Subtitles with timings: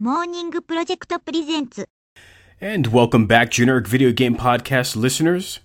[0.00, 1.87] モーニングプロジェクトプレゼンツ
[2.59, 5.59] And welcome back, generic video game podcast listeners.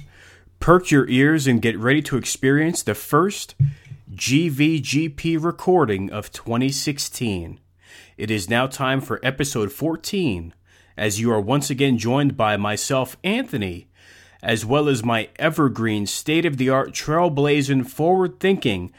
[0.61, 3.55] Perk your ears and get ready to experience the first
[4.15, 7.61] GVGP recording of 2016.
[8.17, 10.55] It is now time for episode 14,
[10.97, 13.89] as you are once again joined by myself, Anthony,
[14.43, 18.91] as well as my evergreen, state of the art, trailblazing, forward thinking,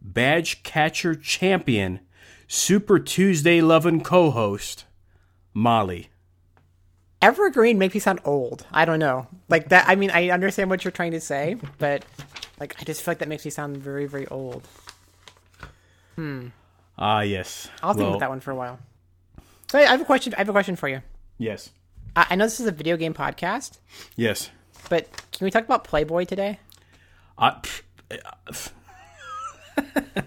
[0.00, 2.00] badge catcher champion,
[2.46, 4.84] Super Tuesday loving co host,
[5.52, 6.10] Molly.
[7.22, 8.66] Evergreen makes me sound old.
[8.70, 9.26] I don't know.
[9.48, 12.04] Like that I mean I understand what you're trying to say, but
[12.60, 14.66] like I just feel like that makes me sound very, very old.
[16.16, 16.48] Hmm.
[16.98, 17.68] Ah, yes.
[17.82, 18.78] I'll think Well, about that one for a while.
[19.70, 21.00] So I have a question I have a question for you.
[21.38, 21.70] Yes.
[22.14, 23.78] I, I know this is a video game podcast,
[24.16, 24.50] Yes.
[24.88, 26.60] but can we talk about Playboy today?
[27.38, 27.82] Uh, pff,
[28.12, 28.52] uh,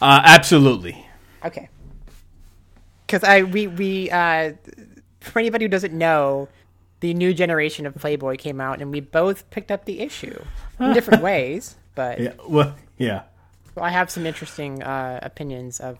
[0.00, 1.06] uh, absolutely.
[1.44, 1.68] Okay.
[3.06, 4.52] Because I we we uh
[5.20, 6.48] for anybody who doesn't know,
[7.00, 10.42] the new generation of Playboy came out, and we both picked up the issue
[10.80, 11.76] in different ways.
[11.94, 12.34] But Yeah.
[12.46, 13.22] Well, yeah.
[13.74, 15.98] Well, I have some interesting uh, opinions of.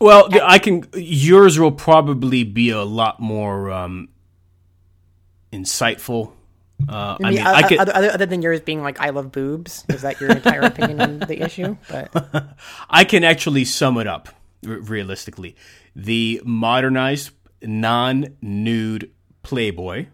[0.00, 0.84] Well, th- I can.
[0.94, 4.08] Yours will probably be a lot more um,
[5.52, 6.32] insightful.
[6.88, 7.78] Uh, I mean, o- I could.
[7.78, 11.18] other, other, than yours being like "I love boobs," is that your entire opinion on
[11.20, 11.76] the issue?
[11.88, 12.56] But
[12.88, 14.28] I can actually sum it up
[14.66, 15.56] r- realistically.
[15.94, 17.30] The modernized,
[17.62, 19.10] non-nude
[19.42, 20.06] Playboy.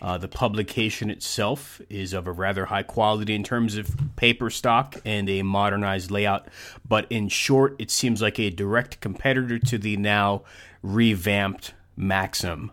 [0.00, 4.96] Uh, the publication itself is of a rather high quality in terms of paper stock
[5.04, 6.48] and a modernized layout,
[6.88, 10.42] but in short, it seems like a direct competitor to the now
[10.82, 12.72] revamped Maxim.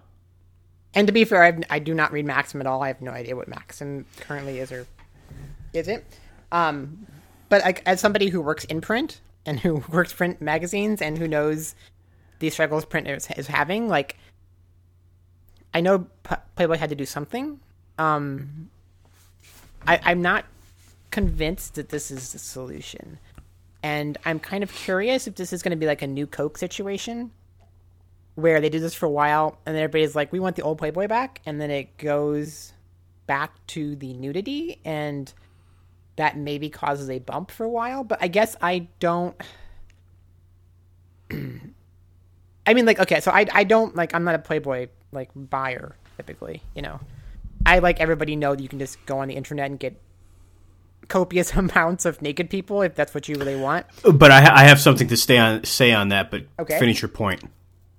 [0.95, 2.81] And to be fair, I've, I do not read Maxim at all.
[2.81, 4.87] I have no idea what Maxim currently is or
[5.73, 6.03] isn't.
[6.51, 7.05] Um,
[7.49, 11.27] but like, as somebody who works in print and who works print magazines and who
[11.27, 11.75] knows
[12.39, 14.17] the struggles print is, is having, like,
[15.73, 17.59] I know P- Playboy had to do something.
[17.99, 18.69] Um,
[19.85, 20.45] I, I'm not
[21.11, 23.19] convinced that this is the solution.
[23.83, 26.57] And I'm kind of curious if this is going to be like a new Coke
[26.57, 27.31] situation
[28.39, 30.77] where they do this for a while and then everybody's like, we want the old
[30.77, 31.41] Playboy back.
[31.45, 32.73] And then it goes
[33.27, 35.31] back to the nudity and
[36.15, 38.03] that maybe causes a bump for a while.
[38.03, 39.35] But I guess I don't.
[41.31, 45.95] I mean, like, okay, so I, I don't, like, I'm not a Playboy, like, buyer
[46.17, 46.99] typically, you know.
[47.65, 49.99] I, like everybody, know that you can just go on the internet and get
[51.07, 53.85] copious amounts of naked people if that's what you really want.
[54.13, 56.31] But I, I have something to stay on say on that.
[56.31, 56.79] But Okay.
[56.79, 57.43] finish your point.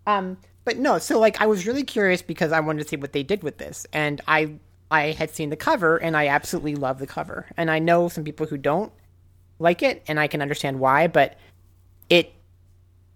[0.06, 3.12] Um, but no, so like I was really curious because I wanted to see what
[3.12, 4.55] they did with this, and I
[4.91, 8.25] I had seen the cover and I absolutely love the cover, and I know some
[8.25, 8.93] people who don't
[9.59, 11.37] like it, and I can understand why, but
[12.09, 12.33] it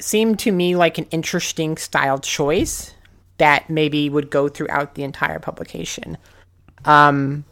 [0.01, 2.95] seemed to me like an interesting style choice
[3.39, 6.17] that maybe would go throughout the entire publication.
[6.85, 7.45] Um,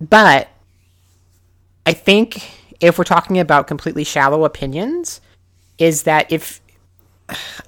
[0.00, 0.48] but
[1.86, 2.50] I think
[2.80, 5.20] if we're talking about completely shallow opinions,
[5.78, 6.60] is that if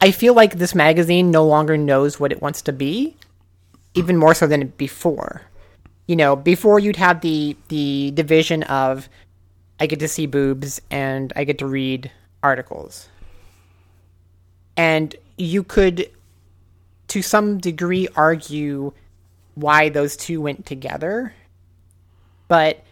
[0.00, 3.16] I feel like this magazine no longer knows what it wants to be,
[3.94, 5.42] even more so than before.
[6.06, 9.08] You know, before you'd have the the division of
[9.80, 12.10] I get to see boobs and I get to read
[12.42, 13.08] articles.
[14.76, 16.10] And you could
[17.08, 18.92] to some degree argue
[19.54, 21.32] why those two went together.
[22.48, 22.84] But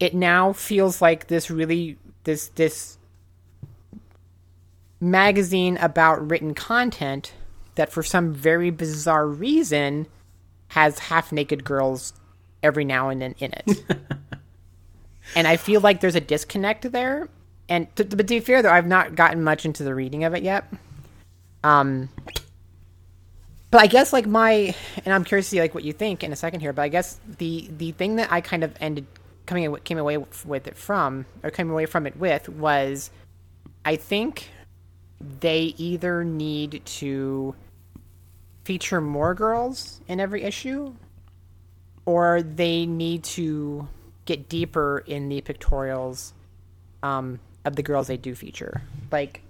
[0.00, 2.98] it now feels like this really this this
[5.02, 7.32] magazine about written content
[7.74, 10.06] that for some very bizarre reason
[10.68, 12.12] has half naked girls
[12.62, 13.84] every now and then in it.
[15.34, 17.28] and I feel like there's a disconnect there.
[17.68, 20.34] And to, but to be fair though, I've not gotten much into the reading of
[20.34, 20.72] it yet.
[21.64, 22.08] Um
[23.72, 24.74] but I guess like my
[25.04, 26.88] and I'm curious to see like what you think in a second here, but I
[26.88, 29.06] guess the the thing that I kind of ended
[29.46, 33.10] coming came away with, with it from or came away from it with was
[33.84, 34.50] I think
[35.40, 37.54] they either need to
[38.64, 40.94] feature more girls in every issue
[42.04, 43.88] or they need to
[44.24, 46.32] get deeper in the pictorials
[47.02, 48.82] um, of the girls they do feature.
[49.10, 49.42] Like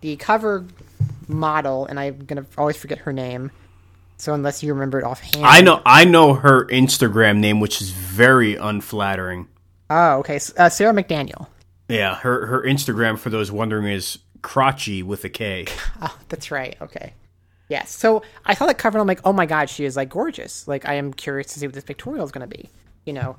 [0.00, 0.66] the cover
[1.28, 3.50] model, and I'm gonna always forget her name.
[4.16, 7.90] So unless you remember it offhand, I know I know her Instagram name, which is
[7.90, 9.48] very unflattering.
[9.88, 11.46] Oh, okay, uh, Sarah McDaniel.
[11.88, 15.66] Yeah, her her Instagram for those wondering is crotchy with a K.
[16.02, 16.76] Oh, that's right.
[16.80, 17.12] Okay.
[17.68, 17.90] Yes.
[17.90, 20.66] So I saw that cover and I'm like, oh my god, she is like gorgeous.
[20.66, 22.70] Like I am curious to see what this pictorial is going to be.
[23.04, 23.36] You know,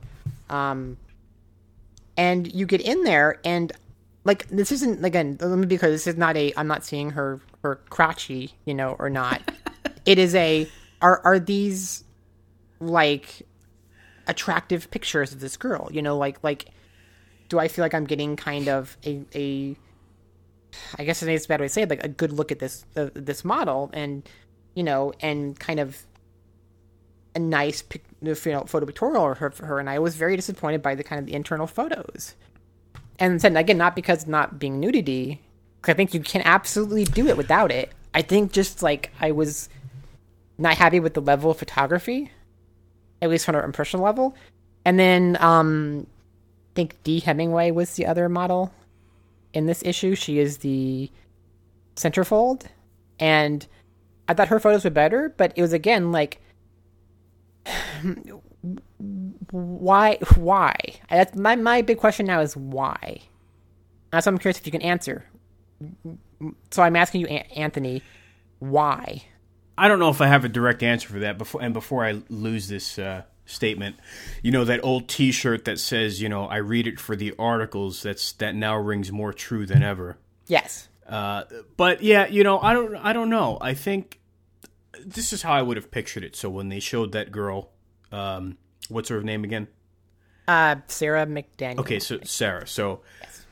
[0.50, 0.98] um,
[2.18, 3.71] and you get in there and
[4.24, 5.36] like this isn't again
[5.68, 9.42] because this is not a I'm not seeing her her crotchy you know or not.
[10.06, 10.68] it is a
[11.01, 12.03] are are these
[12.80, 13.44] like
[14.27, 15.89] attractive pictures of this girl?
[15.92, 16.65] You know, like like
[17.50, 19.75] do I feel like I'm getting kind of a a
[20.97, 22.85] I guess it's a bad way to say it, like a good look at this
[22.95, 24.27] uh, this model and
[24.73, 26.03] you know and kind of
[27.33, 30.95] a nice pic, you know, photo pictorial of her, and I was very disappointed by
[30.95, 32.35] the kind of the internal photos
[33.21, 35.39] and then again, not because not being nudity,
[35.79, 37.91] because I think you can absolutely do it without it.
[38.15, 39.69] I think just like I was
[40.57, 42.31] not happy with the level of photography,
[43.21, 44.35] at least from an impression level.
[44.83, 48.74] And then um, I think Dree Hemingway was the other model
[49.53, 50.15] in this issue.
[50.15, 51.12] She is the
[51.95, 52.65] centerfold,
[53.19, 53.68] and
[54.27, 56.42] I thought her photos were better, but it was again like
[59.51, 60.75] why why?
[61.09, 63.21] That's my, my big question now is why?
[64.12, 65.25] That's what i'm curious if you can answer.
[66.71, 68.01] So i'm asking you anthony
[68.59, 69.24] why?
[69.77, 72.21] I don't know if i have a direct answer for that before and before i
[72.30, 73.95] lose this uh, statement
[74.41, 78.01] you know that old t-shirt that says you know i read it for the articles
[78.03, 80.17] that's that now rings more true than ever
[80.47, 81.43] yes uh,
[81.75, 84.19] but yeah you know i don't i don't know i think
[85.05, 87.71] this is how i would have pictured it so when they showed that girl
[88.11, 88.57] um,
[88.89, 89.67] what's her name again?
[90.47, 91.79] Uh, Sarah McDaniel.
[91.79, 92.67] Okay, so Sarah.
[92.67, 93.45] So yes.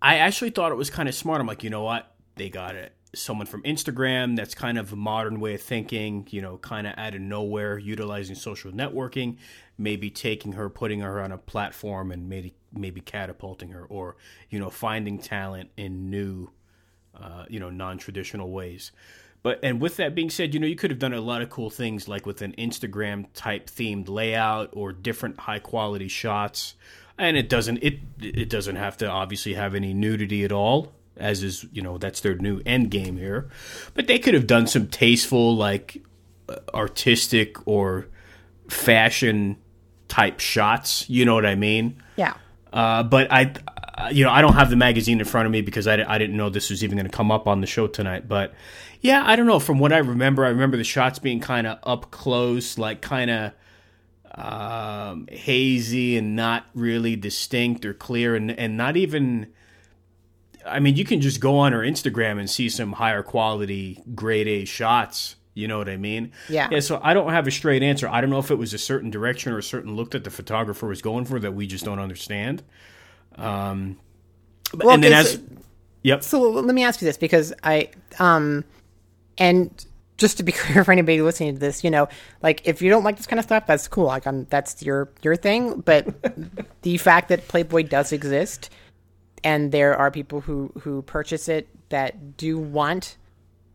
[0.00, 1.40] I actually thought it was kind of smart.
[1.40, 2.14] I'm like, you know what?
[2.36, 2.92] They got it.
[3.14, 6.94] Someone from Instagram that's kind of a modern way of thinking, you know, kind of
[6.96, 9.36] out of nowhere, utilizing social networking,
[9.78, 14.16] maybe taking her, putting her on a platform and maybe maybe catapulting her or,
[14.50, 16.50] you know, finding talent in new,
[17.18, 18.92] uh, you know, non traditional ways.
[19.44, 21.50] But and with that being said, you know, you could have done a lot of
[21.50, 26.74] cool things like with an Instagram type themed layout or different high quality shots.
[27.18, 31.42] And it doesn't it it doesn't have to obviously have any nudity at all, as
[31.42, 33.48] is, you know, that's their new end game here.
[33.94, 36.02] But they could have done some tasteful like
[36.72, 38.06] artistic or
[38.68, 39.56] fashion
[40.08, 42.02] type shots, you know what I mean?
[42.16, 42.34] Yeah.
[42.72, 43.54] Uh, but I,
[44.10, 46.36] you know, I don't have the magazine in front of me because I, I didn't
[46.36, 48.28] know this was even going to come up on the show tonight.
[48.28, 48.54] But
[49.00, 49.60] yeah, I don't know.
[49.60, 53.30] From what I remember, I remember the shots being kind of up close, like kind
[53.30, 53.52] of
[54.34, 59.52] um, hazy and not really distinct or clear, and and not even.
[60.66, 64.48] I mean, you can just go on her Instagram and see some higher quality grade
[64.48, 65.36] A shots.
[65.54, 66.32] You know what I mean?
[66.48, 66.68] Yeah.
[66.70, 66.80] Yeah.
[66.80, 68.08] So I don't have a straight answer.
[68.08, 70.30] I don't know if it was a certain direction or a certain look that the
[70.30, 72.62] photographer was going for that we just don't understand.
[73.36, 73.98] Um,
[74.72, 75.40] well, and then as,
[76.02, 76.24] yep.
[76.24, 78.64] So let me ask you this because I, um,
[79.38, 79.86] and
[80.16, 82.08] just to be clear for anybody listening to this, you know,
[82.42, 84.06] like if you don't like this kind of stuff, that's cool.
[84.06, 85.80] Like I'm, that's your your thing.
[85.80, 86.08] But
[86.82, 88.70] the fact that Playboy does exist,
[89.44, 93.16] and there are people who who purchase it that do want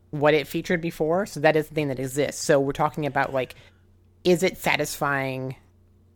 [0.09, 2.43] what it featured before, so that is the thing that exists.
[2.43, 3.55] So we're talking about like,
[4.23, 5.55] is it satisfying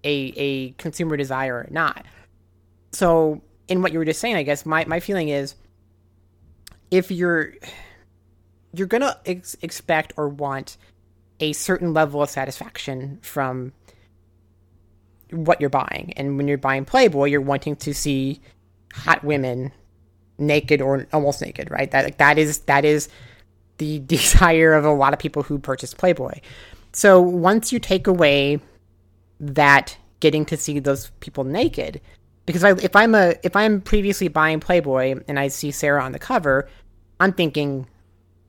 [0.04, 2.06] a a consumer desire or not?
[2.92, 5.56] So in what you were just saying, I guess my my feeling is,
[6.90, 7.54] if you're
[8.74, 10.78] you're gonna ex- expect or want
[11.40, 13.72] a certain level of satisfaction from
[15.30, 16.14] what you're buying.
[16.16, 18.40] And when you're buying Playboy, you're wanting to see
[18.94, 19.72] hot women
[20.38, 21.90] naked or almost naked, right?
[21.92, 23.10] That like, that is that is
[23.78, 26.40] the desire of a lot of people who purchase Playboy.
[26.94, 28.60] So once you take away
[29.40, 32.00] that getting to see those people naked,
[32.46, 36.12] because I, if I'm a if I'm previously buying Playboy and I see Sarah on
[36.12, 36.70] the cover,
[37.20, 37.88] I'm thinking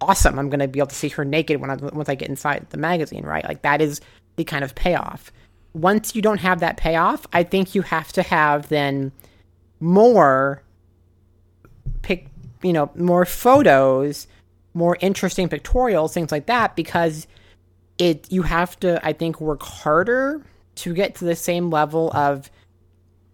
[0.00, 0.38] awesome.
[0.38, 2.66] I'm going to be able to see her naked when I, once I get inside
[2.70, 3.44] the magazine, right?
[3.44, 4.00] Like that is
[4.36, 5.32] the kind of payoff.
[5.72, 9.12] Once you don't have that payoff, I think you have to have then
[9.80, 10.62] more
[12.02, 12.28] pick,
[12.62, 14.26] you know, more photos,
[14.74, 17.26] more interesting pictorials, things like that, because
[17.98, 20.44] it you have to, I think, work harder
[20.76, 22.50] to get to the same level of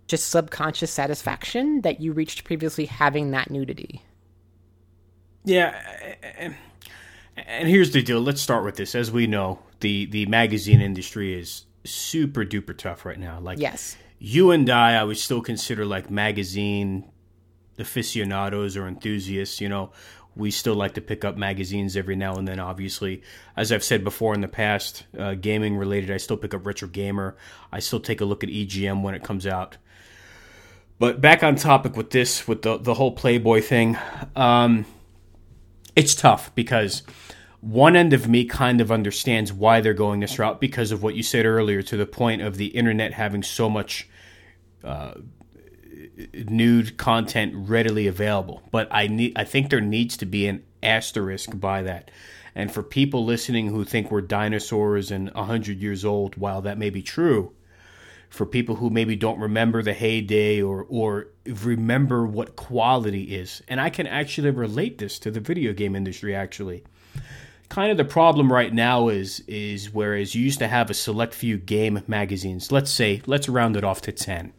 [0.07, 4.03] just subconscious satisfaction that you reached previously having that nudity.
[5.45, 5.81] Yeah,
[7.37, 8.21] and here's the deal.
[8.21, 8.95] Let's start with this.
[8.95, 13.41] As we know, the the magazine industry is super duper tough right now.
[13.41, 17.11] Like, yes, you and I, I would still consider like magazine
[17.79, 19.61] aficionados or enthusiasts.
[19.61, 19.93] You know,
[20.37, 22.61] we still like to pick up magazines every now and then.
[22.61, 23.23] Obviously,
[23.57, 26.87] as I've said before in the past, uh, gaming related, I still pick up Retro
[26.87, 27.35] Gamer.
[27.73, 29.79] I still take a look at EGM when it comes out.
[30.99, 33.97] But back on topic with this, with the the whole Playboy thing.
[34.37, 34.85] Um,
[35.97, 37.03] it's tough because
[37.63, 41.15] one end of me kind of understands why they're going this route because of what
[41.15, 44.10] you said earlier to the point of the internet having so much
[44.85, 45.15] uh,
[46.49, 48.63] nude content readily available.
[48.71, 52.11] But I need I think there needs to be an asterisk by that.
[52.55, 56.91] And for people listening who think we're dinosaurs and 100 years old, while that may
[56.91, 57.53] be true,
[58.29, 63.63] for people who maybe don't remember the heyday or or remember what quality is.
[63.69, 66.85] And I can actually relate this to the video game industry actually.
[67.69, 71.35] Kind of the problem right now is is whereas you used to have a select
[71.35, 74.53] few game magazines, let's say let's round it off to 10.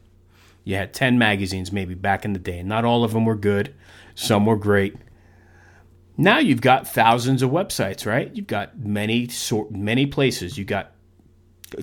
[0.63, 2.62] You had 10 magazines maybe back in the day.
[2.63, 3.74] Not all of them were good,
[4.15, 4.96] some were great.
[6.18, 8.30] Now you've got thousands of websites, right?
[8.36, 10.58] You've got many sort many places.
[10.58, 10.91] You got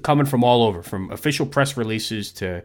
[0.02, 2.62] coming from all over, from official press releases to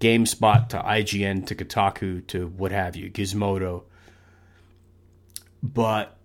[0.00, 3.84] GameSpot to IGN to Kotaku to what have you, Gizmodo.
[5.62, 6.16] But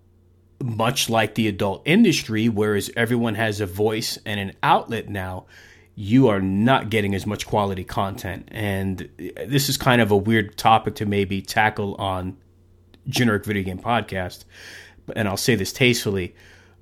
[0.62, 5.46] much like the adult industry, whereas everyone has a voice and an outlet now,
[5.94, 8.48] you are not getting as much quality content.
[8.50, 9.08] And
[9.46, 12.36] this is kind of a weird topic to maybe tackle on
[13.06, 14.44] generic video game podcast.
[15.14, 16.34] And I'll say this tastefully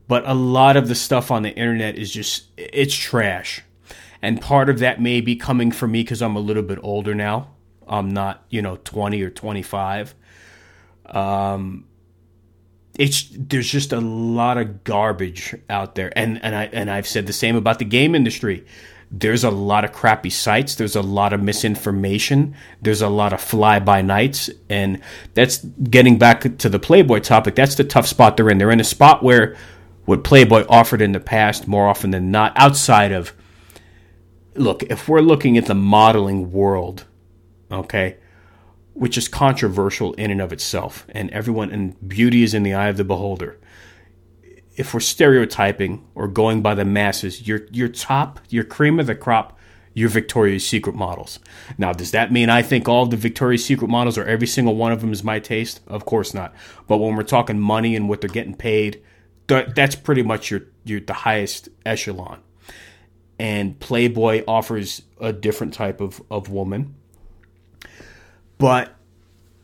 [0.09, 3.63] but a lot of the stuff on the internet is just it's trash
[4.21, 7.15] and part of that may be coming from me because i'm a little bit older
[7.15, 7.49] now
[7.89, 10.15] i'm not you know 20 or 25
[11.07, 11.85] um
[12.99, 17.27] it's there's just a lot of garbage out there and and i and i've said
[17.27, 18.67] the same about the game industry
[19.13, 20.75] there's a lot of crappy sites.
[20.75, 22.55] There's a lot of misinformation.
[22.81, 25.03] There's a lot of fly by nights and
[25.35, 28.57] that's getting back to the playboy topic that's the tough spot they're in.
[28.57, 29.57] They're in a spot where
[30.05, 33.33] what Playboy offered in the past more often than not, outside of,
[34.55, 37.05] look, if we're looking at the modeling world,
[37.71, 38.17] okay,
[38.95, 42.89] which is controversial in and of itself, and everyone, and beauty is in the eye
[42.89, 43.59] of the beholder.
[44.77, 49.15] If we're stereotyping or going by the masses, your your top, your cream of the
[49.15, 49.59] crop,
[49.95, 51.39] your Victoria's Secret models.
[51.77, 54.93] Now, does that mean I think all the Victoria's Secret models or every single one
[54.93, 55.81] of them is my taste?
[55.87, 56.55] Of course not.
[56.87, 59.03] But when we're talking money and what they're getting paid,
[59.47, 62.41] that's pretty much your, your the highest echelon.
[63.39, 66.95] And Playboy offers a different type of, of woman.
[68.59, 68.95] But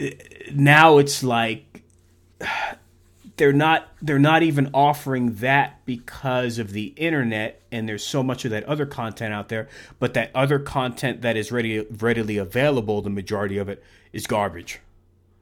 [0.00, 0.10] eh,
[0.52, 1.84] now it's like
[3.38, 8.44] they're not they're not even offering that because of the internet and there's so much
[8.44, 9.68] of that other content out there
[9.98, 14.80] but that other content that is ready readily available the majority of it is garbage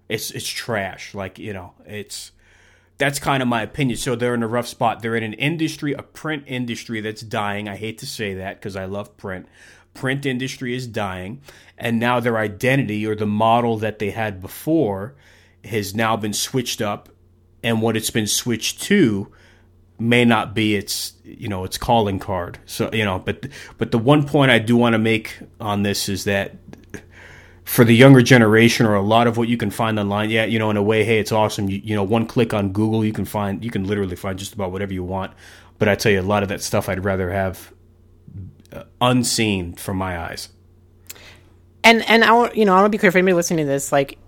[0.08, 2.32] it's it's trash like you know it's
[2.98, 3.98] that's kind of my opinion.
[3.98, 5.02] So they're in a rough spot.
[5.02, 7.68] They're in an industry, a print industry that's dying.
[7.68, 9.46] I hate to say that because I love print.
[9.94, 11.40] Print industry is dying,
[11.78, 15.14] and now their identity or the model that they had before
[15.64, 17.08] has now been switched up,
[17.66, 19.30] and what it's been switched to
[19.98, 22.58] may not be its you know its calling card.
[22.64, 23.46] So you know, but
[23.76, 26.54] but the one point I do want to make on this is that
[27.64, 30.58] for the younger generation or a lot of what you can find online, yeah, you
[30.58, 31.68] know, in a way, hey, it's awesome.
[31.68, 34.54] You, you know, one click on Google, you can find, you can literally find just
[34.54, 35.32] about whatever you want.
[35.78, 37.72] But I tell you, a lot of that stuff I'd rather have
[38.72, 40.48] uh, unseen from my eyes.
[41.82, 43.90] And and I you know I want to be clear for anybody listening to this,
[43.90, 44.18] like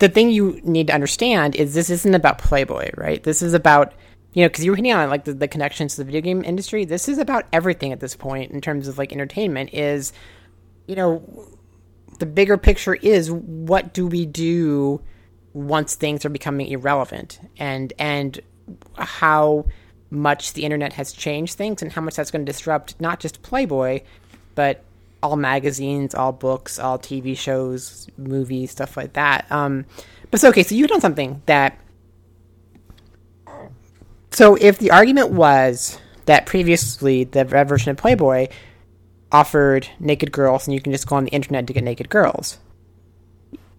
[0.00, 3.22] the thing you need to understand is this isn't about Playboy, right?
[3.22, 3.92] This is about
[4.32, 6.42] you know because you were hitting on like the, the connections to the video game
[6.42, 6.84] industry.
[6.84, 9.70] This is about everything at this point in terms of like entertainment.
[9.72, 10.12] Is
[10.86, 11.22] you know
[12.18, 15.00] the bigger picture is what do we do
[15.52, 18.40] once things are becoming irrelevant and and
[18.96, 19.66] how
[20.10, 23.42] much the internet has changed things and how much that's going to disrupt not just
[23.42, 24.00] Playboy
[24.54, 24.82] but
[25.22, 29.50] all magazines, all books, all TV shows, movies, stuff like that.
[29.50, 29.84] Um,
[30.30, 31.78] but so okay, so you've done something that.
[34.32, 38.48] So if the argument was that previously the version of Playboy
[39.32, 42.58] offered naked girls and you can just go on the internet to get naked girls.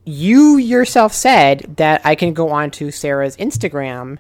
[0.05, 4.17] You yourself said that I can go onto Sarah's Instagram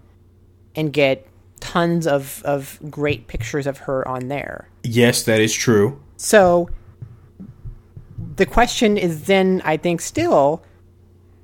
[0.75, 1.27] and get
[1.59, 4.67] tons of, of great pictures of her on there.
[4.83, 6.01] Yes, that is true.
[6.17, 6.69] So
[8.35, 10.63] the question is then, I think, still,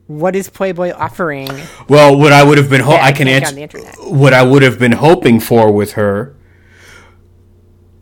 [0.07, 1.49] what is Playboy offering?
[1.89, 3.79] Well, what I would have been, ho- I can answer.
[3.99, 6.35] What I would have been hoping for with her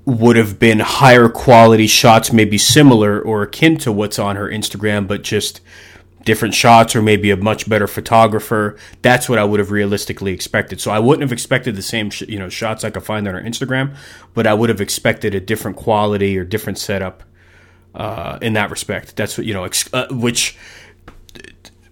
[0.05, 5.07] would have been higher quality shots, maybe similar or akin to what's on her Instagram,
[5.07, 5.61] but just
[6.23, 8.77] different shots or maybe a much better photographer.
[9.01, 10.79] That's what I would have realistically expected.
[10.79, 13.33] So I wouldn't have expected the same, sh- you know, shots I could find on
[13.33, 13.95] her Instagram,
[14.35, 17.23] but I would have expected a different quality or different setup
[17.95, 19.15] uh, in that respect.
[19.15, 20.57] That's what you know, ex- uh, which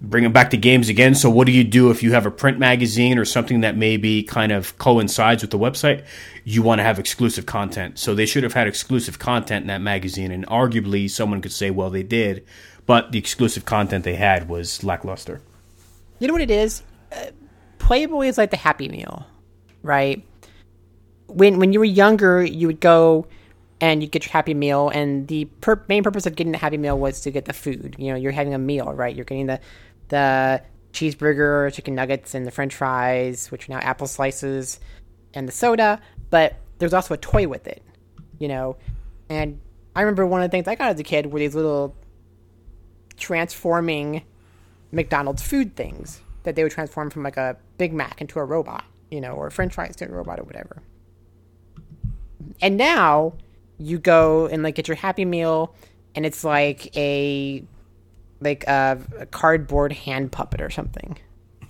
[0.04, 1.16] bring it back to games again.
[1.16, 4.22] So, what do you do if you have a print magazine or something that maybe
[4.22, 6.06] kind of coincides with the website?
[6.44, 7.98] You want to have exclusive content.
[7.98, 10.32] So, they should have had exclusive content in that magazine.
[10.32, 12.46] And arguably, someone could say, well, they did,
[12.86, 15.42] but the exclusive content they had was lackluster.
[16.20, 16.84] You know what it is?
[17.12, 17.28] Uh,
[17.80, 19.26] Playboy is like the Happy Meal,
[19.82, 20.26] right?
[21.28, 23.28] When when you were younger, you would go
[23.82, 26.78] and you get your Happy Meal, and the per- main purpose of getting the Happy
[26.78, 27.96] Meal was to get the food.
[27.98, 29.16] You know, you're having a meal, right?
[29.16, 29.60] You're getting the
[30.10, 30.62] the
[30.94, 34.80] cheeseburger, chicken nuggets, and the French fries, which are now apple slices,
[35.34, 36.00] and the soda.
[36.30, 37.82] But there's also a toy with it,
[38.40, 38.78] you know.
[39.30, 39.60] And
[39.96, 41.96] I remember one of the things I got as a kid were these little
[43.18, 44.24] transforming
[44.92, 48.84] McDonald's food things that they would transform from like a Big Mac into a robot,
[49.10, 50.82] you know, or French fries to a robot or whatever.
[52.62, 53.34] And now
[53.84, 55.74] you go and like get your Happy Meal,
[56.16, 57.64] and it's like a
[58.42, 61.18] like a, a cardboard hand puppet or something,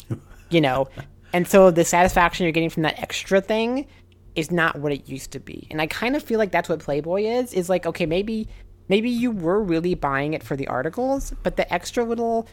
[0.50, 0.88] you know.
[1.34, 3.88] And so the satisfaction you're getting from that extra thing
[4.36, 5.68] is not what it used to be.
[5.72, 7.54] And I kind of feel like that's what Playboy is.
[7.54, 8.48] Is like okay, maybe
[8.90, 12.48] maybe you were really buying it for the articles, but the extra little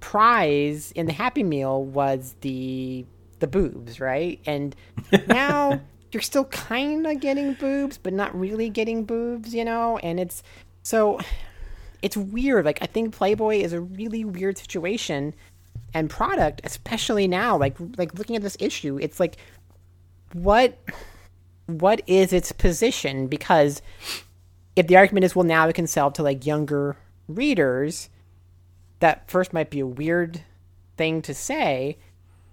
[0.00, 3.04] prize in the Happy Meal was the
[3.40, 4.40] the boobs, right?
[4.46, 4.74] And
[5.26, 5.80] now
[6.12, 9.98] you're still kind of getting boobs, but not really getting boobs, you know?
[9.98, 10.42] And it's
[10.82, 11.20] so
[12.02, 12.64] it's weird.
[12.64, 15.34] Like I think Playboy is a really weird situation
[15.94, 17.56] and product, especially now.
[17.56, 19.36] Like like looking at this issue, it's like
[20.32, 20.78] what
[21.66, 23.26] what is its position?
[23.26, 23.82] Because
[24.76, 26.96] if the argument is well now it can sell to like younger
[27.28, 28.08] readers,
[29.00, 30.42] that first might be a weird
[30.96, 31.96] thing to say.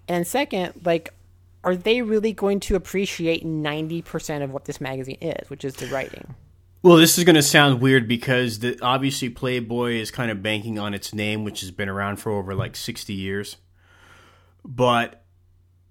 [0.08, 1.14] And second, like,
[1.68, 5.88] are they really going to appreciate 90% of what this magazine is, which is the
[5.88, 6.34] writing?
[6.82, 10.80] Well, this is going to sound weird because the, obviously Playboy is kind of banking
[10.80, 13.58] on its name, which has been around for over like 60 years.
[14.64, 15.26] But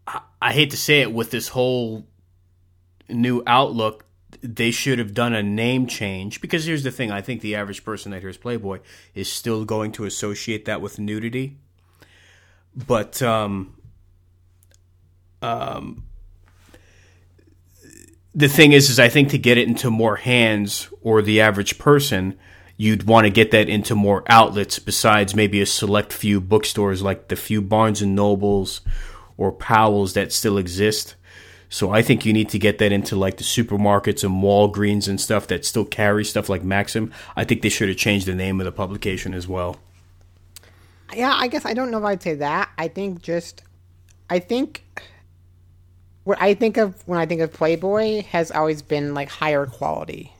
[0.06, 2.06] I, I hate to say it, with this whole
[3.10, 4.06] new outlook,
[4.40, 7.84] they should have done a name change because here's the thing I think the average
[7.84, 8.80] person that hears Playboy
[9.14, 11.58] is still going to associate that with nudity.
[12.74, 13.75] But um
[15.46, 16.02] um
[18.34, 21.78] the thing is is I think to get it into more hands or the average
[21.78, 22.38] person
[22.76, 27.28] you'd want to get that into more outlets besides maybe a select few bookstores like
[27.28, 28.80] the few Barnes and Nobles
[29.36, 31.14] or Powell's that still exist
[31.68, 35.20] so I think you need to get that into like the supermarkets and Walgreens and
[35.20, 37.12] stuff that still carry stuff like Maxim.
[37.34, 39.76] I think they should have changed the name of the publication as well.
[41.14, 42.70] Yeah, I guess I don't know if I'd say that.
[42.78, 43.62] I think just,
[44.30, 44.84] I think
[46.26, 50.32] what I think of when I think of Playboy has always been like higher quality.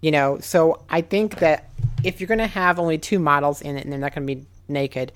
[0.00, 1.70] You know, so I think that
[2.02, 4.34] if you're going to have only two models in it and they're not going to
[4.34, 5.12] be naked,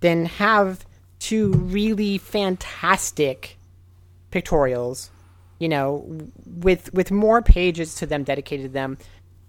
[0.00, 0.84] then have
[1.20, 3.56] two really fantastic
[4.30, 5.08] pictorials,
[5.58, 6.04] you know,
[6.44, 8.98] with with more pages to them dedicated to them,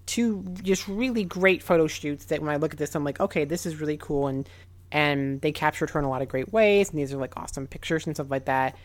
[0.05, 3.43] two just really great photo shoots that when I look at this, I'm like, okay,
[3.43, 4.47] this is really cool, and
[4.89, 7.67] and they captured her in a lot of great ways, and these are like awesome
[7.67, 8.77] pictures and stuff like that.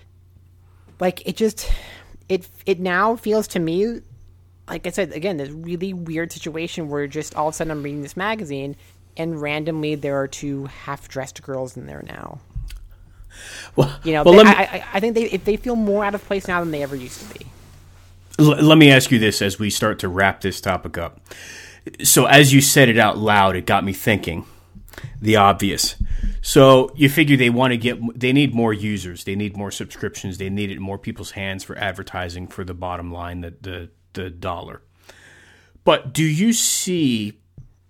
[1.00, 1.70] Like it just,
[2.28, 4.00] it it now feels to me,
[4.68, 7.82] like I said again, this really weird situation where just all of a sudden I'm
[7.82, 8.76] reading this magazine,
[9.16, 12.40] and randomly there are two half dressed girls in there now.
[13.76, 16.04] Well, You know, well, they, me, I, I, I think they if they feel more
[16.04, 17.46] out of place now than they ever used to be.
[18.38, 21.20] L- let me ask you this as we start to wrap this topic up.
[22.02, 24.44] So, as you said it out loud, it got me thinking
[25.20, 25.94] the obvious.
[26.40, 30.38] So, you figure they want to get, they need more users, they need more subscriptions,
[30.38, 33.90] they need it in more people's hands for advertising for the bottom line, the, the,
[34.12, 34.83] the dollar.
[35.85, 37.40] But do you see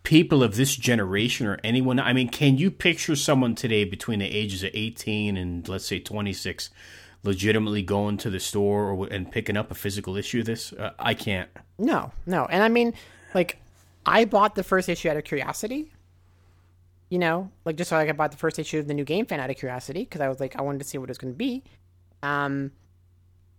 [0.05, 1.99] people of this generation or anyone?
[1.99, 5.99] I mean, can you picture someone today between the ages of 18 and let's say
[5.99, 6.71] 26
[7.25, 10.73] legitimately going to the store or, and picking up a physical issue of this?
[10.73, 11.51] Uh, I can't.
[11.79, 12.47] No, no.
[12.47, 12.95] And I mean,
[13.35, 13.61] like,
[14.07, 15.91] I bought the first issue out of curiosity.
[17.11, 19.41] You know, like just like I bought the first issue of the new Game Fan
[19.41, 21.33] out of curiosity because I was like, I wanted to see what it was going
[21.33, 21.65] to be.
[22.23, 22.73] Um,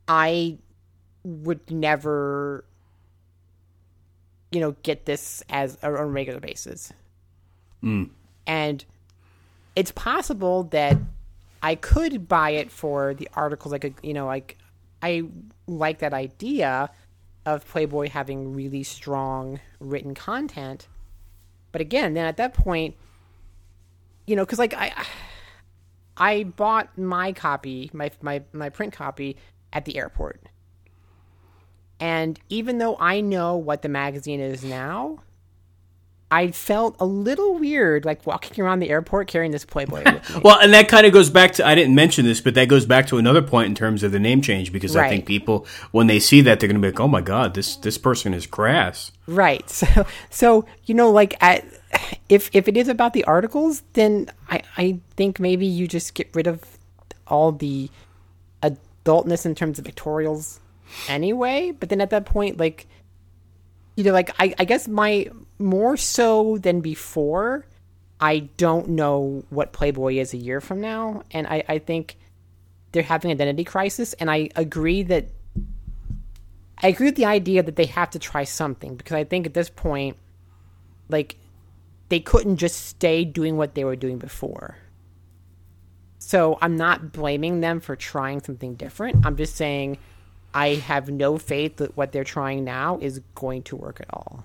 [0.07, 0.57] I
[1.23, 2.63] would never,
[4.51, 6.93] you know, get this as a, on a regular basis.
[8.45, 8.85] And
[9.75, 10.97] it's possible that
[11.63, 13.71] I could buy it for the articles.
[13.71, 14.57] Like, you know, like
[15.01, 15.23] I
[15.67, 16.89] like that idea
[17.45, 20.87] of Playboy having really strong written content.
[21.71, 22.95] But again, then at that point,
[24.29, 24.93] you know, because like I,
[26.15, 29.37] I bought my copy, my my my print copy
[29.73, 30.43] at the airport,
[31.99, 35.17] and even though I know what the magazine is now,
[36.31, 40.03] I felt a little weird, like walking around the airport carrying this Playboy.
[40.43, 42.85] Well, and that kind of goes back to I didn't mention this, but that goes
[42.85, 46.07] back to another point in terms of the name change because I think people when
[46.07, 48.45] they see that they're going to be like, "Oh my god, this this person is
[48.45, 49.69] crass." Right.
[49.69, 51.65] So, so you know, like, at,
[52.29, 56.29] if if it is about the articles, then I I think maybe you just get
[56.33, 56.63] rid of
[57.27, 57.89] all the
[58.61, 60.59] adultness in terms of pictorials
[61.07, 61.71] anyway.
[61.71, 62.87] But then at that point, like,
[63.99, 67.65] you know, like I I guess my more so than before,
[68.21, 72.15] I don't know what Playboy is a year from now, and I I think
[72.93, 75.25] they're having an identity crisis, and I agree that
[76.81, 79.53] I agree with the idea that they have to try something because I think at
[79.53, 80.15] this point,
[81.09, 81.35] like,
[82.07, 84.77] they couldn't just stay doing what they were doing before.
[86.19, 89.25] So I'm not blaming them for trying something different.
[89.25, 89.97] I'm just saying
[90.53, 94.43] I have no faith that what they're trying now is going to work at all.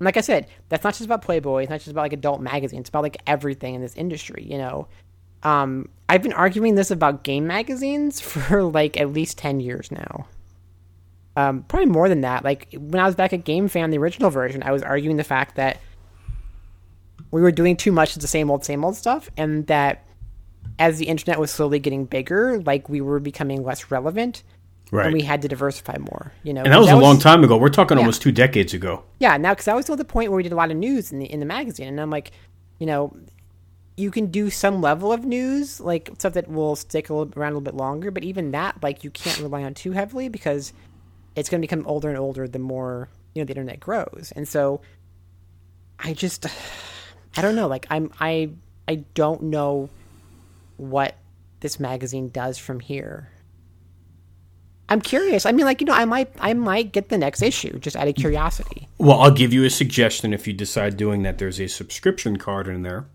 [0.00, 1.62] And like I said, that's not just about Playboy.
[1.62, 2.80] It's not just about like adult magazines.
[2.80, 4.44] It's about like everything in this industry.
[4.48, 4.88] You know,
[5.42, 10.26] um, I've been arguing this about game magazines for like at least ten years now
[11.36, 12.44] um, probably more than that.
[12.44, 15.24] Like when I was back at Game Fan, the original version, I was arguing the
[15.24, 15.80] fact that
[17.30, 20.04] we were doing too much of the same old, same old stuff, and that
[20.78, 24.42] as the internet was slowly getting bigger, like we were becoming less relevant,
[24.90, 25.06] Right.
[25.06, 26.32] and we had to diversify more.
[26.42, 27.56] You know, and that was That a long time ago.
[27.56, 28.02] We're talking Yeah.
[28.02, 29.02] almost 2 decades ago.
[29.18, 30.76] yeah, now because I was still at the point where we did a lot of
[30.76, 32.32] news in the in the magazine, and I'm like,
[32.78, 33.16] you know,
[33.96, 37.52] you can do some level of news, like stuff that will stick a little, around
[37.52, 40.72] a little bit longer, but even that, like, you can't rely on too heavily because
[41.36, 44.46] it's going to become older and older the more you know the internet grows, and
[44.48, 44.80] so
[45.98, 46.46] I just,
[47.36, 48.50] I don't know, like I'm I
[48.88, 49.88] I don't know
[50.76, 51.16] what
[51.60, 53.30] this magazine does from here.
[54.88, 55.46] I'm curious.
[55.46, 58.06] I mean, like you know, I might I might get the next issue just out
[58.06, 58.86] of curiosity.
[58.98, 61.38] Well, I'll give you a suggestion if you decide doing that.
[61.38, 63.06] There's a subscription card in there.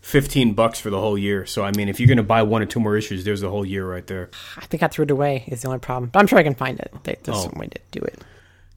[0.00, 1.44] 15 bucks for the whole year.
[1.44, 3.50] So I mean, if you're going to buy one or two more issues, there's the
[3.50, 4.30] whole year right there.
[4.56, 5.44] I think I threw it away.
[5.48, 6.90] Is the only problem, but I'm sure I can find it.
[7.04, 7.42] There- There's Oh.
[7.50, 8.18] some way to do it.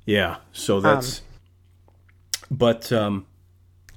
[0.06, 0.38] Yeah.
[0.52, 1.22] So that's
[2.52, 3.26] but um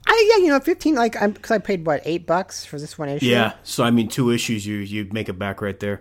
[0.07, 2.97] I yeah, you know, fifteen like I'm because I paid what eight bucks for this
[2.99, 3.27] one issue.
[3.27, 6.01] yeah, so I mean two issues you you make it back right there.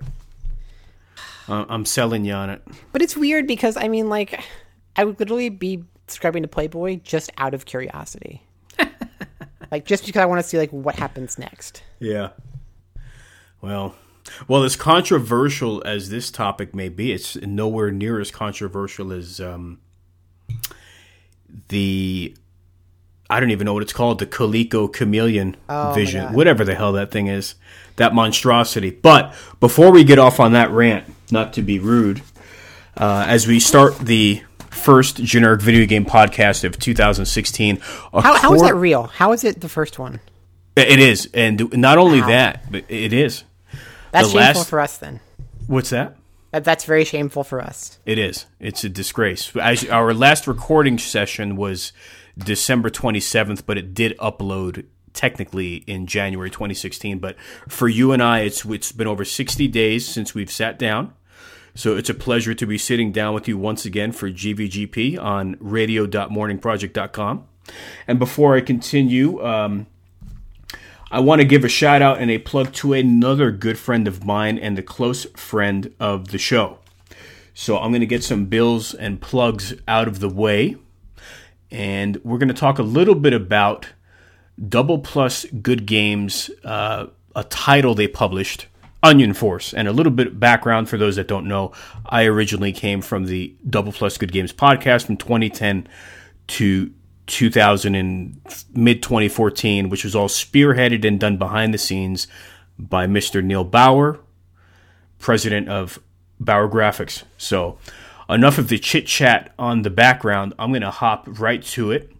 [1.47, 2.61] Uh, I'm selling you on it.
[2.91, 4.43] but it's weird because I mean, like,
[4.95, 8.43] I would literally be subscribing to Playboy just out of curiosity,
[9.71, 11.83] like just because I want to see like what happens next.
[11.99, 12.29] Yeah.
[13.61, 13.95] Well,
[14.47, 19.79] well, as controversial as this topic may be, it's nowhere near as controversial as um,
[21.69, 22.35] the
[23.29, 25.55] I don't even know what it's called, the Coleco Chameleon
[25.93, 27.55] Vision, whatever the hell that thing is,
[27.95, 28.91] that monstrosity.
[28.91, 32.21] But before we get off on that rant, not to be rude,
[32.97, 37.79] uh, as we start the first generic video game podcast of 2016,
[38.13, 39.03] a How, how is that real?
[39.03, 40.19] How is it the first one?
[40.75, 43.43] It is, and not only that, but it is.
[44.11, 44.97] That's The shameful last- for us.
[44.97, 45.19] Then
[45.67, 46.15] What's that?
[46.51, 47.97] that, that's very shameful for us.
[48.05, 48.45] It is.
[48.59, 49.53] It's a disgrace.
[49.55, 51.91] As our last recording session was
[52.37, 57.19] December 27th, but it did upload technically in January 2016.
[57.19, 61.13] But for you and I, it's it's been over 60 days since we've sat down.
[61.73, 65.57] So it's a pleasure to be sitting down with you once again for GVGP on
[65.59, 67.47] radio.morningproject.com.
[68.07, 69.87] And before I continue, um,
[71.11, 74.25] I want to give a shout out and a plug to another good friend of
[74.25, 76.79] mine and a close friend of the show.
[77.53, 80.77] So I'm going to get some bills and plugs out of the way.
[81.71, 83.87] And we're going to talk a little bit about
[84.69, 88.67] Double Plus Good Games, uh, a title they published,
[89.03, 89.73] Onion Force.
[89.73, 91.71] And a little bit background for those that don't know.
[92.05, 95.87] I originally came from the Double Plus Good Games podcast from 2010
[96.47, 96.91] to
[97.27, 98.39] 2000 and
[98.73, 102.27] mid 2014, which was all spearheaded and done behind the scenes
[102.77, 103.43] by Mr.
[103.43, 104.19] Neil Bauer,
[105.19, 105.99] president of
[106.39, 107.23] Bauer Graphics.
[107.37, 107.77] So,
[108.29, 110.53] enough of the chit chat on the background.
[110.57, 112.11] I'm going to hop right to it.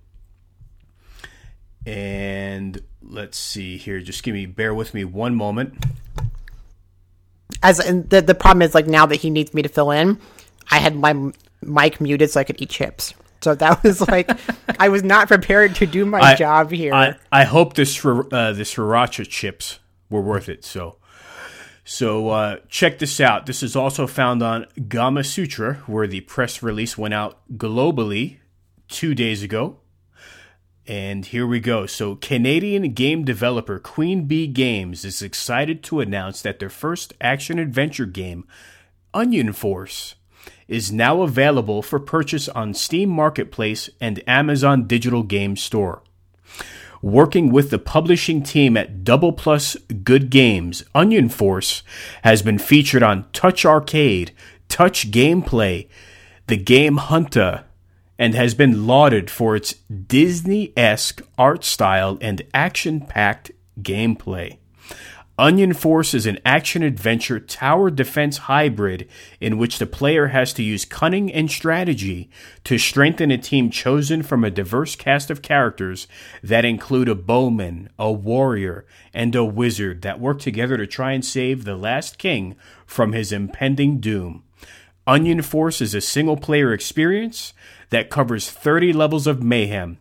[1.85, 3.99] And let's see here.
[4.01, 5.83] Just give me, bear with me one moment.
[7.61, 10.19] As and the the problem is like now that he needs me to fill in,
[10.69, 13.13] I had my mic muted so I could eat chips.
[13.41, 14.31] So that was like
[14.79, 16.93] I was not prepared to do my I- job here.
[16.93, 20.63] I, I hope this uh, the sriracha chips were worth it.
[20.65, 20.97] So,
[21.87, 23.45] so uh, check this out.
[23.45, 28.37] This is also found on Gamasutra, where the press release went out globally
[28.87, 29.77] two days ago.
[30.87, 31.85] And here we go.
[31.85, 37.59] So, Canadian game developer Queen Bee Games is excited to announce that their first action
[37.59, 38.47] adventure game,
[39.13, 40.15] Onion Force,
[40.67, 46.01] is now available for purchase on Steam Marketplace and Amazon Digital Game Store.
[47.05, 51.83] Working with the publishing team at Double Plus Good Games, Onion Force
[52.23, 54.31] has been featured on Touch Arcade,
[54.69, 55.87] Touch Gameplay,
[56.47, 57.65] The Game Hunter,
[58.17, 64.57] and has been lauded for its Disney esque art style and action packed gameplay.
[65.37, 69.05] Onion Force is an action adventure tower defense hybrid
[69.41, 72.29] in which the player has to use cunning and strategy
[72.63, 76.07] to strengthen a team chosen from a diverse cast of characters
[76.41, 81.25] that include a bowman, a warrior, and a wizard that work together to try and
[81.25, 84.41] save the last king from his impending doom.
[85.05, 87.53] Onion Force is a single player experience
[87.89, 89.97] that covers 30 levels of mayhem.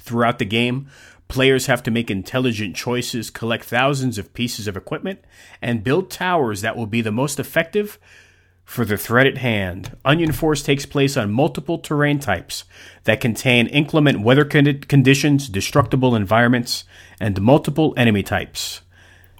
[0.00, 0.88] Throughout the game,
[1.28, 5.20] Players have to make intelligent choices, collect thousands of pieces of equipment,
[5.60, 7.98] and build towers that will be the most effective
[8.64, 9.96] for the threat at hand.
[10.04, 12.64] Onion Force takes place on multiple terrain types
[13.04, 16.84] that contain inclement weather conditions, destructible environments,
[17.20, 18.80] and multiple enemy types.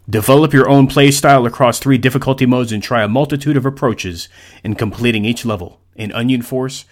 [0.09, 4.31] Develop your own playstyle across three difficulty modes and try a multitude of approaches
[4.65, 5.81] in completing each level.
[5.95, 6.87] In Onion Force,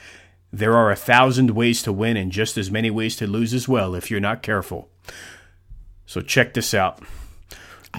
[0.53, 3.69] there are a thousand ways to win and just as many ways to lose as
[3.69, 4.89] well if you're not careful.
[6.07, 7.01] So check this out.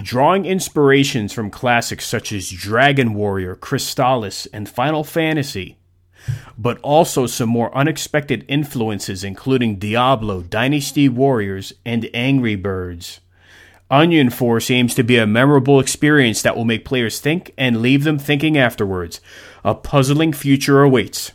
[0.02, 5.76] Drawing inspirations from classics such as Dragon Warrior, Crystalis, and Final Fantasy,
[6.56, 13.20] but also some more unexpected influences including Diablo, Dynasty Warriors, and Angry Birds.
[13.90, 18.04] Onion Force aims to be a memorable experience that will make players think and leave
[18.04, 19.20] them thinking afterwards.
[19.64, 21.32] A puzzling future awaits.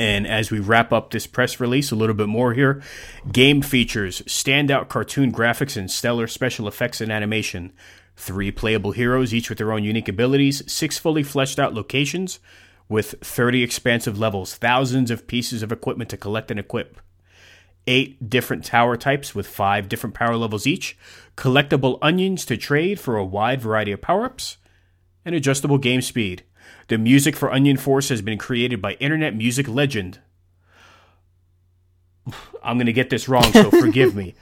[0.00, 2.82] And as we wrap up this press release, a little bit more here
[3.30, 7.70] game features, standout cartoon graphics, and stellar special effects and animation.
[8.16, 12.40] Three playable heroes, each with their own unique abilities, six fully fleshed out locations
[12.88, 16.98] with 30 expansive levels, thousands of pieces of equipment to collect and equip.
[17.86, 20.96] Eight different tower types with five different power levels each,
[21.36, 24.56] collectible onions to trade for a wide variety of power ups,
[25.26, 26.42] and adjustable game speed.
[26.90, 30.18] The music for Onion Force has been created by internet music legend.
[32.64, 34.34] I'm going to get this wrong, so forgive me.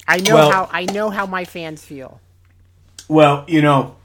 [0.08, 2.22] I know well, how I know how my fans feel.
[3.08, 3.96] Well, you know,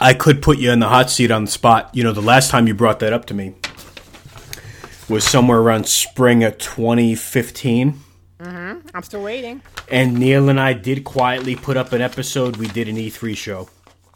[0.00, 1.90] I could put you in the hot seat on the spot.
[1.92, 3.54] You know, the last time you brought that up to me
[5.08, 8.00] was somewhere around spring of 2015.
[8.40, 8.88] Mm-hmm.
[8.94, 9.62] I'm still waiting.
[9.90, 12.56] And Neil and I did quietly put up an episode.
[12.56, 13.68] We did an E3 show.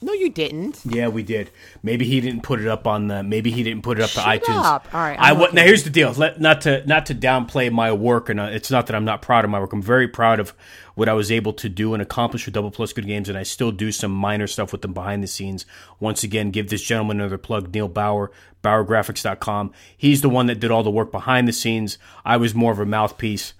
[0.03, 0.81] No, you didn't.
[0.85, 1.51] Yeah, we did.
[1.83, 3.23] Maybe he didn't put it up on the.
[3.23, 4.65] Maybe he didn't put it up Shut to iTunes.
[4.65, 4.93] Up.
[4.93, 5.19] All right.
[5.19, 6.13] i I now here's the deal.
[6.13, 9.23] Let, not to not to downplay my work, and uh, it's not that I'm not
[9.23, 9.73] proud of my work.
[9.73, 10.55] I'm very proud of
[10.95, 13.45] what I was able to do and accomplish with Double Plus Good Games, and I
[13.45, 15.65] still do some minor stuff with them behind the scenes.
[16.01, 17.73] Once again, give this gentleman another plug.
[17.73, 18.31] Neil Bauer,
[18.63, 19.73] BauerGraphics.com.
[19.97, 21.97] He's the one that did all the work behind the scenes.
[22.25, 23.55] I was more of a mouthpiece.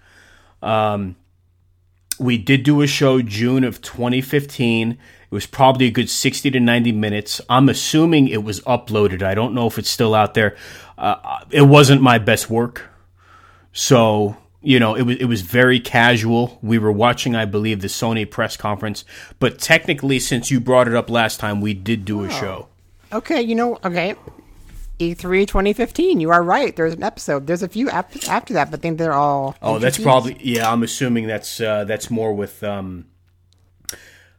[0.61, 1.17] Um,
[2.19, 4.99] we did do a show June of 2015
[5.33, 7.41] it was probably a good 60 to 90 minutes.
[7.49, 9.23] I'm assuming it was uploaded.
[9.23, 10.59] I don't know if it's still out there.
[10.99, 12.91] Uh, it wasn't my best work.
[13.73, 16.59] So, you know, it was it was very casual.
[16.61, 19.07] We were watching, I believe, the Sony press conference,
[19.39, 22.29] but technically since you brought it up last time, we did do a oh.
[22.29, 22.69] show.
[23.11, 24.15] Okay, you know, okay.
[25.01, 26.21] E3 2015.
[26.21, 26.77] You are right.
[26.77, 27.47] There's an episode.
[27.47, 29.57] There's a few after, after that, but then they're all.
[29.63, 30.71] Oh, that's probably yeah.
[30.71, 33.07] I'm assuming that's uh, that's more with um,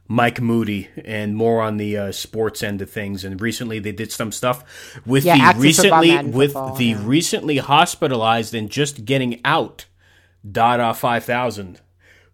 [0.06, 3.24] Mike Moody and more on the uh, sports end of things.
[3.24, 4.64] And recently they did some stuff
[5.06, 7.02] with Yeah, the recently with Football, the yeah.
[7.02, 9.86] recently hospitalized and just getting out
[10.50, 11.80] Dada Five Thousand,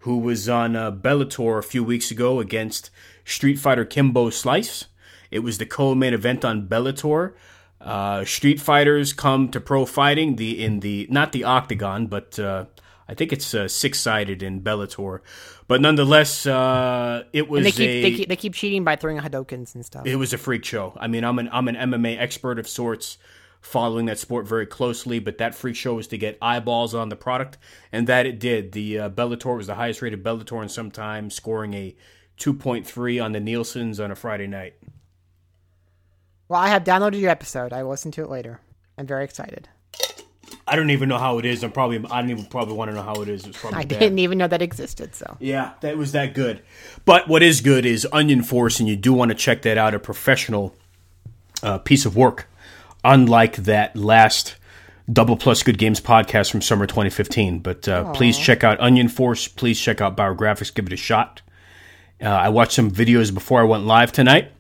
[0.01, 2.91] who was on uh, Bellator a few weeks ago against
[3.25, 4.87] Street Fighter Kimbo Slice.
[5.31, 7.35] It was the co-main event on Bellator.
[7.81, 12.67] Uh, street fighters come to pro fighting the in the not the octagon, but uh,
[13.09, 15.21] I think it's uh, six sided in Bellator.
[15.71, 18.97] But nonetheless, uh, it was And they keep, a they keep they keep cheating by
[18.97, 20.05] throwing Hadokens and stuff.
[20.05, 20.99] it was a freak show.
[20.99, 23.19] I mean, I'm an I'm an MMA expert of sorts,
[23.61, 25.21] following that sport very closely.
[25.21, 27.57] But that freak show was to get eyeballs on the product,
[27.93, 28.73] and that it did.
[28.73, 31.95] The uh, Bellator was the highest rated Bellator in some time, scoring a
[32.41, 34.75] 2.3 on the Nielsen's on a Friday night.
[36.49, 37.73] well, I have downloaded your episode.
[37.73, 38.61] I will listen to it later.
[38.99, 39.69] I'm very excited.
[40.71, 41.65] I don't even know how it is.
[41.65, 43.47] I'm probably I don't even probably want to know how it is.
[43.47, 45.15] Probably I didn't even know that existed.
[45.17, 46.63] So Yeah, that was that good.
[47.05, 49.95] But what is good is Onion Force, and you do want to check that out.
[49.95, 50.75] A professional
[51.63, 52.49] uh, piece of work,
[53.03, 54.55] unlike that last
[55.13, 57.59] Double Plus Good Games podcast from summer 2015.
[57.59, 59.49] But uh, please check out Onion Force.
[59.49, 60.73] Please check out Biographics.
[60.73, 61.43] Give it a shot.
[62.23, 64.53] Uh, I watched some videos before I went live tonight.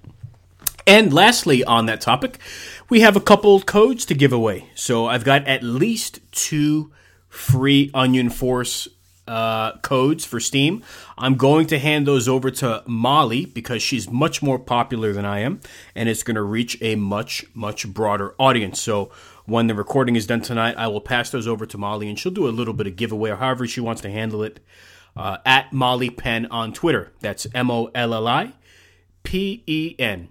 [0.86, 2.38] And lastly, on that topic,
[2.90, 4.68] we have a couple codes to give away.
[4.74, 6.92] So I've got at least two
[7.28, 8.88] free Onion Force
[9.28, 10.82] uh, codes for Steam.
[11.16, 15.38] I'm going to hand those over to Molly because she's much more popular than I
[15.38, 15.60] am,
[15.94, 18.80] and it's going to reach a much, much broader audience.
[18.80, 19.12] So
[19.46, 22.32] when the recording is done tonight, I will pass those over to Molly, and she'll
[22.32, 24.60] do a little bit of giveaway or however she wants to handle it.
[25.16, 27.12] Uh, at Molly Penn on Twitter.
[27.18, 28.52] That's M O L L I
[29.24, 30.28] P E N.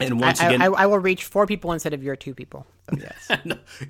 [0.00, 2.66] And once I, again, I, I will reach four people instead of your two people.
[2.90, 3.30] So yes.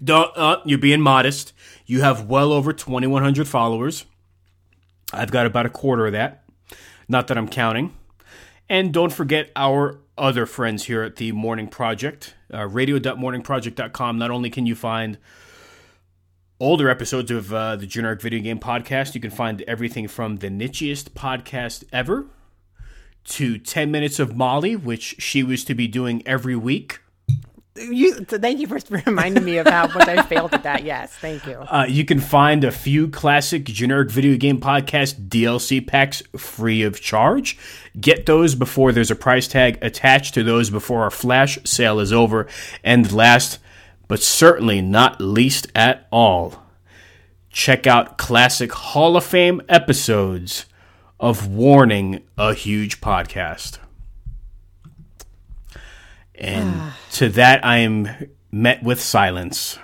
[0.03, 1.53] don't uh, you're being modest.
[1.87, 4.05] You have well over 2,100 followers.
[5.12, 6.45] I've got about a quarter of that.
[7.09, 7.95] Not that I'm counting.
[8.69, 14.19] And don't forget our other friends here at the Morning Project, uh, radio.morningproject.com.
[14.19, 15.19] Not only can you find
[16.61, 20.49] older episodes of uh, the Generic Video Game Podcast, you can find everything from the
[20.49, 22.27] nichiest podcast ever
[23.25, 27.01] to 10 Minutes of Molly, which she was to be doing every week.
[27.77, 30.85] you, so thank you for reminding me of how much I failed at that.
[30.85, 31.55] Yes, thank you.
[31.55, 37.01] Uh, you can find a few classic generic video game podcast DLC packs free of
[37.01, 37.59] charge.
[37.99, 42.13] Get those before there's a price tag attached to those before our flash sale is
[42.13, 42.47] over.
[42.85, 43.59] And last,
[44.07, 46.63] but certainly not least at all,
[47.51, 50.67] check out classic Hall of Fame episodes
[51.25, 53.79] of Warning, a huge podcast.
[56.35, 56.99] And ah.
[57.13, 59.79] to that, I am met with silence.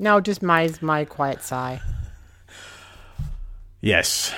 [0.00, 1.80] No, just my my quiet sigh.
[3.80, 4.34] Yes.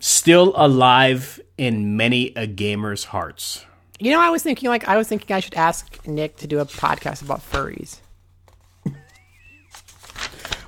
[0.00, 3.64] Still alive in many a gamer's hearts.
[4.00, 6.58] You know, I was thinking like I was thinking I should ask Nick to do
[6.58, 8.00] a podcast about furries.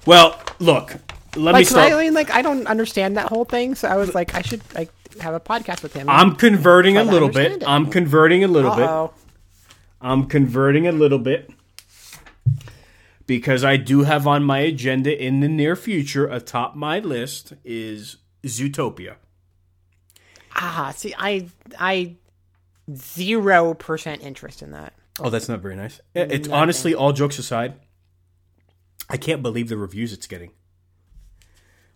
[0.06, 0.96] Well, look,
[1.36, 1.92] let me Like, 'cause start.
[1.92, 4.62] I mean, like I don't understand that whole thing, so I was like, I should
[4.74, 4.90] like
[5.20, 6.08] have a podcast with him.
[6.08, 7.52] I'm converting a little bit.
[7.52, 7.64] it.
[7.66, 8.88] I'm converting a little bit.
[8.88, 9.12] oh.
[10.00, 11.50] I'm converting a little bit
[13.26, 18.16] because I do have on my agenda in the near future atop my list is
[18.44, 19.14] Zootopia.
[20.54, 22.16] Ah, see, I I
[22.94, 24.92] zero percent interest in that.
[25.20, 26.00] Oh, that's not very nice.
[26.14, 26.52] It's Nothing.
[26.52, 27.74] honestly, all jokes aside,
[29.08, 30.50] I can't believe the reviews it's getting.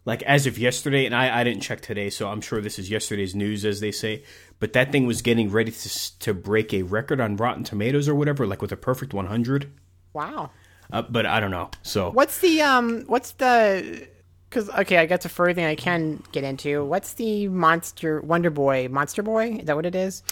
[0.07, 2.89] Like as of yesterday, and I, I didn't check today, so I'm sure this is
[2.89, 4.23] yesterday's news, as they say.
[4.61, 8.15] But that thing was getting ready to to break a record on Rotten Tomatoes or
[8.15, 9.71] whatever, like with a perfect 100.
[10.13, 10.51] Wow.
[10.93, 11.71] Uh, but I don't know.
[11.83, 13.03] So What's the um?
[13.09, 14.07] What's the?
[14.49, 16.85] Because okay, I guess a further thing I can get into.
[16.85, 19.57] What's the monster Wonder Boy Monster Boy?
[19.59, 20.23] Is that what it is?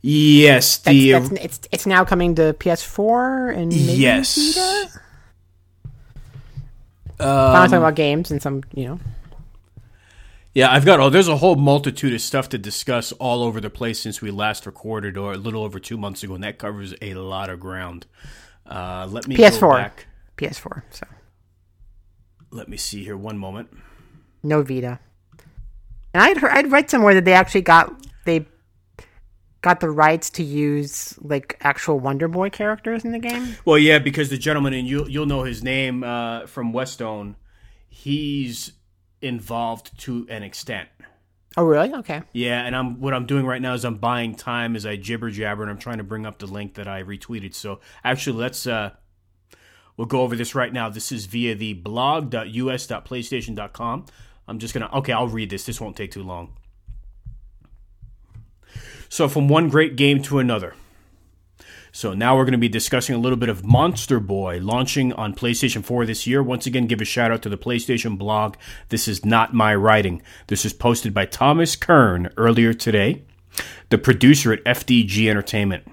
[0.00, 4.54] yes, the that's, it's it's now coming to PS4 and maybe yes.
[4.54, 5.00] Vita?
[7.20, 9.00] Um, I'm not talking about games and some, you know.
[10.52, 13.70] Yeah, I've got oh, there's a whole multitude of stuff to discuss all over the
[13.70, 16.92] place since we last recorded, or a little over two months ago, and that covers
[17.00, 18.06] a lot of ground.
[18.66, 19.76] Uh, let me go PS4.
[19.76, 20.06] back.
[20.36, 20.82] PS4.
[20.90, 21.06] So
[22.50, 23.16] Let me see here.
[23.16, 23.68] One moment.
[24.42, 24.98] no Vita.
[26.12, 28.46] And I'd heard, I'd read somewhere that they actually got they
[29.62, 33.56] got the rights to use like actual Wonder Boy characters in the game.
[33.64, 37.36] Well, yeah, because the gentleman, and you you'll know his name uh, from Westone.
[37.88, 38.72] He's
[39.20, 40.88] involved to an extent.
[41.56, 41.92] Oh, really?
[41.92, 42.22] Okay.
[42.32, 45.30] Yeah, and I'm what I'm doing right now is I'm buying time as I jibber
[45.30, 47.54] jabber, and I'm trying to bring up the link that I retweeted.
[47.54, 48.90] So actually, let's uh,
[49.96, 50.88] we'll go over this right now.
[50.88, 54.04] This is via the blog.us.playstation.com.
[54.46, 55.66] I'm just gonna okay, I'll read this.
[55.66, 56.52] This won't take too long.
[59.12, 60.76] So, from one great game to another.
[61.90, 65.34] So, now we're going to be discussing a little bit of Monster Boy launching on
[65.34, 66.40] PlayStation 4 this year.
[66.44, 68.54] Once again, give a shout out to the PlayStation blog.
[68.88, 70.22] This is not my writing.
[70.46, 73.24] This is posted by Thomas Kern earlier today,
[73.88, 75.88] the producer at FDG Entertainment.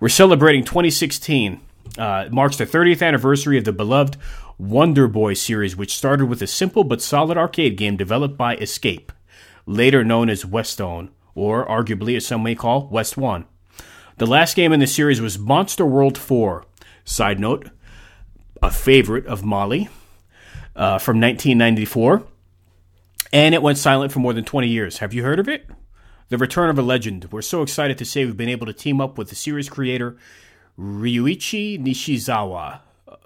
[0.00, 1.60] We're celebrating 2016.
[1.96, 4.16] Uh, marks the 30th anniversary of the beloved
[4.58, 9.12] Wonder Boy series, which started with a simple but solid arcade game developed by Escape,
[9.64, 13.44] later known as Westone, or arguably as some may call West One.
[14.16, 16.64] The last game in the series was Monster World 4.
[17.04, 17.70] Side note,
[18.62, 19.88] a favorite of Molly
[20.74, 22.24] uh, from 1994.
[23.32, 24.98] And it went silent for more than 20 years.
[24.98, 25.66] Have you heard of it?
[26.30, 27.28] The Return of a Legend.
[27.30, 30.16] We're so excited to say we've been able to team up with the series creator
[30.78, 32.80] Ryuichi Nishizawa,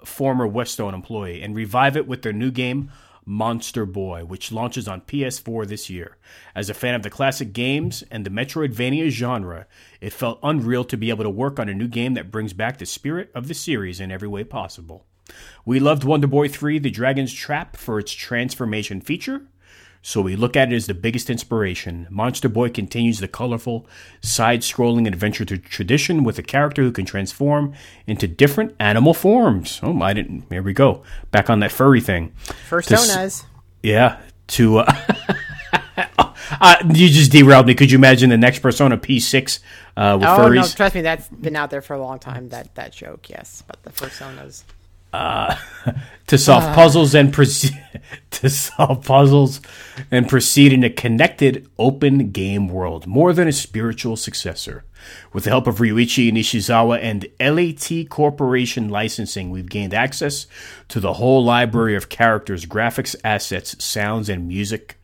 [0.05, 2.91] former Westone employee, and revive it with their new game,
[3.25, 6.17] Monster Boy, which launches on PS4 this year.
[6.55, 9.67] As a fan of the classic games and the Metroidvania genre,
[9.99, 12.77] it felt unreal to be able to work on a new game that brings back
[12.77, 15.05] the spirit of the series in every way possible.
[15.65, 19.43] We loved Wonder Boy 3 The Dragon's Trap for its transformation feature,
[20.01, 22.07] so we look at it as the biggest inspiration.
[22.09, 23.87] Monster Boy continues the colorful,
[24.21, 27.73] side scrolling adventure tradition with a character who can transform
[28.07, 29.79] into different animal forms.
[29.83, 30.45] Oh, I didn't.
[30.49, 31.03] Here we go.
[31.29, 32.33] Back on that furry thing.
[32.69, 33.43] Personas.
[33.83, 34.19] Yeah.
[34.47, 34.79] To.
[34.79, 34.93] Uh,
[36.61, 37.75] uh, you just derailed me.
[37.75, 39.59] Could you imagine the next Persona P6
[39.95, 40.55] uh, with oh furries?
[40.55, 42.49] no, trust me, that's been out there for a long time.
[42.49, 44.63] That that joke, yes, but the personas.
[46.27, 47.77] to solve puzzles and proceed
[48.31, 49.59] to solve puzzles
[50.09, 54.85] and proceed in a connected open game world more than a spiritual successor.
[55.33, 60.47] With the help of Ryuichi Nishizawa and LAT Corporation licensing we've gained access
[60.87, 64.97] to the whole library of characters graphics assets sounds and music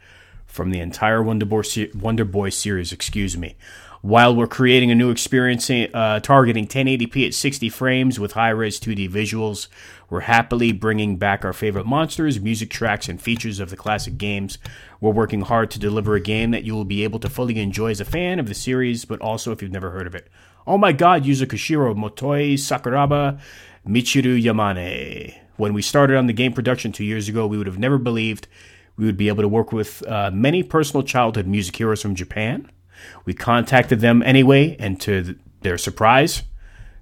[0.46, 3.58] from the entire Wonder Boy, Wonder Boy series excuse me.
[4.02, 8.80] While we're creating a new experience uh, targeting 1080p at 60 frames with high res
[8.80, 9.68] 2D visuals,
[10.10, 14.58] we're happily bringing back our favorite monsters, music tracks, and features of the classic games.
[15.02, 17.92] We're working hard to deliver a game that you will be able to fully enjoy
[17.92, 20.30] as a fan of the series, but also if you've never heard of it.
[20.66, 23.40] Oh my god, Yuzo Koshiro, Motoi Sakuraba,
[23.86, 25.38] Michiru Yamane.
[25.58, 28.48] When we started on the game production two years ago, we would have never believed
[28.96, 32.72] we would be able to work with uh, many personal childhood music heroes from Japan.
[33.26, 36.44] We contacted them anyway, and to th- their surprise,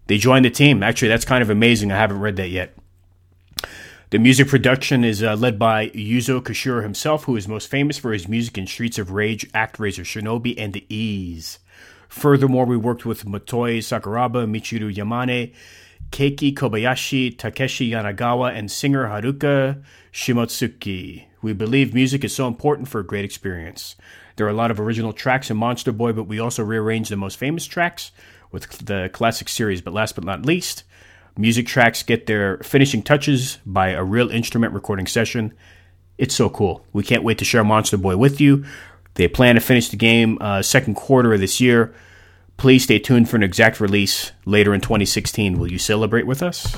[0.07, 0.83] they joined the team.
[0.83, 1.91] Actually, that's kind of amazing.
[1.91, 2.75] I haven't read that yet.
[4.11, 8.13] The music production is uh, led by Yuzo Koshiro himself, who is most famous for
[8.13, 11.57] his music in Streets of Rage, ActRaiser Shinobi, and The Ys.
[12.07, 15.55] Furthermore, we worked with Motoi Sakuraba, Michiru Yamane,
[16.11, 19.81] Keiki Kobayashi, Takeshi Yanagawa, and singer Haruka
[20.13, 21.25] Shimotsuki.
[21.41, 23.95] We believe music is so important for a great experience.
[24.35, 27.17] There are a lot of original tracks in Monster Boy, but we also rearranged the
[27.17, 28.11] most famous tracks
[28.51, 29.81] with the classic series.
[29.81, 30.83] But last but not least,
[31.37, 35.53] music tracks get their finishing touches by a real instrument recording session.
[36.17, 36.85] It's so cool.
[36.93, 38.65] We can't wait to share Monster Boy with you.
[39.15, 41.93] They plan to finish the game uh, second quarter of this year.
[42.57, 45.59] Please stay tuned for an exact release later in 2016.
[45.59, 46.77] Will you celebrate with us?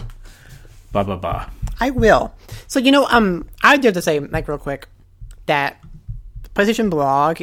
[0.92, 1.52] Ba ba ba.
[1.80, 2.34] I will.
[2.68, 4.88] So you know, um, I do have to say, like, real quick,
[5.46, 5.84] that
[6.56, 7.42] PlayStation Blog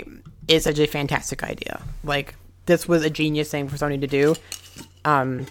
[0.48, 1.80] is such a fantastic idea.
[2.02, 2.34] Like,
[2.66, 4.34] this was a genius thing for Sony to do,
[5.04, 5.46] um,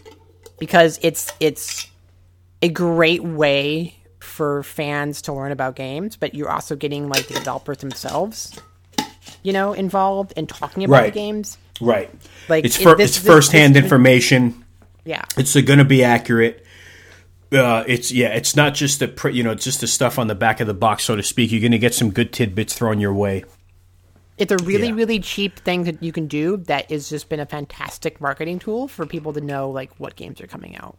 [0.59, 1.87] because it's it's
[2.61, 7.33] a great way for fans to learn about games, but you're also getting like the
[7.33, 8.57] developers themselves,
[9.43, 11.13] you know, involved in talking about Right.
[11.13, 11.57] the games.
[11.81, 12.09] Right.
[12.47, 14.63] Like, it's it- fir- this- it's firsthand this- information.
[15.05, 16.65] Yeah, It's going to be accurate.
[17.51, 18.29] Uh, it's yeah.
[18.29, 20.65] It's not just the pr- you know it's just the stuff on the back of
[20.67, 21.51] the box, so to speak.
[21.51, 23.43] You're going to get some good tidbits thrown your way.
[24.37, 24.95] It's a really Yeah.
[24.95, 28.87] really cheap thing that you can do that has just been a fantastic marketing tool
[28.87, 30.97] for people to know like what games are coming out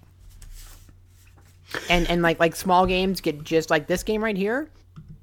[1.90, 4.68] and and like like small games get just like this game right here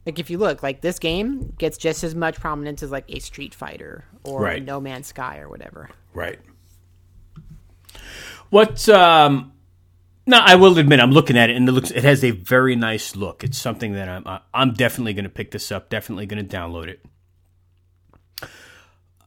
[0.05, 3.19] like if you look like this game gets just as much prominence as like a
[3.19, 4.63] street fighter or Right.
[4.63, 6.39] no man's sky or whatever Right.
[8.49, 8.87] What?
[8.89, 9.53] Um,
[10.27, 11.89] no, I will admit I'm looking at it and it looks.
[11.91, 13.43] It has a very nice look.
[13.45, 14.39] It's something that I'm.
[14.53, 15.89] I'm definitely going to pick this up.
[15.89, 16.99] Definitely going to download it.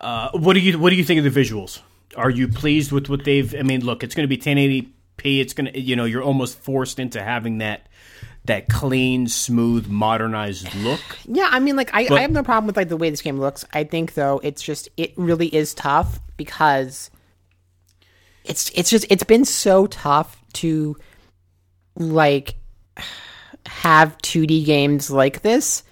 [0.01, 1.80] Uh, what do you What do you think of the visuals?
[2.16, 3.55] Are you pleased with what they've?
[3.55, 5.40] I mean, look, it's going to be 1080p.
[5.40, 5.80] It's going to.
[5.80, 7.86] You know, you're almost forced into having that
[8.47, 11.01] that clean, smooth, modernized look.
[11.24, 13.22] Yeah, I mean, like I, But- I have no problem with like the way this
[13.22, 13.64] game looks.
[13.72, 17.11] I think though it's just it really is tough because
[18.45, 20.97] it's it's just it's been so tough to
[21.97, 22.57] like
[23.66, 25.82] have 2D games like this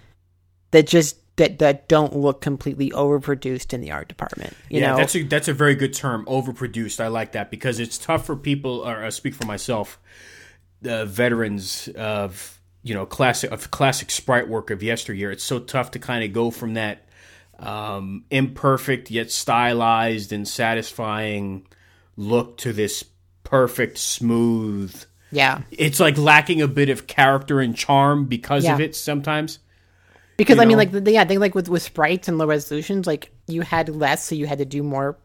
[0.73, 4.55] that just that that don't look completely overproduced in the art department.
[4.69, 7.01] You yeah, know, that's a that's a very good term, overproduced.
[7.01, 8.81] I like that because it's tough for people.
[8.87, 9.99] Or I speak for myself,
[10.81, 15.31] the veterans of you know classic of classic sprite work of yesteryear.
[15.31, 17.07] It's so tough to kind of go from that
[17.59, 21.67] um, imperfect yet stylized and satisfying
[22.17, 23.05] look to this
[23.45, 24.95] perfect, smooth.
[25.31, 25.63] yeah.
[25.71, 29.59] It's like lacking a bit of character and charm because of it sometimes.
[30.37, 33.07] Because I mean, like, the, yeah, I think like with with sprites and low resolutions,
[33.07, 35.17] like you had less, so you had to do more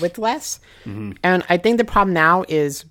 [0.00, 0.60] with less.
[0.84, 1.12] Mm-hmm.
[1.22, 2.84] And I think the problem now is,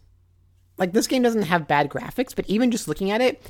[0.78, 3.42] like, this game doesn't have bad graphics, but even just looking at it,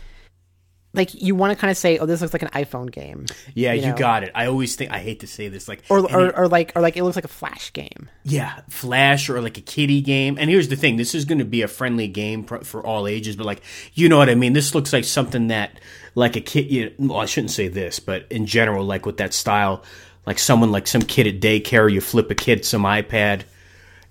[0.95, 3.25] like, you want to kind of say, "Oh, this looks like an iPhone game,"
[3.55, 3.95] Yeah, you, know?
[3.97, 4.31] got it.
[4.35, 6.81] I always think I hate to say this, like or or, it- or like or
[6.81, 8.09] like it looks like a Flash game.
[8.23, 10.37] Yeah, Flash or like a kiddie game.
[10.39, 13.07] And here's the thing: this is going to be a friendly game for, for all
[13.07, 13.61] ages, but like
[13.93, 14.53] you know what I mean.
[14.53, 15.79] This looks like something that
[16.15, 16.69] like a kid.
[16.71, 19.83] You well, I shouldn't say this, but in general, like with that style,
[20.27, 23.41] like someone like some kid at daycare, you flip a kid some iPad.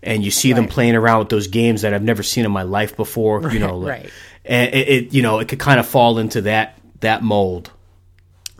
[0.05, 2.65] And you see them playing around with those games that I've never seen in my
[2.65, 3.79] life before, you know.
[3.79, 4.11] like- right.
[4.45, 7.71] And it, it, you know, it could kind of fall into that that mold.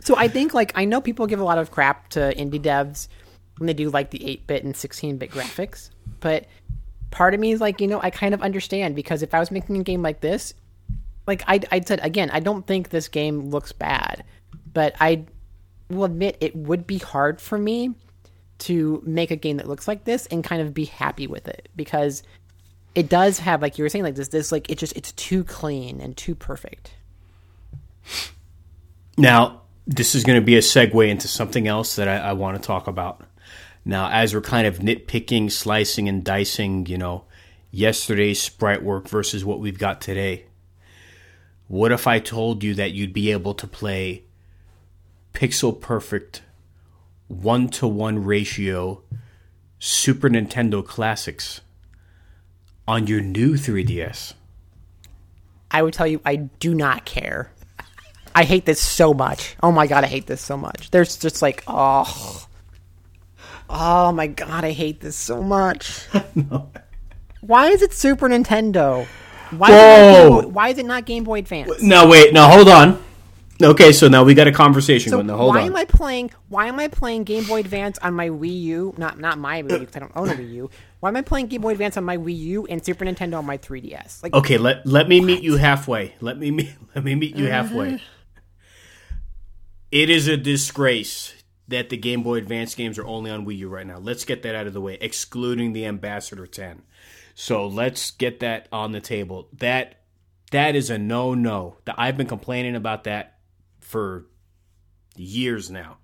[0.01, 3.07] So I think like I know people give a lot of crap to indie devs
[3.57, 6.47] when they do like the 8-bit and 16-bit graphics, but
[7.11, 9.51] part of me is like, you know, I kind of understand because if I was
[9.51, 10.53] making a game like this,
[11.27, 14.23] like I I said again, I don't think this game looks bad,
[14.73, 15.25] but I
[15.89, 17.93] will admit it would be hard for me
[18.59, 21.69] to make a game that looks like this and kind of be happy with it
[21.75, 22.23] because
[22.95, 25.43] it does have like you were saying like this this like it just it's too
[25.43, 26.93] clean and too perfect.
[29.17, 32.59] Now, this is going to be a segue into something else that I, I want
[32.59, 33.21] to talk about.
[33.85, 37.25] Now, as we're kind of nitpicking, slicing, and dicing, you know,
[37.69, 40.45] yesterday's sprite work versus what we've got today,
[41.67, 44.23] what if I told you that you'd be able to play
[45.33, 46.43] pixel perfect
[47.27, 49.01] one to one ratio
[49.79, 51.61] Super Nintendo classics
[52.87, 54.33] on your new 3DS?
[55.71, 57.51] I would tell you I do not care.
[58.35, 59.55] I hate this so much.
[59.61, 60.91] Oh my god, I hate this so much.
[60.91, 62.47] There's just like oh,
[63.69, 66.07] oh my god, I hate this so much.
[67.41, 69.05] Why is it Super Nintendo?
[69.57, 70.41] Why is, it not Game Whoa.
[70.41, 71.83] Boy, why is it not Game Boy Advance?
[71.83, 73.03] No, wait, no, hold on.
[73.61, 75.27] Okay, so now we got a conversation So going.
[75.27, 75.67] Now, hold why on.
[75.67, 76.31] am I playing?
[76.49, 78.93] Why am I playing Game Boy Advance on my Wii U?
[78.97, 80.69] Not not my Wii U because I don't own a Wii U.
[81.03, 83.45] Why am I playing Game Boy Advance on my Wii U and Super Nintendo on
[83.45, 84.23] my 3DS?
[84.23, 86.15] Like, Okay, let let me meet you halfway.
[86.21, 88.01] Let me meet, let me meet you halfway.
[89.91, 91.33] It is a disgrace
[91.67, 93.97] that the Game Boy Advance games are only on Wii U right now.
[93.97, 96.83] Let's get that out of the way, excluding the Ambassador 10.
[97.35, 99.49] So let's get that on the table.
[99.51, 100.03] That
[100.51, 101.79] that is a no no.
[101.97, 103.39] I've been complaining about that
[103.81, 104.27] for
[105.17, 105.97] years now.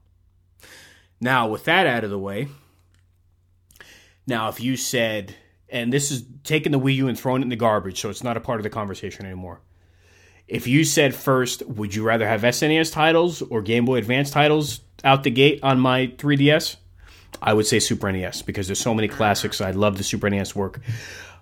[1.21, 2.49] Now, with that out of the way,
[4.29, 5.35] now if you said,
[5.69, 8.23] and this is taking the Wii U and throwing it in the garbage, so it's
[8.23, 9.61] not a part of the conversation anymore.
[10.47, 14.81] If you said first, would you rather have SNES titles or Game Boy Advance titles
[15.03, 16.77] out the gate on my 3DS?
[17.41, 19.61] I would say Super NES because there's so many classics.
[19.61, 20.79] I love the Super NES work.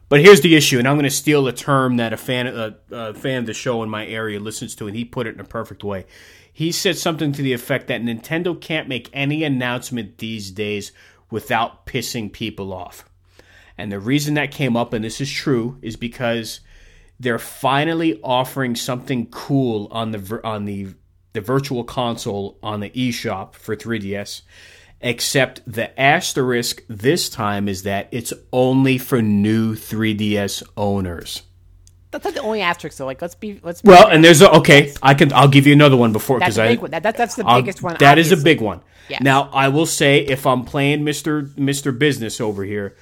[0.09, 2.77] But here's the issue, and I'm going to steal a term that a fan, a,
[2.91, 5.41] a fan of the show in my area listens to, and he put it in
[5.41, 6.05] a perfect way.
[6.51, 10.91] He said something to the effect that Nintendo can't make any announcement these days
[11.29, 13.05] without pissing people off.
[13.77, 16.61] And the reason that came up, and this is true, is because
[17.19, 20.87] they're finally offering something cool on the on the
[21.33, 24.41] the virtual console on the eShop for 3DS.
[24.99, 31.43] Except the asterisk this time is that it's only for new 3DS owners.
[32.17, 33.05] That's not the only asterisk though.
[33.05, 33.81] Like, let's be let's.
[33.81, 34.93] Be Well, and there's a okay.
[35.01, 36.91] I can I'll give you another one before because I one.
[36.91, 37.95] That, that, that's the I'll- biggest one.
[37.99, 38.81] That is a big one.
[39.21, 42.95] Now, I will say, if I'm playing Mister Mister Business over here,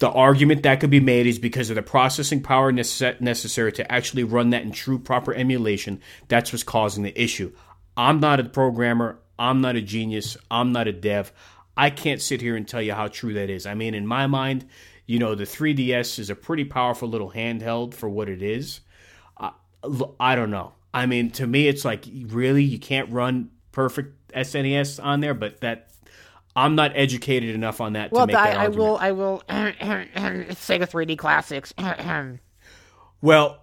[0.00, 3.92] the argument that could be made is because of the processing power nece- necessary to
[3.92, 6.00] actually run that in true proper emulation.
[6.26, 7.52] That's what's causing the issue.
[7.96, 9.20] I'm not a programmer.
[9.38, 10.36] I'm not a genius.
[10.50, 11.32] I'm not a dev.
[11.76, 13.66] I can't sit here and tell you how true that is.
[13.66, 14.66] I mean, in my mind,
[15.06, 18.80] you know, the 3DS is a pretty powerful little handheld for what it is.
[20.18, 20.72] I don't know.
[20.94, 25.60] I mean, to me, it's like really you can't run perfect SNES on there, but
[25.60, 25.90] that
[26.56, 28.78] I'm not educated enough on that Well, to make that I, I argument.
[28.78, 28.96] will.
[28.96, 29.42] I will.
[29.48, 31.74] Sega 3D Classics.
[33.20, 33.58] Well,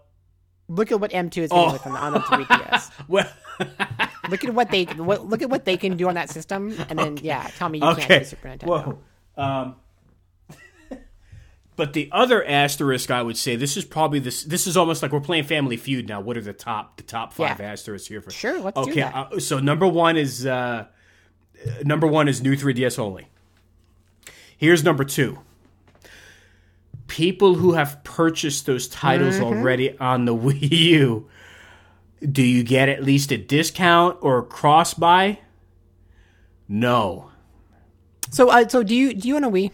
[0.68, 1.74] look at what M2 is doing Oh.
[1.74, 2.92] with on the, on the 3DS.
[3.08, 3.32] well,
[4.30, 6.98] Look at what they what, look at what they can do on that system, and
[6.98, 8.66] then yeah, tell me you can't do Super Nintendo.
[8.66, 9.44] Whoa.
[9.44, 9.76] Um,
[11.82, 14.44] but the other asterisk, I would say, this is probably this.
[14.44, 16.22] This is almost like we're playing Family Feud now.
[16.22, 17.72] What are the top the top five Yeah.
[17.72, 18.30] asterisks here for?
[18.30, 19.16] Sure, let's do okay, that.
[19.16, 23.30] Uh, so number one is uh, uh, number one is new 3DS only.
[24.56, 25.40] Here's number two.
[27.08, 31.28] People who have purchased those titles already on the Wii U,
[32.32, 35.40] do you get at least a discount or a cross buy?
[36.68, 37.32] No.
[38.30, 39.72] So, uh, so do you do you own a Wii?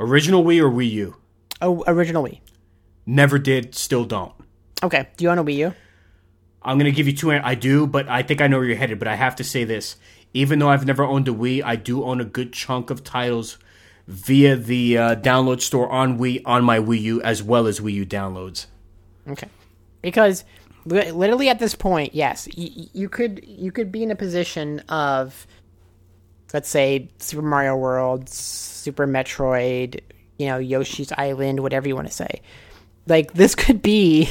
[0.00, 1.16] Original Wii or Wii U?
[1.60, 2.40] Oh, original Wii.
[3.06, 4.32] Never did, still don't.
[4.82, 5.08] Okay.
[5.16, 5.74] Do you own a Wii U?
[6.62, 7.30] I'm going to give you two.
[7.30, 8.98] I do, but I think I know where you're headed.
[8.98, 9.96] But I have to say this:
[10.32, 13.58] even though I've never owned a Wii, I do own a good chunk of titles
[14.06, 17.92] via the uh, download store on Wii on my Wii U as well as Wii
[17.92, 18.66] U downloads.
[19.28, 19.48] Okay.
[20.02, 20.44] Because
[20.86, 24.80] li- literally at this point, yes, you, you could you could be in a position
[24.88, 25.46] of
[26.54, 30.00] let's say Super Mario World, Super Metroid,
[30.38, 32.40] you know, Yoshi's Island, whatever you want to say.
[33.06, 34.30] Like this could be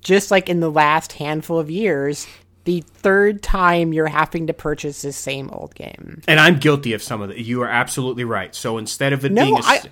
[0.00, 2.26] just like in the last handful of years,
[2.64, 6.22] the third time you're having to purchase the same old game.
[6.26, 7.36] And I'm guilty of some of it.
[7.36, 8.54] You are absolutely right.
[8.54, 9.82] So instead of it No, being a, I-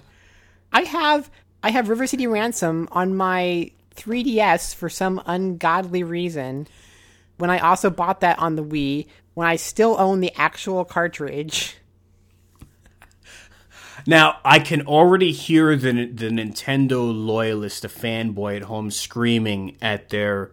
[0.73, 1.31] I have
[1.63, 6.67] I have River City Ransom on my 3DS for some ungodly reason.
[7.39, 11.76] When I also bought that on the Wii, when I still own the actual cartridge.
[14.07, 20.09] Now I can already hear the the Nintendo loyalist, the fanboy at home, screaming at
[20.09, 20.51] their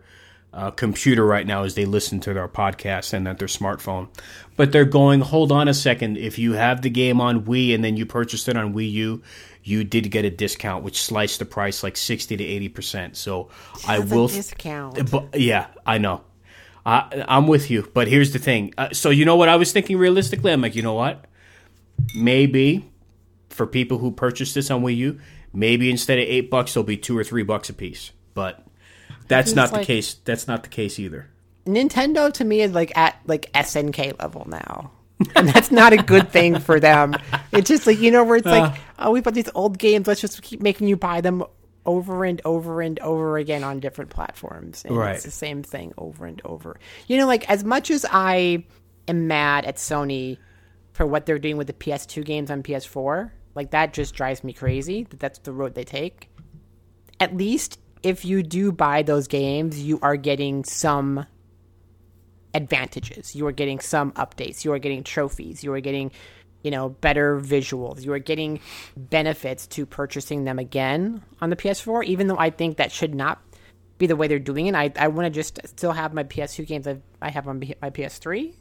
[0.53, 4.07] uh, computer right now as they listen to their podcast and at their smartphone.
[4.55, 6.17] But they're going, hold on a second.
[6.17, 9.21] If you have the game on Wii and then you purchased it on Wii U,
[9.63, 13.17] you did get a discount, which sliced the price like sixty to eighty percent.
[13.17, 13.49] So
[13.87, 14.27] I That's a will.
[14.27, 15.09] discount.
[15.09, 16.21] But yeah, I know.
[16.89, 18.73] I, I'm with you, but here's the thing.
[18.75, 20.51] Uh, so you know what I was thinking realistically?
[20.51, 21.25] I'm like, you know what?
[22.15, 22.89] Maybe
[23.49, 25.19] for people who purchase this on Wii U,
[25.53, 28.11] maybe instead of eight bucks, it'll be two or three bucks a piece.
[28.33, 28.65] But
[29.27, 30.15] that's not the case.
[30.25, 31.29] That's not the case either.
[31.67, 34.89] Nintendo to me is like at like SNK level now.
[35.35, 37.13] and that's not a good thing for them.
[37.51, 40.07] It's just like you know where it's like, oh, we bought these old games.
[40.07, 41.43] Let's just keep making you buy them
[41.89, 44.85] over and over and over again on different platforms.
[44.85, 45.15] And Right.
[45.15, 46.79] It's the same thing over and over.
[47.07, 48.63] You know, like as much as I
[49.07, 50.37] am mad at Sony
[50.93, 54.53] for what they're doing with the PS2 games on PS4, like that just drives me
[54.53, 55.07] crazy.
[55.09, 56.29] That that's the road they take.
[57.19, 61.25] At least if you do buy those games, you are getting some
[62.53, 63.35] advantages.
[63.35, 64.63] You are getting some updates.
[64.63, 65.63] You are getting trophies.
[65.63, 66.11] You are getting,
[66.63, 68.03] you know, better visuals.
[68.03, 68.59] You are getting
[68.97, 73.41] benefits to purchasing them again on the PS4, even though I think that should not
[73.97, 74.75] be the way they're doing it.
[74.75, 77.89] I, I want to just still have my PS2 games I, I have on my
[77.89, 78.55] PS3,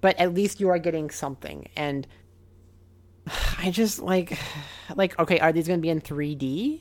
[0.00, 1.68] but at least you are getting something.
[1.76, 2.06] And
[3.58, 4.38] I just like,
[4.96, 6.80] like, okay, are these going to be in 3D?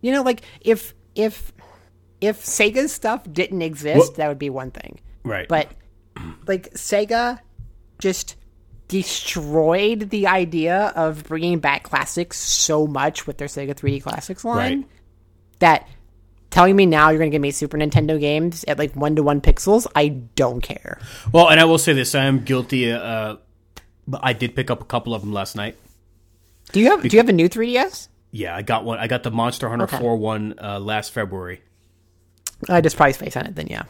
[0.00, 1.52] You know, like if, if,
[2.20, 5.00] if Sega's stuff didn't exist, that would be one thing.
[5.24, 5.48] Right.
[5.48, 5.68] But
[6.46, 7.40] like Sega
[7.98, 8.36] just
[8.92, 14.56] destroyed the idea of bringing back classics so much with their Sega 3D Classics line
[14.80, 14.88] Right.
[15.60, 15.88] that
[16.50, 19.22] telling me now you're going to give me Super Nintendo games at like 1 to
[19.22, 20.98] 1 pixels, I don't care.
[21.32, 22.92] well, and I will say this: I am guilty.
[22.92, 23.36] Uh,
[24.06, 25.76] but I did pick up a couple of them last night.
[26.72, 28.08] Do you have do you have a new 3DS?
[28.32, 28.98] Yeah, I got one.
[28.98, 29.98] I got the Monster Hunter Okay.
[29.98, 31.62] 4 one uh, last February.
[32.68, 33.84] I just probably face on it then, yeah.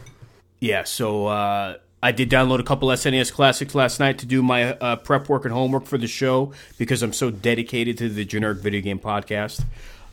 [0.60, 4.74] Yeah, so uh, I did download a couple SNES classics last night to do my
[4.74, 8.58] uh, prep work and homework for the show because I'm so dedicated to the generic
[8.58, 9.64] video game podcast.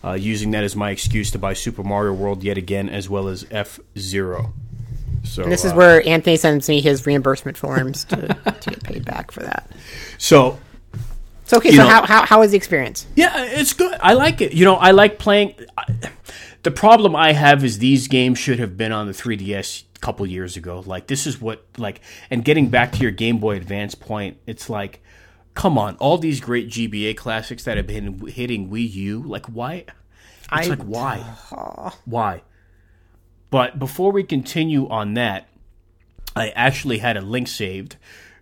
[0.01, 3.27] Uh, using that as my excuse to buy Super Mario World yet again, as well
[3.27, 4.53] as F Zero.
[5.25, 8.15] So And this is uh, where Anthony sends me his reimbursement forms to,
[8.61, 9.69] to get paid back for that.
[10.17, 10.57] so
[11.45, 13.07] So okay, so know- how, how how is the experience?
[13.15, 13.97] Yeah, it's good.
[13.99, 14.53] I like it.
[14.53, 15.55] You know, I like playing.
[15.77, 15.83] I,
[16.63, 20.25] the problem I have is these games should have been on the 3DS a couple
[20.25, 20.83] years ago.
[20.85, 24.69] Like this is what like, and getting back to your Game Boy Advance point, it's
[24.69, 25.01] like,
[25.53, 29.85] come on, all these great GBA classics that have been hitting Wii U, like why?
[30.51, 31.17] It's I- like why,
[32.05, 32.41] why?
[33.51, 35.47] But before we continue on that,
[36.35, 37.97] I actually had a link saved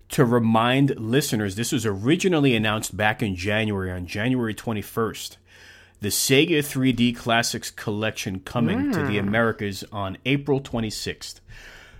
[0.09, 5.37] to remind listeners this was originally announced back in January, on January 21st.
[5.99, 11.39] The Sega 3D Classics Collection coming to the Americas on April 26th.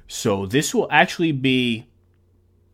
[0.07, 1.87] So this will actually be.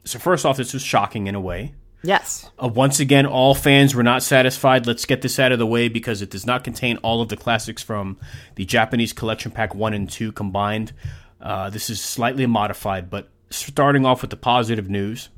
[0.06, 1.74] So, first off, this was shocking in a way.
[2.04, 2.50] Yes.
[2.62, 4.86] Uh, once again, all fans were not satisfied.
[4.86, 7.38] Let's get this out of the way because it does not contain all of the
[7.38, 8.18] classics from
[8.56, 10.92] the Japanese Collection Pack 1 and 2 combined.
[11.40, 15.30] Uh, this is slightly modified, but starting off with the positive news.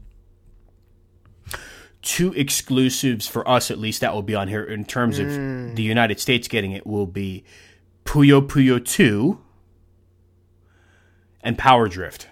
[2.05, 5.27] Two exclusives for us, at least, that will be on here in terms of
[5.75, 7.43] the United States getting it, will be
[8.05, 9.39] Puyo Puyo 2
[11.41, 12.27] and Power Drift.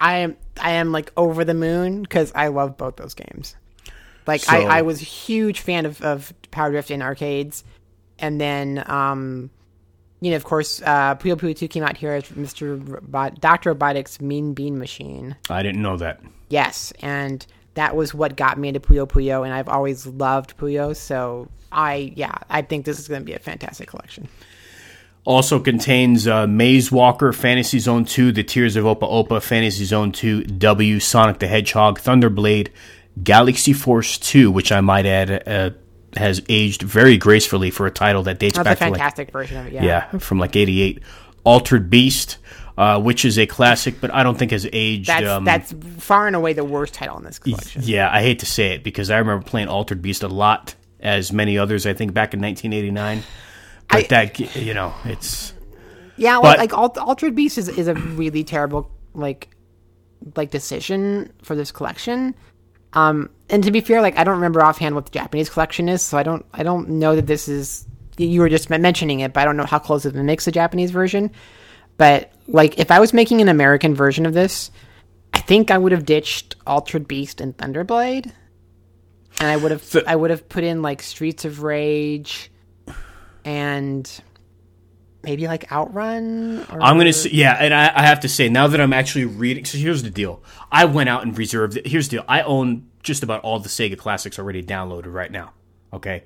[0.00, 3.54] I am I am like over the moon because I love both those games.
[4.26, 7.64] Like So- I, I was a huge fan of, of Power Drift in arcades,
[8.18, 9.50] and then um,
[10.20, 13.74] you know of course uh, Puyo Puyo Two came out here as Mister Robot- Doctor
[13.74, 15.36] Robotnik's Mean Bean Machine.
[15.50, 16.20] I didn't know that.
[16.48, 17.44] Yes, and
[17.78, 20.94] that was what got me into Puyo Puyo, and I've always loved Puyo.
[20.94, 24.28] So I yeah I think this is going to be a fantastic collection.
[25.24, 30.10] Also contains uh, Maze Walker, Fantasy Zone 2, The Tears of Opa Opa, Fantasy Zone
[30.10, 32.68] 2, W, Sonic the Hedgehog, Thunderblade,
[33.22, 35.70] Galaxy Force 2, which I might add uh,
[36.16, 39.30] has aged very gracefully for a title that dates That's a back to like fantastic
[39.30, 39.74] version of it.
[39.74, 39.84] Yeah.
[39.84, 41.02] yeah, from like 88.
[41.44, 42.38] Altered Beast,
[42.78, 45.08] uh, which is a classic, but I don't think has aged.
[45.08, 47.82] That's um, that's far and away the worst title in this collection.
[47.84, 51.32] Yeah, I hate to say it because I remember playing Altered Beast a lot, as
[51.32, 53.24] many others, I think, back in 1989.
[53.90, 55.52] But I- that, you know, it's.
[56.16, 59.48] Yeah, But- like, like Altered Beast is, is a really terrible like
[60.36, 62.36] like decision for this collection.
[62.92, 66.00] Um, and to be fair, like I don't remember offhand what the Japanese collection is,
[66.00, 67.86] so I don't I don't know that this is.
[68.18, 70.92] You were just mentioning it, but I don't know how close it mimics the Japanese
[70.92, 71.32] version.
[71.98, 74.70] But like, if I was making an American version of this,
[75.34, 78.32] I think I would have ditched Altered Beast and Thunderblade,
[79.40, 82.50] and I would have So- I would have put in like Streets of Rage,
[83.44, 84.10] and
[85.22, 86.64] maybe like Outrun.
[86.72, 89.24] Or, I'm gonna say, yeah, and I, I have to say now that I'm actually
[89.26, 89.64] reading.
[89.64, 90.42] So here's the deal:
[90.72, 91.76] I went out and reserved.
[91.76, 91.86] it.
[91.86, 95.52] Here's the deal: I own just about all the Sega classics already downloaded right now.
[95.92, 96.24] Okay,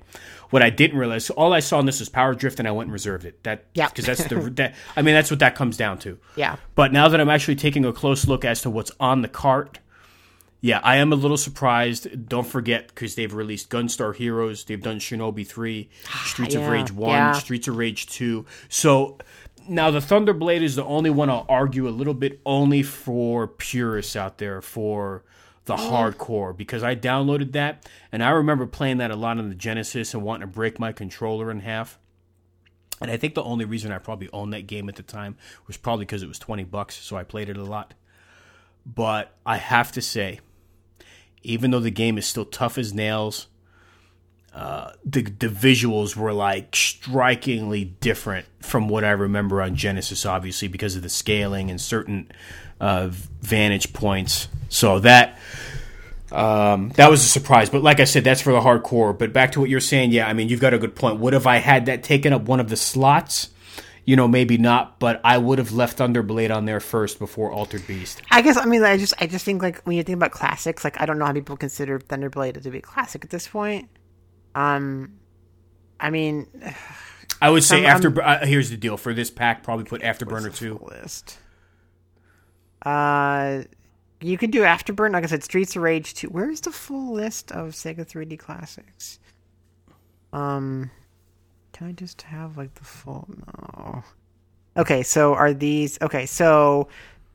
[0.53, 2.71] what I didn't realize, so all I saw in this was Power Drift, and I
[2.71, 3.41] went and reserved it.
[3.43, 3.87] That Yeah.
[3.87, 4.75] because that's the that.
[4.95, 6.19] I mean, that's what that comes down to.
[6.35, 6.57] Yeah.
[6.75, 9.79] But now that I'm actually taking a close look as to what's on the cart,
[10.61, 12.29] yeah, I am a little surprised.
[12.29, 16.91] Don't forget because they've released Gunstar Heroes, they've done Shinobi Three, ah, Streets of Rage
[16.91, 17.31] One, yeah.
[17.31, 18.45] Streets of Rage Two.
[18.69, 19.17] So
[19.67, 24.15] now the Thunderblade is the only one I'll argue a little bit only for purists
[24.15, 25.23] out there for
[25.65, 29.55] the hardcore because I downloaded that and I remember playing that a lot on the
[29.55, 31.99] Genesis and wanting to break my controller in half.
[33.01, 35.35] And I think the only reason I probably owned that game at the time
[35.67, 37.93] was probably because it was 20 bucks, so I played it a lot.
[38.85, 40.39] But I have to say,
[41.41, 43.47] even though the game is still tough as nails,
[44.53, 50.67] uh, the the visuals were like strikingly different from what I remember on Genesis, obviously
[50.67, 52.31] because of the scaling and certain
[52.79, 53.09] uh,
[53.41, 54.47] vantage points.
[54.69, 55.37] So that
[56.31, 57.69] um, that was a surprise.
[57.69, 59.17] But like I said, that's for the hardcore.
[59.17, 61.19] But back to what you're saying, yeah, I mean you've got a good point.
[61.19, 63.49] Would have I had that taken up one of the slots?
[64.05, 67.87] You know, maybe not, but I would have left Thunderblade on there first before Altered
[67.87, 68.21] Beast.
[68.31, 70.83] I guess I mean I just I just think like when you think about classics,
[70.83, 73.89] like I don't know how people consider Thunderblade to be a classic at this point.
[74.55, 75.13] Um,
[75.99, 76.47] I mean,
[77.41, 78.21] I would say after.
[78.21, 80.79] Uh, here's the deal for this pack, probably put Afterburner two.
[80.81, 81.37] list.
[82.83, 83.63] Uh,
[84.21, 85.13] you could do Afterburn.
[85.13, 86.27] Like I said, Streets of Rage two.
[86.27, 89.19] Where's the full list of Sega 3D classics?
[90.31, 90.89] Um,
[91.73, 93.27] can I just have like the full?
[93.47, 94.03] No.
[94.75, 96.25] Okay, so are these okay?
[96.25, 96.87] So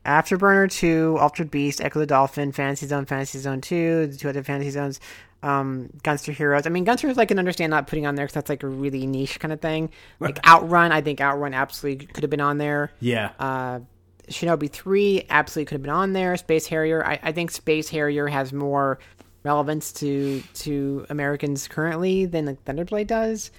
[0.04, 4.42] Afterburner two, Altered Beast, Ecco the Dolphin, Fantasy Zone, Fantasy Zone two, the two other
[4.42, 5.00] Fantasy Zones,
[5.42, 6.66] um, Gunstar Heroes.
[6.66, 9.06] I mean, Gunstar I can understand not putting on there because that's like a really
[9.06, 9.90] niche kind of thing.
[10.18, 12.90] Like Outrun, I think Outrun absolutely could have been on there.
[13.00, 13.80] Yeah, Uh,
[14.28, 16.36] Shinobi 3 absolutely could have been on there.
[16.36, 18.98] Space Harrier, I, I think Space Harrier has more
[19.42, 23.50] relevance to to Americans currently than like Thunderblade does.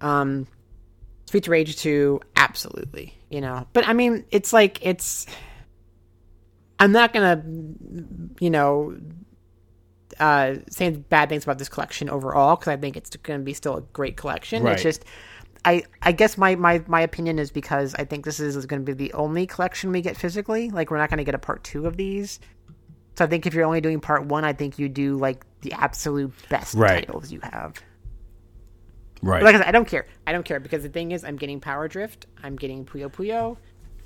[0.00, 0.46] Um,
[1.26, 3.66] Streets of Rage 2, absolutely, you know.
[3.72, 5.26] But I mean, it's like it's.
[6.78, 7.42] I'm not gonna,
[8.38, 8.96] you know,
[10.20, 13.54] uh, say bad things about this collection overall because I think it's going to be
[13.54, 14.62] still a great collection.
[14.62, 14.74] Right.
[14.74, 15.04] It's just,
[15.66, 18.86] I I guess my, my my opinion is because I think this is going to
[18.86, 20.70] be the only collection we get physically.
[20.70, 22.38] Like we're not going to get a part two of these.
[23.18, 25.72] So I think if you're only doing part one, I think you do like the
[25.72, 27.06] absolute best Right.
[27.06, 27.74] titles you have.
[29.22, 29.40] right.
[29.40, 30.06] But like I said, I don't care.
[30.26, 32.26] I don't care because the thing is, I'm getting Power Drift.
[32.42, 33.56] I'm getting Puyo Puyo.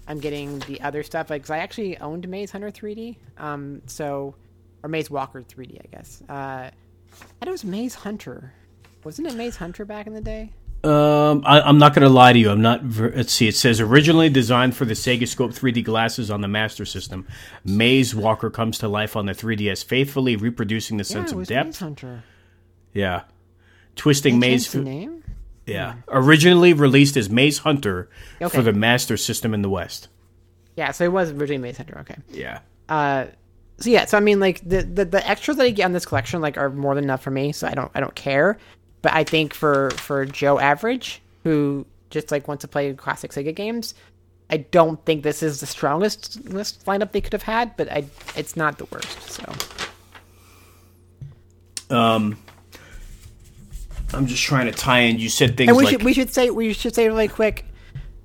[0.08, 1.28] I'm getting the other stuff.
[1.30, 3.18] Like, 'cause I actually owned Maze Hunter 3D.
[3.38, 4.34] Um, so
[4.82, 6.22] or Maze Walker 3D, I guess.
[6.28, 6.72] Uh, I
[7.38, 8.54] thought it was Maze Hunter.
[9.04, 10.52] Wasn't it Maze Hunter back in the day?
[10.82, 12.50] Um, I, I'm not going to lie to you.
[12.50, 12.82] I'm not.
[12.82, 13.46] ver- Let's see.
[13.48, 17.26] It says originally designed for the Sega Scope 3D glasses on the Master System.
[17.64, 21.46] Maze Walker comes to life on the 3DS, faithfully reproducing the sense yeah, it of
[21.48, 21.66] depth.
[21.66, 22.24] Maze Hunter.
[22.94, 23.22] Yeah,
[23.94, 24.72] twisting Maze.
[24.72, 25.22] the fu- name.
[25.66, 28.08] Yeah, originally released as Maze Hunter
[28.40, 28.56] Okay.
[28.56, 30.08] for the Master System in the West.
[30.76, 31.98] Yeah, so it was originally Maze Hunter.
[32.00, 32.16] Okay.
[32.30, 32.60] Yeah.
[32.88, 33.26] Uh,
[33.78, 36.06] so yeah, so I mean, like the, the the extras that I get on this
[36.06, 37.52] collection like are more than enough for me.
[37.52, 38.58] So I don't I don't care.
[39.02, 43.54] But I think for for Joe Average, who just like wants to play classic Sega
[43.54, 43.94] games,
[44.50, 48.04] I don't think this is the strongest list lineup they could have had, but I
[48.36, 49.30] it's not the worst.
[49.30, 49.54] So
[54.12, 55.18] I'm just trying to tie in.
[55.18, 57.64] You said things and we like should we should say we should say really quick,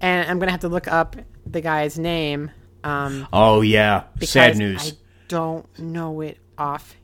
[0.01, 1.15] and I'm gonna have to look up
[1.45, 2.51] the guy's name.
[2.83, 4.93] Um, Oh yeah, sad news.
[4.93, 4.97] I
[5.27, 6.95] don't know it off.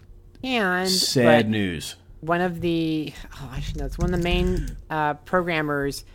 [0.43, 0.89] offhand.
[0.89, 1.95] Sad news.
[2.21, 6.05] One of the oh I should know it's one of the main uh, programmers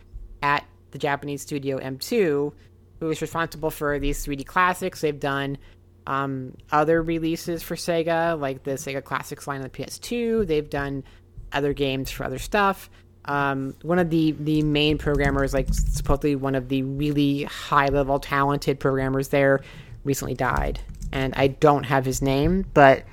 [0.42, 2.52] at the Japanese studio M2,
[3.00, 5.00] who is responsible for these 3D classics.
[5.00, 5.58] They've done
[6.06, 10.46] um, other releases for Sega, like the Sega Classics line on the PS2.
[10.46, 11.04] They've done
[11.52, 12.88] other games for other stuff.
[13.24, 18.20] Um, one of the the main programmers, like supposedly one of the really high level
[18.20, 19.60] talented programmers there,
[20.04, 20.78] recently died,
[21.10, 23.04] and I don't have his name, but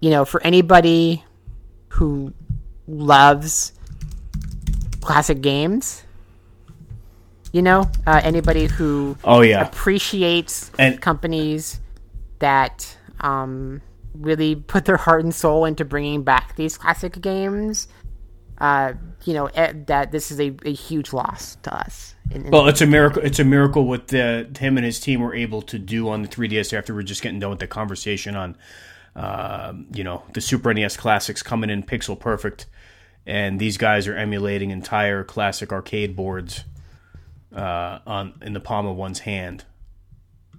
[0.00, 1.24] you know, for anybody
[1.90, 2.32] who
[2.88, 3.72] loves
[5.00, 6.02] classic games,
[7.52, 11.80] you know, uh, anybody who Oh yeah, appreciates And- companies
[12.38, 13.82] that um,
[14.14, 17.88] really put their heart and soul into bringing back these classic games.
[18.58, 18.92] Uh,
[19.24, 22.14] you know eh, that this is a, a huge loss to us.
[22.30, 23.22] In, in- Well, it's a miracle.
[23.22, 26.28] It's a miracle what the, him and his team were able to do on the
[26.28, 28.56] 3DS after we're just getting done with the conversation on,
[29.16, 32.66] uh, you know, the Super NES classics coming in pixel perfect,
[33.26, 36.64] and these guys are emulating entire classic arcade boards
[37.54, 39.64] uh, on in the palm of one's hand.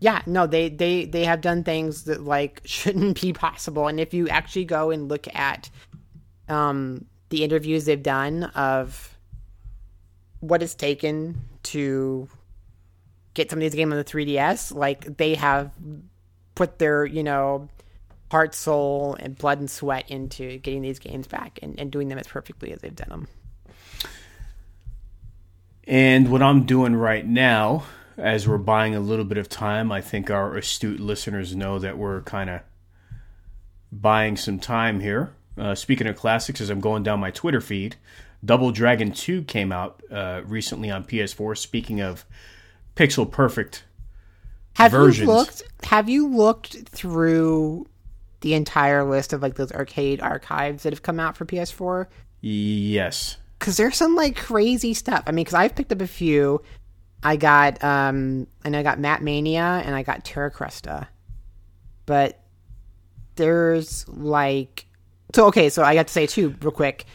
[0.01, 3.87] yeah, no, they they they have done things that like shouldn't be possible.
[3.87, 5.69] And if you actually go and look at
[6.49, 9.17] um, the interviews they've done of
[10.39, 12.27] what it's taken to
[13.33, 15.71] get some of these games on the 3DS, like they have
[16.55, 17.69] put their you know
[18.32, 22.17] heart, soul, and blood and sweat into getting these games back and, and doing them
[22.17, 23.27] as perfectly as they've done them.
[25.84, 27.84] And what I'm doing right now,
[28.17, 31.97] as we're buying a little bit of time, I think our astute listeners know that
[31.97, 32.61] we're kind of
[33.91, 35.34] buying some time here.
[35.57, 37.97] Uh, speaking of classics, as I'm going down my Twitter feed,
[38.45, 41.57] Double Dragon 2 came out uh, recently on PS4.
[41.57, 42.23] Speaking of
[42.95, 43.84] pixel perfect,
[44.75, 45.27] Have Versions.
[45.27, 45.63] you looked?
[45.84, 47.88] Have you looked through
[48.41, 52.07] the entire list of like those arcade archives that have come out for PS4?
[52.41, 53.37] yes.
[53.59, 55.23] because there's some like crazy stuff.
[55.27, 56.61] I mean, because I've picked up a few.
[57.23, 61.07] I got um, and I got Mat Mania and I got Terra Cresta,
[62.07, 62.39] but
[63.35, 64.87] there's like
[65.35, 65.69] so okay.
[65.69, 67.05] So I got to say too, real quick.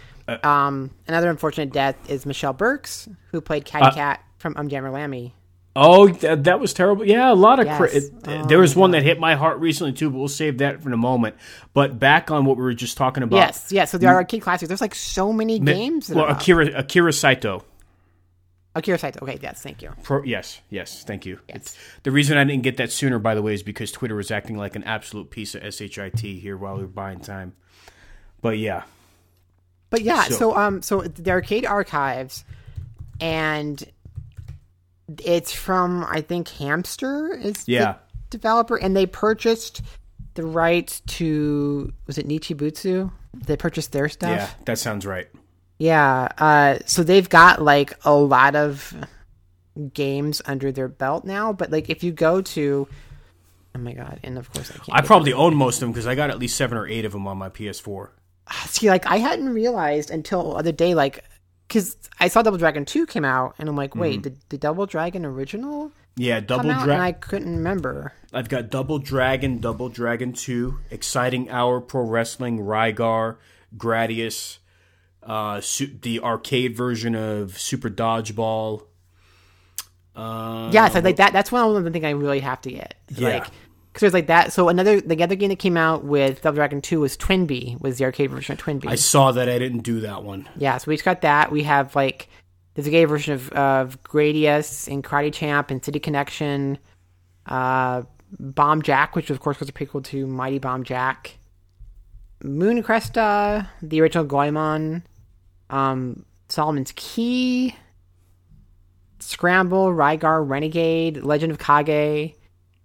[0.42, 5.34] Um, another unfortunate death is Michelle Burks, who played Katy Kat from Um Jammer Lammy.
[5.76, 7.04] Oh, that, that was terrible.
[7.06, 7.66] Yeah, a lot of.
[7.76, 8.04] Cra- Yes.
[8.06, 10.82] it- Oh there was one that hit my heart recently too, but we'll save that
[10.82, 11.36] for a moment.
[11.74, 13.36] But back on what we were just talking about.
[13.36, 13.90] Yes, yes.
[13.90, 14.68] So the arcade classics.
[14.68, 16.08] There's like so many games.
[16.10, 16.40] Well, up.
[16.40, 17.62] Akira Akira Saito.
[18.74, 19.20] Akira Saito.
[19.22, 19.90] Okay, yes, thank you.
[20.02, 21.38] Pro, yes, yes, thank you.
[21.48, 21.56] Yes.
[21.56, 24.30] It's- the reason I didn't get that sooner, by the way, is because Twitter was
[24.30, 27.54] acting like an absolute piece of shit here while we were buying time.
[28.42, 28.82] But yeah,
[29.88, 32.44] But yeah, So- so, um, so the arcade archives,
[33.20, 33.82] and
[35.24, 37.94] it's from I think Hamster is Yeah.
[38.30, 39.82] the developer, and they purchased
[40.34, 43.10] the rights to was it Nichibutsu?
[43.34, 44.30] They purchased their stuff.
[44.30, 45.28] yeah, that sounds right.
[45.78, 46.28] Yeah.
[46.38, 48.94] Uh, so they've got like a lot of
[49.92, 51.52] games under their belt now.
[51.52, 52.88] But like, if you go to,
[53.74, 54.88] oh my god, and of course I can't.
[54.98, 57.12] I probably own most of them because I got at least seven or eight of
[57.12, 58.08] them on my PS4.
[58.66, 61.24] see like I hadn't realized until the other day like
[61.68, 64.86] because I saw Double Dragon two came out and I'm like, wait, did the Double
[64.86, 66.90] Dragon original Yeah, Double Dragon.
[67.00, 68.12] I couldn't remember.
[68.32, 73.36] I've got Double Dragon, Double Dragon 2, Exciting Hour Pro Wrestling, Rygar,
[73.76, 74.58] Gradius,
[75.22, 78.82] uh, su- the arcade version of Super Dodgeball.
[80.14, 81.32] Uh, Yeah, so like that.
[81.32, 82.94] That's one of the things I really have to get.
[83.10, 83.28] Yeah.
[83.40, 83.46] Like,
[83.96, 84.52] because there's like that.
[84.52, 87.96] So another the other game that came out with Double Dragon two was Twinbee was
[87.96, 88.88] the arcade version of Twinbee.
[88.88, 89.48] I saw that.
[89.48, 90.46] I didn't do that one.
[90.58, 91.50] Yeah, so we just got that.
[91.50, 92.28] We have like
[92.74, 96.76] there's a gay version of, of Gradius and Karate Champ and City Connection,
[97.46, 98.02] uh,
[98.38, 101.38] Bomb Jack, which of course was a prequel to Mighty Bomb Jack,
[102.44, 105.04] Moon Cresta, the original Goemon,
[105.70, 107.74] um, Solomon's Key,
[109.20, 112.34] Scramble, Rygar, Renegade, Legend of Kage.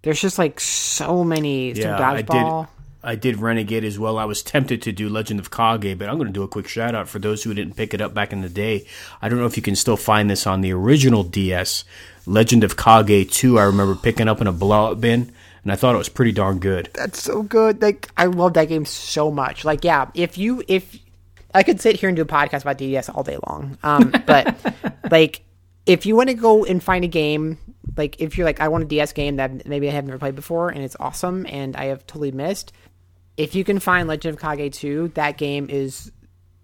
[0.02, 1.72] There's just like so many.
[1.72, 2.68] Yeah, Super I did.
[3.04, 4.16] I did Renegade as well.
[4.16, 6.68] I was tempted to do Legend of Kage, but I'm going to do a quick
[6.68, 8.86] shout out for those who didn't pick it up back in the day.
[9.20, 11.84] I don't know if you can still find this on the original DS.
[12.26, 15.32] Legend of Kage 2, I remember picking up in a blowout bin,
[15.64, 16.90] and I thought it was pretty darn good.
[16.94, 17.82] that's so good.
[17.82, 19.64] Like I love that game so much.
[19.64, 20.96] Like yeah, if you if
[21.54, 23.78] I could sit here and do a podcast about DDS all day long.
[23.82, 24.56] Um, but
[25.10, 25.42] like
[25.86, 27.58] if you want to go and find a game
[27.96, 30.34] like if you're like I want a DS game that maybe I have never played
[30.34, 32.72] before and it's awesome and I have totally missed,
[33.36, 36.12] if you can find Legend of Kage 2, that game is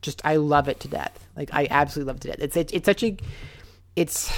[0.03, 1.27] just I love it to death.
[1.37, 2.39] Like I absolutely love it to death.
[2.41, 3.17] It's it's, it's such a
[3.97, 4.31] it's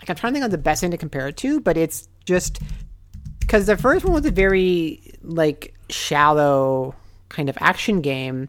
[0.00, 2.08] like I'm trying to think of the best thing to compare it to, but it's
[2.24, 2.60] just
[3.40, 6.94] because the first one was a very like shallow
[7.28, 8.48] kind of action game,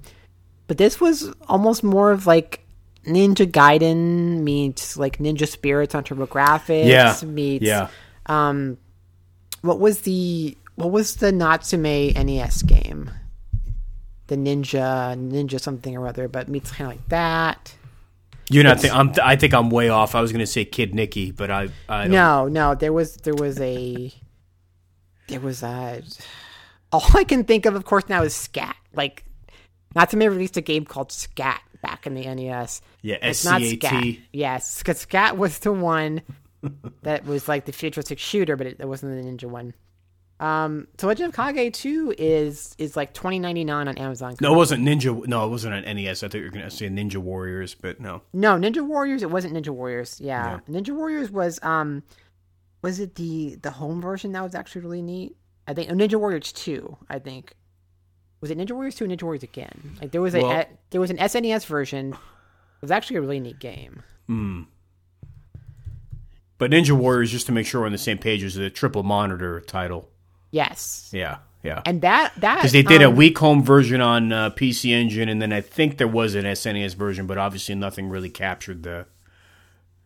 [0.67, 2.65] but this was almost more of like
[3.09, 7.15] Ninja Gaiden meets like Ninja Spirits on TurboGrafx Yeah.
[7.27, 7.87] meets Yeah.
[8.27, 8.77] um
[9.61, 11.81] what was the what was the Natsume
[12.13, 13.11] NES game?
[14.27, 17.75] The Ninja Ninja something or other, but meets kind of like that.
[18.51, 18.79] You're not.
[18.79, 19.13] Think, I'm.
[19.21, 20.15] I think I'm way off.
[20.15, 21.69] I was going to say Kid Niki, but I.
[21.87, 24.11] I No, no, there was there was a
[25.27, 26.01] there was a
[26.91, 28.75] all I can think of, of course, now is Scat.
[28.95, 29.23] Like
[29.95, 32.81] Natsume released a game called Scat back in the NES.
[33.01, 33.17] Yeah.
[33.21, 34.03] It's not Scat.
[34.33, 36.21] Yes, because Scat was the one
[37.03, 39.73] that was like the futuristic shooter, but it, it wasn't the ninja one.
[40.39, 44.35] Um, so Legend of Kage 2 is is like twenty ninety nine on Amazon.
[44.39, 45.27] No, it wasn't Ninja.
[45.27, 46.23] No, it wasn't an NES.
[46.23, 48.21] I thought you were going to say Ninja Warriors, but no.
[48.31, 49.21] No, Ninja Warriors.
[49.21, 50.19] It wasn't Ninja Warriors.
[50.21, 50.59] Yeah.
[50.69, 52.03] Ninja Warriors was um,
[52.81, 55.35] was it the the home version that was actually really neat?
[55.67, 56.97] I think oh, Ninja Warriors two.
[57.09, 57.53] I think
[58.41, 59.97] was it Ninja Warriors two Ninja Warriors again?
[60.01, 62.13] Like there was a, Well- a there was an SNES version.
[62.13, 64.03] It was actually a really neat game.
[66.57, 69.03] But Ninja Warriors, just to make sure we're on the same page, is a triple
[69.03, 70.09] monitor title.
[70.51, 71.37] Yes, Yeah.
[71.63, 71.81] Yeah.
[71.85, 75.27] and that that Because they did a um, weak home version on uh, PC Engine,
[75.27, 79.05] and then I think there was an SNES version, but obviously nothing really captured the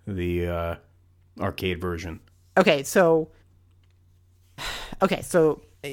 [0.08, 0.76] the uh,
[1.40, 2.22] arcade version.
[2.58, 3.30] Okay, so
[5.04, 5.90] okay, so uh,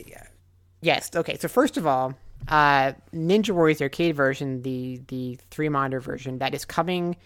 [0.81, 1.37] yes, okay.
[1.37, 2.15] So first of all,
[2.49, 7.17] uh, Ninja Warriors arcade version, the the three monitor version that is coming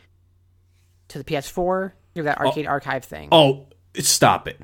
[1.09, 3.29] to the PS4 through that arcade archive thing.
[3.33, 3.67] Oh,
[3.99, 4.61] stop it!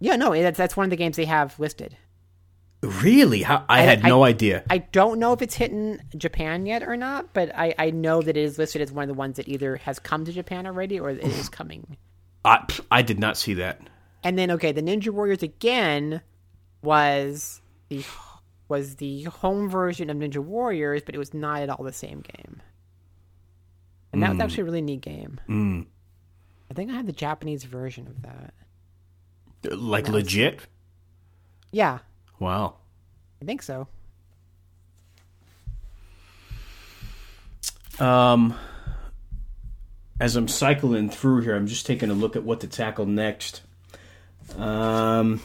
[0.00, 1.96] Yeah, no, that's that's one of the games they have listed.
[2.80, 3.42] Really?
[3.42, 4.62] How, I, had I- no idea.
[4.70, 8.36] I don't know if it's hitting Japan yet or not, but I, I know that
[8.36, 11.00] it is listed as one of the ones that either has come to Japan already
[11.00, 11.96] or it is coming.
[12.44, 13.80] I, I did not see that.
[14.22, 16.20] And then okay, the Ninja Warriors again
[16.82, 18.04] was the
[18.68, 22.20] was the home version of Ninja Warriors, but it was not at all the same
[22.20, 22.60] game.
[24.12, 25.40] And that was actually a really neat game.
[25.48, 25.86] Mm.
[26.70, 28.54] I think I have the Japanese version of that.
[29.76, 30.60] Like legit?
[31.70, 31.98] Yeah,
[32.38, 32.76] Wow.
[33.42, 33.88] I think so.
[37.98, 38.56] Um,
[40.20, 43.62] as I'm cycling through here, I'm just taking a look at what to tackle next.
[44.56, 45.40] Um,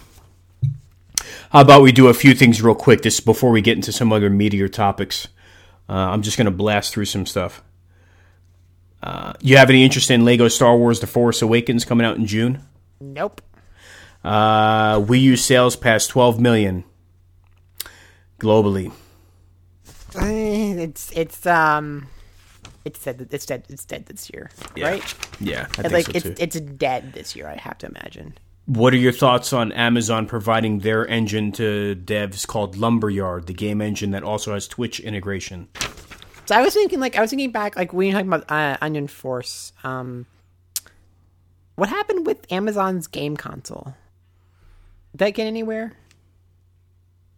[1.52, 4.12] how about we do a few things real quick, this before we get into some
[4.12, 5.28] other meatier topics.
[5.90, 7.62] Uh, I'm just going to blast through some stuff.
[9.02, 12.26] Uh, you have any interest in Lego Star Wars: The Force Awakens coming out in
[12.26, 12.62] June?
[13.02, 13.42] Nope.
[14.24, 16.84] Uh, Wii U sales past 12 million
[18.40, 18.92] globally.
[20.16, 22.08] It's it's um
[22.86, 24.52] it's dead it's dead it's dead this year.
[24.78, 25.04] Right?
[25.40, 28.36] Yeah, I think like so it's it's dead this year, I have to imagine.
[28.66, 33.82] What are your thoughts on Amazon providing their engine to devs called Lumberyard, the game
[33.82, 35.68] engine that also has Twitch integration?
[36.46, 38.78] So I was thinking, like, I was thinking back, like, when you're talking about uh,
[38.82, 40.26] Onion Force, um,
[41.76, 43.96] what happened with Amazon's game console?
[45.12, 45.94] Did that get anywhere?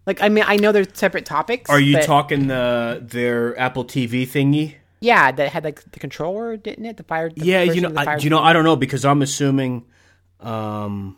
[0.05, 1.69] Like, I mean, I know they're separate topics.
[1.69, 4.75] Are you but- talking the their Apple TV thingy?
[5.01, 6.97] Yeah, that had like the controller, didn't it?
[6.97, 7.29] The fire.
[7.29, 9.85] The Yeah, you know, I, you know, I don't know because I'm assuming,
[10.45, 11.17] um,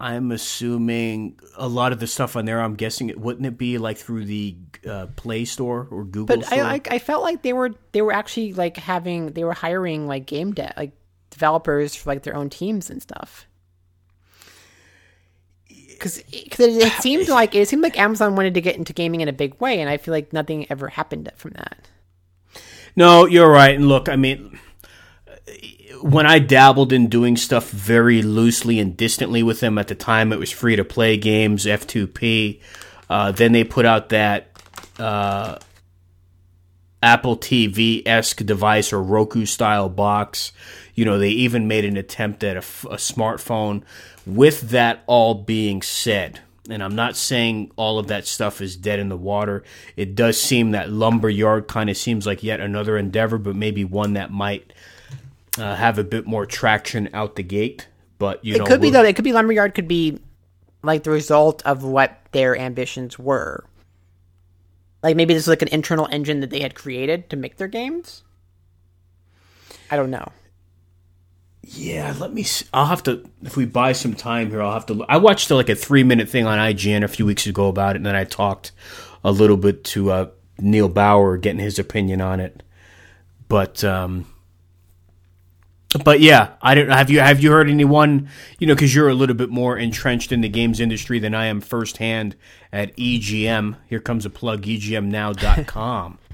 [0.00, 2.60] I'm assuming a lot of the stuff on there.
[2.60, 4.56] I'm guessing it wouldn't it be like through the
[4.86, 6.64] uh, Play Store or Google But Store?
[6.64, 10.08] I, I, I felt like they were they were actually like having they were hiring
[10.08, 10.90] like game de- like
[11.30, 13.46] developers for like their own teams and stuff.
[15.68, 19.28] Because it, it seemed like it seemed like Amazon wanted to get into gaming in
[19.28, 21.88] a big way, and I feel like nothing ever happened from that.
[22.96, 23.76] No, you're right.
[23.76, 24.58] And look, I mean,
[26.00, 30.32] when I dabbled in doing stuff very loosely and distantly with them at the time,
[30.32, 32.60] it was free to play games, F2P.
[33.10, 34.48] Uh, then they put out that
[34.98, 35.58] uh,
[37.02, 40.52] Apple TV esque device or Roku style box.
[40.94, 43.82] You know, they even made an attempt at a, a smartphone.
[44.24, 46.40] With that all being said,
[46.70, 49.64] and I'm not saying all of that stuff is dead in the water,
[49.96, 54.12] it does seem that Lumberyard kind of seems like yet another endeavor, but maybe one
[54.12, 54.72] that might
[55.58, 57.88] uh, have a bit more traction out the gate.
[58.18, 59.02] But you It know, could be though.
[59.02, 60.18] It could be Lumberyard could be
[60.82, 63.64] like the result of what their ambitions were.
[65.02, 67.68] Like maybe this is like an internal engine that they had created to make their
[67.68, 68.22] games.
[69.90, 70.30] I don't know.
[71.62, 72.42] Yeah, let me.
[72.42, 72.66] See.
[72.72, 74.62] I'll have to if we buy some time here.
[74.62, 75.04] I'll have to.
[75.08, 77.98] I watched like a three minute thing on IGN a few weeks ago about it,
[77.98, 78.72] and then I talked
[79.24, 82.62] a little bit to uh, Neil Bauer, getting his opinion on it.
[83.48, 84.26] But um,
[86.04, 86.88] but yeah, I don't.
[86.88, 88.28] Have you have you heard anyone?
[88.58, 91.46] You know, because you're a little bit more entrenched in the games industry than I
[91.46, 92.36] am firsthand
[92.72, 93.76] at EGM.
[93.88, 96.18] Here comes a plug: EGMNow.com.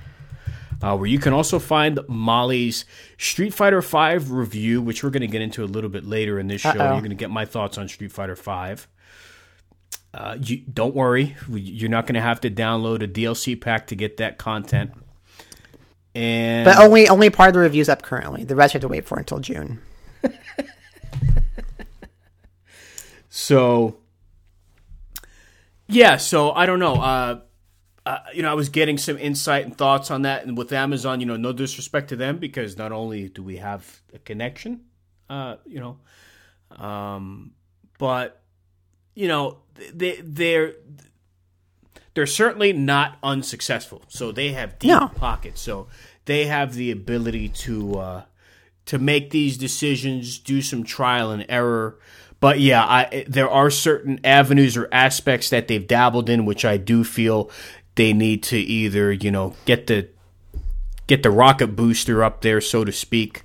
[0.82, 2.84] uh, where you can also find Molly's
[3.16, 6.48] Street Fighter V review, which we're going to get into a little bit later in
[6.48, 6.70] this show.
[6.70, 6.92] Uh-oh.
[6.92, 8.82] You're going to get my thoughts on Street Fighter V.
[10.14, 13.94] Uh, you, don't worry, you're not going to have to download a DLC pack to
[13.94, 14.92] get that content.
[16.18, 18.42] And But only only part of the review's up currently.
[18.42, 19.80] The rest you have to wait for until June.
[23.30, 23.98] So,
[25.86, 26.94] yeah, so I don't know.
[26.94, 27.40] Uh,
[28.06, 31.20] uh, you know, I was getting some insight and thoughts on that, and with Amazon,
[31.20, 34.80] you know, no disrespect to them because not only do we have a connection,
[35.28, 35.98] uh, you know,
[36.82, 37.52] um,
[37.98, 38.40] but
[39.14, 39.58] you know,
[39.92, 40.72] they they're
[42.14, 44.02] they're certainly not unsuccessful.
[44.08, 45.08] So they have deep No.
[45.08, 45.60] pockets.
[45.60, 45.88] So
[46.28, 48.22] they have the ability to uh,
[48.84, 51.98] to make these decisions, do some trial and error.
[52.38, 56.76] But yeah, I, there are certain avenues or aspects that they've dabbled in, which I
[56.76, 57.50] do feel
[57.94, 60.10] they need to either you know get the
[61.06, 63.42] get the rocket booster up there, so to speak,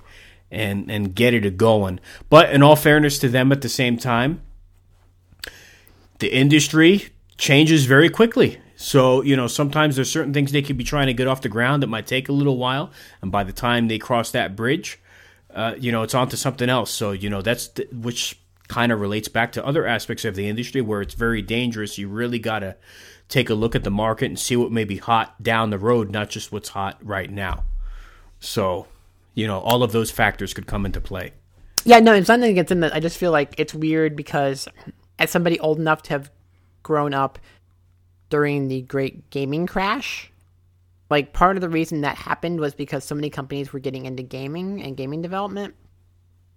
[0.50, 2.00] and and get it going.
[2.28, 4.42] But in all fairness to them, at the same time,
[6.18, 7.08] the industry
[7.38, 8.60] changes very quickly.
[8.84, 11.48] So, you know, sometimes there's certain things they could be trying to get off the
[11.48, 12.90] ground that might take a little while.
[13.22, 15.00] And by the time they cross that bridge,
[15.54, 16.90] uh, you know, it's on to something else.
[16.90, 20.46] So, you know, that's th- which kind of relates back to other aspects of the
[20.46, 21.96] industry where it's very dangerous.
[21.96, 22.76] You really got to
[23.30, 26.10] take a look at the market and see what may be hot down the road,
[26.10, 27.64] not just what's hot right now.
[28.38, 28.86] So,
[29.32, 31.32] you know, all of those factors could come into play.
[31.86, 32.84] Yeah, no, it's nothing against them.
[32.84, 34.68] I just feel like it's weird because
[35.18, 36.30] as somebody old enough to have
[36.82, 37.38] grown up
[38.34, 40.28] during the great gaming crash,
[41.08, 44.24] like part of the reason that happened was because so many companies were getting into
[44.24, 45.72] gaming and gaming development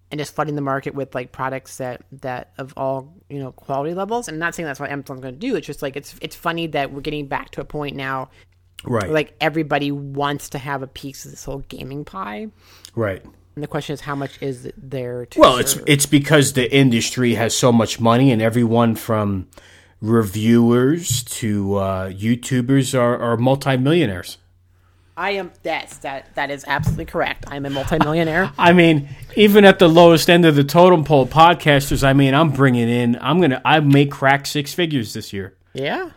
[0.09, 3.93] and just flooding the market with like products that that of all you know quality
[3.93, 4.28] levels.
[4.28, 5.55] And I'm not saying that's what Amazon's going to do.
[5.55, 8.30] It's just like it's it's funny that we're getting back to a point now
[8.84, 9.03] Right.
[9.03, 12.47] where like everybody wants to have a piece of this whole gaming pie.
[12.95, 13.23] right.
[13.53, 17.36] And the question is, how much is there to Well, it's it's because the industry
[17.36, 19.47] has so much money, and everyone from
[20.01, 24.37] reviewers to uh, YouTubers are, are multimillionaires.
[25.15, 27.45] I am yes, that that is absolutely correct.
[27.47, 28.51] I'm a multimillionaire.
[28.59, 32.03] I mean, even at the lowest end of the totem pole, podcasters.
[32.03, 33.17] I mean, I'm bringing in.
[33.19, 33.59] I'm gonna.
[33.65, 35.57] I may crack six figures this year.
[35.73, 36.11] yeah,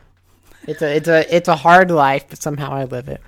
[0.66, 3.22] it's a it's a it's a hard life, but somehow I live it.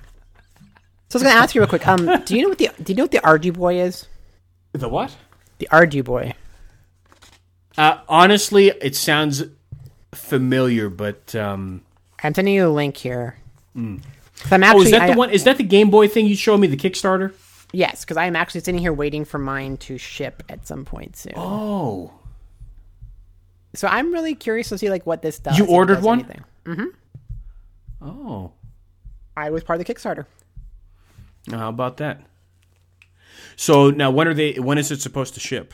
[1.09, 1.87] So I was going to ask you real quick.
[1.87, 4.07] Um, do you know what the do you know what the Arduboy is?
[4.73, 5.15] The what?
[5.59, 6.33] The Arduboy.
[7.77, 9.43] Uh, honestly, it sounds
[10.13, 11.81] familiar, but um,
[12.23, 13.37] I'm sending you a link here.
[13.75, 15.29] 'Cause I'm oh, is that I- the one?
[15.29, 16.67] Is that the Game Boy thing you showed me?
[16.67, 17.33] The Kickstarter?
[17.71, 21.15] Yes, because I am actually sitting here waiting for mine to ship at some point
[21.15, 21.33] soon.
[21.35, 22.11] Oh,
[23.73, 25.57] So I'm really curious to see like what this does.
[25.57, 26.19] You ordered does one?
[26.67, 26.91] anything.
[28.01, 28.51] oh.
[29.35, 30.25] I was part of the Kickstarter.
[31.49, 32.21] How about that?
[33.55, 34.53] So now, when are they?
[34.53, 35.73] When is it supposed to ship?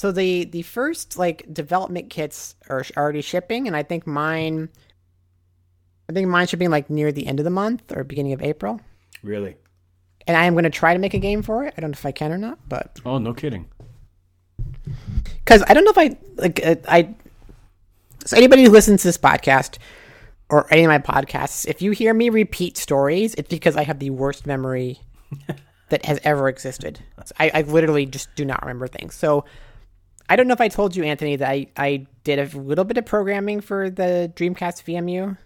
[0.00, 4.70] So the the first like development kits are already shipping, and I think mine,
[6.08, 8.40] I think mine should be like near the end of the month or beginning of
[8.40, 8.80] April.
[9.22, 9.56] Really?
[10.26, 11.74] And I am going to try to make a game for it.
[11.76, 13.68] I don't know if I can or not, but Oh, no kidding.
[15.44, 17.14] because I don't know if I like uh, I.
[18.24, 19.76] So anybody who listens to this podcast
[20.48, 23.98] or any of my podcasts, if you hear me repeat stories, it's because I have
[23.98, 24.98] the worst memory
[25.90, 27.00] that has ever existed.
[27.38, 29.14] I, I literally just do not remember things.
[29.14, 29.44] So
[30.30, 32.96] I don't know if I told you, Anthony, that I, I did a little bit
[32.96, 35.36] of programming for the Dreamcast VMU.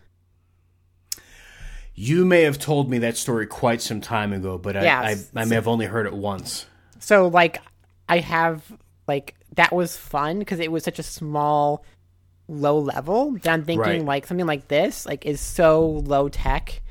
[1.94, 5.44] You may have told me that story quite some time ago, but I, I, I
[5.46, 6.66] may have only heard it once.
[6.98, 7.62] So like
[8.09, 8.62] I have
[9.06, 11.84] like that was fun because it was such a small
[12.48, 14.04] low level that I'm thinking Right.
[14.04, 16.82] like something like this like is so low tech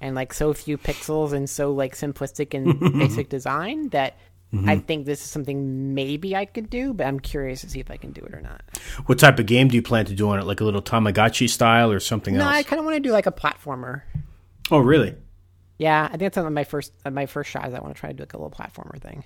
[0.00, 4.16] and like so few pixels and so like simplistic and basic design that
[4.66, 7.90] I think this is something maybe I could do, but I'm curious to see if
[7.90, 8.60] I can do it or not.
[9.06, 10.44] What type of game do you plan to do on it?
[10.44, 12.54] Like a little Tamagotchi style or something No, else?
[12.56, 14.02] I kind of want to do like a platformer.
[14.70, 15.14] oh, really?
[15.78, 17.66] Yeah, I think that's one of my first uh, my first shot.
[17.66, 19.24] Is I want to try to do like a little platformer thing.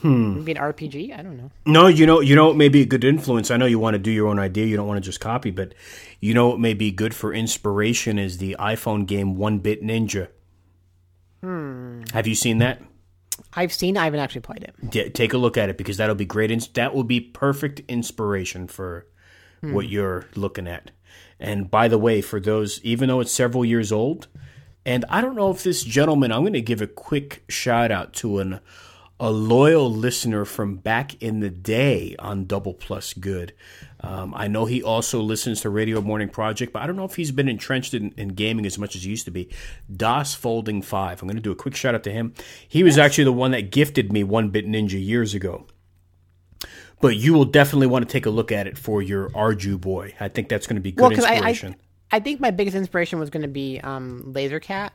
[0.00, 0.36] Hmm.
[0.36, 1.18] Maybe an RPG.
[1.18, 1.50] I don't know.
[1.64, 3.50] No, you know, you know, it may be a good influence.
[3.50, 4.66] I know you want to do your own idea.
[4.66, 5.74] You don't want to just copy, but
[6.20, 10.28] you know, what may be good for inspiration is the iPhone game One Bit Ninja.
[11.46, 12.02] Hmm.
[12.12, 12.82] Have you seen that?
[13.54, 13.96] I've seen.
[13.96, 14.74] I haven't actually played it.
[14.92, 16.50] Yeah, take a look at it because that'll be great.
[16.50, 19.06] ins- That will be perfect inspiration for
[19.62, 20.90] what you're looking at.
[21.40, 24.28] And by the way, for those, even though it's several years old,
[24.84, 28.12] and I don't know if this gentleman, I'm going to give a quick shout out
[28.14, 28.60] to an
[29.18, 33.54] a loyal listener from back in the day on Double Plus Good.
[34.06, 37.16] Um, I know he also listens to Radio Morning Project, but I don't know if
[37.16, 39.48] he's been entrenched in, in gaming as much as he used to be.
[39.94, 41.22] DOS Folding 5.
[41.22, 42.32] I'm going to do a quick shout out to him.
[42.68, 45.66] He was actually the one that gifted me One Bit Ninja years ago.
[47.00, 50.14] But you will definitely want to take a look at it for your Arduboy.
[50.20, 51.74] I think that's going to be good Well, because I, inspiration.
[52.12, 54.92] I I think my biggest inspiration was going to be um, Laser Cat,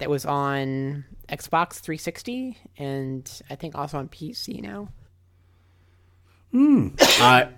[0.00, 4.88] that was on Xbox 360, and I think also on PC now.
[7.22, 7.48] I,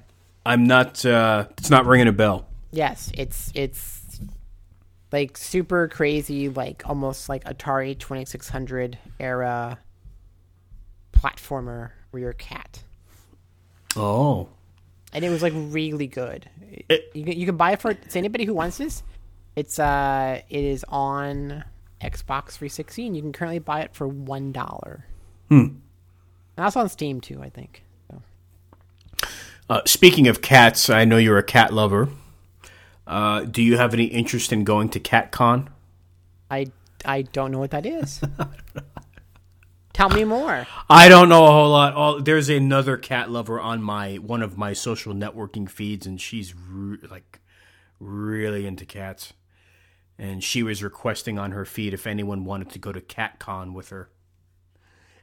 [0.44, 1.04] I'm not.
[1.04, 2.46] Uh, it's not ringing a bell.
[2.70, 4.00] Yes, it's it's
[5.12, 9.78] like super crazy, like almost like Atari 2600 era
[11.12, 12.82] platformer where you're a cat.
[13.96, 14.48] Oh,
[15.12, 16.48] and it was like really good.
[16.88, 19.02] It- you can, you can buy it for to anybody who wants this.
[19.54, 21.62] It's uh it is on
[22.00, 25.06] Xbox 360 and you can currently buy it for one dollar.
[25.48, 25.56] Hmm.
[25.60, 27.84] And that's on Steam too, I think.
[29.68, 32.08] Uh, speaking of cats, I know you're a cat lover.
[33.06, 35.68] Uh, do you have any interest in going to CatCon?
[36.50, 36.66] I
[37.04, 38.20] I don't know what that is.
[39.92, 40.66] Tell me more.
[40.88, 41.94] I don't know a whole lot.
[41.94, 46.54] All there's another cat lover on my one of my social networking feeds, and she's
[46.54, 47.40] re- like
[48.00, 49.32] really into cats.
[50.18, 53.88] And she was requesting on her feed if anyone wanted to go to CatCon with
[53.88, 54.08] her.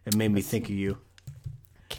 [0.06, 0.98] It made me think of you.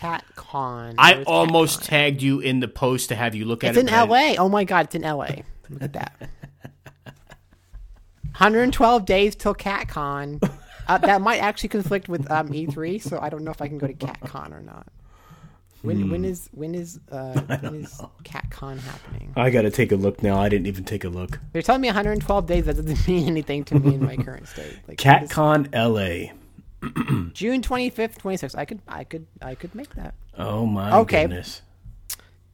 [0.00, 0.94] CatCon.
[0.98, 3.88] I almost tagged you in the post to have you look at It's it.
[3.88, 4.34] in LA.
[4.38, 5.28] Oh my god, it's in LA.
[5.68, 6.30] Look at that.
[8.38, 10.42] 112 days till CatCon.
[10.88, 13.78] Uh, that might actually conflict with um, E3, so I don't know if I can
[13.78, 14.86] go to CatCon or not.
[15.82, 16.10] When Hmm.
[16.10, 19.32] when is when is uh, when is CatCon happening?
[19.36, 20.38] I got to take a look now.
[20.38, 21.38] I didn't even take a look.
[21.52, 22.64] They're telling me 112 days.
[22.66, 24.76] That doesn't mean anything to me in my current state.
[24.88, 26.32] Like CatCon LA.
[27.34, 28.56] June 25th, 26th.
[28.56, 30.14] I could I could I could make that.
[30.38, 31.22] Oh my Okay.
[31.22, 31.62] goodness.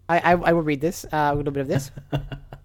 [0.09, 1.91] I, I, I will read this, uh, a little bit of this,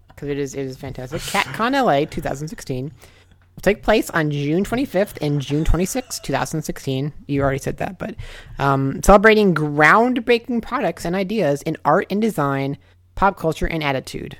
[0.08, 1.20] because it is it is fantastic.
[1.22, 7.12] CatCon LA 2016 will take place on June 25th and June 26th, 2016.
[7.26, 8.14] You already said that, but
[8.60, 12.78] um, celebrating groundbreaking products and ideas in art and design,
[13.16, 14.38] pop culture, and attitude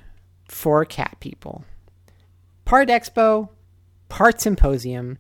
[0.49, 1.65] for cat people.
[2.65, 3.49] Part Expo,
[4.09, 5.19] part symposium.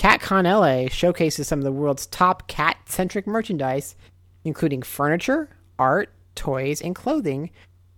[0.00, 3.96] CatCon LA showcases some of the world's top cat centric merchandise,
[4.44, 7.50] including furniture, art, toys, and clothing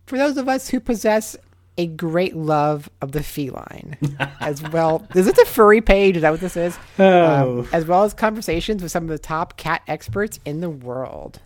[0.06, 1.36] for those of us who possess
[1.78, 3.96] a great love of the feline.
[4.40, 6.16] as well, is this a furry page?
[6.16, 6.76] Is that what this is?
[6.98, 11.38] Um, as well as conversations with some of the top cat experts in the world.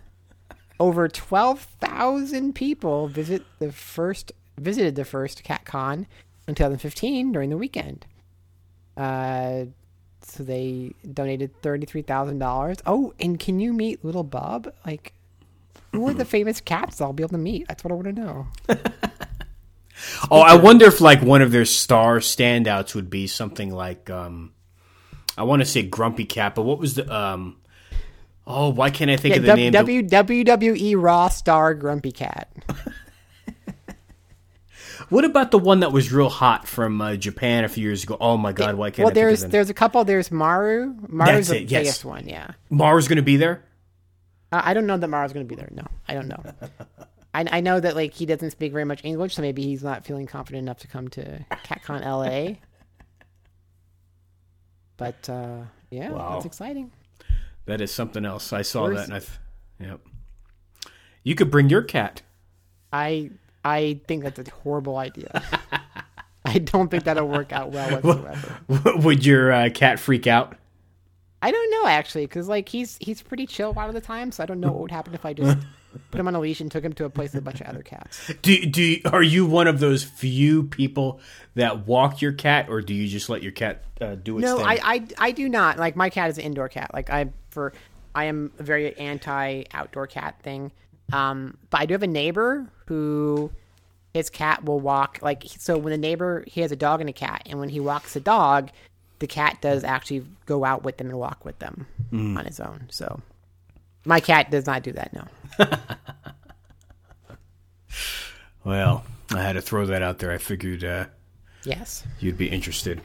[0.79, 6.07] Over 12,000 people visit the first visited the first CatCon
[6.47, 8.07] in 2015 during the weekend.
[8.97, 9.65] Uh,
[10.27, 12.77] so they donated thirty-three thousand dollars.
[12.85, 14.71] Oh, and can you meet Little Bub?
[14.85, 15.13] Like,
[15.93, 17.67] who are the famous cats I'll be able to meet?
[17.67, 18.47] That's what I want to know.
[20.29, 24.53] Oh, I wonder if like one of their star standouts would be something like um
[25.35, 27.57] I want to say Grumpy Cat, but what was the um
[28.45, 29.71] Oh, why can't I think Yeah, of the name?
[29.73, 32.47] w- w- WWE Raw star Grumpy Cat.
[35.09, 38.17] what about the one that was real hot from uh, Japan a few years ago?
[38.19, 40.03] Oh my god, why can't well, I there's there's a couple.
[40.05, 40.95] There's Maru.
[41.07, 41.81] Maru's That's the it, yes.
[41.81, 42.27] biggest one.
[42.27, 42.51] Yeah.
[42.69, 43.63] Maru's going to be there?
[44.51, 45.69] Uh, I don't know that Maru's going to be there.
[45.71, 46.43] No, I don't know.
[47.33, 50.05] I, I know that like he doesn't speak very much English, so maybe he's not
[50.05, 52.55] feeling confident enough to come to CatCon LA.
[54.97, 55.61] But uh,
[55.91, 56.33] yeah, Wow.
[56.33, 56.91] that's exciting.
[57.65, 58.53] That is something else.
[58.53, 59.31] I saw Where's- that and I th-
[59.79, 59.99] Yep.
[61.23, 62.21] You could bring your cat.
[62.91, 63.29] I
[63.67, 65.43] I think that's a horrible idea.
[66.45, 68.97] I don't think that'll work out well whatsoever.
[68.99, 70.55] would your uh, cat freak out?
[71.41, 74.31] I don't know actually, because like he's he's pretty chill a lot of the time,
[74.31, 75.57] so I don't know what would happen if I just
[76.11, 77.67] put him on a leash and took him to a place with a bunch of
[77.67, 78.31] other cats.
[78.41, 81.19] Do do are you one of those few people
[81.55, 84.57] that walk your cat, or do you just let your cat uh, do its No,
[84.57, 84.65] thing?
[84.65, 85.77] I, I I do not.
[85.77, 86.91] Like my cat is an indoor cat.
[86.93, 87.73] Like I for
[88.15, 90.71] I am a very anti outdoor cat thing.
[91.13, 93.51] Um, but I do have a neighbor who
[94.13, 97.13] his cat will walk like so when the neighbor he has a dog and a
[97.13, 98.69] cat and when he walks the dog,
[99.19, 102.87] the cat does actually go out with them and walk with them on his own.
[102.89, 103.21] So
[104.05, 105.13] my cat does not do that.
[105.13, 105.67] No.
[108.63, 110.31] Well, I had to throw that out there.
[110.31, 111.05] I figured uh,
[111.63, 112.03] Yes.
[112.19, 113.01] you'd be interested.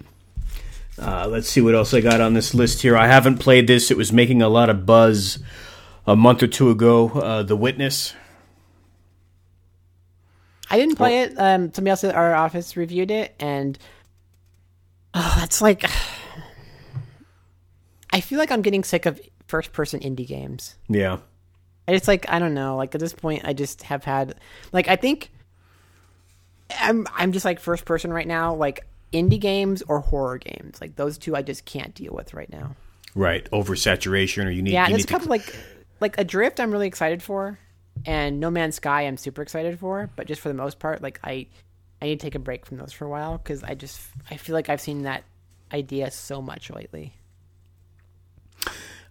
[1.00, 2.96] Uh, let's see what else I got on this list here.
[2.96, 3.90] I haven't played this.
[3.90, 5.38] It was making a lot of buzz
[6.06, 7.09] a month or two ago.
[7.10, 8.14] Uh, the Witness.
[10.73, 11.35] I didn't play it.
[11.36, 13.78] Um, somebody else at our office reviewed it, and
[15.15, 15.85] oh, that's like.
[18.15, 20.77] I feel like I'm getting sick of first-person indie games.
[20.89, 21.19] Yeah.
[21.89, 22.77] It's like I don't know.
[22.77, 24.36] Like at this point, I just have had
[24.73, 25.31] like I think
[26.78, 28.55] I'm I'm just like first person right now.
[28.55, 32.51] Like indie games or horror games, like those two, I just can't deal with right
[32.51, 32.77] now.
[33.15, 33.49] Right.
[33.51, 34.73] Oversaturation, or you need.
[34.73, 35.55] Yeah, you there's need a couple like
[36.01, 36.61] like Adrift.
[36.61, 37.59] I'm really excited for,
[38.06, 39.02] and No Man's Sky.
[39.02, 40.10] I'm super excited for.
[40.16, 41.46] But just for the most part, like I
[42.00, 44.00] I need to take a break from those for a while because I just
[44.30, 45.24] I feel like I've seen that
[45.72, 47.14] idea so much lately.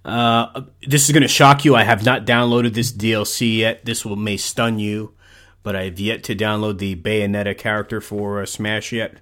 [0.04, 1.76] Uh, this is going to shock you.
[1.76, 3.86] I have not downloaded this DLC yet.
[3.86, 5.14] This will may stun you,
[5.62, 9.18] but I have yet to download the Bayonetta character for uh, Smash yet.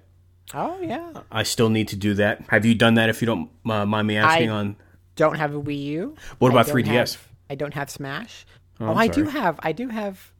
[0.54, 1.12] Oh yeah.
[1.30, 2.42] I still need to do that.
[2.48, 3.08] Have you done that?
[3.08, 4.76] If you don't uh, mind me asking, I- on
[5.16, 6.16] Don't have a Wii U.
[6.38, 6.86] What about don't 3DS?
[7.14, 8.46] have- I don't have Smash.
[8.80, 9.60] Oh, I'm I do have.
[9.62, 10.32] I do have.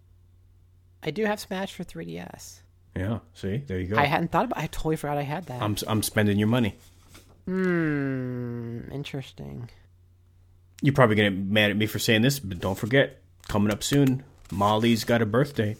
[1.02, 2.60] I do have Smash for 3DS.
[2.96, 3.96] yeah, see, there you go.
[3.98, 4.58] I hadn't thought about.
[4.58, 5.62] I totally forgot I had that.
[5.62, 6.76] I'm I'm spending your money.
[7.46, 8.80] Hmm.
[8.92, 9.68] Interesting.
[10.82, 13.82] You're probably gonna get mad at me for saying this, but don't forget, coming up
[13.82, 15.76] soon, Molly's got a birthday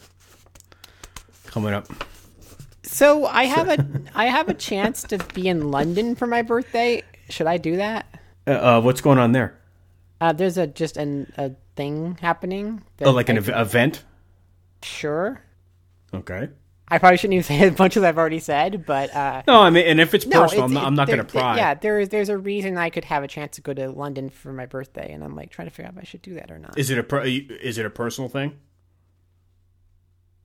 [1.46, 1.86] coming up.
[2.82, 7.02] So I have a I have a chance to be in London for my birthday.
[7.28, 8.06] Should I do that?
[8.46, 9.58] Uh, uh, what's going on there?
[10.20, 12.82] Uh, there's a just an, a thing happening.
[12.98, 14.04] that Oh, like an ev- event?
[14.82, 15.40] sure.
[16.12, 16.48] Okay.
[16.88, 19.70] I probably shouldn't even say as much as I've already said, but uh, No, I
[19.70, 21.56] mean, and if it's no, personal, I'm it's- not, I'm it- not going to pry.
[21.56, 24.52] Yeah, there's there's a reason I could have a chance to go to London for
[24.52, 26.58] my birthday, and I'm like trying to figure out if I should do that or
[26.58, 26.76] not.
[26.78, 28.58] Is it a per- is it a personal thing?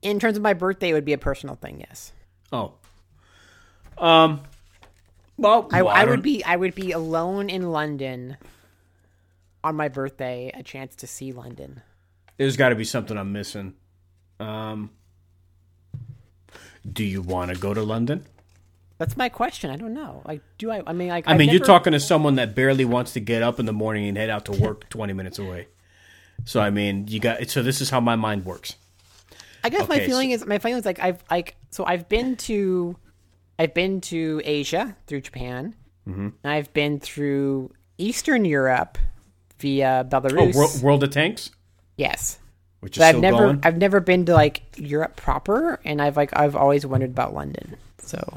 [0.02, 1.80] in terms of my birthday, it would be a personal thing.
[1.80, 2.12] Yes,
[2.52, 2.74] Oh.
[3.98, 4.42] Um.
[5.38, 8.36] Well, I, well, I don't- would be I would be alone in London
[9.66, 11.82] on my birthday, a chance to see London.
[12.36, 13.74] There's got to be something I'm missing.
[14.40, 14.90] Um.
[16.90, 18.24] Do you want to go to London?
[18.98, 19.70] That's my question.
[19.70, 20.22] I don't know.
[20.24, 20.82] Like, do I?
[20.86, 23.42] I mean, like, I I've mean, you're talking to someone that barely wants to get
[23.42, 25.68] up in the morning and head out to work 20 minutes away.
[26.44, 27.48] So I mean, you got.
[27.50, 28.76] So this is how my mind works.
[29.64, 32.36] I guess my okay, feeling is my feeling is like I've like so I've been
[32.36, 32.96] to,
[33.58, 35.74] I've been to Asia through Japan,
[36.08, 36.28] Mm-hmm.
[36.44, 38.96] and I've been through Eastern Europe
[39.58, 40.54] via Oh, Belarus.
[40.54, 41.50] World, World of Tanks,
[41.96, 42.38] yes,
[42.80, 43.60] which is but I've never going.
[43.62, 47.76] I've never been to like Europe proper, and I've like I've always wondered about London.
[47.98, 48.36] So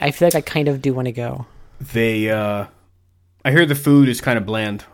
[0.00, 1.46] I feel like I kind of do want to go.
[1.80, 2.66] They, uh,
[3.44, 4.84] I hear the food is kind of bland.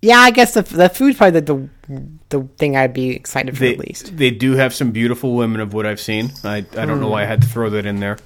[0.00, 3.60] Yeah, I guess the the food's probably the the, the thing I'd be excited for
[3.60, 4.16] They, at least.
[4.16, 6.32] they do have some beautiful women of what I've seen.
[6.42, 8.18] I, I don't know why I had to throw that in there.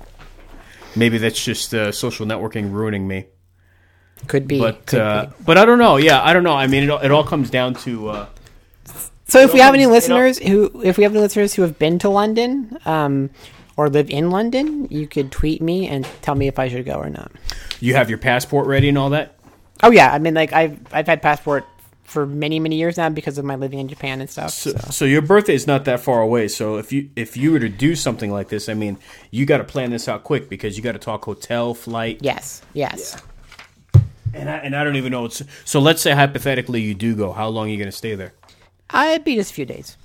[0.94, 3.26] Maybe that's just uh, social networking ruining me.
[4.26, 4.58] Could be.
[4.58, 5.44] But could uh, be.
[5.44, 5.96] but I don't know.
[5.96, 6.54] Yeah, I don't know.
[6.54, 8.26] I mean, it all, it all comes down to uh,
[9.28, 11.78] So if we have any comes- listeners who, if we have any listeners who have
[11.78, 13.30] been to London, um,
[13.76, 16.94] or live in London, you could tweet me and tell me if I should go
[16.94, 17.30] or not.
[17.78, 19.34] you have your passport ready and all that.
[19.82, 21.66] Oh yeah, I mean, like I've I've had passport
[22.04, 24.50] for many many years now because of my living in Japan and stuff.
[24.50, 26.48] So, So, so your birthday is not that far away.
[26.48, 28.96] So if you if you were to do something like this, I mean,
[29.30, 32.62] you got to plan this out quick because you got to talk hotel, flight, yes,
[32.72, 33.20] yes.
[34.36, 35.24] And I, and I don't even know.
[35.24, 37.32] It's, so let's say hypothetically you do go.
[37.32, 38.34] How long are you going to stay there?
[38.90, 39.96] I'd be just a few days.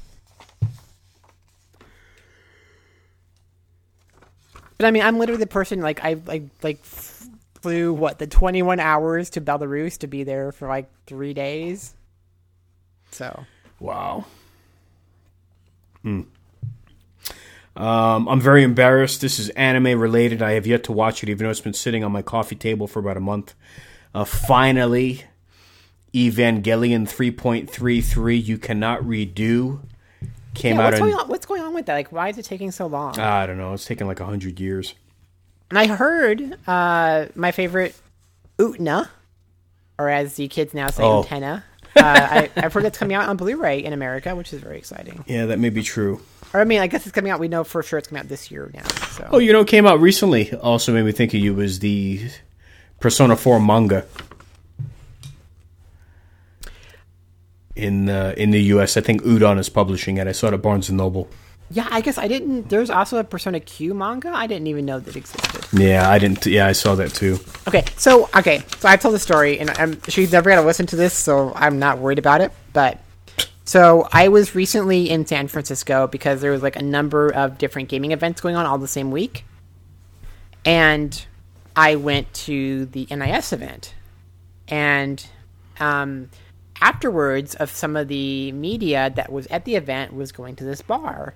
[4.78, 8.80] But I mean, I'm literally the person like I like like flew what the 21
[8.80, 11.94] hours to Belarus to be there for like three days.
[13.12, 13.46] So
[13.80, 14.26] Wow.
[16.04, 16.22] Hmm.
[17.76, 19.22] Um, I'm very embarrassed.
[19.22, 20.42] This is anime related.
[20.42, 22.88] I have yet to watch it, even though it's been sitting on my coffee table
[22.88, 23.54] for about a month.
[24.14, 25.24] Uh, finally,
[26.14, 28.46] Evangelion 3.33.
[28.46, 29.82] You cannot redo.
[30.54, 31.06] Came yeah, out what's in.
[31.06, 31.28] going on?
[31.30, 31.94] What's going on with that?
[31.94, 33.18] Like, why is it taking so long?
[33.18, 33.74] I don't know.
[33.74, 34.94] It's taken like a hundred years.
[35.70, 37.96] And I heard uh, my favorite
[38.60, 39.08] Utna,
[39.98, 41.20] or as the kids now say, Oh.
[41.20, 41.64] antenna.
[41.96, 45.24] uh, I, I've heard it's coming out on Blu-ray in America, which is very exciting.
[45.28, 46.22] Yeah, that may be true.
[46.54, 47.40] Or I mean, I guess it's coming out.
[47.40, 48.84] We know for sure it's coming out this year now.
[49.12, 50.54] So Oh, you know, it came out recently.
[50.56, 52.30] Also made me think of you was the
[53.02, 54.06] Persona 4 manga.
[57.76, 60.28] In uh, in the U.S., I think Udon is publishing it.
[60.28, 61.28] I saw it at Barnes and Noble.
[61.72, 62.70] yeah, I guess I didn't.
[62.70, 64.30] There's also a Persona Q manga.
[64.30, 65.66] I didn't even know that existed.
[65.74, 66.46] Yeah, I didn't.
[66.46, 67.40] Yeah, I saw that too.
[67.68, 70.96] Okay, so okay, so I told the story, and I'm, she's never gonna listen to
[70.98, 72.52] this, so I'm not worried about it.
[72.74, 73.00] But
[73.64, 77.88] so I was recently in San Francisco because there was like a number of different
[77.88, 79.46] gaming events going on all the same week,
[80.66, 81.26] and
[81.76, 83.94] I went to the NIS event,
[84.68, 85.26] and
[85.80, 86.30] um,
[86.82, 90.82] afterwards, of some of the media that was at the event was going to this
[90.82, 91.34] bar,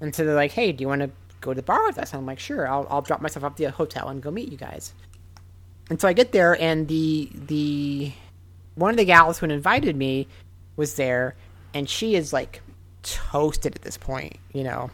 [0.00, 2.12] and so they're like, "Hey, do you want to go to the bar with us?"
[2.12, 4.50] And I'm like, "Sure, I'll, I'll drop myself off at the hotel and go meet
[4.50, 4.92] you guys."
[5.88, 8.12] And so I get there, and the the
[8.74, 10.28] one of the gals who invited me
[10.76, 11.34] was there,
[11.74, 12.62] and she is like
[13.02, 14.36] toasted at this point.
[14.52, 14.90] You know,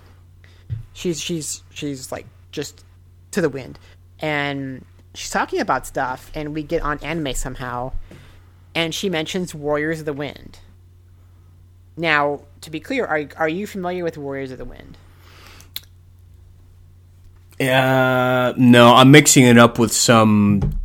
[0.92, 2.84] she's she's she's like just
[3.32, 3.78] to the wind,
[4.20, 4.84] and
[5.14, 7.92] she's talking about stuff, and we get on anime somehow,
[8.74, 10.58] and she mentions Warriors of the Wind.
[11.96, 14.98] Now, to be clear, are are you familiar with Warriors of the Wind?
[17.58, 20.78] Uh, no, I'm mixing it up with some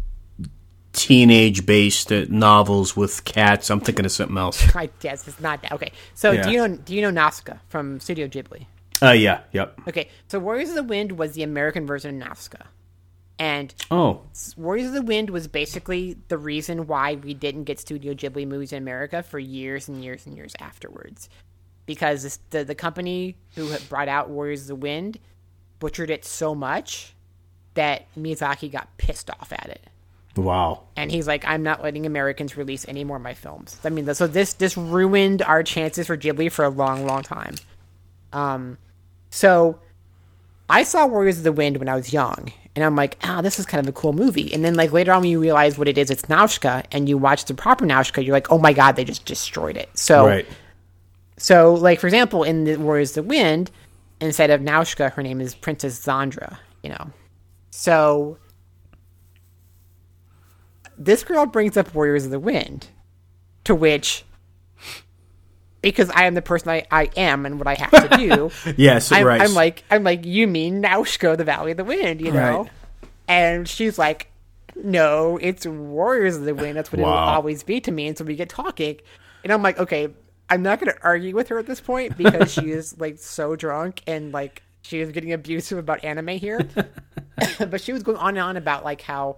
[0.94, 3.70] teenage-based novels with cats.
[3.70, 4.74] I'm thinking of something else.
[4.76, 5.74] I guess it's not that.
[5.74, 6.44] Okay, so Yeah.
[6.44, 8.68] do you know do you know Nausicaa from Studio Ghibli?
[9.02, 9.78] Uh, yeah, yep.
[9.88, 12.66] Okay, so Warriors of the Wind was the American version of Nausicaa,
[13.42, 14.22] and Oh,
[14.56, 18.72] Warriors of the Wind was basically the reason why we didn't get Studio Ghibli movies
[18.72, 21.28] in America for years and years and years afterwards.
[21.88, 25.18] Because this, the the company who had brought out Warriors of the Wind
[25.80, 27.16] butchered it so much
[27.74, 29.88] that Miyazaki got pissed off at it.
[30.36, 30.84] wow.
[30.96, 33.80] And he's like, I'm not letting Americans release any more of my films.
[33.84, 37.56] I mean, so this this ruined our chances for Ghibli for a long, long time.
[38.34, 38.78] Um,
[39.32, 39.80] so
[40.70, 43.60] I saw Warriors of the Wind when I was young, and I'm like, ah, this
[43.60, 44.53] is kind of a cool movie.
[44.53, 47.18] And then like later on, when you realize what it is, it's Nausicaa, and you
[47.18, 49.89] watch the proper Nausicaa, you're like, oh my god, they just destroyed it.
[49.93, 50.48] So Right.
[51.38, 53.72] so, like for example, in the Warriors of the Wind,
[54.22, 56.57] instead of Nausicaa, her name is Princess Zandra.
[56.84, 57.11] You know,
[57.72, 58.38] so
[60.98, 62.88] this girl brings up Warriors of the Wind,
[63.65, 64.23] to which,
[65.82, 69.12] because I am the person I, I am and what I have to do, Yes,
[69.12, 69.41] I'm, right.
[69.41, 72.64] I'm like I'm like you mean Nausicaa, the Valley of the Wind, you know?
[72.64, 72.72] Right.
[73.28, 74.32] And she's like,
[74.76, 76.76] no, it's Warriors of the Wind.
[76.76, 78.08] That's what it will always be to me.
[78.08, 78.99] And so we get talking,
[79.44, 80.10] and I'm like, okay,
[80.49, 83.56] I'm not going to argue with her at this point because she is like so
[83.56, 86.68] drunk and like she is getting abusive about anime here.
[87.60, 89.38] but she was going on and on about like how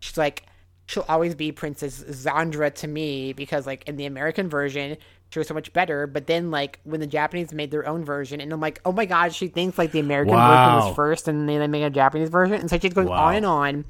[0.00, 0.44] she's like
[0.86, 4.98] she'll always be Princess Zandra to me because like in the American version
[5.30, 6.06] she was so much better.
[6.06, 9.06] But then like when the Japanese made their own version, and I'm like, oh my
[9.06, 12.28] god, she thinks like the American version was first, and then they made a Japanese
[12.28, 13.26] version, and so she's going Wow.
[13.26, 13.84] on and on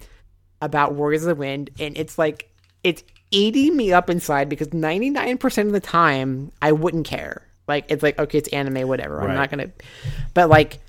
[0.62, 2.50] about Warriors of the Wind, and it's like
[2.84, 7.46] it's eating me up inside because 99% of the time I wouldn't care.
[7.68, 9.20] Like it's like okay, it's anime, whatever.
[9.22, 9.70] I'm not gonna,
[10.34, 10.80] but like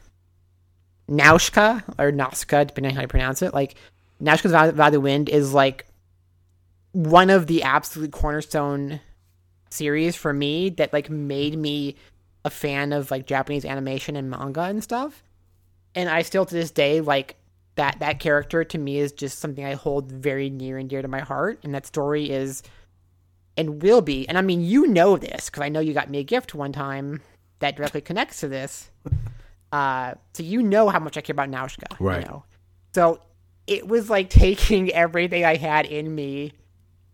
[1.08, 3.76] Nausicaa or Nausicaa, depending on how you pronounce it, like
[4.20, 5.86] Valley Valley of the Wind is like
[6.94, 9.00] one of the absolute cornerstone
[9.72, 11.96] series for me that like made me
[12.46, 15.24] a fan of like Japanese animation and manga and stuff.
[15.96, 17.36] And I still to this day like
[17.76, 21.08] that that character to me is just something I hold very near and dear to
[21.08, 22.64] my heart and that story is
[23.58, 26.20] and will be and I mean you know this cuz I know you got me
[26.20, 27.22] a gift one time
[27.60, 28.90] that directly connects to this.
[29.72, 32.22] Uh so you know how much I care about Nausicaa, Right.
[32.24, 32.44] you know.
[32.94, 33.22] So
[33.68, 36.52] it was like taking everything I had in me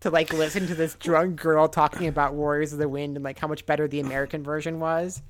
[0.02, 3.40] to like listen to this drunk girl talking about Warriors of the Wind and like
[3.40, 5.22] how much better the American version was.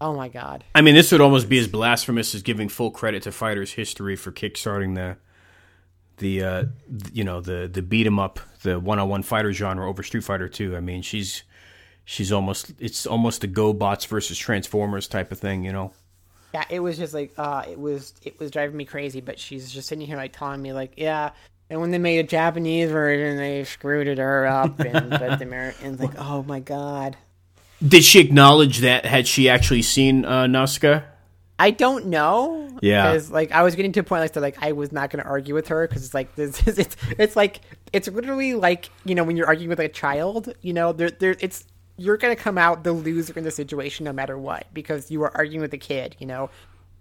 [0.00, 0.64] Oh my god.
[0.74, 4.16] I mean, this would almost be as blasphemous as giving full credit to Fighters History
[4.16, 5.16] for kickstarting the
[6.18, 6.64] the uh,
[7.12, 10.24] you know the the beat 'em up, the one on one fighter genre over Street
[10.24, 10.76] Fighter Two.
[10.76, 11.44] I mean, she's
[12.04, 15.92] she's almost it's almost a GoBots versus Transformers type of thing, you know.
[16.54, 19.70] Yeah, it was just like uh it was it was driving me crazy, but she's
[19.70, 21.30] just sitting here like telling me like, yeah,
[21.72, 25.44] and when they made a Japanese version they screwed it her up and but the
[25.44, 27.16] Americans like, oh my god.
[27.86, 29.06] Did she acknowledge that?
[29.06, 30.46] Had she actually seen uh?
[31.58, 32.68] I don't know.
[32.82, 33.10] Yeah.
[33.10, 35.24] Because like I was getting to a point like that, like I was not going
[35.24, 36.66] to argue with her because it's like this.
[36.68, 40.54] Is, it's it's like it's literally like you know when you're arguing with a child,
[40.60, 41.64] you know, there there it's
[41.96, 45.22] you're going to come out the loser in the situation no matter what because you
[45.22, 46.16] are arguing with a kid.
[46.18, 46.50] You know,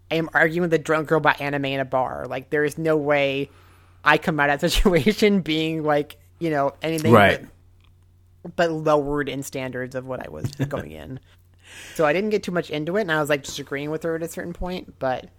[0.09, 2.25] I am arguing with a drunk girl about anime in a bar.
[2.25, 3.49] Like there is no way
[4.03, 7.45] I come out of that situation being like you know anything Right.
[8.43, 11.19] but, but lowered in standards of what I was going in.
[11.95, 14.15] So I didn't get too much into it, and I was like disagreeing with her
[14.15, 15.29] at a certain point, but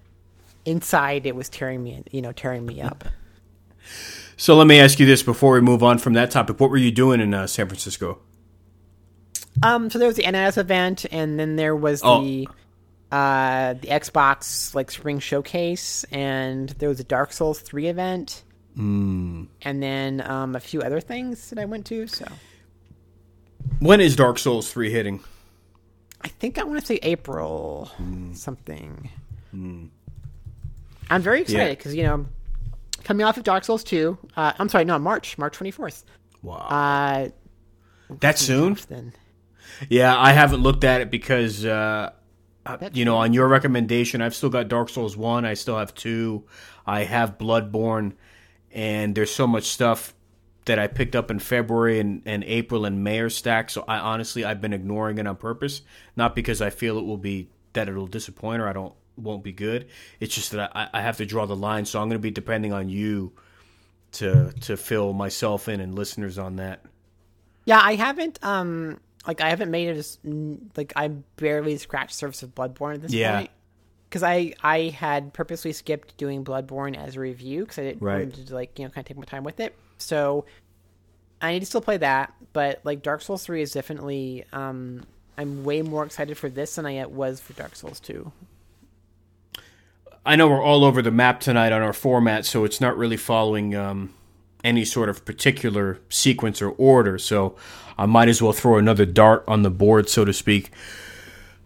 [0.65, 3.05] inside it was tearing me, you know, tearing me up.
[4.37, 6.59] So let me ask you this before we move on from that topic.
[6.61, 8.19] What were you doing in uh, San Francisco?
[9.63, 12.23] Um, so there was the NS event, and then there was Oh.
[12.23, 12.49] the
[13.11, 18.43] uh the Xbox like spring showcase, and there was a Dark Souls three event,
[18.77, 19.47] mm.
[19.63, 22.07] and then um a few other things that I went to.
[22.07, 22.27] So
[23.81, 25.21] When is Dark Souls three hitting?
[26.23, 27.91] I think I want to say April
[28.33, 29.11] something.
[31.13, 32.27] I'm very excited because you know,
[33.05, 34.19] coming off of Dark Souls two.
[34.37, 36.05] Uh, I'm sorry, no, March, March 24th.
[36.43, 36.57] Wow.
[36.57, 37.29] Uh,
[38.21, 38.77] that soon?
[38.89, 39.13] then
[39.89, 42.11] Yeah, I haven't looked at it because, uh,
[42.67, 45.45] uh, you know, on your recommendation, I've still got Dark Souls 1.
[45.45, 46.43] I still have 2.
[46.87, 48.15] I have Bloodborne.
[48.73, 50.15] And there's so much stuff
[50.65, 53.73] that I picked up in February and, and April and May are stacked.
[53.73, 55.83] So I honestly, I've been ignoring it on purpose.
[56.17, 59.53] Not because I feel it will be, that it'll disappoint or I don't, won't be
[59.53, 59.89] good.
[60.21, 61.85] It's just that I, I have to draw the line.
[61.85, 63.33] So I'm going to be depending on you
[64.13, 66.85] to, to fill myself in and listeners on that.
[67.65, 70.19] Yeah, I haven't um like I haven't made it as
[70.77, 73.39] like I barely scratched the surface of Bloodborne at this Yeah.
[73.39, 73.51] point.
[74.13, 78.27] Because I I had purposely skipped doing Bloodborne as a review because I didn't Right.
[78.29, 79.75] wanted to like you know kind of take my time with it.
[79.97, 80.45] So
[81.41, 85.05] I need to still play that, but like Dark Souls three is definitely um
[85.39, 88.33] I'm way more excited for this than I was for Dark Souls two.
[90.27, 93.17] I know we're all over the map tonight on our format, so it's not really
[93.17, 94.13] following um,
[94.63, 97.17] any sort of particular sequence or order.
[97.17, 97.57] So
[97.99, 100.71] I might as well throw another dart on the board, so to speak.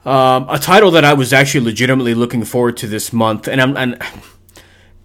[0.06, 3.76] Um, a title that I was actually legitimately looking forward to this month, and I'm
[3.76, 4.00] and,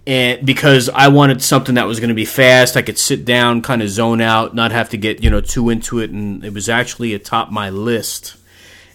[0.06, 3.64] and because I wanted something that was going to be fast, I could sit down,
[3.64, 6.54] kind of zone out, not have to get you know too into it, and it
[6.54, 8.36] was actually atop my list.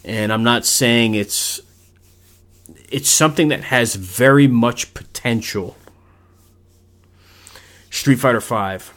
[0.04, 1.60] And I'm not saying it's
[2.88, 5.76] it's something that has very much potential.
[7.90, 8.94] Street Fighter Five.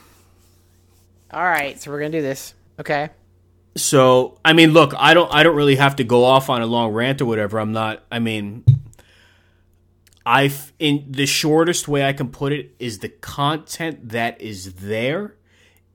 [1.32, 2.54] All right, so we're gonna do this.
[2.78, 3.10] Okay.
[3.80, 6.66] So I mean, look, I don't, I don't really have to go off on a
[6.66, 7.58] long rant or whatever.
[7.58, 8.04] I'm not.
[8.10, 8.64] I mean,
[10.24, 15.34] I in the shortest way I can put it is the content that is there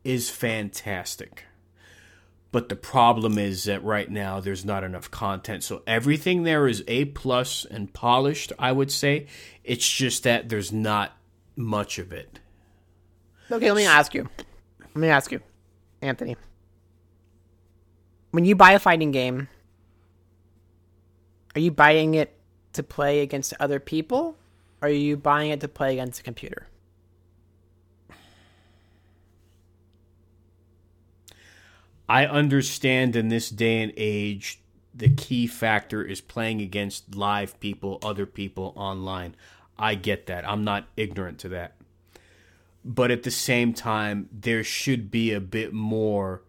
[0.03, 1.45] is fantastic.
[2.51, 5.63] But the problem is that right now there's not enough content.
[5.63, 9.27] So everything there is A plus and polished, I would say.
[9.65, 11.17] It's just that there's not
[11.57, 12.39] much of it.
[13.51, 14.29] Okay, let me ask you.
[14.79, 15.41] Let me ask you,
[16.01, 16.37] Anthony.
[18.35, 19.47] When you buy a fighting game,
[21.55, 22.37] are you buying it
[22.73, 24.35] to play against other people?
[24.81, 26.67] Or are you buying it to play against a computer?
[32.09, 34.59] I understand in this day and age,
[34.93, 39.37] the key factor is playing against live people, other people online.
[39.79, 40.45] I get that.
[40.45, 41.77] I'm not ignorant to that.
[42.83, 46.41] But at the same time, there should be a bit more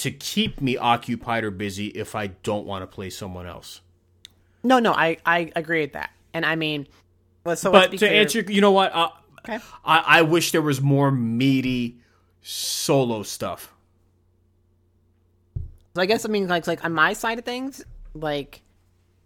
[0.00, 3.80] to keep me occupied or busy if I don't want to play someone else.
[4.62, 6.10] No, no, I, I agree with that.
[6.34, 6.86] And I mean,
[7.54, 8.12] so But to clear.
[8.12, 8.92] answer, you know what?
[8.94, 9.10] Uh,
[9.48, 9.58] Okay.
[9.86, 11.96] I, I wish there was more meaty
[12.42, 13.72] solo stuff.
[15.94, 17.82] So I guess I mean like like on my side of things,
[18.12, 18.60] like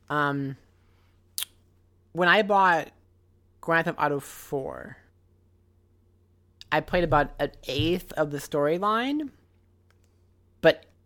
[0.08, 0.56] um
[2.12, 2.90] when I bought
[3.60, 4.96] Grand Theft Auto 4,
[6.70, 9.30] I played about an eighth of the storyline,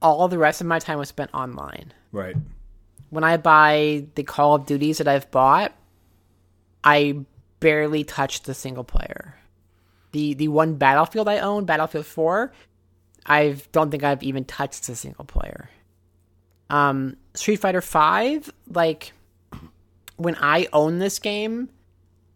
[0.01, 1.93] all the rest of my time was spent online.
[2.13, 2.37] Right.
[3.11, 5.73] When I buy the Call of Duties that I've bought,
[6.85, 7.21] I
[7.61, 9.35] barely touched the single player.
[10.13, 12.53] The the one Battlefield I own, Battlefield 4,
[13.27, 15.69] I don't think I've even touched the single player.
[16.71, 19.13] Um, Street Fighter Five, like
[20.17, 21.69] when I own this game,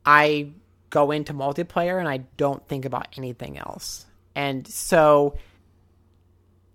[0.05, 0.51] I
[0.91, 4.07] go into multiplayer and I don't think about anything else.
[4.35, 5.37] And so,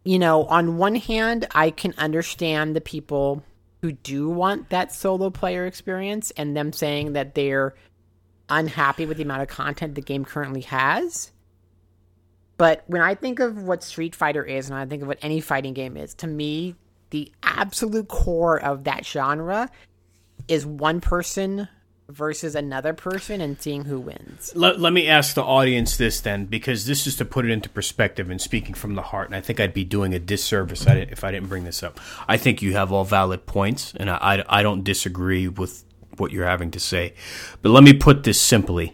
[0.08, 3.44] you know, on one hand, I can understand the people
[3.82, 7.76] who do want that solo player experience and them saying that they're
[8.48, 11.34] unhappy with the amount of content the game currently has.
[12.56, 15.42] But when I think of what Street Fighter is and I think of what any
[15.42, 16.76] fighting game is, to me,
[17.10, 19.70] the absolute core of that genre
[20.48, 21.68] is one person
[22.10, 24.52] versus another person and seeing who wins.
[24.56, 27.70] Let, let me ask the audience this then, because this is to put it into
[27.70, 29.28] perspective and speaking from the heart.
[29.28, 32.00] And I think I'd be doing a disservice if I didn't bring this up.
[32.28, 35.84] I think you have all valid points, and I, I, I don't disagree with
[36.18, 37.14] what you're having to say.
[37.62, 38.94] But let me put this simply.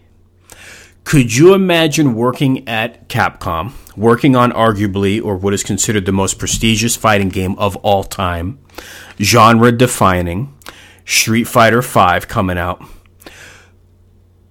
[1.04, 6.40] Could you imagine working at Capcom, working on arguably or what is considered the most
[6.40, 8.60] prestigious fighting game of all time,
[9.20, 10.58] genre defining,
[11.06, 12.82] Street Fighter V coming out?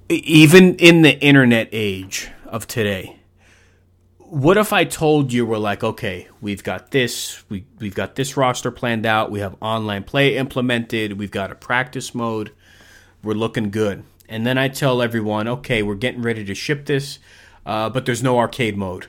[0.09, 3.17] Even in the internet age of today,
[4.19, 8.37] what if I told you we're like, okay, we've got this, we we've got this
[8.37, 12.53] roster planned out, we have online play implemented, we've got a practice mode,
[13.23, 17.19] we're looking good, and then I tell everyone, okay, we're getting ready to ship this,
[17.67, 19.07] uh, but there's no arcade mode.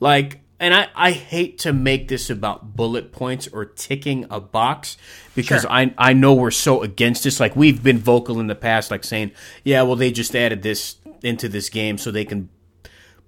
[0.00, 4.96] Like, and I, I hate to make this about bullet points or ticking a box
[5.34, 5.70] because Sure.
[5.70, 7.38] I I know we're so against this.
[7.38, 9.32] Like we've been vocal in the past, like saying,
[9.64, 12.48] yeah, well they just added this into this game so they can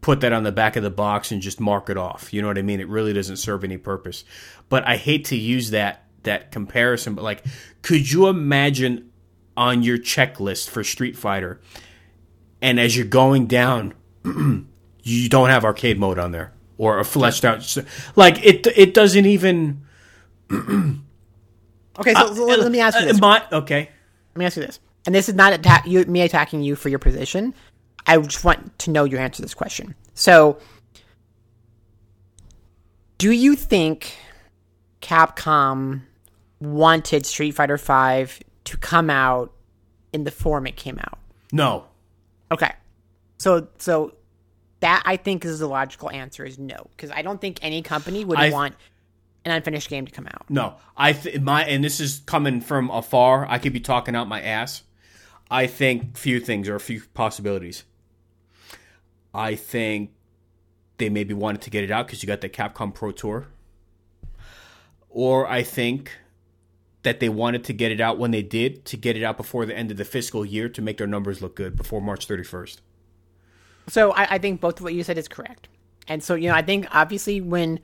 [0.01, 2.32] put that on the back of the box and just mark it off.
[2.32, 2.81] You know what I mean?
[2.81, 4.24] It really doesn't serve any purpose.
[4.69, 7.15] But I hate to use that that comparison.
[7.15, 7.44] But like,
[7.82, 9.11] could you imagine
[9.57, 11.61] on your checklist for Street Fighter,
[12.61, 13.94] and as you're going down,
[15.02, 17.77] you don't have arcade mode on there or a fleshed out
[18.16, 19.82] like it it doesn't even
[20.51, 23.20] Okay, so, so let me ask you Uh, this.
[23.20, 23.90] my- okay
[24.35, 24.81] Let me ask you this.
[25.05, 27.52] And this is not atta- you, me attacking you for your position.
[28.07, 29.94] I just want to know your answer to this question.
[30.15, 30.59] So,
[33.19, 34.16] do you think
[35.02, 36.02] Capcom
[36.61, 39.52] wanted Street Fighter V to come out
[40.12, 41.19] in the form it came out?
[41.52, 41.85] no
[42.52, 42.73] Okay.
[43.39, 44.12] So, so
[44.81, 48.24] that I think is the logical answer is no, because I don't think any company
[48.24, 48.74] would I- want
[49.44, 50.44] an unfinished game to come out.
[50.51, 53.47] No, I th- my and this is coming from afar.
[53.48, 54.82] I could be talking out my ass.
[55.51, 57.85] I think few things or a few possibilities.
[59.32, 60.11] I think
[60.98, 63.47] they maybe wanted to get it out because you got the Capcom Pro Tour,
[65.09, 66.12] or I think
[67.02, 69.65] that they wanted to get it out when they did to get it out before
[69.65, 72.44] the end of the fiscal year to make their numbers look good before March thirty
[72.44, 72.82] first.
[73.91, 75.69] So I, I think both of what you said is correct.
[76.09, 77.81] And so, you know, I think obviously when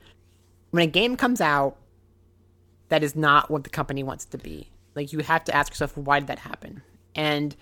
[0.71, 1.77] when a game comes out
[2.89, 5.95] that is not what the company wants to be, like you have to ask yourself,
[5.97, 6.81] why did that happen?
[7.15, 7.55] And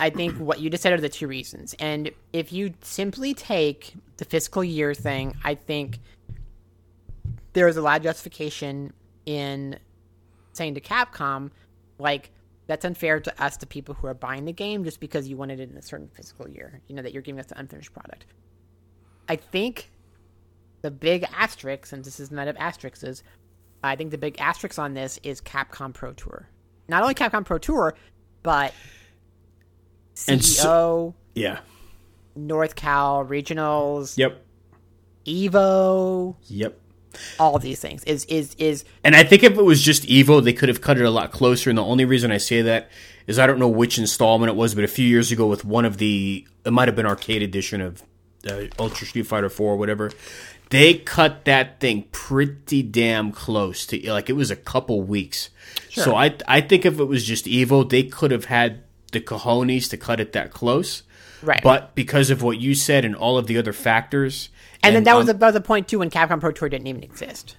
[0.00, 1.74] I think what you just said are the two reasons.
[1.78, 6.00] And if you simply take the fiscal year thing, I think
[7.52, 8.92] there is a lot of justification
[9.24, 9.78] in
[10.52, 11.50] saying to Capcom,
[11.98, 12.30] like,
[12.66, 15.60] that's unfair to us, the people who are buying the game, just because you wanted
[15.60, 16.80] it in a certain fiscal year.
[16.88, 18.26] You know, that you're giving us the unfinished product.
[19.28, 19.90] I think
[20.82, 23.22] the big asterisk, and this is not of asterisks,
[23.82, 26.48] I think the big asterisk on this is Capcom Pro Tour.
[26.88, 27.94] Not only Capcom Pro Tour,
[28.42, 28.72] but
[30.28, 31.60] And CEO, so- Yeah.
[32.38, 34.40] NorCal Regionals, Yep.
[35.26, 36.78] Evo, Yep.
[37.38, 40.52] All these things is is is And I think if it was just Evo, they
[40.52, 41.70] could have cut it a lot closer.
[41.70, 42.90] And the only reason I say that
[43.26, 45.84] is I don't know which installment it was, but a few years ago with one
[45.84, 48.02] of the, it might have been arcade edition of
[48.48, 50.10] uh, Ultra Street Fighter 4 or whatever.
[50.70, 55.50] They cut that thing pretty damn close to like it was a couple weeks.
[55.90, 58.82] So I I think if it was just Evo, they could have had
[59.12, 61.04] the cojones to cut it that close.
[61.44, 61.62] Right.
[61.62, 64.48] But because of what you said and all of the other factors,
[64.82, 67.02] and, then that was um, about the point too when Capcom Pro Tour didn't even
[67.02, 67.56] exist.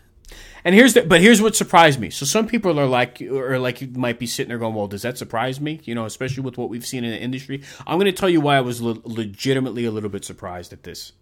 [0.63, 2.09] and here's the, but here's what surprised me.
[2.09, 5.03] So some people are like, or like you might be sitting there going, "Well, does
[5.03, 7.61] that surprise me?" You know, especially with what we've seen in the industry.
[7.85, 10.83] I'm going to tell you why I was le- legitimately a little bit surprised at
[10.83, 11.13] this.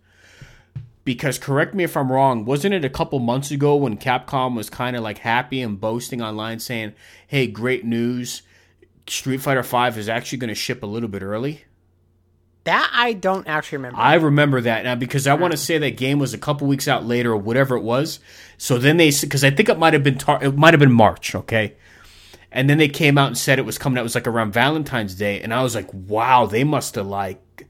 [1.06, 4.70] Because correct me if I'm wrong, wasn't it a couple months ago when Capcom was
[4.70, 6.94] kind of like happy and boasting online, saying,
[7.28, 8.42] "Hey, great news!
[9.08, 11.66] Street Fighter Five is actually going to ship a little bit early."
[12.66, 14.00] That I don't actually remember.
[14.00, 16.88] I remember that now because I want to say that game was a couple weeks
[16.88, 18.20] out later or whatever it was.
[18.58, 20.92] So then they because I think it might have been tar- it might have been
[20.92, 21.76] March, okay.
[22.52, 24.02] And then they came out and said it was coming out.
[24.02, 27.68] It was like around Valentine's Day, and I was like, wow, they must have like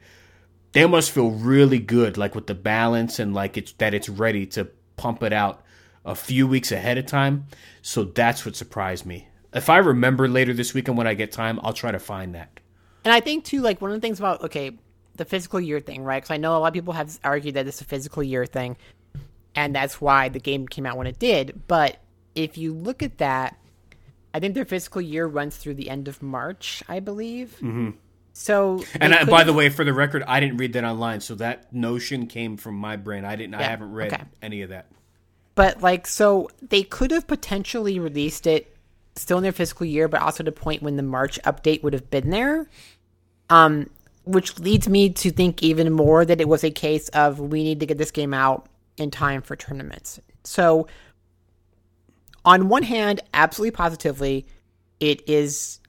[0.74, 4.46] they must feel really good, like with the balance and like it's that it's ready
[4.48, 4.66] to
[4.98, 5.64] pump it out
[6.06, 7.46] a few weeks ahead of time.
[7.82, 9.28] So that's what surprised me.
[9.54, 12.60] If I remember later this weekend when I get time, I'll try to find that.
[13.06, 14.78] And I think too, like one of the things about okay,
[15.16, 16.22] the physical year thing, right?
[16.22, 18.78] Because I know a lot of people have argued that it's a physical year thing,
[19.56, 21.64] and that's why the game came out when it did.
[21.68, 21.98] But
[22.36, 23.58] if you look at that,
[24.34, 27.56] I think their physical year runs through the end of March, I believe.
[27.58, 27.92] Mm-hmm.
[28.34, 31.36] So, And I, by the way, for the record, I didn't read that online, so
[31.36, 33.26] that notion came from my brain.
[33.26, 33.54] I didn't.
[33.54, 34.24] I haven't read okay.
[34.42, 34.88] any of that.
[35.54, 38.76] But like, so they could have potentially released it
[39.16, 41.94] still in their fiscal year, but also at a point when the March update would
[41.94, 42.68] have been there.
[43.52, 43.92] Um,
[44.26, 47.80] which leads me to think even more that it was a case of we need
[47.82, 48.68] to get this game out
[48.98, 50.20] in time for tournaments.
[50.44, 50.88] So,
[52.46, 54.46] on one hand, absolutely positively,
[55.00, 55.80] it is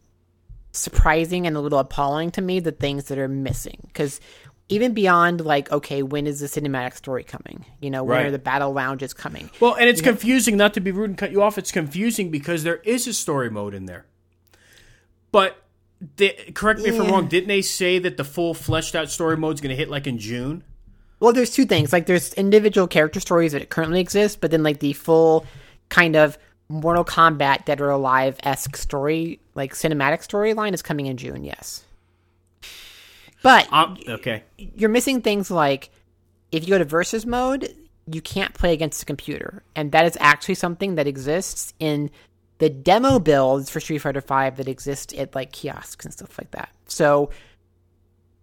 [0.72, 4.20] surprising and a little appalling to me the things that are missing because
[4.68, 8.26] even beyond like okay when is the cinematic story coming you know when Right.
[8.26, 10.56] are the battle lounges coming Well, and it's confusing.
[10.56, 13.50] Not to be rude and cut you off, it's confusing because there is a story
[13.50, 14.06] mode in there.
[15.30, 15.62] But
[16.16, 17.28] they, correct me if I'm wrong.
[17.28, 20.06] Didn't they say that the full fleshed out story mode is going to hit like
[20.06, 20.64] in June?
[21.20, 21.92] Well, there's two things.
[21.92, 25.46] Like there's individual character stories that currently exist, but then like the full
[25.88, 26.36] kind of
[26.68, 31.44] Mortal Kombat Dead or Alive esque story, like cinematic storyline, is coming in June.
[31.44, 31.84] Yes,
[33.42, 34.42] but Um, okay.
[34.56, 35.90] you're missing things like
[36.52, 37.74] if you go to versus mode,
[38.10, 42.10] you can't play against the computer, and that is actually something that exists in
[42.58, 46.50] the demo builds for Street Fighter V that exist at like kiosks and stuff like
[46.52, 46.70] that.
[46.86, 47.30] So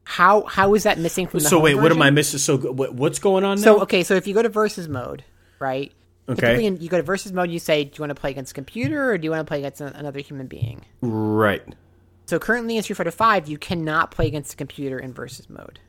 [0.04, 1.84] how how is that missing from the so wait version?
[1.84, 2.40] what am i missing?
[2.40, 3.64] So what's going on now?
[3.64, 5.24] so okay so if you go to versus mode
[5.60, 5.92] right
[6.28, 6.66] okay.
[6.66, 8.56] in, you go to versus mode you say do you want to play against a
[8.56, 10.86] computer or do you want to play against another human being?
[11.02, 11.64] Right.
[12.26, 15.80] So currently in street fighter 5 you cannot play against a computer in versus mode.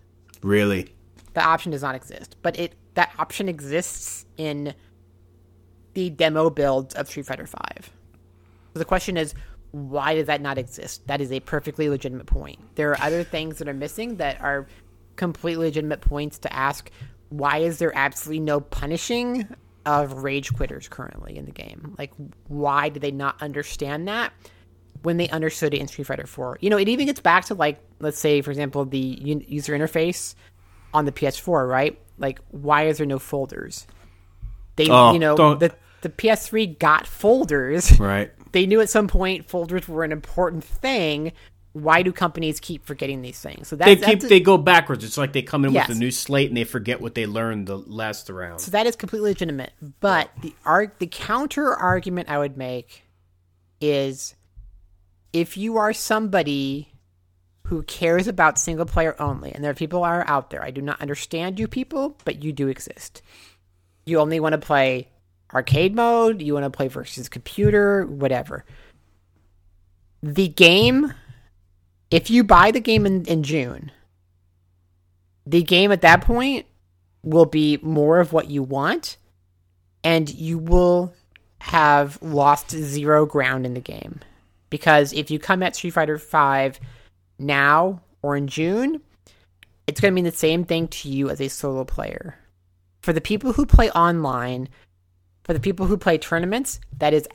[0.43, 0.95] Really?
[1.35, 4.75] The option does not exist but it that option exists in
[5.95, 7.91] the demo builds of street fighter 5
[8.79, 9.35] the question is,
[9.73, 11.07] why does that not exist?
[11.07, 12.59] That is a perfectly legitimate point.
[12.75, 14.67] There are other things that are missing that are
[15.17, 16.91] completely legitimate points to ask.
[17.31, 19.49] Why is there absolutely no punishing
[19.87, 21.95] of rage quitters currently in the game?
[21.99, 22.13] Like,
[22.49, 24.33] why do they not understand that
[25.03, 26.59] when they understood it in Street Fighter 4?
[26.61, 30.35] You know, it even gets back to, like, let's say, for example, the user interface
[30.93, 31.99] on the PS4, right?
[32.19, 33.87] Like, why is there no folders?
[34.77, 38.31] They, Oh, you know, don't- the, the PS3 got folders Right.
[38.53, 41.33] They knew at some point folders were an important thing.
[41.75, 43.69] Why do companies keep forgetting these things?
[43.69, 45.05] So that's, They keep that's a- they go backwards.
[45.05, 45.89] It's like they come in Yes.
[45.89, 48.61] with a new slate and they forget what they learned the last round.
[48.61, 49.73] so that is completely legitimate.
[50.01, 53.05] But the arg- the counter argument I would make
[53.81, 54.35] is
[55.33, 56.89] if you are somebody
[57.69, 60.63] who cares about single player only, and there are people are out there.
[60.63, 63.23] I do not understand you people, but you do exist.
[64.05, 65.09] You only want to play
[65.55, 68.65] arcade mode, you want to play versus computer, whatever.
[70.23, 71.13] The game,
[72.11, 73.91] if you buy the game in, in June,
[75.47, 76.67] the game at that point
[77.23, 79.17] will be more of what you want,
[80.05, 81.13] and you will
[81.61, 84.21] have lost zero ground in the game.
[84.71, 86.79] Because if you come at Street Fighter V
[87.39, 89.01] now or in June,
[89.87, 92.37] it's going to mean the same thing to you as a solo player.
[93.03, 94.69] For the people who play online,
[95.53, 97.29] for the people who play tournaments, that is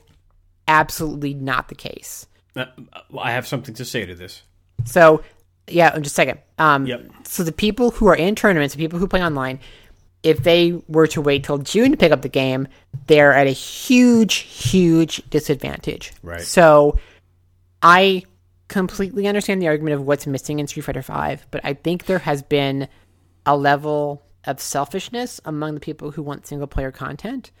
[0.66, 2.26] absolutely not the case.
[2.56, 2.66] Uh,
[3.16, 4.42] I have something to say to this.
[4.86, 5.22] So,
[5.68, 6.40] yeah, just a second.
[6.58, 7.12] Um, Yep.
[7.24, 9.60] So the people who are in tournaments, the people who play online,
[10.24, 12.66] if they were to wait till June to pick up the game,
[13.06, 16.12] they're at a huge, huge disadvantage.
[16.24, 16.40] Right.
[16.40, 16.98] So,
[17.82, 18.24] I
[18.66, 22.18] completely understand the argument of what's missing in Street Fighter V, but I think there
[22.18, 22.88] has been
[23.46, 27.52] a level of selfishness among the people who want single player content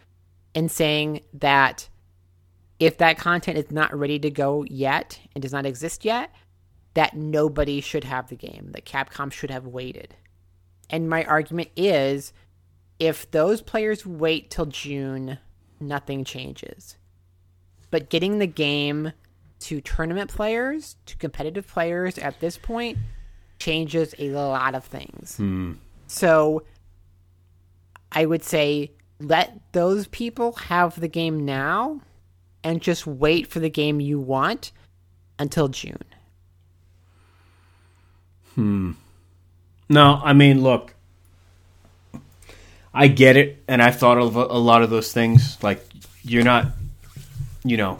[0.54, 1.88] in saying that
[2.78, 6.30] if that content is not ready to go yet and does not exist yet,
[6.94, 10.14] that nobody should have the game, that Capcom should have waited.
[10.90, 12.32] And my argument is
[12.98, 15.38] if those players wait till June,
[15.80, 16.96] nothing changes.
[17.90, 19.12] But getting the game
[19.60, 22.98] to tournament players, to competitive players at this point,
[23.58, 25.36] changes a lot of things.
[25.36, 25.72] Hmm.
[26.06, 26.64] So
[28.12, 32.00] I would say let those people have the game now
[32.62, 34.72] and just wait for the game you want
[35.38, 36.04] until June.
[38.54, 38.92] Hmm.
[39.88, 40.94] No, I mean, look,
[42.92, 45.56] I get it, and I thought of a, a lot of those things.
[45.62, 45.84] Like,
[46.22, 46.66] you're not,
[47.64, 47.98] you know,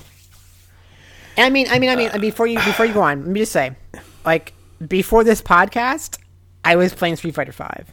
[1.39, 3.53] I mean, I mean, I mean, before you before you go on, let me just
[3.53, 3.77] say,
[4.25, 4.53] like
[4.87, 6.19] before this podcast,
[6.65, 7.87] I was playing Street Fighter Five.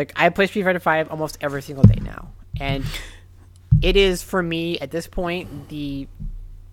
[0.00, 2.82] Like I play Street Fighter Five almost every single day now, and
[3.82, 6.08] it is for me at this point the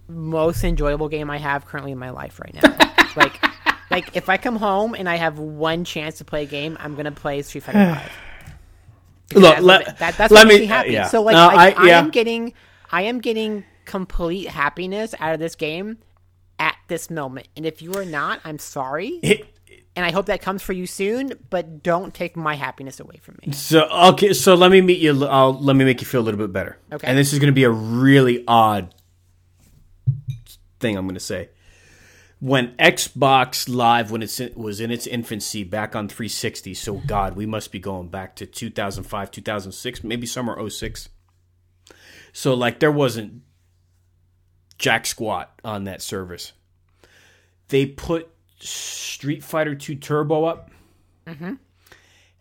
[0.07, 2.77] most enjoyable game I have currently in my life right now.
[3.17, 3.43] like,
[3.91, 6.95] like if I come home and I have one chance to play a game, I'm
[6.95, 8.11] gonna play Street Fighter Five.
[9.41, 10.91] Look, let- that, that's let what makes me- happy.
[10.91, 11.07] yeah.
[11.07, 11.97] So like, No, I, I- yeah.
[11.97, 12.53] I am getting,
[12.89, 15.97] I am getting complete happiness out of this game
[16.59, 17.49] at this moment.
[17.57, 19.45] And if you are not, I'm sorry, it,
[19.97, 21.33] and I hope that comes for you soon.
[21.49, 23.51] But don't take my happiness away from me.
[23.51, 25.25] So okay, so let me meet you.
[25.25, 26.77] I'll let me make you feel a little bit better.
[26.93, 27.05] Okay.
[27.05, 28.93] And this is going to be a really odd
[30.79, 31.49] thing I'm going to say.
[32.39, 37.47] When Xbox Live, when in, was in its infancy back on 360, so God, we
[37.47, 41.09] must be going back to 2005, 2006, maybe summer 06.
[42.33, 43.41] So like there wasn't
[44.77, 46.53] jack squat on that service.
[47.69, 50.71] They put Street Fighter 2 Turbo up
[51.25, 51.53] mm-hmm.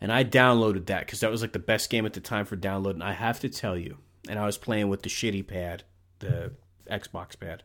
[0.01, 2.57] and I downloaded that because that was like the best game at the time for
[2.57, 3.03] downloading.
[3.03, 3.99] I have to tell you,
[4.29, 5.85] and I was playing with the shitty pad,
[6.21, 6.53] the
[6.91, 7.63] Xbox pad.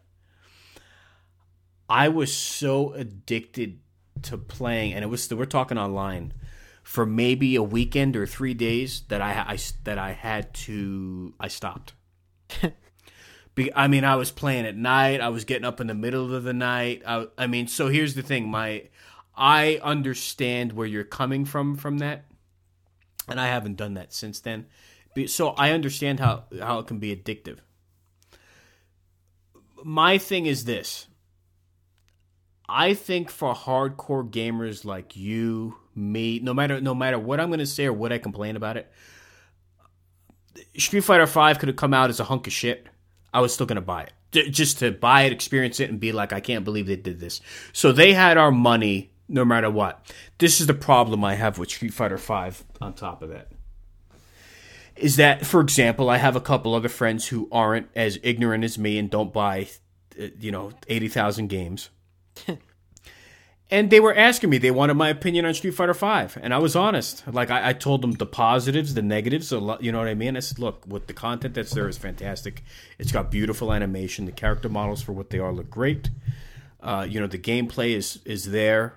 [1.89, 3.79] I was so addicted
[4.23, 6.33] to playing, and it was we're talking online
[6.83, 11.47] for maybe a weekend or three days that I, I that I had to I
[11.47, 11.93] stopped.
[13.75, 15.21] I mean, I was playing at night.
[15.21, 17.03] I was getting up in the middle of the night.
[17.05, 18.83] I, I mean, so here's the thing: my
[19.35, 22.25] I understand where you're coming from from that,
[23.27, 24.67] and I haven't done that since then.
[25.27, 27.57] So I understand how how it can be addictive.
[29.83, 31.07] My thing is this.
[32.69, 37.59] I think for hardcore gamers like you, me, no matter no matter what I'm going
[37.59, 38.89] to say or what I complain about it,
[40.77, 42.87] Street Fighter Five could have come out as a hunk of shit.
[43.33, 45.99] I was still going to buy it J- just to buy it, experience it, and
[45.99, 47.41] be like, I can't believe they did this.
[47.73, 50.05] So they had our money no matter what.
[50.37, 52.63] This is the problem I have with Street Fighter Five.
[52.81, 53.51] On top of that,
[54.95, 58.77] is that, for example, I have a couple other friends who aren't as ignorant as
[58.77, 59.67] me and don't buy,
[60.19, 61.89] uh, you know, eighty thousand games.
[63.71, 66.57] and they were asking me, they wanted my opinion on Street Fighter Five, and I
[66.57, 67.23] was honest.
[67.25, 69.51] Like I, I told them the positives, the negatives.
[69.53, 70.35] A lot, you know what I mean?
[70.35, 72.63] I said, look, with the content that's there is fantastic.
[72.99, 74.25] It's got beautiful animation.
[74.25, 76.09] The character models for what they are look great.
[76.81, 78.95] Uh, you know, the gameplay is is there,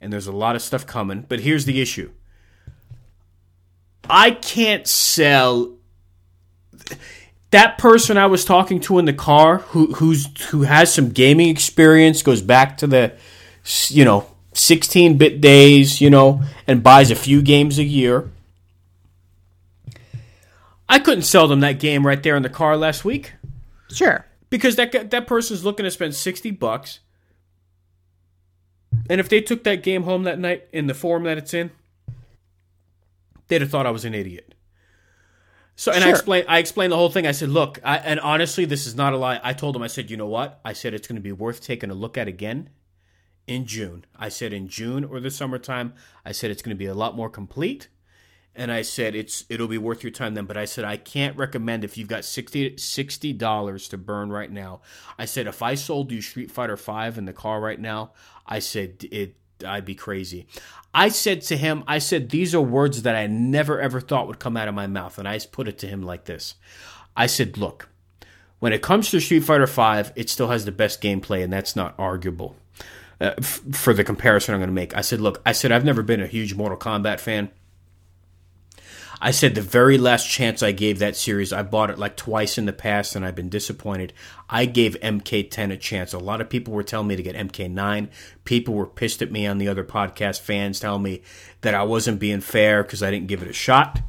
[0.00, 1.26] and there's a lot of stuff coming.
[1.28, 2.12] But here's the issue.
[4.08, 5.76] I can't sell
[7.50, 11.48] that person I was talking to in the car who who's who has some gaming
[11.48, 13.14] experience goes back to the
[13.88, 18.30] you know 16 bit days, you know, and buys a few games a year.
[20.88, 23.34] I couldn't sell them that game right there in the car last week
[23.92, 24.26] Sure.
[24.50, 26.98] because that that person's looking to spend 60 bucks.
[29.08, 31.70] And if they took that game home that night in the form that it's in,
[33.48, 34.54] they'd have thought I was an idiot.
[35.76, 36.16] So, and I Sure.
[36.16, 37.26] explained, I explained the whole thing.
[37.26, 39.86] I said, "Look, I, and honestly, this is not a lie." I told him, I
[39.86, 42.28] said, "You know what?" I said it's going to be worth taking a look at
[42.28, 42.68] again
[43.50, 44.04] in June.
[44.16, 45.92] I said in June or the summertime.
[46.24, 47.88] I said it's going to be a lot more complete,
[48.54, 50.46] and I said it's it'll be worth your time then.
[50.46, 54.80] But I said I can't recommend if you've got 60 dollars to burn right now.
[55.18, 58.12] I said if I sold you Street Fighter Five in the car right now,
[58.46, 59.34] I said it.
[59.66, 60.46] I'd be crazy.
[60.94, 64.38] I said to him, I said these are words that I never ever thought would
[64.38, 66.54] come out of my mouth, and I put it to him like this.
[67.16, 67.88] I said, look,
[68.60, 71.76] when it comes to Street Fighter Five, it still has the best gameplay, and that's
[71.76, 72.56] not arguable.
[73.20, 75.84] Uh, f- for the comparison I'm going to make, I said, look, I said I've
[75.84, 77.50] never been a huge Mortal Kombat fan.
[79.22, 82.56] I said the very last chance I gave that series, I bought it like twice
[82.56, 84.14] in the past and I've been disappointed.
[84.48, 86.14] I gave MK10 a chance.
[86.14, 88.08] A lot of people were telling me to get MK9.
[88.44, 91.20] People were pissed at me on the other podcast fans telling me
[91.60, 94.00] that I wasn't being fair because I didn't give it a shot.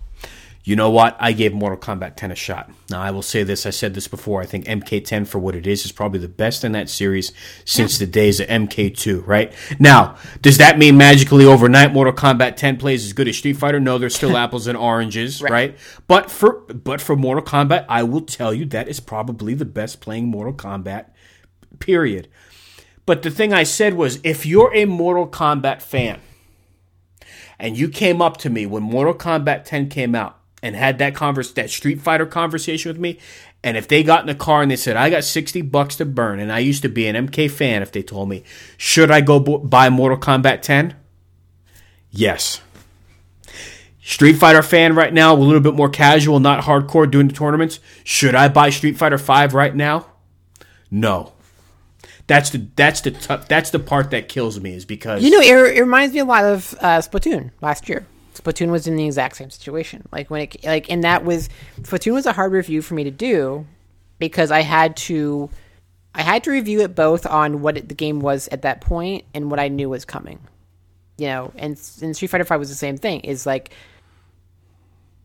[0.63, 1.17] You know what?
[1.19, 2.69] I gave Mortal Kombat 10 a shot.
[2.89, 3.65] Now, I will say this.
[3.65, 4.41] I said this before.
[4.41, 7.31] I think MK10 for what it is is probably the best in that series
[7.65, 9.51] since the days of MK2, right?
[9.79, 13.79] Now, does that mean magically overnight Mortal Kombat 10 plays as good as Street Fighter?
[13.79, 15.75] No, there's still apples and oranges, right.
[16.07, 19.99] But for but for Mortal Kombat, I will tell you that is probably the best
[19.99, 21.07] playing Mortal Kombat
[21.79, 22.27] period.
[23.07, 26.19] But the thing I said was if you're a Mortal Kombat fan,
[27.57, 31.15] and you came up to me when Mortal Kombat 10 came out and had that
[31.15, 33.19] converse that Street Fighter conversation with me,
[33.63, 36.05] and if they got in the car and they said I got 60 bucks to
[36.05, 38.43] burn and I used to be an MK fan if they told me,
[38.77, 40.95] should I go bu- buy Mortal Kombat 10?
[42.09, 42.61] Yes.
[44.03, 47.79] Street Fighter fan right now, a little bit more casual, not hardcore doing the tournaments.
[48.03, 50.07] Should I buy Street Fighter 5 right now?
[50.89, 51.33] No.
[52.27, 55.41] That's the that's the tough, that's the part that kills me is because You know,
[55.41, 58.05] it, it reminds me a lot of uh, Splatoon last year.
[58.33, 60.07] Splatoon was in the exact same situation.
[60.11, 61.49] Like when it like, and that was
[61.81, 63.65] Splatoon was a hard review for me to do
[64.19, 65.49] because I had to,
[66.15, 69.25] I had to review it both on what it, the game was at that point
[69.33, 70.39] and what I knew was coming.
[71.17, 73.21] You know, and, and Street Fighter Five was the same thing.
[73.21, 73.71] Is like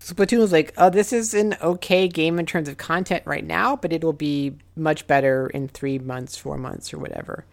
[0.00, 3.76] Splatoon was like, oh, this is an okay game in terms of content right now,
[3.76, 7.44] but it'll be much better in three months, four months, or whatever.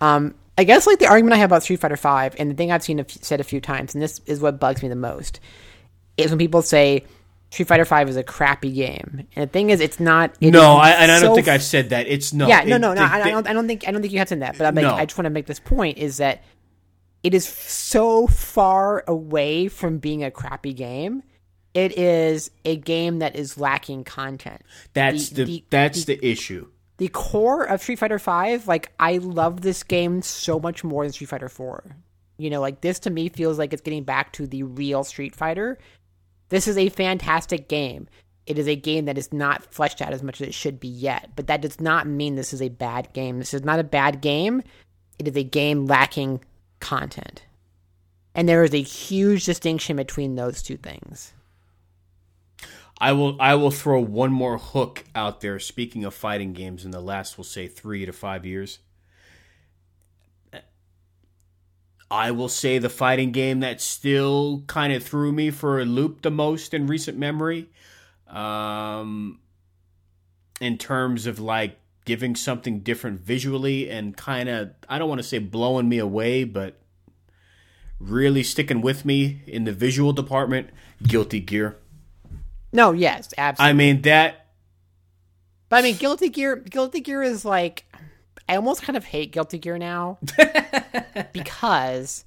[0.00, 2.70] Um, I guess like the argument I have about Street Fighter Five, and the thing
[2.72, 4.96] I've seen a f- said a few times, and this is what bugs me the
[4.96, 5.38] most,
[6.16, 7.04] is when people say
[7.50, 10.34] Street Fighter Five is a crappy game, and the thing is, it's not.
[10.40, 12.08] it no, I, and I don't think I've said that.
[12.08, 12.48] It's not.
[12.48, 12.94] yeah, no, no, no.
[12.94, 13.46] they- I, I don't.
[13.48, 13.86] I don't think.
[13.86, 14.58] I don't think you have said that.
[14.58, 14.94] But I'm like, No.
[14.96, 16.42] I just want to make this point: is that
[17.22, 21.22] it is so far away from being a crappy game.
[21.74, 24.62] It is a game that is lacking content.
[24.94, 26.66] That's the, the- that's the issue.
[26.98, 31.12] The core of Street Fighter Five, like I love this game so much more than
[31.12, 31.84] Street Fighter Four.
[32.36, 35.34] You know, like this to me feels like it's getting back to the real Street
[35.34, 35.78] Fighter.
[36.48, 38.08] This is a fantastic game.
[38.46, 40.88] It is a game that is not fleshed out as much as it should be
[40.88, 43.38] yet, but that does not mean this is a bad game.
[43.38, 44.62] This is not a bad game.
[45.18, 46.42] It is a game lacking
[46.80, 47.42] content.
[48.34, 51.34] And there is a huge distinction between those two things.
[52.98, 55.58] I will I will throw one more hook out there.
[55.58, 58.80] Speaking of fighting games, in the last we'll say three to five years,
[62.10, 66.22] I will say the fighting game that still kind of threw me for a loop
[66.22, 67.68] the most in recent memory.
[68.26, 69.40] Um,
[70.60, 75.26] in terms of like giving something different visually and kind of, I don't want to
[75.26, 76.80] say blowing me away, but
[78.00, 80.70] really sticking with me in the visual department,
[81.02, 81.76] Guilty Gear.
[82.72, 83.70] No, yes, absolutely.
[83.70, 84.46] I mean, that.
[85.68, 86.56] But I mean, Guilty Gear.
[86.56, 87.84] Guilty Gear is like,
[88.48, 90.18] I almost kind of hate Guilty Gear now
[91.32, 92.24] because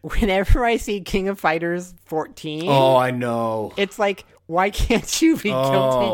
[0.00, 3.72] whenever I see King of Fighters 14, Oh, I know.
[3.76, 5.70] it's like, why can't you be Oh,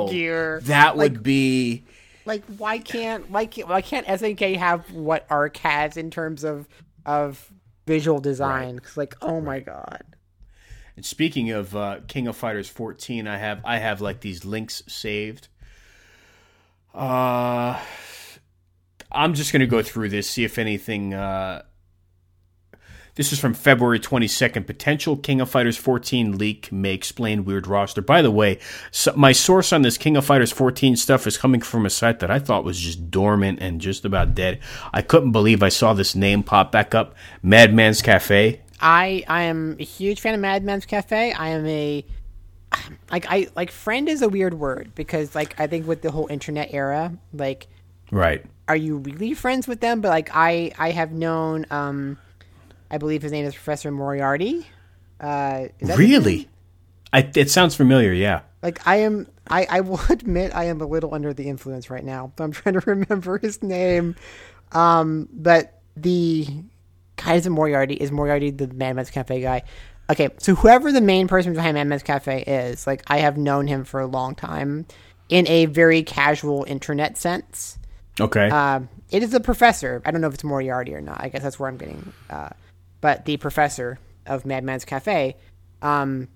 [0.07, 0.61] Guilty Gear?
[0.65, 1.85] That would Like- be.
[2.27, 6.67] like why can't why can't why can't SNK have what Arc has in terms of
[7.05, 7.53] of
[7.87, 8.79] visual design?
[8.79, 10.03] 'Cause, like oh my god,
[10.97, 14.83] And speaking of uh, King of Fighters 14, I have I have like these links
[14.87, 15.49] saved.
[16.95, 17.81] Uh,
[19.11, 21.15] I'm just gonna go through this, see if anything.
[21.15, 21.63] Uh,
[23.17, 24.67] this is from February 22nd.
[24.67, 28.03] Potential King of Fighters 14 leak may explain weird roster.
[28.03, 28.59] By the way,
[28.91, 32.19] so my source on this King of Fighters 14 stuff is coming from a site
[32.21, 34.59] that I thought was just dormant and just about dead.
[34.93, 37.15] I couldn't believe I saw this name pop back up.
[37.41, 38.61] Madman's Cafe.
[38.81, 41.33] I I am a huge fan of Madman's Cafe.
[41.33, 42.05] I am a
[43.11, 46.27] like I like friend is a weird word because like I think with the whole
[46.29, 47.67] internet era, like
[48.11, 48.45] Right.
[48.69, 50.01] are you really friends with them?
[50.01, 52.19] But like I I have known um
[52.91, 54.67] I believe his name is Professor Moriarty.
[55.21, 55.99] Uh, is that?
[55.99, 56.49] Really?
[57.13, 58.43] I, it sounds familiar, yeah.
[58.63, 62.05] Like I am, I, I will admit I am a little under the influence right
[62.05, 62.33] now.
[62.39, 64.17] I'm trying to remember his name.
[64.73, 66.47] Um, but the
[67.27, 67.95] is Moriarty.
[67.95, 69.63] Is Moriarty the Madman's Cafe guy?
[70.11, 73.85] Okay, so whoever the main person behind Madman's Cafe is, like I have known him
[73.85, 74.87] for a long time,
[75.29, 77.79] in a very casual internet sense.
[78.21, 78.49] Okay.
[78.49, 80.03] Um, it is the professor.
[80.05, 81.21] I don't know if it's Moriarty or not.
[81.21, 82.13] I guess that's where I'm getting.
[82.29, 82.51] Uh,
[83.01, 85.37] but the professor of Madman's Cafe.
[85.83, 86.29] Um,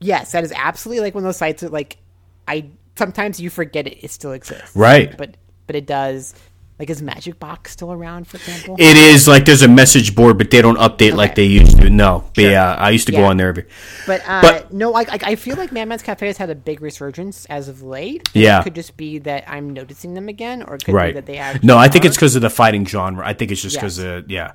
[0.00, 1.98] yes, that is absolutely like one of those sites that like
[2.46, 4.76] I sometimes you forget it, it still exists.
[4.76, 5.16] Right.
[5.16, 5.36] But
[5.66, 6.34] but it does.
[6.78, 8.74] Like is Magic Box still around, for example?
[8.80, 11.88] it is like there's a message board, but they don't update like they used to.
[11.88, 13.48] No, but yeah, I used to go on there.
[13.50, 13.66] Every,
[14.08, 16.80] But, uh, But- no, I, I I feel like Madman's Cafe has had a big
[16.82, 18.28] resurgence as of late.
[18.34, 18.58] Yeah.
[18.60, 21.14] it could just be that I'm noticing them again, or it could right.
[21.14, 22.08] be that they actually no, I think are.
[22.08, 23.24] it's because of the fighting genre.
[23.24, 24.06] I think it's just because Yes.
[24.24, 24.52] of yeah.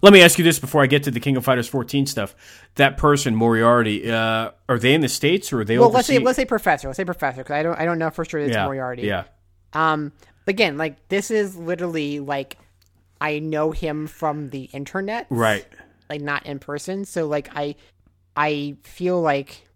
[0.00, 2.34] Let me ask you this before I get to the King of Fighters 14 stuff.
[2.76, 5.90] That person Moriarty, uh, are they in the states or are they well.
[5.90, 6.88] Let's say let's say professor.
[6.88, 9.02] Let's say professor because I don't I don't know for sure it's yeah, Moriarty.
[9.02, 9.24] Yeah,
[9.74, 10.12] Um,
[10.48, 12.58] again, like this is literally like
[13.20, 15.66] I know him from the internet, right.
[16.08, 17.04] Like not in person.
[17.04, 17.74] So like I,
[18.36, 19.68] I feel like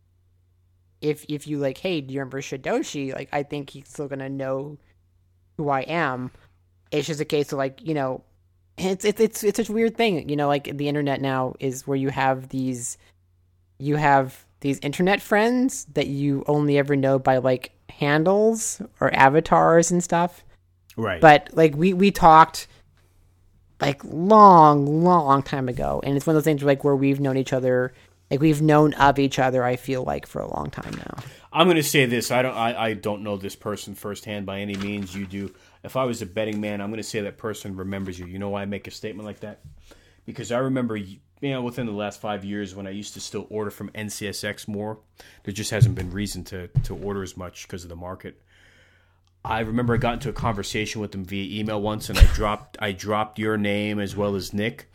[1.01, 3.13] if if you like, hey, do you remember Shidoshi?
[3.15, 4.79] Like I think he's still gonna know
[5.57, 6.31] who I am.
[6.91, 8.23] It's just a case of like you know,
[8.79, 10.29] it's it's it's it's such a weird thing.
[10.29, 12.97] You know, like the internet now is where you have these,
[13.79, 19.91] you have these internet friends that you only ever know by like handles or avatars
[19.91, 20.45] and stuff.
[20.97, 21.21] Right.
[21.21, 22.67] But like we we talked
[23.81, 27.37] like long, long time ago, and it's one of those things like where we've known
[27.37, 27.93] each other,
[28.31, 29.65] like we've known of each other.
[29.65, 31.17] I feel like for a long time now.
[31.53, 32.31] I'm going to say this.
[32.31, 32.55] I don't.
[32.55, 35.15] I, I don't know this person firsthand by any means.
[35.15, 35.55] You do.
[35.85, 38.27] If I was a betting man, I'm going to say that person remembers you.
[38.27, 39.61] You know why I make a statement like that?
[40.25, 43.49] Because I remember, you know, within the last five years when I used to still
[43.51, 45.01] order from NCSX more,
[45.43, 48.41] there just hasn't been reason to to order as much because of the market.
[49.45, 52.77] I remember I got into a conversation with them via email once, and I dropped
[52.81, 54.91] I dropped your name as well as Nick,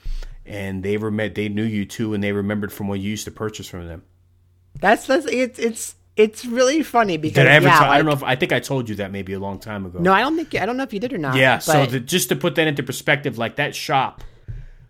[0.45, 1.35] and they were met.
[1.35, 4.03] They knew you too, and they remembered from when you used to purchase from them.
[4.79, 8.23] That's that's it's it's it's really funny because I yeah, tell- I don't know if
[8.23, 9.99] I think I told you that maybe a long time ago.
[9.99, 11.35] No, I don't think I don't know if you did or not.
[11.35, 11.59] Yeah.
[11.59, 14.23] So the, just to put that into perspective, like that shop,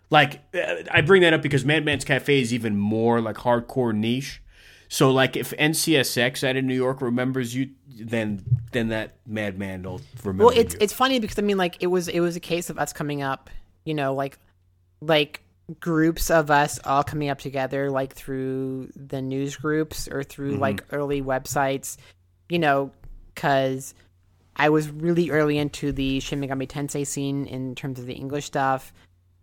[0.08, 4.40] like uh, I bring that up because Madman's Cafe is even more like hardcore niche.
[4.88, 8.42] So like if NCSX out of New York remembers you, then
[8.72, 10.78] then that Madman will remember well, it's you.
[10.80, 13.22] it's funny because I mean, like it was it was a case of us coming
[13.22, 13.50] up,
[13.84, 14.38] you know, like
[15.00, 15.42] like
[15.80, 20.62] groups of us all coming up together, like through the news groups or through Mm-hmm.
[20.62, 21.98] like early websites,
[22.48, 22.90] you know,
[23.34, 23.94] because
[24.56, 28.46] I was really early into the Shin Megami Tensei scene in terms of the English
[28.46, 28.92] stuff.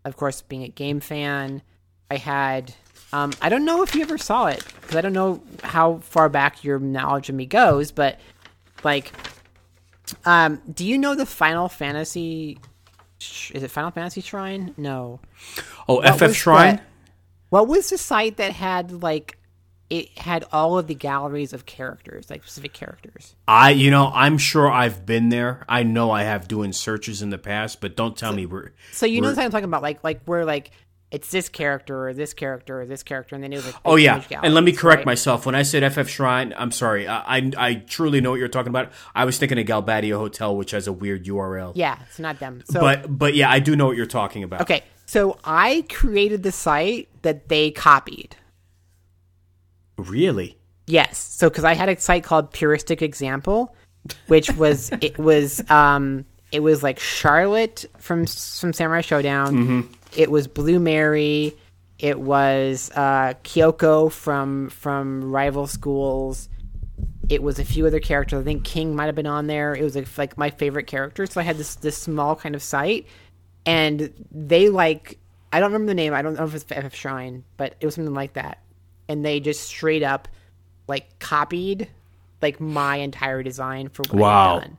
[0.04, 1.62] Of course, being a game fan,
[2.10, 2.74] I had.
[3.16, 6.28] Um, I don't know if you ever saw it because I don't know how far
[6.28, 8.20] back your knowledge of me goes, but
[8.84, 9.12] like
[10.26, 12.60] um, do you know the Final Fantasy?
[13.20, 14.74] sh- Is it Final Fantasy Shrine?
[14.78, 15.20] No.
[15.88, 16.76] oh, What FF Shrine.
[16.78, 16.82] the-
[17.50, 19.38] what was the site that had like
[19.90, 23.36] it had all of the galleries of characters, like specific characters?
[23.48, 25.64] I, you know, I'm sure I've been there.
[25.70, 28.74] I know I have doing searches in the past, but don't tell me where.
[28.92, 30.72] So you know what I'm talking about, like like where like
[31.16, 33.96] it's this character or this character or this character, and then it was like Oh
[33.96, 35.06] yeah, and let me correct right?
[35.06, 35.46] myself.
[35.46, 37.08] When I said FF Shrine, I'm sorry.
[37.08, 38.92] I, I I truly know what you're talking about.
[39.16, 41.72] I was thinking of Galbadia Hotel, which has a weird URL.
[41.74, 42.64] Yeah, it's not them.
[42.70, 44.60] So but but yeah, I do know what you're talking about.
[44.62, 48.36] okay, so I created the site that they copied.
[49.98, 50.58] Really?
[50.86, 51.18] Yes.
[51.18, 53.74] So because I had a site called Puristic Example,
[54.28, 59.88] which was it was um it was like Charlotte from from Samurai Shodown.
[60.16, 61.56] It was Blue Mary.
[62.00, 66.50] It was uh, Kyoko from from Rival Schools.
[67.30, 68.40] It was a few other characters.
[68.40, 69.74] I think King might have been on there.
[69.74, 71.26] It was like, like my favorite character.
[71.26, 73.08] So I had this this small kind of site,
[73.66, 75.18] and they like
[75.52, 76.14] I don't remember the name.
[76.14, 78.60] I don't know if it's FF Shrine, but it was something like that.
[79.08, 80.28] And they just straight up
[80.88, 81.88] like copied
[82.42, 84.56] like my entire design for what Wow.
[84.56, 84.78] I've done.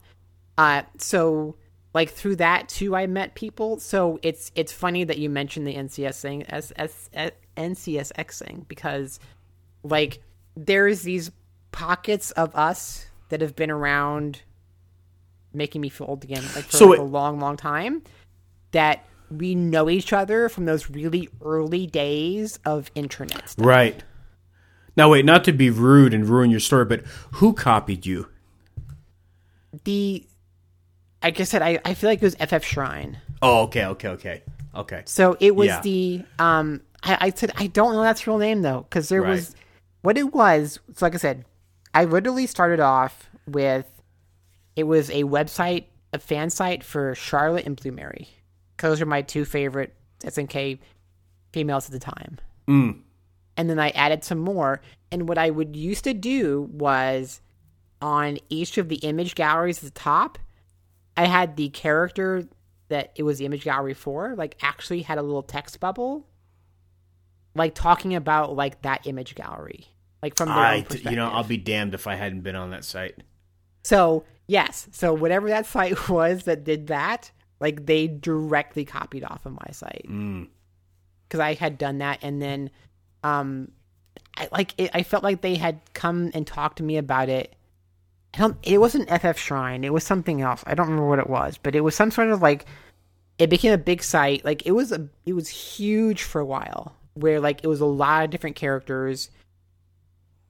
[0.58, 1.56] Uh, so
[1.96, 3.80] like through that too, I met people.
[3.80, 8.66] So it's it's funny that you mentioned the NCS thing, as, as, as NCSX thing,
[8.68, 9.18] because
[9.82, 10.20] like
[10.54, 11.30] there's these
[11.72, 14.42] pockets of us that have been around,
[15.54, 18.02] making me feel old again, like for So like, it- a long, long time.
[18.72, 23.48] That we know each other from those really early days of internet.
[23.48, 23.64] stuff.
[23.66, 24.04] Right.
[24.98, 27.00] Now wait, not to be rude and ruin your story, but
[27.32, 28.28] who copied you?
[29.84, 30.26] The
[31.26, 33.18] like I said, I, I feel like it was FF Shrine.
[33.42, 34.42] Oh, okay, okay, okay,
[34.74, 35.02] okay.
[35.06, 35.80] So it was Yeah.
[35.82, 36.80] the um.
[37.02, 39.60] I, I said I don't know that's real name though, because there was Right.
[40.02, 40.78] what it was.
[40.94, 41.44] So like I said,
[41.92, 43.86] I literally started off with
[44.76, 48.28] it was a website, a fan site for Charlotte and Blue Mary.
[48.78, 50.78] Those are my two favorite SNK
[51.52, 52.38] females at the time.
[52.68, 53.00] Mm.
[53.56, 54.80] And then I added some more.
[55.10, 57.40] And what I would used to do was
[58.02, 60.38] on each of the image galleries at the top,
[61.16, 62.46] I had the character
[62.88, 66.26] that it was the image gallery for, like actually had a little text bubble,
[67.54, 69.86] like talking about like that image gallery,
[70.22, 71.10] like from their I, own perspective.
[71.12, 73.16] you know, I'll be damned if I hadn't been on that site.
[73.82, 77.30] So yes, so whatever that site was that did that,
[77.60, 80.48] like they directly copied off of my site Mm.
[81.26, 82.70] because I had done that, and then,
[83.24, 83.72] um,
[84.36, 87.55] I like it, I felt like they had come and talked to me about it.
[88.62, 89.84] It wasn't FF Shrine.
[89.84, 90.62] It was something else.
[90.66, 92.66] I don't remember what it was, but it was some sort of like.
[93.38, 94.44] It became a big site.
[94.44, 95.08] Like it was a.
[95.24, 96.94] It was huge for a while.
[97.14, 99.30] Where like it was a lot of different characters.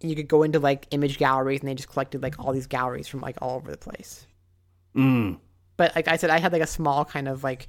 [0.01, 3.09] You could go into like image galleries, and they just collected like all these galleries
[3.09, 4.27] from like all over the place.
[4.95, 5.39] Mm.
[5.77, 7.69] But like I said, I had like a small kind of like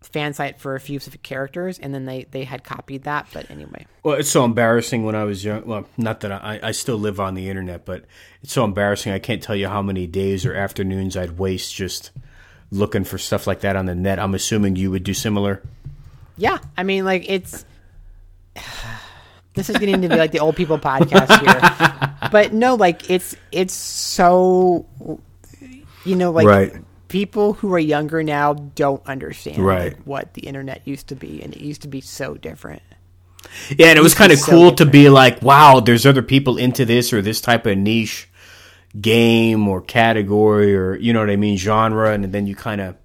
[0.00, 3.26] fan site for a few specific characters, and then they they had copied that.
[3.32, 5.64] But anyway, Well, it's so embarrassing when I was young.
[5.66, 8.04] Well, not that I, I still live on the internet, but
[8.42, 9.12] it's so embarrassing.
[9.12, 12.10] I can't tell you how many days or afternoons I'd waste just
[12.70, 14.18] looking for stuff like that on the net.
[14.18, 15.62] I'm assuming you would do similar.
[16.36, 17.64] yeah, I mean, like it's
[19.54, 23.34] this is getting to be like the old people podcast here, but no, like it's
[23.50, 24.86] it's so
[26.04, 26.72] you know like Right.
[27.08, 29.94] People who are younger now don't understand Right.
[29.94, 32.82] like, what the internet used to be, and it used to be so different.
[33.76, 36.58] Yeah, and it was kind of so cool to be like, wow, there's other people
[36.58, 38.28] into this or this type of niche
[39.00, 42.96] game or category or you know what I mean, genre, and then you kind of,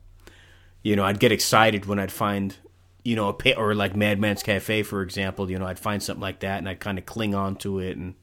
[0.82, 2.56] you know, I'd get excited when I'd find,
[3.04, 6.22] you know, a pa- or like Madman's Cafe, for example, you know, I'd find something
[6.22, 8.16] like that and I'd kind of cling on to it and.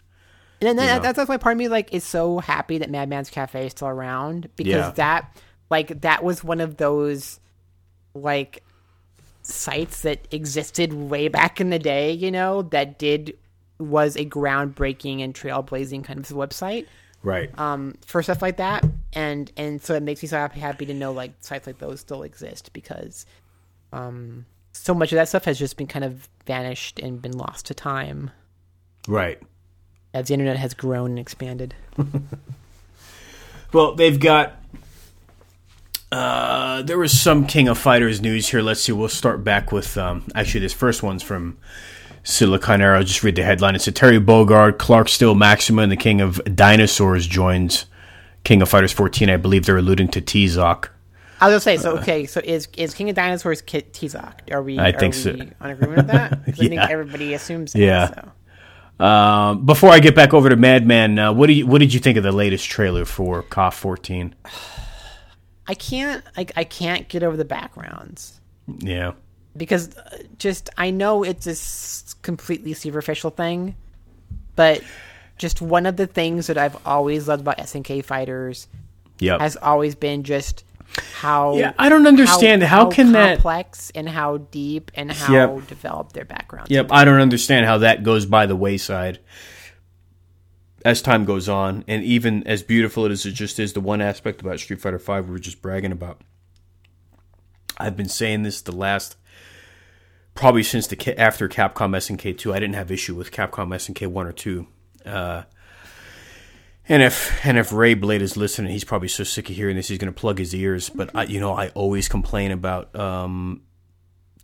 [0.62, 3.64] And then that, that's why part of me like is so happy that Madman's Cafe
[3.66, 4.90] is still around because Yeah.
[4.96, 5.34] that
[5.70, 7.40] like that was one of those
[8.14, 8.62] like
[9.42, 13.36] sites that existed way back in the day, you know, that did
[13.78, 16.86] was a groundbreaking and trailblazing kind of website
[17.22, 17.56] Right.
[17.58, 20.94] um, for stuff like that, and and so it makes me so happy, happy to
[20.94, 23.24] know like sites like those still exist because
[23.92, 27.66] um, so much of that stuff has just been kind of vanished and been lost
[27.66, 28.30] to time
[29.06, 29.40] right.
[30.14, 31.74] as the internet has grown and expanded.
[33.72, 34.56] Well, they've got.
[36.12, 38.62] Uh, there was some King of Fighters news here.
[38.62, 38.92] Let's see.
[38.92, 39.96] We'll start back with.
[39.96, 41.56] Um, actually, this first one's from
[42.24, 43.04] Siliconera.
[43.04, 43.74] Just read the headline.
[43.76, 47.86] It's a Terry Bogard, Clark Still, Maxima, and the King of Dinosaurs joins
[48.42, 49.30] King of Fighters 14.
[49.30, 50.88] I believe they're alluding to Tizoc.
[51.42, 54.52] I was gonna say, so okay, so is is King of Dinosaurs Ki- Tizoc?
[54.52, 54.78] Are we?
[54.78, 55.36] I are think we so.
[55.60, 56.32] On agreement with that?
[56.44, 57.72] 'Cause I think everybody assumes.
[57.72, 58.08] That, Yeah.
[58.98, 59.04] So.
[59.06, 62.00] Um, before I get back over to Madman, uh, what do you what did you
[62.00, 64.34] think of the latest trailer for KOF 14?
[65.66, 66.24] I can't.
[66.36, 68.40] Like, I can't get over the backgrounds
[68.78, 69.12] Yeah.
[69.56, 73.76] because uh, just I know it's a s- completely superficial thing,
[74.56, 74.82] but
[75.38, 78.68] just one of the things that I've always loved about SNK fighters
[79.20, 79.40] Yep.
[79.40, 80.64] has always been just
[81.14, 82.62] how Yeah, I don't understand.
[82.64, 85.66] How can that- complex and how deep and how Yep.
[85.68, 86.70] developed their backgrounds.
[86.70, 89.20] Yep, I don't understand how that goes by the wayside
[90.84, 94.40] as time goes on, and even as beautiful as it just is, the one aspect
[94.40, 96.22] about Street Fighter Five we were just bragging about.
[97.78, 99.16] I've been saying this the last
[100.34, 102.52] probably since the after Capcom SNK two.
[102.52, 104.66] I didn't have issue with Capcom SNK one or two.
[105.04, 105.42] Uh,
[106.88, 109.88] and if and if Ray Blade is listening, he's probably so sick of hearing this,
[109.88, 110.90] he's going to plug his ears.
[110.90, 113.62] But I, you know, I always complain about um,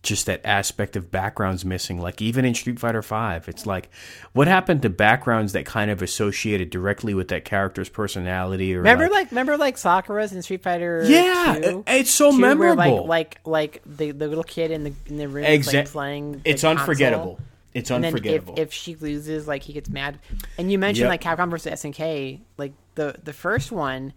[0.02, 2.00] just that aspect of backgrounds missing.
[2.00, 3.88] Like even in Street Fighter Five, it's like
[4.32, 9.04] what happened to backgrounds that kind of associated directly with that character's personality or Remember,
[9.04, 11.04] like, like, remember, like Sakura's in Street Fighter.
[11.06, 11.84] yeah, 2?
[11.86, 13.06] it's so 2, where, memorable.
[13.06, 15.86] like, like, like the, the little kid in the in the room is, Exa- like
[15.88, 16.40] playing.
[16.44, 16.80] it's the console.
[16.82, 17.40] unforgettable.
[17.74, 18.54] It's unforgettable.
[18.54, 20.18] if, if she loses, like he gets mad.
[20.56, 21.24] And you mentioned Yep.
[21.24, 24.12] like Capcom versus SNK, like the the first one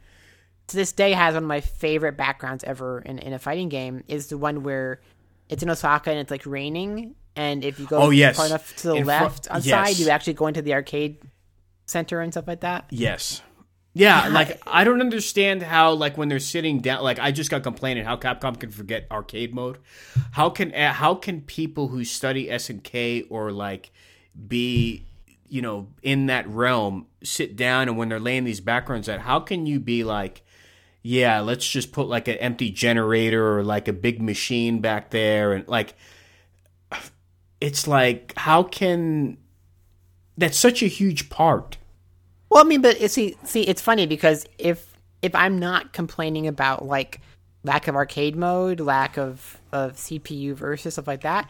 [0.67, 4.03] to this day has one of my favorite backgrounds ever in, in a fighting game
[4.07, 5.01] is the one where
[5.49, 8.37] it's in Osaka and it's like raining and if you go Oh, yes.
[8.37, 9.69] far enough to the In left on yes.
[9.89, 11.17] side you actually go into the arcade
[11.85, 12.85] center and stuff like that.
[12.91, 13.41] Yes.
[13.95, 17.63] Yeah, like I don't understand how like when they're sitting down like I just got
[17.63, 19.79] complaining how Capcom can forget arcade mode.
[20.31, 23.91] How can uh, how can people who study SNK or like
[24.47, 25.05] be
[25.49, 29.39] you know in that realm sit down and when they're laying these backgrounds out how
[29.39, 30.43] can you be like
[31.01, 35.53] yeah, let's just put like an empty generator or like a big machine back there
[35.53, 35.95] and like
[37.61, 39.37] it's like how can
[40.37, 41.77] that's such a huge part.
[42.49, 44.87] Well, I mean, but see, see, it's funny because if
[45.21, 47.21] if I'm not complaining about like
[47.63, 51.49] lack of arcade mode, lack of of CPU versus stuff like that,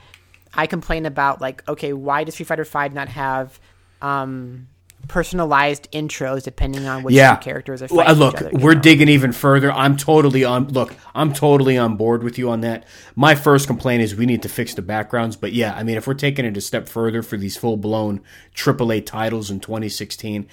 [0.53, 3.59] I complain about like, okay, why does Street Fighter Five not have
[4.01, 4.67] um,
[5.09, 7.35] personalized intros depending on which Yeah.
[7.35, 8.49] characters are Well, fighting uh, look, other?
[8.53, 8.79] we're know?
[8.79, 9.71] digging even further.
[9.73, 10.69] I'm totally on.
[10.69, 12.85] Look, I'm totally on board with you on that.
[13.15, 15.35] My first complaint is we need to fix the backgrounds.
[15.35, 18.21] But yeah, I mean, if we're taking it a step further for these full blown
[18.55, 20.47] AAA titles in 2016,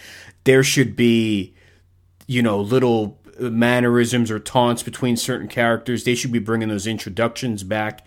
[0.45, 1.55] there should be,
[2.27, 6.05] you know, little mannerisms or taunts between certain characters.
[6.05, 8.05] They should be bringing those introductions back.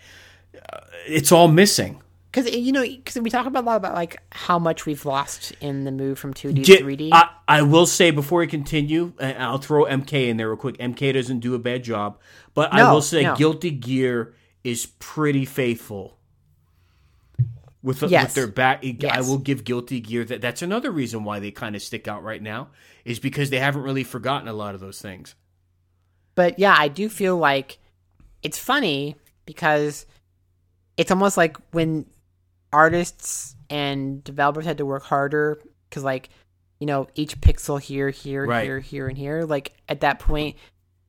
[0.72, 2.02] Uh, it's all missing.
[2.30, 5.04] Because eh, you know because we talk about a lot about like how much we've
[5.04, 7.08] lost in the move from 2D J- to 3D.
[7.12, 10.78] I, I will say before we continue, and I'll throw MK in there real quick.
[10.78, 12.18] MK doesn't do a bad job,
[12.54, 13.36] but I will say no.
[13.36, 16.18] Guilty Gear is pretty faithful
[17.82, 18.34] with, with Yes.
[18.34, 18.84] their back.
[19.10, 20.40] I will give Guilty Gear that.
[20.40, 22.68] That's another reason why they kind of stick out right now
[23.04, 25.34] is because they haven't really forgotten a lot of those things.
[26.34, 27.78] But yeah, I do feel like
[28.42, 29.16] it's funny
[29.46, 30.06] because
[30.96, 32.06] it's almost like when
[32.72, 36.30] artists and developers had to work harder because, like,
[36.78, 38.64] you know, each pixel here, here, Right.
[38.64, 39.42] here, here, and here.
[39.42, 40.56] Like at that point,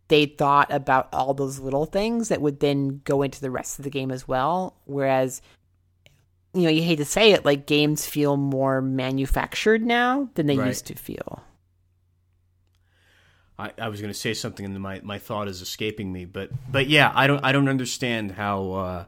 [0.10, 3.84] they thought about all those little things that would then go into the rest of
[3.84, 4.76] the game as well.
[4.86, 5.42] Whereas,
[6.54, 10.58] you know, you hate to say it, like games feel more manufactured now than they
[10.58, 10.68] Right.
[10.68, 11.44] used to feel.
[13.58, 16.50] I, I was going to say something and my, my thought is escaping me, but
[16.70, 19.06] but yeah, I don't I don't understand how uh,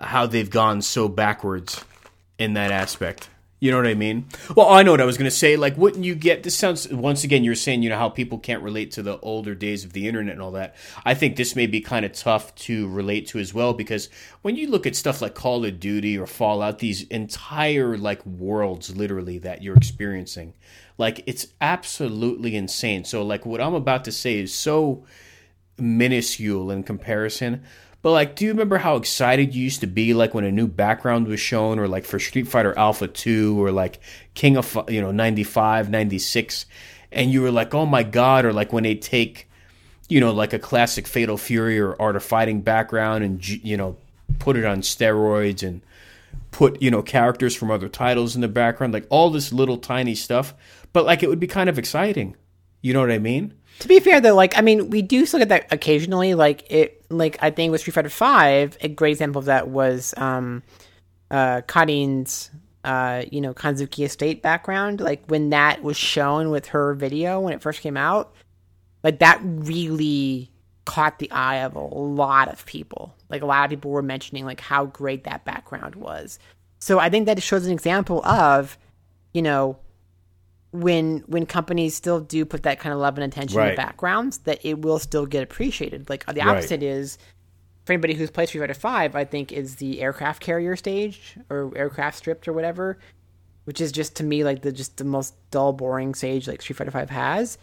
[0.00, 1.84] how they've gone so backwards
[2.38, 3.28] in that aspect.
[3.62, 4.26] You know what I mean?
[4.56, 5.54] Well, I know what I was going to say.
[5.54, 6.56] Like, wouldn't you get this?
[6.56, 9.84] Sounds once again, you're saying you know how people can't relate to the older days
[9.84, 10.74] of the internet and all that.
[11.04, 14.08] I think this may be kind of tough to relate to as well because
[14.42, 18.96] when you look at stuff like Call of Duty or Fallout, these entire like worlds,
[18.96, 20.54] literally that you're experiencing,
[20.98, 23.04] like it's absolutely insane.
[23.04, 25.04] So, like, what I'm about to say is so
[25.78, 27.62] minuscule in comparison.
[28.02, 30.66] But like, do you remember how excited you used to be like when a new
[30.66, 34.00] background was shown, or like for Street Fighter Alpha Two, or like
[34.34, 36.66] King of you know 95, 96,
[37.12, 39.48] and you were like, oh my god, or like when they take
[40.08, 43.96] you know like a classic Fatal Fury or Art of Fighting background and you know
[44.40, 45.80] put it on steroids and
[46.50, 50.16] put you know characters from other titles in the background, like all this little tiny
[50.16, 50.54] stuff.
[50.92, 52.36] But like, it would be kind of exciting.
[52.80, 53.54] You know what I mean?
[53.80, 56.34] To be fair, though, like I mean, we do still get that occasionally.
[56.34, 60.14] Like it, like I think with Street Fighter Five, a great example of that was
[60.16, 60.62] um,
[61.30, 62.50] uh, Karin's,
[62.84, 65.00] uh, you know, Kanzuki Estate background.
[65.00, 68.34] Like when that was shown with her video when it first came out,
[69.02, 70.52] like that really
[70.84, 73.14] caught the eye of a lot of people.
[73.28, 76.38] Like a lot of people were mentioning like how great that background was.
[76.80, 78.76] So I think that shows an example of,
[79.32, 79.78] you know,
[80.72, 83.70] when when companies still do put that kind of love and attention Right.
[83.70, 86.08] to backgrounds, that it will still get appreciated.
[86.10, 86.48] Like the Right.
[86.48, 87.18] opposite is
[87.84, 91.70] for anybody who's played Street Fighter Five, I think is the aircraft carrier stage or
[91.76, 92.98] aircraft stripped or whatever,
[93.64, 96.76] which is just to me like the just the most dull, boring stage like Street
[96.76, 97.58] Fighter Five has.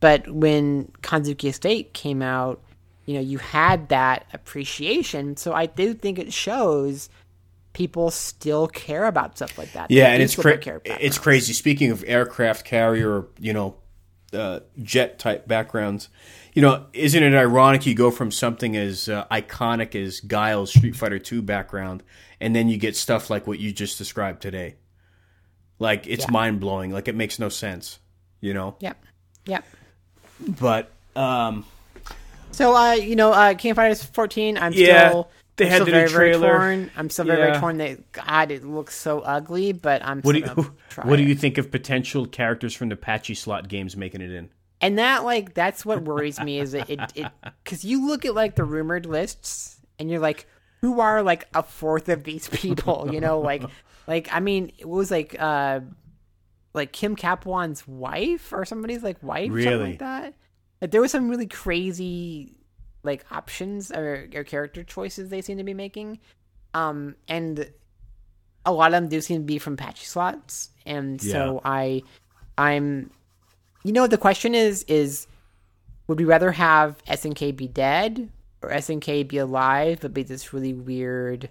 [0.00, 2.62] But when Kanzuki Estate came out,
[3.04, 5.36] you know, you had that appreciation.
[5.36, 7.10] So I do think it shows
[7.78, 9.88] people still care about stuff like that.
[9.88, 11.52] Yeah, They and it's still cra- it's crazy.
[11.52, 13.76] Speaking of aircraft carrier, you know,
[14.32, 16.08] uh, jet type backgrounds,
[16.54, 20.96] you know, isn't it ironic you go from something as uh, iconic as Guile's Street
[20.96, 22.02] Fighter Two background,
[22.40, 24.74] and then you get stuff like what you just described today.
[25.78, 26.32] Like it's Yeah.
[26.32, 26.90] mind blowing.
[26.90, 28.00] Like it makes no sense,
[28.40, 28.74] you know.
[28.80, 29.04] Yep.
[29.46, 29.64] Yep.
[30.60, 31.64] But um,
[32.50, 35.80] So, uh, you know, uh, King of Fighters 14, I'm Yeah, still, they I'm had
[35.82, 36.56] the very, new very trailer.
[36.58, 36.90] torn.
[36.96, 37.46] I'm still very, Yeah.
[37.48, 37.78] very torn.
[37.78, 40.46] That God, it looks so ugly, but I'm what do you
[41.02, 41.28] what do it.
[41.28, 44.48] you think of potential characters from the pachislot games making it in?
[44.80, 47.26] And that, like, that's what worries me is it, it, it,
[47.64, 50.46] because you look at like the rumored lists, and you're like,
[50.80, 53.12] who are like a fourth of these people?
[53.12, 53.64] You know, like,
[54.06, 55.80] like I mean, it was like, uh,
[56.74, 59.90] like Kim Kaphwan's wife or somebody's like wife, something Really?
[59.90, 60.34] like that.
[60.80, 62.54] Like, there was some really crazy
[63.08, 66.20] like options or, or character choices they seem to be making,
[66.74, 67.70] um, and
[68.64, 72.02] a lot of them do seem to be from pachislots, and so I,
[72.56, 73.10] I'm
[73.82, 75.26] you know the question is is
[76.06, 78.28] would we rather have SNK be dead
[78.62, 81.48] or SNK be alive but be this really weird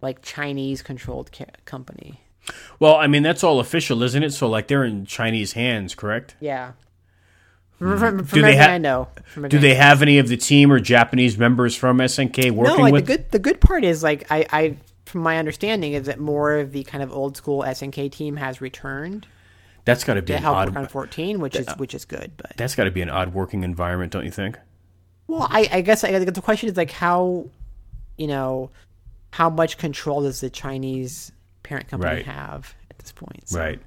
[0.00, 2.20] like Chinese controlled ca- company?
[2.78, 4.32] Well, I mean that's all official, isn't it?
[4.32, 6.36] So like they're in Chinese hands, correct?
[6.40, 6.72] Yeah.
[7.78, 8.38] From, from, from.
[8.40, 9.08] Do they ha- I know.
[9.48, 12.92] Do they have any of the team or Japanese members from SNK no, working like
[12.92, 13.06] with?
[13.06, 14.76] the good the good part is like I, I
[15.06, 18.60] from my understanding is that more of the kind of old school SNK team has
[18.60, 19.26] returned
[19.84, 20.68] that's got to be to help odd.
[20.68, 22.32] work on 14, which is which is good.
[22.36, 24.58] But That's got to be an odd working environment, don't you think?
[25.28, 27.48] Well, I, I guess I, the question is like how,
[28.18, 28.70] you know,
[29.30, 31.32] how much control does the Chinese
[31.62, 32.26] parent company Right.
[32.26, 33.48] have at this point?
[33.48, 33.80] So- Right.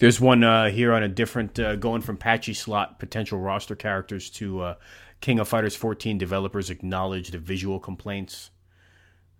[0.00, 4.60] There's one uh, here on a different, uh, going from pachislot potential roster characters to
[4.60, 4.74] uh,
[5.20, 8.50] King of Fighters 14 developers acknowledge the visual complaints.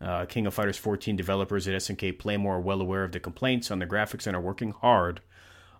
[0.03, 3.71] Uh, King of Fighters 14 developers at SNK Playmore are well aware of the complaints
[3.71, 5.23] on the graphics and are working hard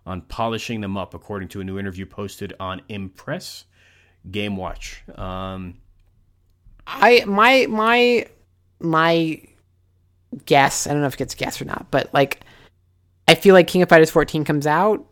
[0.03, 3.65] on polishing them up, according to a new interview posted on Impress
[4.31, 5.03] Game Watch.
[5.15, 5.77] Um,
[6.87, 8.25] I my my
[8.79, 9.43] my
[10.47, 10.87] guess.
[10.87, 12.41] I don't know if it's guess or not, but like,
[13.31, 15.05] I feel like King of Fighters 14 comes out,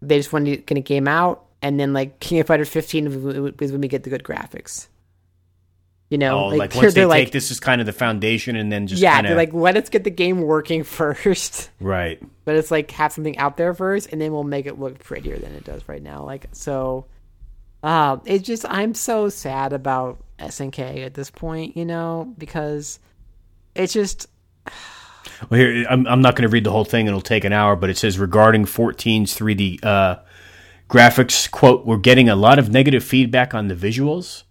[0.00, 3.54] they just want to get a game out, and then like King of Fighters 15
[3.60, 4.88] is when we get the good graphics.
[6.10, 7.92] You know, oh, like, they're- once they they're take like, this as kind of the
[7.92, 11.70] foundation and then just yeah, kind they're like, let us get the game working first.
[11.80, 12.22] right.
[12.44, 15.36] but it's like have something out there first and then we'll make it look prettier
[15.38, 17.06] than it does right now like so
[17.82, 22.98] uh it's just i'm so sad about snk at this point you know because
[23.74, 24.28] it's just
[25.48, 27.76] Well, here I'm, I'm not going to read the whole thing; it'll take an hour.
[27.76, 30.16] But it says regarding 14's 3D uh,
[30.88, 34.44] graphics, quote: "We're getting a lot of negative feedback on the visuals,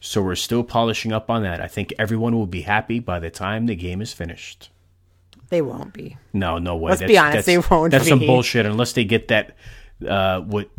[0.00, 1.60] so we're still polishing up on that.
[1.60, 4.70] I think everyone will be happy by the time the game is finished."
[5.50, 6.90] they won't be No, no way.
[6.90, 9.56] Let's be honest, they won't That's some bullshit unless they get that
[10.06, 10.70] uh, what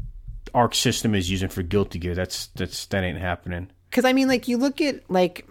[0.54, 2.16] Arc System is using for Guilty Gear.
[2.16, 3.70] That's that's that ain't happening.
[3.90, 5.46] because i mean like you look at like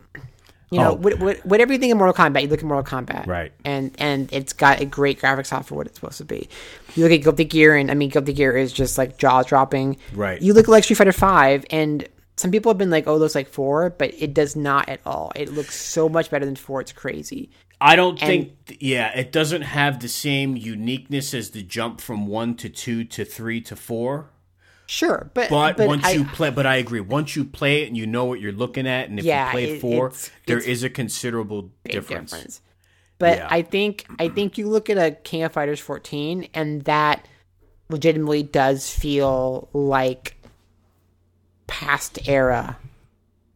[0.71, 0.95] you know Oh.
[0.95, 3.53] what, what, what everything in mortal kombat you look at mortal kombat Right.
[3.65, 6.49] and and it's got a great graphics off for what it's supposed to be
[6.95, 9.97] you look at guilty gear and i mean guilty gear is just like jaw dropping
[10.15, 10.41] Right.
[10.41, 12.07] you look at like street fighter 5 and
[12.37, 15.33] some people have been like oh those like 4 but it does not at all
[15.37, 17.51] it looks so much better than 4 it's crazy
[17.83, 22.55] I don't think, yeah, it doesn't have the same uniqueness as the jump from one
[22.57, 24.29] to two to three to four.
[24.91, 27.01] Sure but But, but once I- you play, but I agree.
[27.01, 29.51] Once you play it and you know what you're looking at, and if Yeah, you
[29.53, 32.61] play it- four, it's- there it's is a considerable big difference.
[33.19, 33.49] But Yeah.
[33.51, 37.27] I think I think you look at a King of Fighters 14 and that
[37.89, 40.37] legitimately does feel like
[41.67, 42.77] past era.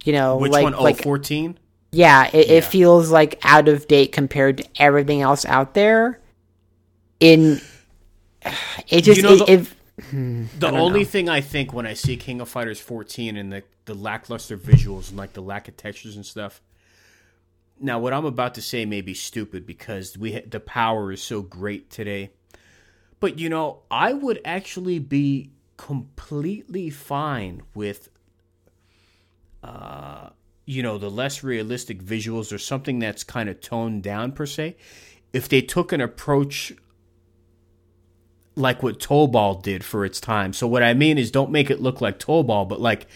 [0.04, 0.74] You know, Which like one?
[0.74, 1.58] Oh, like 14?
[1.92, 2.52] yeah, it, Yeah.
[2.58, 6.20] it feels like out of date compared to everything else out there.
[7.20, 7.60] In
[8.88, 9.66] it just You know, it, the- it-
[9.96, 13.94] The only thing I think when I see King of Fighters 14 and the, the
[13.94, 16.60] lackluster visuals and like the lack of textures and stuff.
[17.80, 21.22] Now, what I'm about to say may be stupid because we ha- the power is
[21.22, 22.30] so great today.
[23.20, 28.08] But you know, I would actually be completely fine with
[29.62, 30.30] uh
[30.66, 34.76] you know, the less realistic visuals or something that's kind of toned down per se.
[35.32, 36.72] If they took an approach
[38.56, 40.52] like what Tobal did for its time.
[40.52, 43.06] So what I mean is don't make it look like Tobal, but like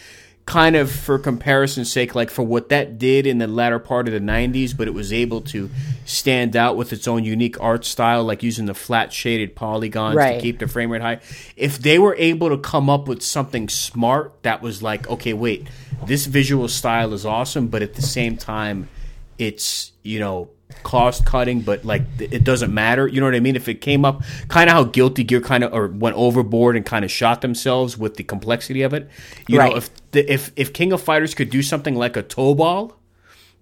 [0.45, 4.13] kind of for comparison's sake, like for what that did in the latter part of
[4.13, 5.69] the 90s, but it was able to
[6.05, 10.35] stand out with its own unique art style, like using the flat shaded polygons Right.
[10.35, 11.19] to keep the frame rate high.
[11.55, 15.67] If they were able to come up with something smart that was like, okay, wait,
[16.07, 18.89] this visual style is awesome, but at the same time,
[19.37, 20.49] it's, you know,
[20.83, 23.07] cost cutting, but like it doesn't matter.
[23.07, 23.55] You know what I mean?
[23.55, 26.85] If it came up kind of how Guilty Gear kind of or went overboard and
[26.85, 29.09] kind of shot themselves with the complexity of it.
[29.47, 29.71] You Right.
[29.71, 32.93] know, if the, if if King of Fighters could do something like a Tobal,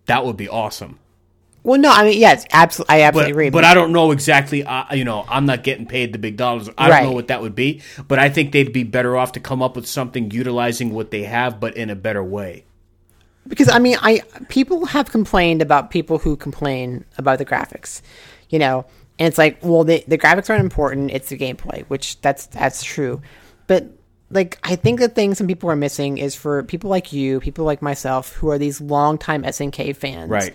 [0.06, 1.00] that would be awesome.
[1.64, 3.50] Well, no, I mean, yes, absolutely, I But absolutely agree.
[3.50, 4.64] but I don't know exactly.
[4.64, 6.70] Uh, you know, I'm not getting paid the big dollars.
[6.78, 7.00] I Right.
[7.02, 9.62] don't know what that would be, but I think they'd be better off to come
[9.62, 12.64] up with something utilizing what they have, but in a better way.
[13.48, 18.02] Because I mean, I people have complained about people who complain about the graphics,
[18.50, 18.86] you know,
[19.20, 22.84] and it's like, well, the the graphics aren't important; it's the gameplay, which that's that's
[22.84, 23.22] true,
[23.68, 23.88] but
[24.30, 27.66] like I think the thing some people are missing is for people like you, people
[27.66, 30.54] like myself, who are these longtime SNK fans, Right.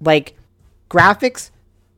[0.00, 0.36] like
[0.88, 1.50] graphics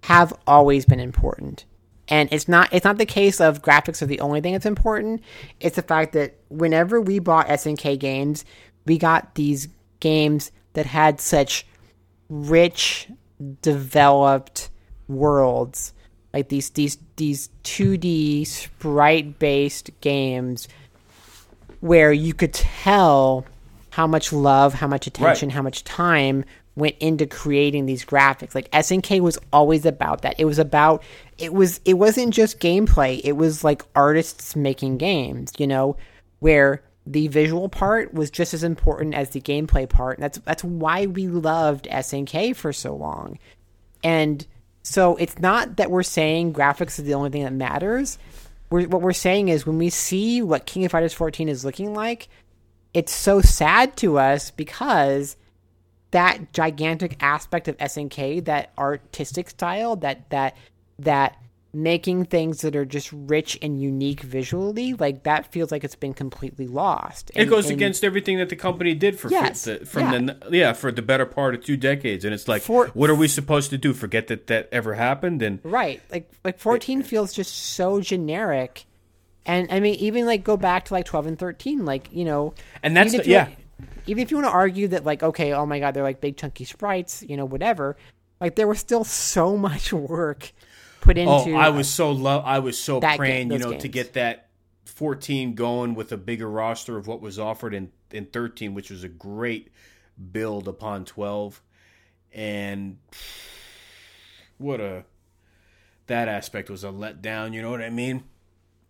[0.05, 1.65] have always been important.
[2.09, 5.23] And it's not it's not the case of graphics are the only thing that's important.
[5.61, 8.45] It's the fact that whenever we bought snk games
[8.87, 9.69] we got these
[10.01, 11.67] games that had such
[12.29, 13.09] rich
[13.63, 14.71] developed
[15.09, 15.93] worlds
[16.33, 20.69] like these these these 2d sprite based games
[21.81, 23.45] where you could tell
[23.91, 25.55] how much love, how much attention, Right.
[25.55, 26.45] how much time
[26.77, 28.55] went into creating these graphics.
[28.55, 30.37] Like SNK was always about that.
[30.39, 31.03] It was about
[31.39, 33.21] it was it wasn't just gameplay.
[33.25, 35.97] It was like artists making games, you know,
[36.39, 40.19] where the visual part was just as important as the gameplay part.
[40.19, 43.39] And that's that's why we loved SNK for so long.
[44.05, 44.47] And
[44.83, 48.17] so it's not that we're saying graphics is the only thing that matters.
[48.71, 51.95] We're, what we're saying is when we see what King of Fighters 14 is looking
[51.95, 52.29] like,
[52.95, 55.37] it's so sad to us because
[56.13, 60.57] that gigantic aspect of SNK, that artistic style, that that
[61.01, 61.37] that
[61.73, 66.13] making things that are just rich and unique visually, like that feels like it's been
[66.15, 67.31] completely lost.
[67.35, 70.73] It goes and- against everything that the company did for Yes, the, from the yeah
[70.73, 73.71] for the better part of two decades, and it's like, For- what are we supposed
[73.71, 73.93] to do?
[73.93, 75.43] Forget that that ever happened?
[75.43, 76.01] And Right.
[76.11, 78.85] Like like 14 feels just so generic.
[79.47, 82.55] And I mean even like go back to like 12 and 13 like, you know,
[82.83, 83.49] And that's the- yeah.
[84.07, 86.37] Even if you want to argue that like okay, oh my god, they're like big
[86.37, 87.97] chunky sprites, you know, whatever.
[88.41, 90.53] Like there was still so much work
[91.01, 93.65] put oh, into oh, I was so lo- I was so that praying, game- you
[93.65, 94.49] those know, to get that
[94.85, 99.05] 14 going with a bigger roster of what was offered in in 13, which was
[99.05, 99.69] a great
[100.33, 101.61] build upon 12,
[102.33, 102.99] and
[104.59, 105.05] what a
[106.07, 107.55] that aspect was a letdown.
[107.55, 108.25] You know what I mean?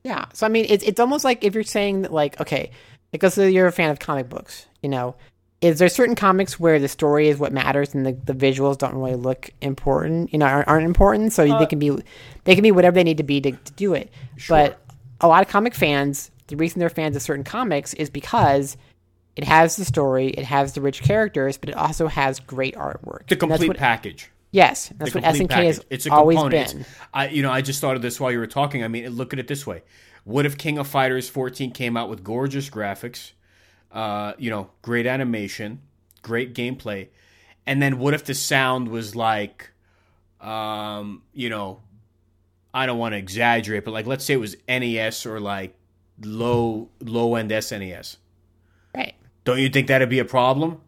[0.02, 0.26] Yeah.
[0.32, 2.70] So I mean, it's it's almost like if you're saying that, like, okay,
[3.12, 5.14] because you're a fan of comic books, you know,
[5.60, 8.94] is there certain comics where the story is what matters and the, the visuals don't
[8.94, 11.90] really look important, you know, aren't, aren't important, so they uh, can be
[12.44, 14.10] they can be whatever they need to be to, to do it.
[14.48, 14.80] But
[15.20, 18.78] a lot of comic fans, the reason they're fans of certain comics is because
[19.36, 23.28] it has the story, it has the rich characters, but it also has great artwork.
[23.28, 24.30] The complete what- package.
[24.52, 25.84] Yes, that's what SNK has.
[25.90, 26.72] It's a always component.
[26.72, 26.80] been.
[26.80, 28.82] It's- I, you know, I just thought of this while you were talking.
[28.82, 29.84] I mean, look at it this way:
[30.24, 33.30] What if King of Fighters 14 came out with gorgeous graphics,
[33.92, 35.80] uh, you know, great animation,
[36.22, 37.08] great gameplay,
[37.66, 39.70] and then what if the sound was like,
[40.40, 41.80] um, you know,
[42.72, 45.74] I don't want to exaggerate, but like let's say it was NES or like
[46.22, 48.16] low low end SNES.
[48.94, 49.14] Right.
[49.44, 50.80] Don't you think that'd be a problem?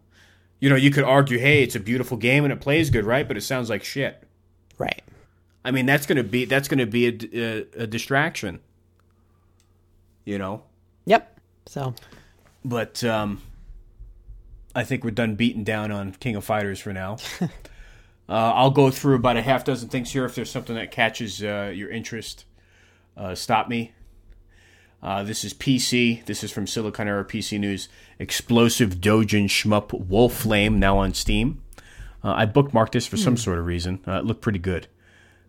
[0.59, 3.27] You know, you could argue, hey, it's a beautiful game and it plays good, right?
[3.27, 4.23] But it sounds like shit.
[4.77, 5.01] Right.
[5.65, 8.59] I mean, that's gonna be that's gonna be a, a, a distraction.
[10.25, 10.63] You know,
[11.05, 11.39] Yep.
[11.65, 11.93] So
[12.65, 13.41] but um,
[14.75, 17.17] I think we're done beating down on King of Fighters for now.
[17.41, 17.47] uh,
[18.27, 20.25] I'll go through about a half dozen things here.
[20.25, 22.45] If there's something that catches uh, your interest,
[23.15, 23.91] uh, stop me.
[25.01, 26.25] Uh, this is PC.
[26.25, 27.89] This is from Siliconera PC News.
[28.19, 31.61] Explosive Dojin Shmup Wolf Flame now on Steam.
[32.23, 33.99] Uh, I bookmarked this for some sort of reason.
[34.07, 34.87] Uh, it looked pretty good.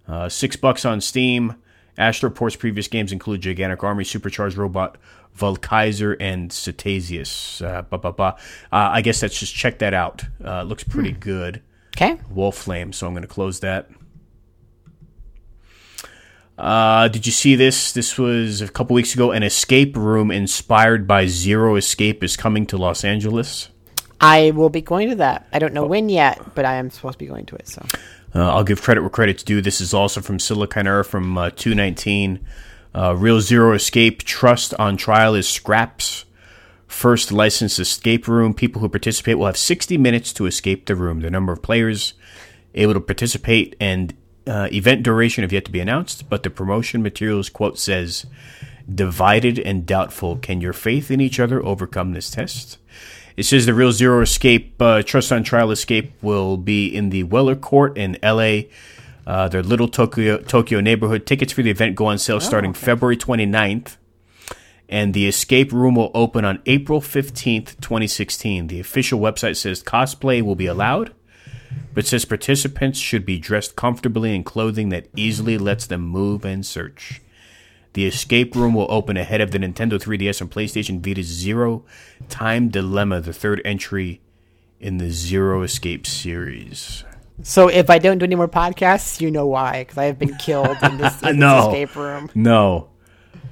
[0.09, 1.55] Uh, six bucks on Steam.
[1.97, 4.99] Astroport's previous games include Gigantic Army, Supercharged Robot,
[5.39, 7.65] Vulkaiser, and Satazius.
[7.65, 8.37] Uh, ba, ba, ba.
[8.73, 10.23] Uh, I guess let's just check that out.
[10.45, 11.63] Uh, looks pretty good.
[11.97, 12.19] okay.
[12.31, 13.89] Wolf Flame, so I'm going to close that.
[16.57, 17.93] Uh, did you see this?
[17.93, 19.33] This was a couple weeks ago.
[19.33, 23.71] An escape room inspired by Zero Escape is coming to Los Angeles.
[24.21, 25.49] I will be going to that.
[25.53, 27.67] I don't know when yet, but I am supposed to be going to it.
[27.69, 27.85] So
[28.37, 29.61] Uh, I'll give credit where credit's due.
[29.61, 32.45] This is also from Siliconera from uh, 219.
[32.95, 36.25] Uh, Real Zero Escape Trust on Trial is SCRAP's
[36.87, 38.55] first licensed escape room.
[38.55, 41.21] People who participate will have 60 minutes to escape the room.
[41.21, 42.15] The number of players
[42.75, 44.15] able to participate and
[44.47, 48.27] uh, event duration have yet to be announced, but the promotion materials quote says,
[48.93, 50.37] "Divided and doubtful.
[50.37, 52.79] Can your faith in each other overcome this test?"
[53.37, 57.25] It says the Real Zero Escape uh, Trust on Trial Escape will be in the
[57.25, 58.69] Weller Court in L.A.
[59.27, 61.27] Uh, their little Tokyo Tokyo neighborhood.
[61.27, 62.81] Tickets for the event go on sale starting okay.
[62.81, 63.97] February 29th.
[64.89, 68.67] And the escape room will open on April 15th, 2016.
[68.67, 71.15] The official website says cosplay will be allowed,
[71.95, 76.67] but says participants should be dressed comfortably in clothing that easily lets them move and
[76.67, 77.23] search.
[77.95, 81.85] The escape room will open ahead of the Nintendo 3DS and PlayStation Vita's Zero
[82.29, 84.21] Time Dilemma, the third entry
[84.81, 87.05] in the Zero Escape series.
[87.43, 89.83] So if I don't do any more podcasts, you know why?
[89.83, 91.57] Because I have been killed in this, in No.
[91.57, 92.31] this escape room.
[92.35, 92.89] No.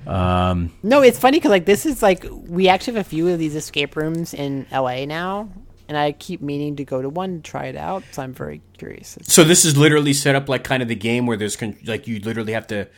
[0.06, 3.38] Um, No, it's funny because like this is like we actually have a few of
[3.38, 5.48] these escape rooms in LA now,
[5.88, 8.02] and I keep meaning to go to one to try it out.
[8.12, 9.16] So I'm very curious.
[9.22, 12.06] So this is literally set up like kind of the game where there's con- like
[12.08, 12.88] you literally have to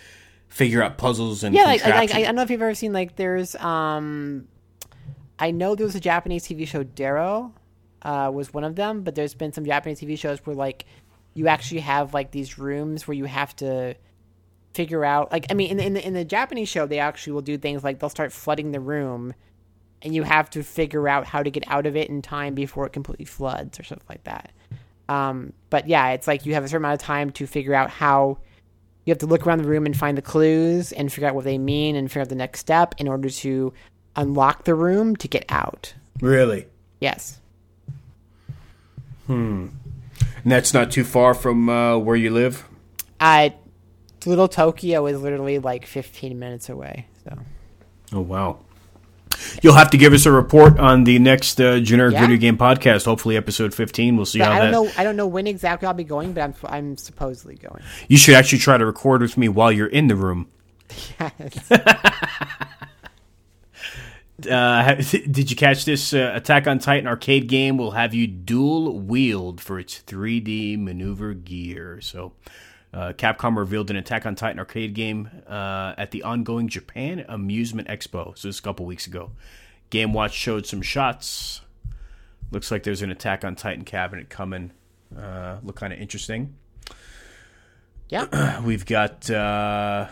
[0.48, 2.93] figure out puzzles and Yeah, like, like, like I don't know if you've ever seen
[2.93, 4.47] like there's um,
[5.39, 7.52] I know there was a Japanese TV show DERO,
[8.05, 10.85] uh, was one of them, but there's been some Japanese TV shows where like
[11.35, 13.94] you actually have like these rooms where you have to
[14.72, 17.32] figure out like I mean in the, in the in the Japanese show they actually
[17.35, 19.32] will do things like they'll start flooding the room
[20.02, 22.85] and you have to figure out how to get out of it in time before
[22.86, 24.52] it completely floods or something like that.
[25.09, 27.89] Um, but yeah, it's like you have a certain amount of time to figure out
[27.89, 28.39] how
[29.05, 31.44] you have to look around the room and find the clues and figure out what
[31.44, 33.72] they mean and figure out the next step in order to
[34.16, 35.94] unlock the room to get out.
[36.20, 36.66] really.
[37.01, 37.40] Yes.
[39.28, 39.70] And
[40.44, 42.64] that's not too far from uh, where you live.
[43.20, 43.51] Uh,
[44.26, 47.06] Little Tokyo is literally like 15 minutes away.
[47.24, 47.38] So
[48.12, 48.59] Oh wow.
[49.62, 52.20] You'll have to give us a report on the next uh, generic Yeah.
[52.22, 53.05] video game podcast.
[53.05, 54.16] Hopefully, episode fifteen.
[54.16, 54.72] We'll see But how I don't that.
[54.72, 54.92] know.
[54.96, 57.82] I don't know when exactly I'll be going, but I'm I'm supposedly going.
[58.09, 60.46] You should actually try to record with me while you're in the room.
[64.48, 64.94] Uh,
[65.31, 66.12] did you catch this?
[66.12, 71.35] Uh, Attack on Titan arcade game will have you dual wield for its 3D maneuver
[71.35, 72.01] gear.
[72.01, 72.32] So,
[72.93, 77.89] uh, Capcom revealed an Attack on Titan arcade game uh, at the ongoing Japan Amusement
[77.89, 78.36] Expo.
[78.36, 79.32] So, this is a couple weeks ago.
[79.90, 81.61] Game Watch showed some shots.
[82.51, 84.73] Looks like there's an Attack on Titan cabinet coming.
[85.16, 86.55] Uh, look kind of interesting.
[88.09, 88.61] yeah.
[88.65, 90.09] We've got uh,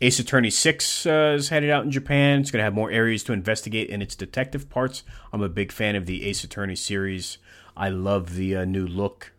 [0.00, 2.40] Ace Attorney 6 uh, is headed out in Japan.
[2.40, 5.02] It's going to have more areas to investigate in its detective parts.
[5.32, 7.38] I'm a big fan of the Ace Attorney series.
[7.76, 9.32] I love the uh, new look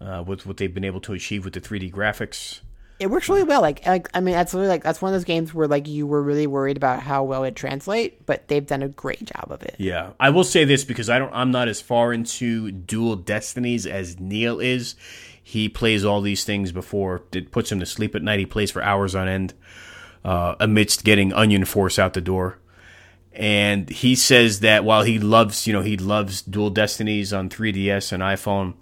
[0.00, 2.60] uh, with what they've been able to achieve with the 3D graphics.
[2.98, 3.60] It works really well.
[3.60, 6.06] Like, like I mean, that's really like that's one of those games where like you
[6.06, 9.62] were really worried about how well it translate, but they've done a great job of
[9.62, 9.74] it.
[9.78, 11.32] Yeah, I will say this because I don't.
[11.32, 14.94] I'm not as far into dual destinies as Neil is.
[15.46, 18.40] He plays all these things before it puts him to sleep at night.
[18.40, 19.52] He plays for hours on end,
[20.24, 22.58] uh, amidst getting Onion Force out the door.
[23.32, 28.10] And he says that while he loves, you know, he loves dual destinies on 3DS
[28.10, 28.74] and iPhone,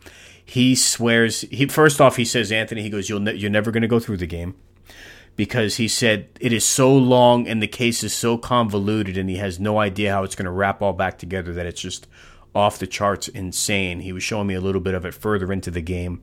[0.44, 1.40] he swears.
[1.42, 4.00] He first off, he says, Anthony, he goes, "You'll ne- you're never going to go
[4.00, 4.54] through the game."
[5.36, 9.36] because he said it is so long and the case is so convoluted and he
[9.36, 12.06] has no idea how it's going to wrap all back together that it's just
[12.54, 14.00] off the charts insane.
[14.00, 16.22] He was showing me a little bit of it further into the game.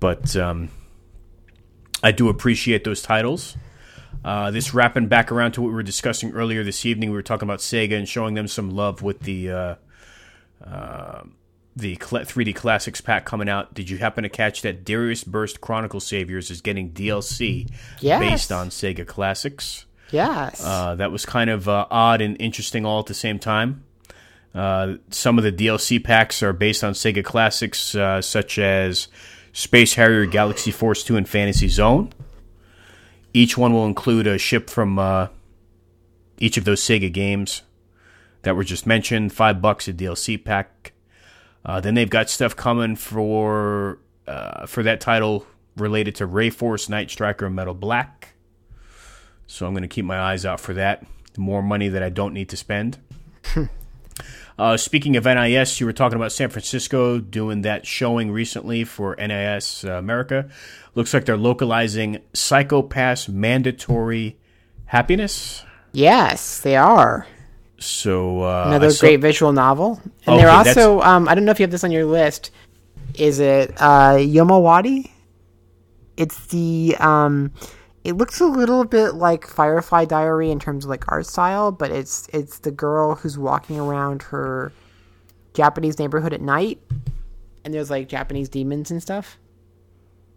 [0.00, 0.68] But um,
[2.02, 3.56] I do appreciate those titles.
[4.24, 7.22] Uh, this wrapping back around to what we were discussing earlier this evening, we were
[7.22, 9.74] talking about Sega and showing them some love with the uh,
[10.64, 11.22] uh,
[11.76, 13.74] the cl- 3D Classics pack coming out.
[13.74, 18.20] Did you happen to catch that Darius Burst Chronicle Saviors is getting DLC Yes.
[18.20, 19.84] based on Sega Classics?
[20.10, 20.64] Yes.
[20.64, 23.84] Uh, that was kind of uh, odd and interesting all at the same time.
[24.56, 29.08] Uh, some of the DLC packs are based on Sega classics, uh, such as
[29.52, 32.10] Space Harrier, Galaxy Force 2, and Fantasy Zone.
[33.34, 35.28] Each one will include a ship from uh,
[36.38, 37.62] each of those Sega games
[38.42, 39.34] that were just mentioned.
[39.34, 40.92] Five bucks a DLC pack.
[41.62, 45.46] Uh, then they've got stuff coming for uh, for that title
[45.76, 48.34] related to Ray Force, Night Striker, and Metal Black.
[49.46, 51.04] So I'm going to keep my eyes out for that.
[51.36, 52.98] More money that I don't need to spend.
[54.58, 59.14] uh, speaking of NIS, you were talking about San Francisco doing that showing recently for
[59.16, 60.48] NIS uh, America.
[60.94, 64.36] Looks like they're localizing Psychopass Mandatory
[64.86, 65.64] Happiness.
[65.92, 67.26] yes, they are.
[67.78, 70.00] So uh, Another saw- great visual novel.
[70.26, 72.50] And Okay, they're also um, I don't know if you have this on your list.
[73.14, 75.10] Is it uh Yomawari?
[76.16, 77.52] It's the um
[78.06, 81.90] it looks a little bit like Firefly Diary in terms of like art style, but
[81.90, 84.70] it's it's the girl who's walking around her
[85.54, 86.80] Japanese neighborhood at night,
[87.64, 89.38] and there's like Japanese demons and stuff.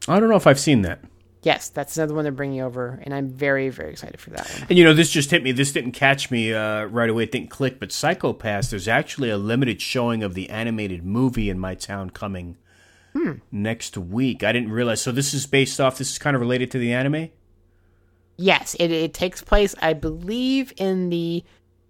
[0.07, 1.01] I don't know if I've seen that.
[1.43, 4.65] Yes, that's another one they're bringing over, and I'm very very excited for that one.
[4.69, 5.51] And you know, this just hit me.
[5.51, 7.23] This didn't catch me uh, right away.
[7.23, 7.79] It didn't click.
[7.79, 12.09] But Psycho Pass, there's actually a limited showing of the animated movie in my town
[12.09, 12.57] coming
[13.51, 14.43] next week.
[14.43, 15.01] I didn't realize.
[15.01, 15.99] So this is based off.
[15.99, 17.29] This is kind of related to the anime.
[18.39, 21.43] Yes, it it takes place, I believe, in the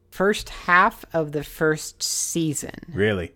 [0.10, 2.76] first half of the first season.
[2.92, 3.34] Really?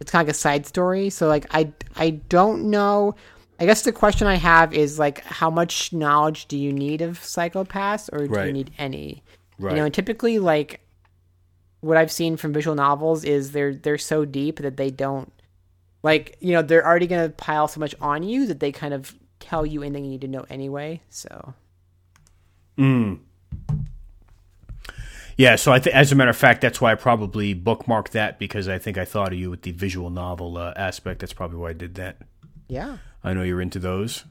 [0.00, 1.10] it's kind of like a side story.
[1.10, 3.14] So like I I don't know.
[3.58, 7.22] I guess the question I have is like how much knowledge do you need of
[7.22, 9.22] Psycho-Pass or do you need any?
[9.58, 9.72] Right.
[9.72, 10.80] You know, and typically like
[11.80, 15.30] what I've seen from visual novels is they're they're so deep that they don't
[16.02, 19.14] like you know they're already gonna pile so much on you that they kind of
[19.38, 21.02] tell you anything you need to know anyway.
[21.10, 21.54] So
[25.36, 25.56] Yeah.
[25.56, 28.68] So I, th- as a matter of fact, that's why I probably bookmarked that because
[28.68, 31.20] I think I thought of you with the visual novel uh, aspect.
[31.20, 32.18] That's probably why I did that.
[32.68, 34.24] yeah, I know you're into those.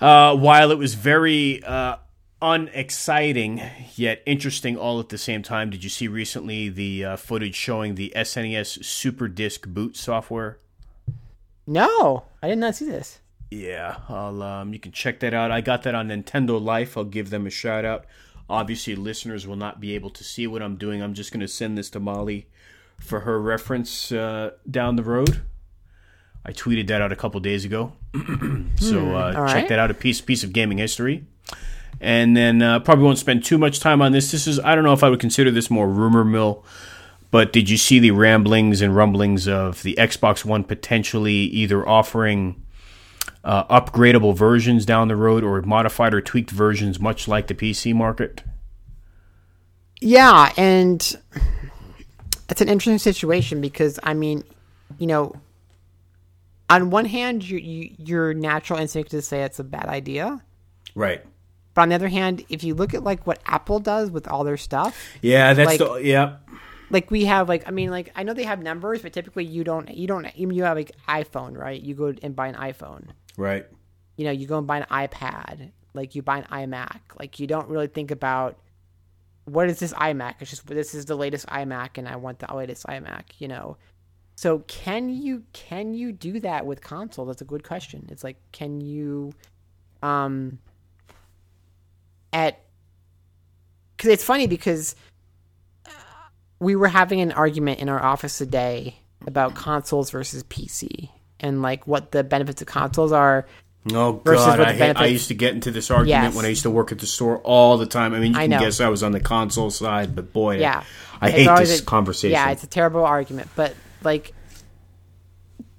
[0.00, 1.96] Uh, while it was very uh,
[2.42, 3.62] unexciting
[3.94, 7.94] yet interesting all at the same time, did you see recently the uh, footage showing
[7.94, 10.58] the SNES Super Disc boot software?
[11.66, 13.20] no, I did not see this.
[13.52, 15.50] Yeah, I'll, um, you can check that out.
[15.50, 16.96] I got that on Nintendo Life.
[16.96, 18.06] I'll give them a shout out.
[18.48, 21.02] Obviously, listeners will not be able to see what I'm doing.
[21.02, 22.46] I'm just going to send this to Molly
[22.98, 25.42] for her reference uh, down the road.
[26.46, 27.92] I tweeted that out a couple days ago,
[28.76, 29.68] so uh, all check right.
[29.68, 29.90] that out.
[29.90, 31.26] A piece piece of gaming history,
[32.00, 34.32] and then uh, probably won't spend too much time on this.
[34.32, 36.64] This is I don't know if I would consider this more rumor mill,
[37.30, 42.61] but did you see the ramblings and rumblings of the Xbox One potentially either offering
[43.44, 47.94] uh, upgradable versions down the road or modified or tweaked versions, much like the PC
[47.94, 48.42] market?
[50.00, 51.00] Yeah, and
[52.48, 54.42] it's an interesting situation because I mean,
[54.98, 55.34] you know,
[56.68, 60.42] on one hand, you, you, your natural instinct is to say it's a bad idea,
[60.94, 61.22] Right.
[61.74, 64.42] but on the other hand, if you look at like what Apple does with all
[64.44, 66.36] their stuff, Yeah, that's Like- the yeah.
[66.90, 69.62] like we have like I mean like I know they have numbers, but typically you
[69.64, 71.80] don't you don't you have like iPhone, right?
[71.80, 73.08] You go and buy an iPhone.
[73.36, 73.66] Right.
[74.16, 77.00] You know, you go and buy an iPad, like you buy an iMac.
[77.18, 78.58] Like you don't really think about
[79.44, 80.36] what is this iMac?
[80.40, 83.24] It's just this is the latest iMac, and I want the latest iMac.
[83.38, 83.76] You know,
[84.36, 87.24] so can you can you do that with console?
[87.26, 88.06] That's a good question.
[88.10, 89.32] It's like can you,
[90.02, 90.58] um,
[92.32, 92.60] at
[93.96, 94.94] because it's funny because
[95.86, 95.90] uh,
[96.58, 98.96] we were having an argument in our office today
[99.26, 101.08] about consoles versus PC
[101.42, 103.46] and like what the benefits of consoles are
[103.92, 106.36] Oh god, I, hate, I used to get into this argument Yes.
[106.36, 108.14] when I used to work at the store all the time.
[108.14, 108.60] I mean, you I can know.
[108.60, 110.84] guess I was on the console side, but boy, Yeah.
[111.20, 112.30] I It's hate this a- conversation.
[112.30, 113.48] Yeah, it's a terrible argument.
[113.56, 113.74] But
[114.04, 114.34] like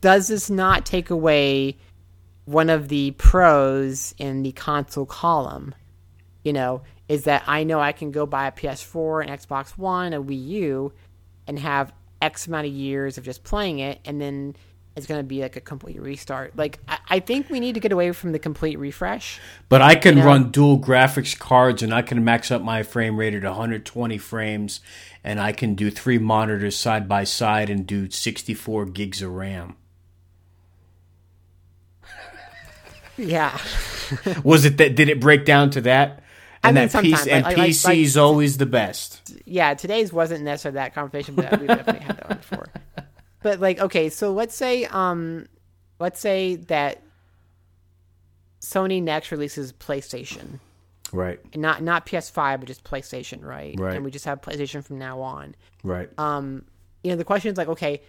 [0.02, 1.78] does this not take away
[2.46, 5.74] one of the pros in the console column?
[6.44, 10.12] You know, is that I know I can go buy a PS4, an Xbox One,
[10.14, 10.94] a Wii U,
[11.48, 14.56] and have X amount of years of just playing it, and then
[14.96, 16.56] it's going to be like a complete restart.
[16.56, 19.40] Like, I, I think we need to get away from the complete refresh.
[19.70, 20.26] But I can know?
[20.26, 24.82] run dual graphics cards and I can max up my frame rate at 120 frames
[25.24, 29.76] and I can do three monitors side by side and do 64 gigs of RAM.
[33.18, 33.58] Yeah.
[34.44, 36.24] Was it that did it break down to that?
[36.64, 39.34] And mean, that PC and like- like- PC like- is always the best.
[39.46, 42.68] yeah, today's wasn't necessarily that conversation, but we've definitely had that one before.
[43.44, 45.46] But like, okay, so let's say, um,
[46.00, 47.02] let's say that
[48.62, 50.60] Sony next releases PlayStation,
[51.12, 51.40] Right.
[51.52, 53.76] and not not PS5, but just PlayStation, right?
[53.78, 53.96] Right.
[53.96, 55.56] And we just have PlayStation from now on.
[55.84, 56.10] Right.
[56.18, 56.66] Um,
[57.04, 58.02] you know, the question is like, okay,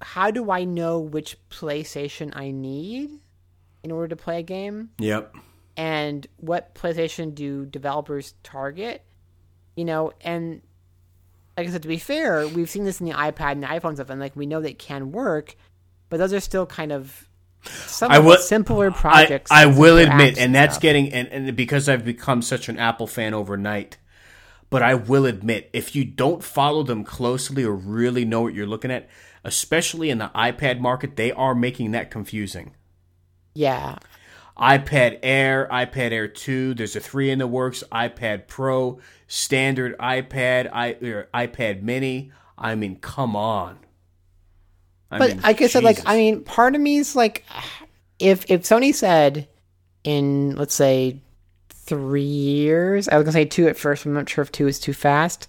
[0.00, 3.10] how do I know which PlayStation I need
[3.82, 4.90] in order to play a game?
[4.98, 5.34] yep.
[5.76, 9.02] and what PlayStation do developers target?
[9.76, 10.60] You know, and
[11.56, 13.94] like I said, to be fair, we've seen this in the iPad and the iPhone
[13.94, 15.54] stuff, and like we know that it can work,
[16.08, 17.28] but those are still kind of
[17.64, 19.50] some I will- simpler projects.
[19.50, 20.82] I will admit, and that's stuff.
[20.82, 23.98] getting and, and because I've become such an Apple fan overnight.
[24.70, 28.66] But I will admit, if you don't follow them closely or really know what you're
[28.66, 29.06] looking at,
[29.44, 32.74] especially in the iPad market, they are making that confusing.
[33.54, 33.98] yeah,
[34.58, 40.68] iPad Air, iPad Air 2, there's a 3 in the works, iPad Pro, standard iPad,
[40.72, 42.32] I, or iPad Mini.
[42.58, 43.78] I mean, come on.
[45.10, 47.44] I but mean, like I said, like I mean, part of me is like,
[48.18, 49.46] if if Sony said
[50.04, 51.20] in let's say
[51.68, 54.06] three years, I was gonna say two at first.
[54.06, 55.48] I'm not sure if two is too fast,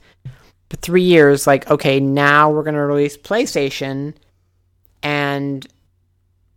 [0.67, 4.15] but three years, like okay, now we're gonna release PlayStation,
[5.01, 5.65] and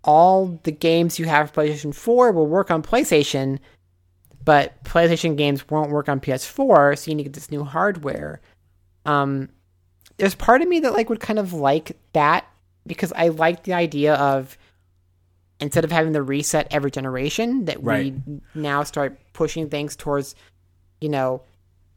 [0.07, 3.59] all the games you have for PlayStation 4 will work on PlayStation,
[4.44, 8.41] but PlayStation games won't work on PS4, so you need to get this new hardware.
[9.05, 9.49] Um,
[10.18, 12.47] there's part of me that like would kind of like that
[12.86, 14.57] because I like the idea of
[15.60, 18.15] instead of having the reset every generation that Right.
[18.26, 20.35] we now start pushing things towards
[21.01, 21.43] you know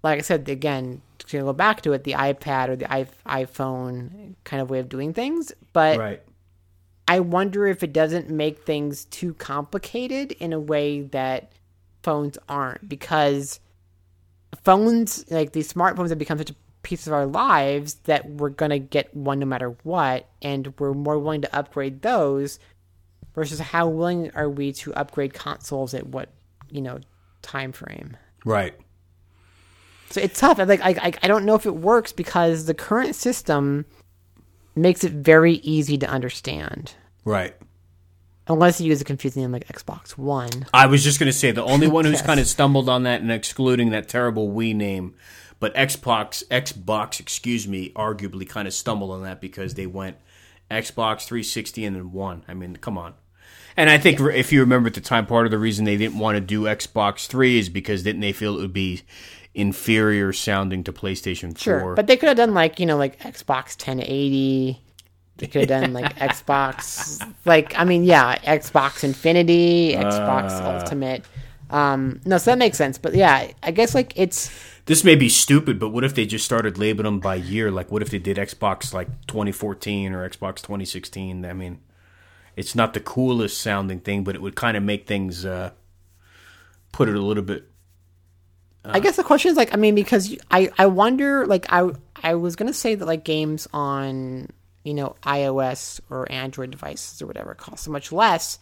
[0.01, 4.61] like i said again to go back to it the ipad or the iphone kind
[4.61, 6.21] of way of doing things but Right.
[7.09, 11.51] I wonder if it doesn't make things too complicated in a way that
[12.03, 13.59] phones aren't because
[14.63, 18.71] phones like these smartphones have become such a piece of our lives that we're going
[18.71, 22.57] to get one no matter what and we're more willing to upgrade those
[23.35, 26.29] versus how willing are we to upgrade consoles at what
[26.69, 26.99] you know
[27.41, 28.15] time frame?
[28.45, 28.73] Right.
[30.09, 30.57] so it's tough.
[30.57, 33.85] Like I, I i don't know if it works because the current system
[34.75, 36.93] makes it very easy to understand
[37.25, 37.55] Right.
[38.47, 41.51] unless you use a confusing name like xbox one I was just going to say
[41.51, 42.25] the only one who's Yes.
[42.25, 45.13] kind of stumbled on that and excluding that terrible Wii name,
[45.59, 50.17] but Xbox, Xbox, excuse me, arguably kind of stumbled on that because they went
[50.71, 52.43] Xbox 360 and then one.
[52.47, 53.13] I mean, come on.
[53.75, 56.17] And I think if you remember at the time, part of the reason they didn't
[56.19, 59.01] want to do Xbox 3 is because didn't they feel it would be
[59.53, 61.59] inferior sounding to PlayStation 4?
[61.59, 64.81] Sure, but they could have done like you know like Xbox 1080.
[65.39, 70.79] They could have done like Xbox, like I mean, yeah, Xbox Infinity, Xbox Uh.
[70.79, 71.25] Ultimate.
[71.69, 72.97] Um, no, so that makes sense.
[72.97, 74.49] But yeah, I guess like it's
[74.85, 77.69] This may be stupid, but what if they just started labeling them by year?
[77.71, 81.45] Like, what if they did Xbox like 2014 or Xbox 2016?
[81.45, 81.79] I mean,
[82.55, 85.71] it's not the coolest sounding thing, but it would kind of make things uh,
[86.91, 87.65] put it a little bit.
[88.83, 91.91] I guess the question is like I mean because I I wonder like I
[92.23, 94.47] I was gonna say that like games on
[94.83, 98.59] you know iOS or Android devices or whatever cost so much less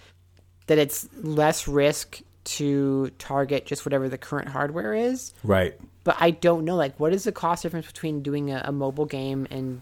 [0.67, 5.33] that it's less risk to target just whatever the current hardware is.
[5.43, 5.75] Right.
[6.03, 9.05] but I don't know like what is the cost difference between doing a, a mobile
[9.05, 9.81] game and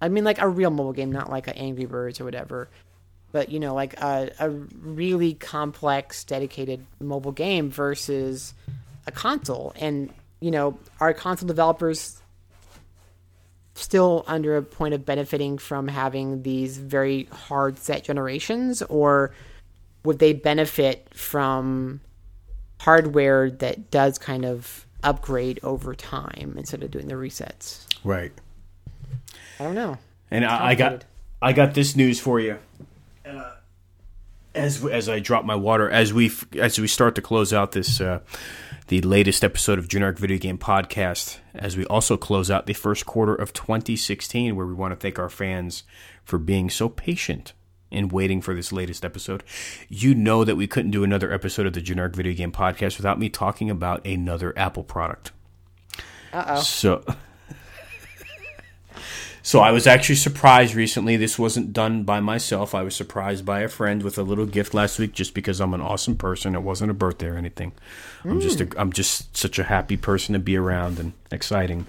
[0.00, 2.68] I mean like a real mobile game, not like a Angry Birds or whatever,
[3.32, 8.54] but you know like a a really complex dedicated mobile game versus
[9.06, 12.20] a console, and you know are console developers
[13.76, 19.32] still under a point of benefiting from having these very hard set generations or
[20.04, 22.00] would they benefit from
[22.80, 27.86] hardware that does kind of upgrade over time instead of doing the resets.
[28.04, 28.32] Right.
[29.58, 29.98] I don't know.
[30.30, 31.04] And I, I got
[31.40, 32.58] I got this news for you.
[33.24, 33.52] Uh,
[34.54, 38.00] as as I drop my water, as we as we start to close out this
[38.00, 38.20] uh,
[38.88, 43.06] the latest episode of Generic Video Game Podcast, as we also close out the first
[43.06, 45.84] quarter of 2016, where we want to thank our fans
[46.24, 47.52] for being so patient
[47.90, 49.42] in waiting for this latest episode.
[49.88, 53.18] You know that we couldn't do another episode of the Generic Video Game Podcast without
[53.18, 55.32] me talking about another Apple product.
[56.32, 56.60] Uh oh.
[56.60, 57.04] So,
[59.46, 61.16] so I was actually surprised recently.
[61.16, 62.74] This wasn't done by myself.
[62.74, 65.72] I was surprised by a friend with a little gift last week, just because I'm
[65.72, 66.56] an awesome person.
[66.56, 67.70] It wasn't a birthday or anything.
[68.24, 71.86] I'm just a, I'm just such a happy person to be around and exciting.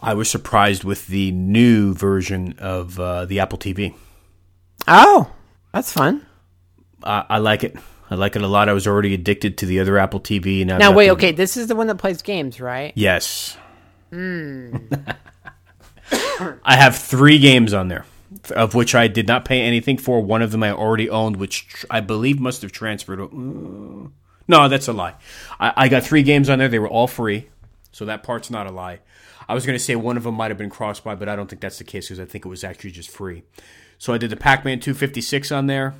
[0.00, 3.92] I was surprised with the new version of uh, the Apple TV.
[4.86, 5.32] Oh,
[5.72, 6.24] that's fun.
[7.02, 7.74] I, I like it.
[8.08, 8.68] I like it a lot.
[8.68, 10.64] I was already addicted to the other Apple TV.
[10.64, 12.92] Now, Now wait, okay, this is the one that plays games, right?
[12.94, 13.56] Yes.
[16.64, 18.04] I have three games on there,
[18.54, 20.20] of which I did not pay anything for.
[20.20, 23.20] One of them I already owned, which tr- I believe must have transferred.
[23.20, 23.28] uh,
[24.48, 25.14] No, that's a lie.
[25.60, 26.68] I, I got three games on there.
[26.68, 27.48] They were all free,
[27.92, 29.00] so that part's not a lie.
[29.48, 31.48] I was going to say one of them might have been cross-buy, but I don't
[31.48, 33.44] think that's the case because I think it was actually just free.
[33.98, 35.94] So I did the Pac Man 256 on there,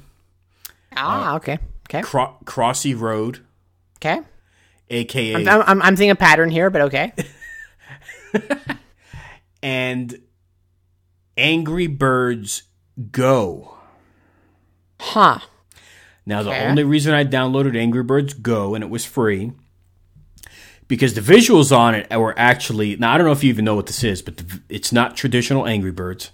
[0.97, 1.58] Ah, okay,
[1.89, 3.40] okay, Cro- Crossy Road,
[3.98, 4.20] okay.
[4.90, 7.12] aka I'm, I'm, I'm seeing a pattern here, but okay.
[9.62, 10.18] and
[11.36, 12.65] Angry Birds
[13.12, 13.74] Go.
[15.00, 15.40] Huh.
[16.24, 16.66] Now, the Okay.
[16.66, 19.52] only reason I downloaded Angry Birds Go and it was free
[20.89, 22.97] because the visuals on it were actually.
[22.97, 25.16] Now, I don't know if you even know what this is, but the, it's not
[25.16, 26.31] traditional Angry Birds,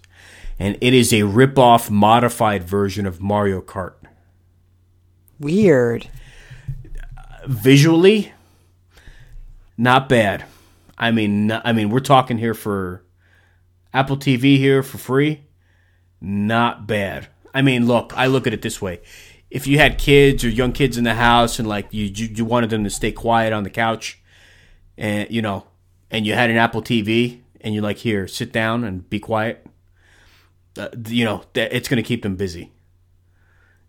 [0.59, 3.95] and it is a rip-off, modified version of Mario Kart.
[5.39, 6.09] Weird.
[7.47, 8.33] Visually,
[9.77, 10.45] not bad.
[10.97, 13.03] I mean, I mean, we're talking here for
[13.93, 15.45] Apple TV here for free.
[16.21, 17.29] Not bad.
[17.53, 19.01] I mean, look, I look at it this way:
[19.51, 22.45] if you had kids or young kids in the house, and like you you, you
[22.45, 24.21] wanted them to stay quiet on the couch,
[24.97, 25.67] and you know,
[26.11, 29.67] and you had an Apple TV, and you're like, here, sit down and be quiet.
[30.79, 32.73] Uh, you know, it's going to keep them busy.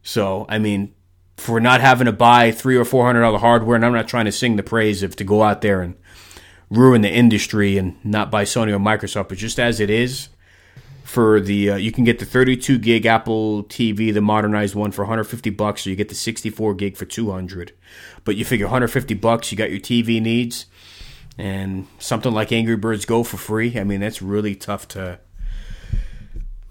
[0.02, 0.94] So, I mean,
[1.38, 4.26] for not having to buy three or four hundred dollar hardware, and I'm not trying
[4.26, 5.96] to sing the praise of to go out there and
[6.70, 10.30] ruin the industry and not by Sony or Microsoft, but just as it is,
[11.04, 15.04] for the uh, you can get the 32 gig Apple TV, the modernized one, for
[15.04, 17.74] 150 bucks, or you get the 64 gig for 200.
[18.24, 20.66] But you figure 150 bucks, you got your TV needs,
[21.38, 23.78] and something like Angry Birds Go for free.
[23.78, 25.20] I mean, that's really tough to.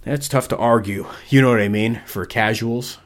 [0.04, 1.06] That's tough to argue.
[1.28, 2.98] You know what I mean for casuals.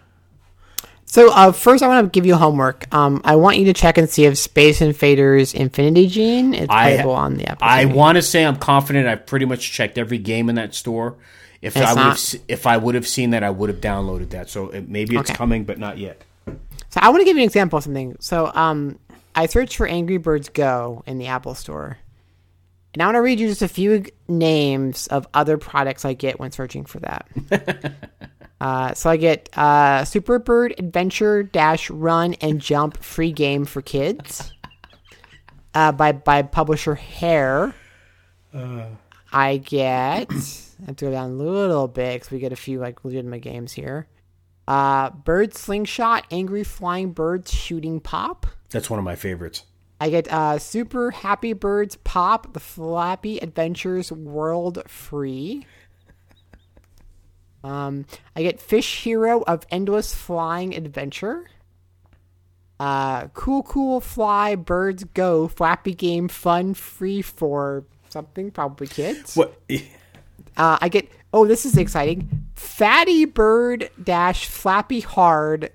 [1.08, 2.92] So uh, first, I want to give you homework.
[2.94, 6.94] Um, I want you to check and see if Space Invaders Infinity Gene is I-
[6.94, 7.66] playable on the Apple.
[7.66, 9.06] I want to say I'm confident.
[9.06, 11.16] I've pretty much checked every game in that store.
[11.62, 14.50] If I would have, if I would have seen that, I would have downloaded that.
[14.50, 15.36] So it, maybe it's Okay.
[15.36, 16.22] coming, but not yet.
[16.90, 18.16] So I want to give you an example of something.
[18.20, 18.98] So um,
[19.34, 21.98] I searched for Angry Birds Go in the Apple Store,
[22.94, 26.38] and I want to read you just a few names of other products I get
[26.38, 27.28] when searching for that.
[28.60, 33.82] uh, so I get uh, Super Bird Adventure Dash Run and Jump free game for
[33.82, 34.52] kids
[35.74, 37.74] uh, by by publisher Hair.
[39.32, 40.30] I get.
[40.32, 43.40] I have to go down a little bit because we get a few like legitimate
[43.40, 44.06] games here.
[44.66, 48.46] Uh, Bird Slingshot, Angry Flying Birds Shooting Pop.
[48.70, 49.64] That's one of my favorites.
[50.00, 55.66] I get uh, Super Happy Birds Pop, The Flappy Adventures World Free.
[57.66, 61.46] Um, I get Fish Hero of Endless Flying Adventure.
[62.78, 69.36] Uh, cool, cool, fly, birds go, Flappy Game Fun, free for something, probably kids.
[69.36, 69.60] What?
[70.58, 72.46] Uh, I get oh, this is exciting.
[72.54, 75.70] Fatty bird dash flappy hard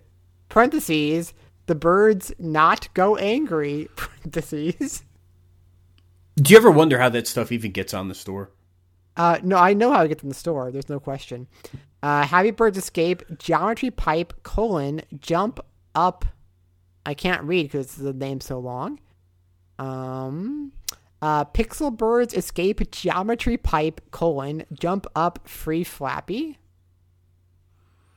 [0.49, 1.35] parentheses.
[1.67, 5.03] The birds not go angry parentheses.
[6.35, 8.49] Do you ever wonder how that stuff even gets on the store?
[9.17, 10.71] Uh, no, I know how to get from the store.
[10.71, 11.47] There's no question.
[12.01, 15.59] Uh, Happy Birds Escape, Geometry Pipe, colon, Jump
[15.93, 16.25] Up.
[17.05, 18.99] I can't read because the name's so long.
[19.77, 20.71] Um,
[21.21, 26.57] uh, Pixel Birds Escape, Geometry Pipe, colon, Jump Up, Free Flappy.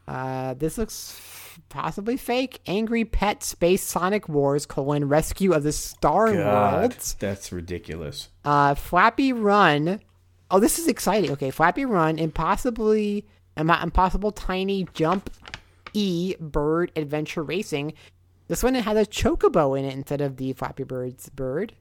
[0.07, 2.61] Uh, this looks f- possibly fake.
[2.67, 7.17] Angry Pet Space Sonic Wars, colon, Rescue of the Star Worlds.
[7.19, 8.29] that's ridiculous.
[8.45, 10.01] Uh, Flappy Run.
[10.55, 11.33] Oh, this is exciting.
[11.33, 13.27] Okay, Flappy Run, Impossibly,
[13.57, 15.29] Im- Impossible Tiny Jump
[15.95, 17.93] E Bird Adventure Racing.
[18.47, 21.75] This one it has a chocobo in it instead of the Flappy Bird's bird.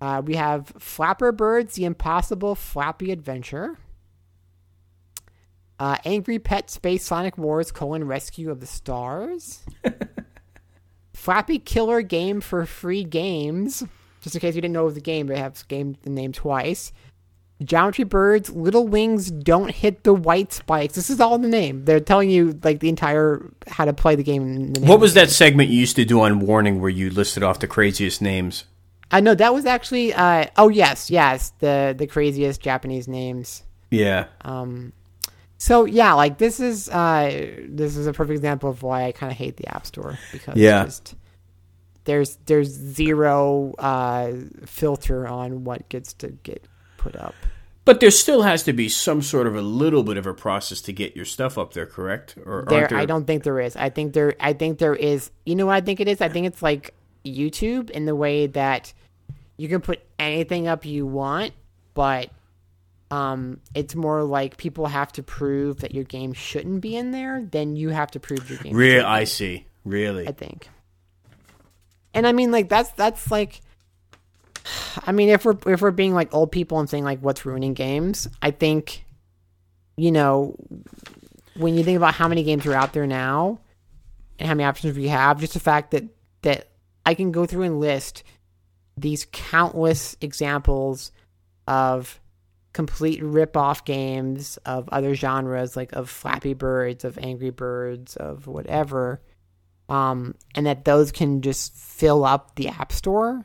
[0.00, 3.78] Uh, we have Flapper Birds, The Impossible Flappy Adventure.
[5.78, 9.64] Uh, Angry Pet Space Sonic Wars colon Rescue of the Stars.
[11.14, 13.84] Flappy Killer Game for free games.
[14.20, 16.92] Just in case you didn't know was game, they have game the name twice.
[17.62, 20.94] Geometry Birds, Little Wings Don't Hit the White Spikes.
[20.94, 21.84] This is all in the name.
[21.84, 24.42] They're telling you like the entire how to play the game.
[24.42, 27.42] In the What was that segment you used to do on Warning where you listed
[27.42, 28.64] off the craziest names?
[29.10, 30.14] I know that was actually.
[30.14, 33.64] Uh, oh yes, yes, the the craziest Japanese names.
[33.90, 34.26] Yeah.
[34.42, 34.92] Um,
[35.58, 39.30] so yeah, like this is uh, this is a perfect example of why I kind
[39.32, 40.84] of hate the App Store because Yeah.
[40.84, 41.16] just,
[42.04, 44.32] there's there's zero uh,
[44.64, 46.64] filter on what gets to get
[47.00, 47.34] put up.
[47.84, 50.80] But there still has to be some sort of a little bit of a process
[50.82, 52.36] to get your stuff up there, correct?
[52.44, 52.98] Or There, there?
[52.98, 53.74] I don't think there is.
[53.74, 54.34] I think there.
[54.38, 55.30] I think there is.
[55.46, 56.20] You know what I think it is?
[56.20, 58.92] I think it's like YouTube in the way that
[59.56, 61.52] you can put anything up you want,
[61.94, 62.30] but
[63.10, 67.42] um, it's more like people have to prove that your game shouldn't be in there.
[67.50, 68.76] Then you have to prove your game.
[68.76, 69.66] Real, I see.
[69.84, 70.28] Really?
[70.28, 70.68] I think.
[72.14, 73.62] And I mean, like that's that's like,
[75.06, 77.74] I mean, if we're if we're being like old people and saying like what's ruining
[77.74, 79.04] games, I think,
[79.96, 80.56] you know,
[81.56, 83.60] when you think about how many games are out there now,
[84.38, 86.04] and how many options we have, just the fact that
[86.42, 86.68] that
[87.04, 88.22] I can go through and list
[88.96, 91.12] these countless examples
[91.66, 92.20] of
[92.72, 99.20] complete rip-off games of other genres like of Flappy Birds, of Angry Birds, of whatever
[99.90, 103.44] um, and that those can just fill up the app store.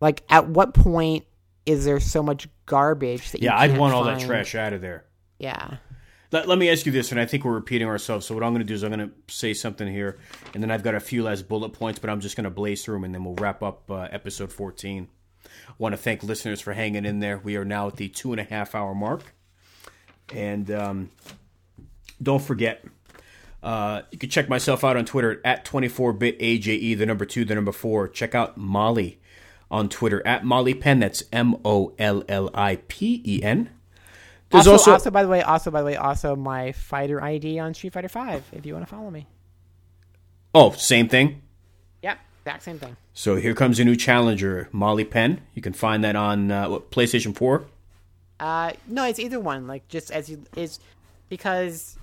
[0.00, 1.24] Like, at what point
[1.64, 4.80] is there so much garbage that you yeah, I'd want all that trash out of
[4.80, 5.04] there.
[5.38, 5.76] Yeah,
[6.32, 8.24] Let, let me ask you this, and I think we're repeating ourselves.
[8.26, 10.18] So what I'm going to do is I'm going to say something here,
[10.54, 12.84] and then I've got a few last bullet points, but I'm just going to blaze
[12.84, 15.08] through them, and then we'll wrap up uh, episode 14.
[15.44, 17.38] I want to thank listeners for hanging in there.
[17.38, 19.34] We are now at the two and a half hour mark,
[20.32, 21.10] and um,
[22.22, 22.84] don't forget
[23.62, 27.72] Uh, you can check myself out on Twitter at 24bitAJE, the number two, the number
[27.72, 28.08] four.
[28.08, 29.20] Check out Molly
[29.70, 31.00] on Twitter at Molly Penn.
[31.00, 33.70] That's M O L L I P E N.
[34.50, 37.58] There's also, also, also, by the way, also by the way, also my fighter ID
[37.58, 38.44] on Street Fighter Five.
[38.52, 39.26] If you want to follow me.
[40.54, 41.42] Oh, same thing.
[42.02, 42.96] Yep, exact same thing.
[43.12, 45.40] So here comes a new challenger, Molly Penn.
[45.54, 47.66] You can find that on uh, what, PlayStation Four.
[48.38, 49.66] Uh, no, it's either one.
[49.66, 50.78] Like just as you is
[51.28, 51.98] because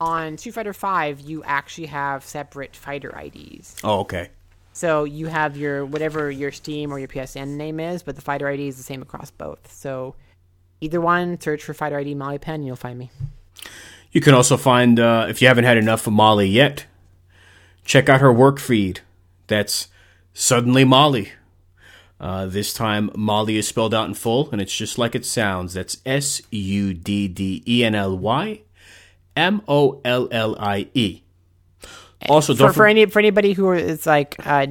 [0.00, 3.76] on Street Fighter Five you actually have separate fighter IDs.
[3.84, 4.30] Oh, okay.
[4.74, 8.48] So you have your whatever your Steam or your PSN name is, but the fighter
[8.48, 9.72] ID is the same across both.
[9.72, 10.16] So
[10.80, 13.10] either one, search for fighter ID Molly Penn, you'll find me.
[14.10, 16.86] You can also find uh, if you haven't had enough of Molly yet,
[17.84, 19.00] check out her work feed.
[19.46, 19.88] That's
[20.32, 21.32] suddenly Molly.
[22.18, 25.74] Uh, this time, Molly is spelled out in full, and it's just like it sounds.
[25.74, 28.62] That's S U D D E N L Y
[29.36, 31.23] M O L L I E.
[32.28, 34.66] Also, for, for, any for anybody who is like, uh,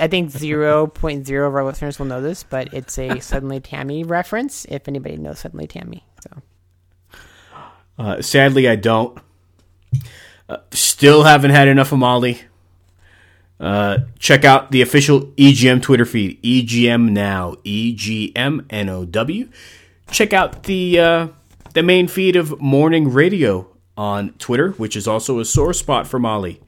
[0.00, 3.60] I think zero point zero of our listeners will know this, but it's a suddenly
[3.60, 4.64] Tammy reference.
[4.66, 6.42] If anybody knows suddenly Tammy, so
[7.98, 9.18] uh, sadly, I don't.
[10.48, 12.40] Uh, still haven't had enough of Molly.
[13.60, 18.88] Uh, check out the official EGM Twitter feed, EGM Now, EGM E G M N
[18.88, 19.48] O W.
[20.10, 21.28] Check out the uh,
[21.74, 23.68] the main feed of Morning Radio
[23.98, 26.62] on Twitter, which is also a sore spot for Molly.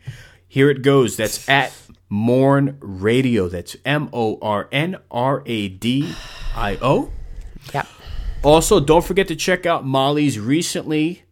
[0.48, 1.16] Here it goes.
[1.16, 1.72] That's at
[2.08, 3.48] Morn Radio.
[3.48, 6.12] That's M O R N R A D
[6.56, 7.10] I O.
[7.72, 7.86] Yeah.
[8.42, 11.22] Also, don't forget to check out Molly's recently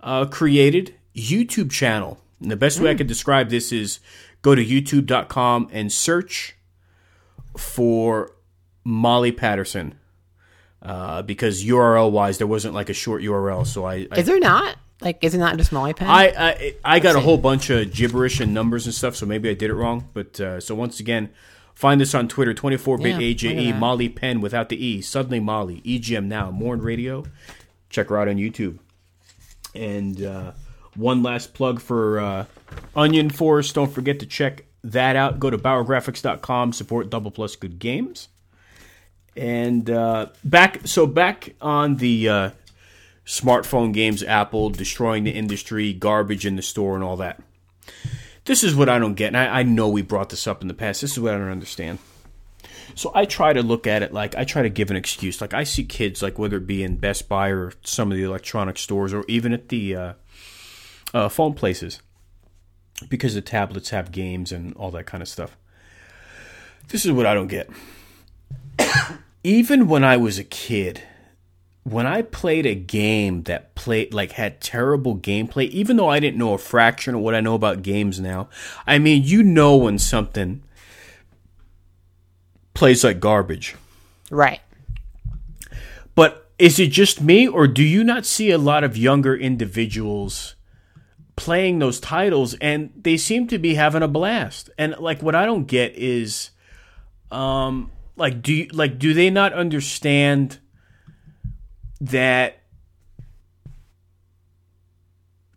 [0.00, 2.18] uh, created YouTube channel.
[2.40, 2.82] And the best mm.
[2.82, 2.98] way I mm.
[2.98, 4.00] could describe this is
[4.42, 6.56] go to youtube.com and search
[7.56, 8.32] for
[8.82, 9.98] Molly Patterson.
[10.82, 13.66] Uh, because URL wise, there wasn't like a short URL.
[13.66, 14.76] So I, I is there not?
[15.00, 16.08] Like, is it not just Molly Pen?
[16.08, 19.50] I I, I got a whole bunch of gibberish and numbers and stuff, so maybe
[19.50, 20.08] I did it wrong.
[20.14, 21.30] But uh, so once again,
[21.74, 26.50] find us on Twitter, 24bit AJE, Molly Pen without the E, suddenly Molly, EGM now,
[26.50, 27.24] Morn Radio.
[27.90, 28.78] Check her out on YouTube.
[29.74, 30.52] And uh,
[30.94, 32.44] one last plug for uh,
[32.94, 33.72] Onion Force.
[33.72, 35.38] Don't forget to check that out.
[35.38, 38.28] Go to BauerGraphics.com, support Double Plus Good Games.
[39.36, 42.50] And uh, back, so back on the uh,
[43.26, 47.42] smartphone games, Apple destroying the industry, garbage in the store, and all that.
[48.44, 50.68] This is what I don't get, and I, I know we brought this up in
[50.68, 51.00] the past.
[51.00, 51.98] This is what I don't understand.
[52.94, 55.40] So I try to look at it like I try to give an excuse.
[55.40, 58.22] Like I see kids, like whether it be in Best Buy or some of the
[58.22, 60.12] electronic stores, or even at the uh,
[61.12, 62.00] uh, phone places,
[63.08, 65.56] because the tablets have games and all that kind of stuff.
[66.88, 67.68] This is what I don't get.
[69.44, 71.02] even when I was a kid,
[71.86, 76.36] when I played a game that played like had terrible gameplay, even though I didn't
[76.36, 78.48] know a fraction of what I know about games now,
[78.88, 80.64] I mean, you know when something
[82.74, 83.76] plays like garbage.
[84.32, 84.60] Right.
[86.16, 90.56] But is it just me or do you not see a lot of younger individuals
[91.36, 94.70] playing those titles and they seem to be having a blast?
[94.76, 96.50] And like what I don't get is
[97.30, 100.58] um like do you like do they not understand
[102.00, 102.58] that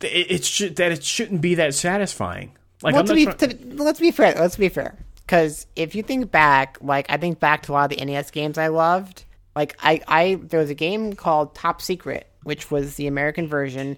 [0.01, 2.51] it, it that it shouldn't be that satisfying.
[2.81, 4.33] Like, well, to be, to, let's be fair.
[4.35, 4.97] Let's be fair.
[5.25, 8.31] Because if you think back, like I think back to a lot of the NES
[8.31, 9.25] games I loved.
[9.55, 13.97] Like I, I there was a game called Top Secret, which was the American version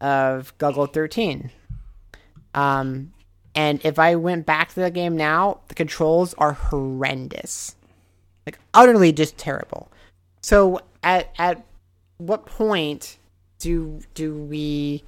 [0.00, 1.50] of Golgo 13.
[2.54, 3.12] Um,
[3.54, 7.76] and if I went back to the game now, the controls are horrendous,
[8.46, 9.90] like utterly just terrible.
[10.40, 11.64] So at at
[12.26, 13.18] what point
[13.58, 15.02] do do we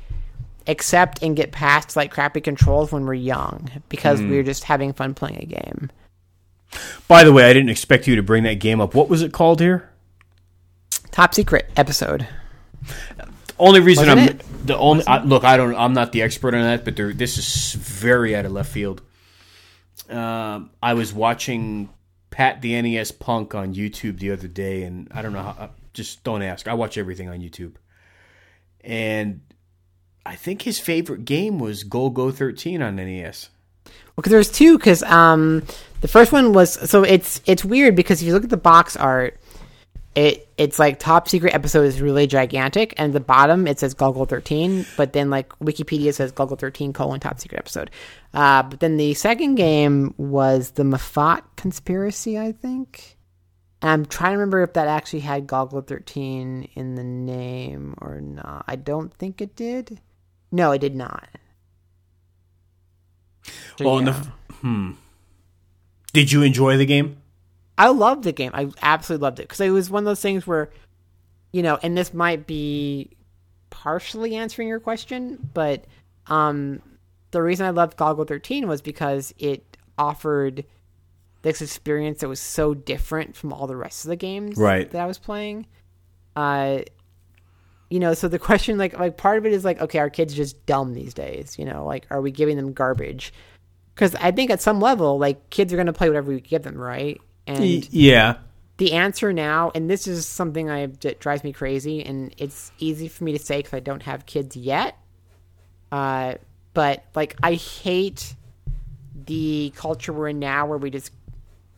[0.66, 4.30] accept and get past like crappy controls when we're young because mm.
[4.30, 5.90] we're just having fun playing a game?
[7.06, 8.94] By the way, I didn't expect you to bring that game up.
[8.94, 9.90] What was it called here?
[11.12, 12.26] Top secret episode.
[13.58, 14.66] Only reason Wasn't I'm it?
[14.66, 17.38] the only I, look, I don't, I'm not the expert on that, but there, this
[17.38, 19.00] is very out of left field.
[20.10, 21.88] Um, I was watching
[22.30, 26.24] Pat the NES Punk on YouTube the other day, and I don't know how just
[26.24, 26.68] don't ask.
[26.68, 27.74] I watch everything on YouTube.
[28.82, 29.40] And
[30.26, 33.48] I think his favorite game was Golgo 13 on NES.
[33.86, 34.76] Well, because there's two.
[34.76, 35.62] Because um,
[36.00, 38.96] the first one was so it's it's weird because if you look at the box
[38.96, 39.40] art,
[40.14, 44.28] it it's like top secret episode is really gigantic, and the bottom it says Golgo
[44.28, 47.90] 13, but then like Wikipedia says Golgo 13 colon top secret episode.
[48.32, 53.13] Uh, but then the second game was the Mafat conspiracy, I think.
[53.90, 58.64] I'm trying to remember if that actually had Golgo 13 in the name or not.
[58.66, 60.00] I don't think it did.
[60.50, 61.28] No, it did not.
[63.76, 64.12] So, Well, and the
[64.60, 64.92] hmm.
[66.12, 67.18] Did you enjoy the game?
[67.76, 68.52] I loved the game.
[68.54, 70.70] I absolutely loved it because it was one of those things where,
[71.52, 73.10] you know, and this might be
[73.70, 75.84] partially answering your question, but
[76.28, 76.80] um,
[77.32, 80.64] the reason I loved Golgo 13 was because it offered
[81.44, 84.90] this experience that was so different from all the rest of the games Right.
[84.90, 85.66] that I was playing.
[86.34, 86.80] Uh,
[87.90, 90.34] you know, so the question, like, like part of it is like, okay, our kids
[90.34, 91.56] just dumb these days?
[91.58, 93.32] You know, like, are we giving them garbage?
[93.94, 96.62] Because I think at some level, like, kids are going to play whatever we give
[96.64, 97.20] them, right?
[97.46, 98.36] And Y- yeah.
[98.78, 103.06] the answer now, and this is something I that drives me crazy, and it's easy
[103.06, 104.96] for me to say because I don't have kids yet.
[105.92, 106.34] Uh,
[106.72, 108.34] but like I hate
[109.26, 111.12] the culture we're in now, where we just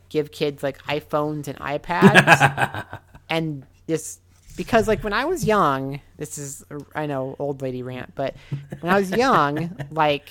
[0.09, 4.21] give kids like iPhones and iPads, and just
[4.55, 6.63] because like when I was young, this is
[6.95, 8.35] I know old lady rant, but
[8.79, 10.29] when I was young, like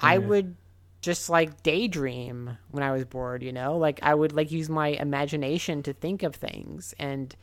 [0.00, 0.56] I would
[1.00, 3.76] just like daydream when I was bored, you know?
[3.76, 7.34] Like I would like use my imagination to think of things and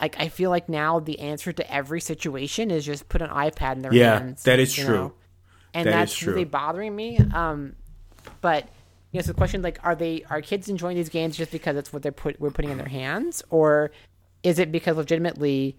[0.00, 3.76] like I feel like now the answer to every situation is just put an iPad
[3.76, 4.44] in their Yeah, hands.
[4.44, 4.86] that is true.
[4.96, 5.12] know?
[5.74, 6.32] And That is that's true.
[6.34, 7.18] really bothering me.
[7.18, 7.74] Um
[8.40, 8.68] but
[9.12, 11.74] you know, so the question like are they are kids enjoying these games just because
[11.74, 13.42] that's what they're put we're putting in their hands?
[13.50, 13.90] Or
[14.42, 15.76] is it because legitimately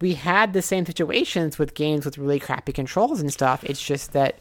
[0.00, 3.62] we had the same situations with games with really crappy controls and stuff.
[3.64, 4.38] It's just that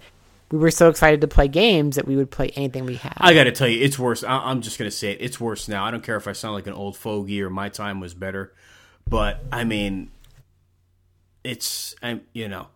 [0.52, 3.14] we were so excited to play games that we would play anything we had.
[3.18, 4.24] I got to tell you, it's worse.
[4.24, 5.18] I- I'm just to say it.
[5.22, 5.84] It's worse now.
[5.84, 8.54] I don't care if I sound like an old fogey or my time was better,
[9.08, 10.12] but I mean,
[11.44, 12.68] it's I'm you know,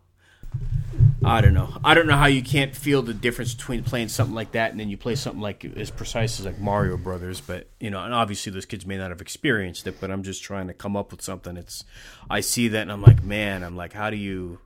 [1.26, 1.70] I don't know.
[1.84, 4.80] I don't know how you can't feel the difference between playing something like that and
[4.80, 7.40] then you play something like as precise as like Mario Brothers.
[7.40, 10.44] But you know, and obviously those kids may not have experienced it, but I'm just
[10.44, 11.56] trying to come up with something.
[11.56, 11.86] It's
[12.30, 14.60] I see that and I'm like, man, I'm like, how do you?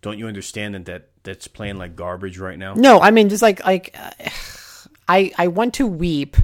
[0.00, 2.74] Don't you understand that, that that's playing like garbage right now?
[2.74, 4.10] No, I mean just like like uh,
[5.08, 6.36] I I want to weep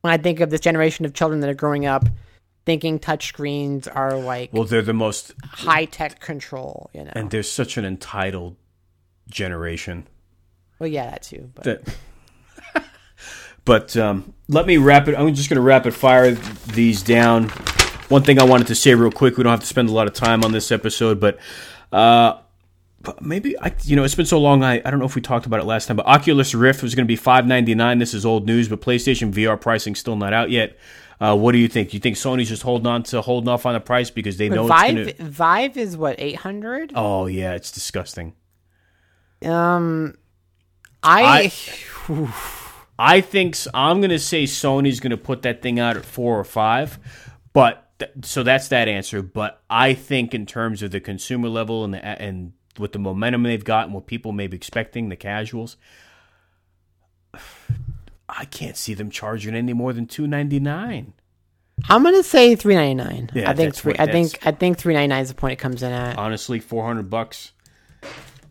[0.00, 2.08] when I think of this generation of children that are growing up
[2.64, 7.12] thinking touchscreens are like Well, they're the most high tech control, you know.
[7.14, 8.56] and they're such an entitled
[9.28, 10.06] generation
[10.78, 11.50] well, yeah, that too.
[11.54, 11.96] But that
[13.64, 17.48] but um, let me wrap it i'm just going to rapid fire these down
[18.08, 20.06] one thing i wanted to say real quick we don't have to spend a lot
[20.06, 21.38] of time on this episode but
[21.92, 22.38] uh
[23.00, 24.64] but maybe I, you know, it's been so long.
[24.64, 26.94] I, I don't know if we talked about it last time, but Oculus Rift was
[26.94, 27.98] going to be five ninety nine.
[27.98, 30.78] This is old news, but PlayStation VR pricing still not out yet.
[31.20, 31.90] Uh, what do you think?
[31.90, 34.48] Do you think Sony's just holding on to holding off on the price because they
[34.48, 35.24] know Vive it's to?
[35.24, 36.92] Vive is what eight hundred.
[36.94, 38.34] Oh yeah, it's disgusting.
[39.44, 40.14] Um,
[41.02, 41.52] I,
[42.98, 46.38] I think I'm going to say Sony's going to put that thing out at four
[46.38, 46.98] or five,
[47.52, 49.22] but th- so that's that answer.
[49.22, 53.42] But I think in terms of the consumer level and the and with the momentum
[53.44, 55.76] they've got and what people may be expecting, the casuals,
[58.28, 61.12] I can't see them charging any more than two ninety nine.
[61.88, 63.30] I'm gonna say three ninety nine.
[63.34, 63.92] Yeah, I think three.
[63.92, 66.16] what- I think I think three ninety nine is the point it comes in at.
[66.16, 67.52] Honestly, four hundred bucks.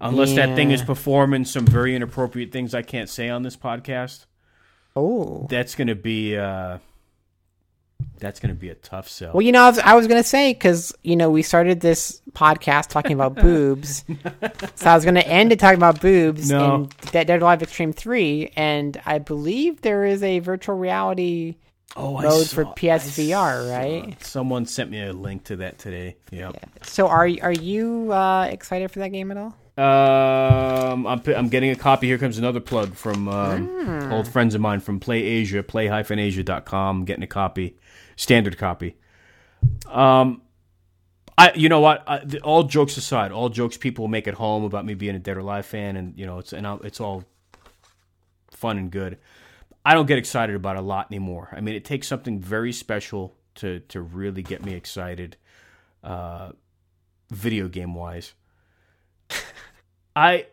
[0.01, 4.25] Unless that thing is performing some very inappropriate things I can't say on this podcast,
[4.97, 6.79] Oh, that's going to be uh,
[8.19, 9.33] that's going to be a tough sell.
[9.33, 12.21] well, you know, I was, I was gonna say because you know we started this
[12.31, 14.03] podcast talking about boobs,
[14.75, 16.75] so I was gonna end it talking about boobs No.
[16.75, 21.55] in Dead Dead Alive Extreme Three, and I believe there is a virtual reality.
[21.95, 24.23] oh, mode for PSVR, saw- right?
[24.23, 26.15] Someone sent me a link to that today.
[26.31, 26.57] Yep.
[26.83, 29.55] So are are you uh, excited for that game at all?
[29.75, 32.05] Um, I'm, I'm getting a copy.
[32.07, 34.13] Here comes another plug from um, Hmm.
[34.13, 37.05] old friends of mine from Play Asia, play-asia.com.
[37.05, 37.75] Getting a copy,
[38.15, 38.97] standard copy.
[39.87, 40.41] Um,
[41.37, 42.03] I, you know what?
[42.07, 45.19] I, the, all jokes aside, all jokes people make at home about me being a
[45.19, 47.23] Dead or Alive fan, and you know, it's and I, it's all
[48.51, 49.17] fun and good.
[49.85, 51.49] I don't get excited about a lot anymore.
[51.51, 55.37] I mean, it takes something very special to to really get me excited,
[56.03, 56.51] uh,
[57.31, 58.33] video game wise.
[60.15, 60.47] I,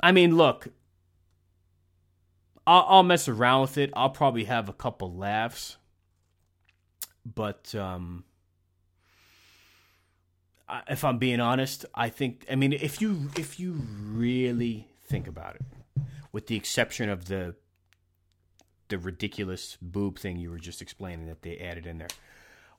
[0.00, 0.68] I mean, look,
[2.66, 3.90] I'll, I'll mess around with it.
[3.94, 5.76] I'll probably have a couple laughs,
[7.34, 8.24] but um,
[10.68, 12.46] I, if I'm being honest, I think.
[12.50, 17.54] I mean, if you if you really think about it, with the exception of the
[18.88, 22.08] the ridiculous boob thing you were just explaining that they added in there.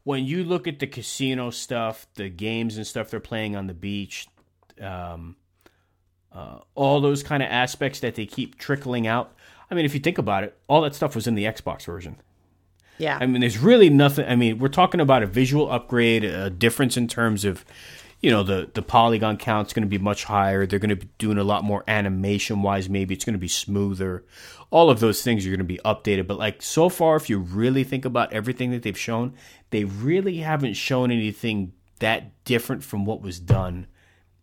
[0.04, 3.74] When you look at the casino stuff, the games and stuff they're playing on the
[3.74, 4.28] beach,
[4.82, 5.36] um,
[6.32, 9.36] uh, all those kind of aspects that they keep trickling out.
[9.70, 12.16] I mean, if you think about it, all that stuff was in the Xbox version.
[13.00, 13.18] Yeah.
[13.20, 14.28] I mean, there's really nothing.
[14.28, 17.66] I mean, we're talking about a visual upgrade, a difference in terms of,
[18.22, 20.66] you know the the polygon count's going to be much higher.
[20.66, 22.90] They're going to be doing a lot more animation wise.
[22.90, 24.26] Maybe it's going to be smoother.
[24.72, 26.28] All of those things are going to be updated.
[26.28, 29.36] But like so far, if you really think about everything that they've shown,
[29.70, 33.88] they really haven't shown anything that different from what was done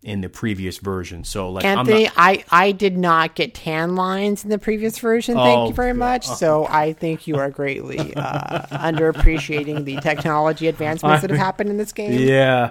[0.06, 1.24] in the previous version.
[1.24, 5.34] So like Anthony, not, I, I did not get tan lines in the previous version.
[5.34, 5.98] Thank Oh, you very God.
[5.98, 6.26] much.
[6.28, 11.76] So I think you are greatly uh, underappreciating the technology advancements that have happened in
[11.76, 12.12] this game.
[12.20, 12.70] yeah.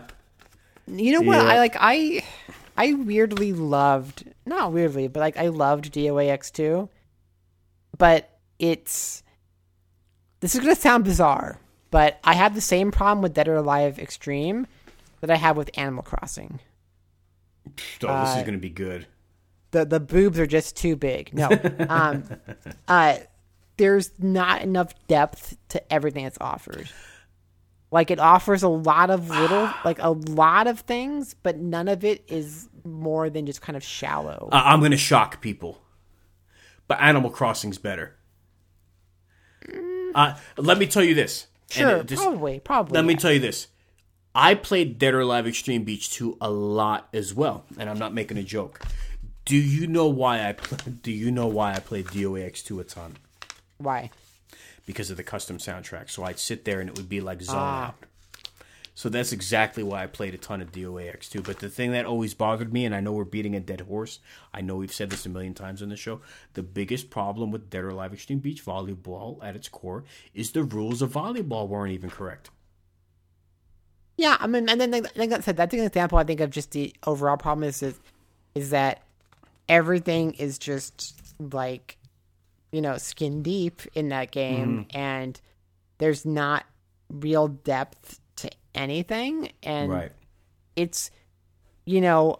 [0.87, 1.43] You know what?
[1.43, 1.51] Yeah.
[1.51, 2.23] I like I
[2.77, 6.87] I weirdly loved not weirdly, but like I loved DOA X two.
[7.97, 9.23] But it's
[10.39, 11.59] this is gonna sound bizarre,
[11.91, 14.67] but I have the same problem with Dead or Alive Extreme
[15.19, 16.59] that I have with Animal Crossing.
[17.67, 19.07] Oh, this is Uh, going to be good.
[19.71, 21.33] the the boobs are just too big.
[21.33, 21.49] No,
[21.89, 22.23] um,
[22.87, 23.17] uh,
[23.77, 26.89] there's not enough depth to everything that's offered.
[27.91, 32.03] Like it offers a lot of little, like a lot of things, but none of
[32.03, 34.49] it is more than just kind of shallow.
[34.51, 35.81] I- I'm going to shock people,
[36.87, 38.15] but Animal Crossing's better.
[40.13, 41.47] Uh, let me tell you this.
[41.69, 42.95] sure, this- probably, probably.
[42.95, 43.67] Let me tell you this.
[44.37, 48.13] I played Dead or Alive Extreme Beach 2 a lot as well, and I'm not
[48.13, 48.81] making a joke.
[49.45, 52.83] Do you know why I pl- do you know why I played DOAX 2 a
[52.83, 53.15] ton?
[53.77, 54.09] Why?
[54.85, 56.09] Because of the custom soundtrack.
[56.09, 57.87] So I'd sit there and it would be like zone Ah.
[57.87, 57.95] out.
[58.97, 61.41] So that's exactly why I played a ton of DOAX 2.
[61.41, 64.19] But the thing that always bothered me, and I know we're beating a dead horse,
[64.53, 66.21] I know we've said this a million times on the show,
[66.53, 70.63] the biggest problem with Dead or Alive Extreme Beach Volleyball at its core is the
[70.63, 72.49] rules of volleyball weren't even correct.
[74.17, 76.17] Yeah, I mean, and then like, like I said, that's an example.
[76.17, 77.99] I think of just the overall problem is is,
[78.53, 79.01] is that
[79.67, 81.97] everything is just like
[82.71, 84.97] you know skin deep in that game, mm-hmm.
[84.97, 85.39] and
[85.97, 86.65] there's not
[87.09, 90.11] real depth to anything, and Right.
[90.75, 91.11] it's
[91.85, 92.39] you know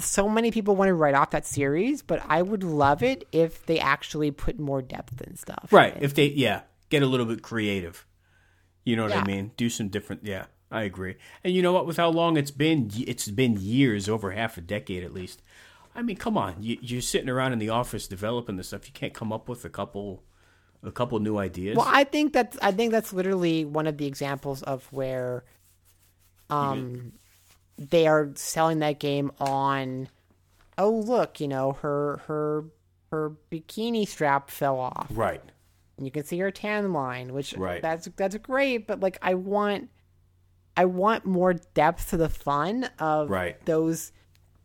[0.00, 3.64] so many people want to write off that series, but I would love it if
[3.66, 5.68] they actually put more depth and stuff.
[5.72, 5.96] Right.
[6.00, 8.06] If they, yeah, get a little bit creative.
[8.84, 9.52] You know what I mean?
[9.56, 10.24] Do some different.
[10.24, 11.16] Yeah, I agree.
[11.44, 11.86] And you know what?
[11.86, 15.42] With how long it's been, it's been years, over half a decade at least.
[15.94, 16.56] I mean, come on.
[16.60, 18.86] You, you're sitting around in the office developing this stuff.
[18.86, 20.22] You can't come up with a couple,
[20.82, 21.76] a couple new ideas.
[21.76, 25.44] Well, I think that's I think that's literally one of the examples of where
[26.50, 27.12] um
[27.78, 30.08] they are selling that game on
[30.78, 32.64] oh look, you know, her her
[33.10, 35.06] her bikini strap fell off.
[35.10, 35.42] right.
[35.96, 37.80] And you can see her tan line, which Right.
[37.80, 39.88] that's that's great, but like I want
[40.76, 43.64] I want more depth to the fun of Right.
[43.64, 44.12] those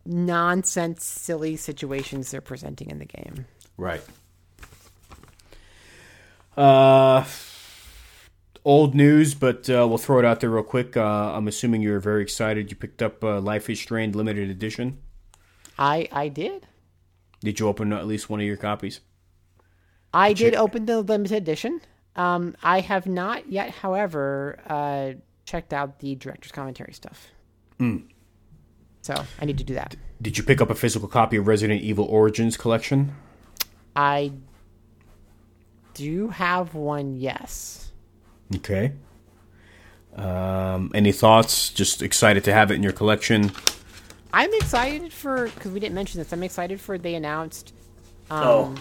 [0.04, 3.46] nonsense silly situations they're presenting in the game.
[3.76, 4.02] Right.
[6.56, 7.24] Uh,
[8.64, 10.96] old news, but uh, we'll throw it out there real quick.
[10.96, 12.70] Uh, I'm assuming you're very excited.
[12.70, 14.98] You picked up uh, Life is Strange limited edition.
[15.78, 16.66] I I did.
[17.40, 19.00] Did you open at least one of your copies?
[20.14, 21.80] I did open the limited edition.
[22.14, 25.12] Um, I have not yet, however, uh,
[25.44, 27.28] checked out the director's commentary stuff.
[29.02, 29.96] So I need to do that.
[30.20, 33.16] Did you pick up a physical copy of Resident Evil Origins collection?
[33.96, 34.32] I
[35.94, 37.90] do have one, yes.
[38.56, 38.92] Okay.
[40.14, 41.70] Um, any thoughts?
[41.70, 43.50] Just excited to have it in your collection.
[44.32, 46.32] I'm excited for because we didn't mention this.
[46.32, 47.74] I'm excited for they announced
[48.30, 48.74] um, Oh.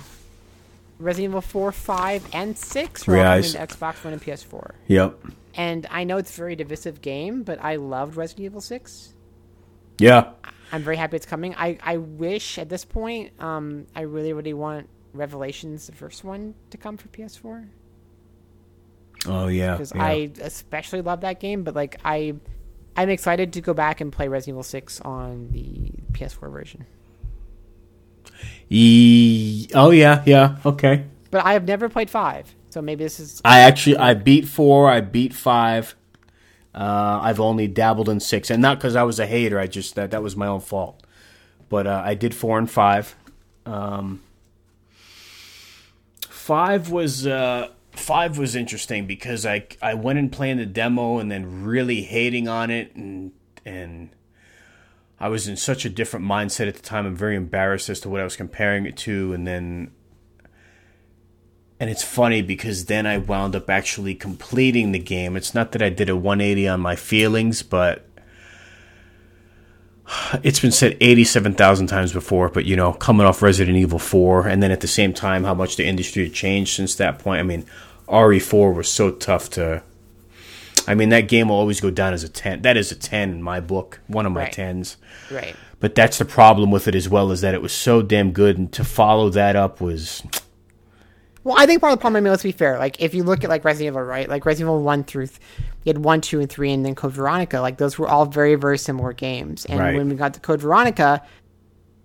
[1.00, 4.72] Resident Evil 4, 5, and 6 are all coming Realize- to Xbox One and PS4.
[4.88, 5.18] Yep.
[5.56, 9.14] And I know it's a very divisive game, but I loved Resident Evil 6.
[10.00, 10.32] Yeah.
[10.72, 11.54] I'm very happy it's coming.
[11.56, 16.56] I, I wish at this point, um, I really, really want Revelations, the first one,
[16.70, 17.68] to come for PS4
[19.28, 19.74] Oh yeah.
[19.74, 20.04] because yeah.
[20.04, 21.64] I especially love that game.
[21.64, 22.34] But like, I,
[22.96, 26.86] I'm excited to go back and play Resident Evil 6 on the PS4 version.
[28.70, 30.24] E- oh yeah.
[30.26, 30.58] Yeah.
[30.66, 31.06] Okay.
[31.30, 34.90] But I have never played five, so maybe this is I actually I beat four.
[34.90, 35.96] I beat five.
[36.74, 39.60] Uh, I've only dabbled in six, and not because I was a hater.
[39.60, 41.04] I just that that was my own fault.
[41.70, 43.16] But uh, I did four and five.
[43.66, 44.22] Um,
[46.22, 51.30] five was uh, five was interesting because I I went and playing the demo and
[51.30, 53.34] then really hating on it and
[53.66, 54.10] and
[55.20, 57.06] I was in such a different mindset at the time.
[57.06, 59.92] I'm very embarrassed as to what I was comparing it to, and then
[61.82, 65.36] and it's funny because then I wound up actually completing the game.
[65.36, 68.06] It's not that I did a 180 on my feelings, but
[70.44, 72.50] it's been said 87,000 times before.
[72.50, 75.56] But, you know, coming off Resident Evil 4, and then at the same time, how
[75.56, 77.40] much the industry had changed since that point.
[77.40, 77.66] I mean,
[78.08, 79.82] RE4 was so tough to.
[80.88, 82.62] I mean, that game will always go down as a 10.
[82.62, 84.54] That is a 10 in my book, one of my Right.
[84.54, 84.98] 10s.
[85.32, 85.56] Right.
[85.80, 88.60] But that's the problem with it as well, is that it was so damn good,
[88.60, 90.22] and to follow that up was.
[91.44, 92.78] Well, I think part of the problem, I mean, let's be fair.
[92.78, 94.30] Like, if you look at like Resident Evil, right?
[94.30, 95.40] Like Resident Evil one through, th-
[95.84, 97.60] you had one, two, and three, and then Code Veronica.
[97.62, 99.66] Like those were all very, very similar games.
[99.66, 99.96] And Right.
[99.96, 101.24] when we got to Code Veronica,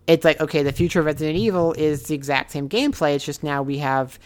[0.07, 3.15] it's like okay, the future of Resident Evil is the exact same gameplay.
[3.15, 4.19] It's just now we have,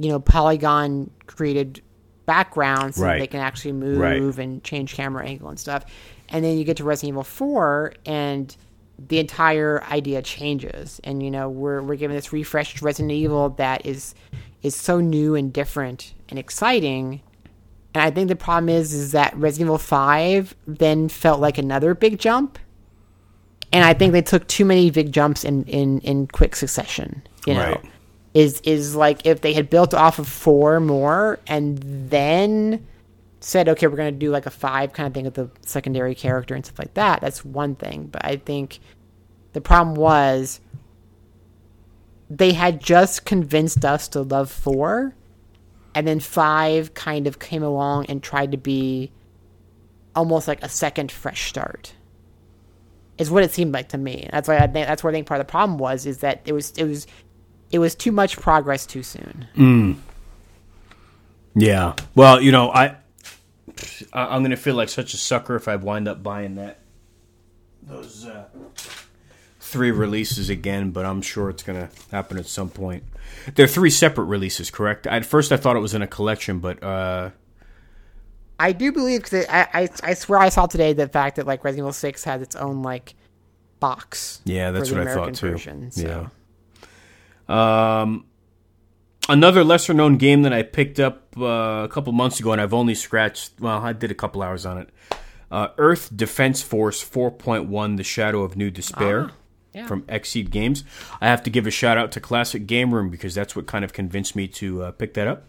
[0.00, 1.80] you know, polygon created
[2.26, 3.20] backgrounds so Right.
[3.20, 4.20] they can actually move Right.
[4.44, 5.84] and change camera angle and stuff.
[6.30, 8.54] And then you get to Resident Evil four, and
[9.08, 11.00] the entire idea changes.
[11.04, 14.14] And you know, we're we're given this refreshed Resident Evil that is
[14.62, 17.22] is so new and different and exciting.
[17.94, 21.94] And I think the problem is is that Resident Evil Five then felt like another
[21.94, 22.58] big jump.
[23.72, 27.22] And I think they took too many big jumps in, in, in quick succession.
[27.46, 27.84] You know, Right.
[28.34, 31.78] is is like if they had built off of four more and
[32.10, 32.86] then
[33.40, 36.14] said, okay, we're going to do like a five kind of thing with the secondary
[36.14, 37.20] character and stuff like that.
[37.20, 38.06] That's one thing.
[38.06, 38.80] But I think
[39.52, 40.60] the problem was
[42.30, 45.14] they had just convinced us to love four,
[45.94, 49.10] and then five kind of came along and tried to be
[50.14, 51.94] almost like a second fresh start.
[53.16, 54.28] Is what it seemed like to me.
[54.30, 56.42] That's why I think that's where I think part of the problem was is that
[56.44, 57.06] it was it was
[57.72, 59.48] it was too much progress too soon.
[61.56, 61.94] Yeah.
[62.14, 62.96] Well, you know, I
[64.12, 66.78] I'm gonna feel like such a sucker if I wind up buying that
[67.82, 68.44] those uh,
[69.68, 73.04] three releases again, but I'm sure it's gonna happen at some point.
[73.54, 75.06] They're three separate releases, correct?
[75.06, 77.30] At first, I thought it was in a collection, but uh,
[78.58, 81.64] I do believe because I, I I swear I saw today the fact that like
[81.64, 83.14] Resident Evil Six has its own like
[83.78, 84.40] box.
[84.44, 85.52] yeah, that's what I thought too.
[85.52, 86.28] version, so.
[87.48, 88.00] Yeah.
[88.02, 88.26] Um,
[89.28, 92.74] another lesser known game that I picked up uh, a couple months ago, and I've
[92.74, 93.52] only scratched.
[93.60, 94.88] Well, I did a couple hours on it.
[95.50, 99.30] Uh, Earth Defense Force 4.1: The Shadow of New Despair.
[99.78, 99.86] Yeah.
[99.86, 100.84] From XSEED Games.
[101.20, 103.84] I have to give a shout out to Classic Game Room because that's what kind
[103.84, 105.44] of convinced me to uh, pick that up.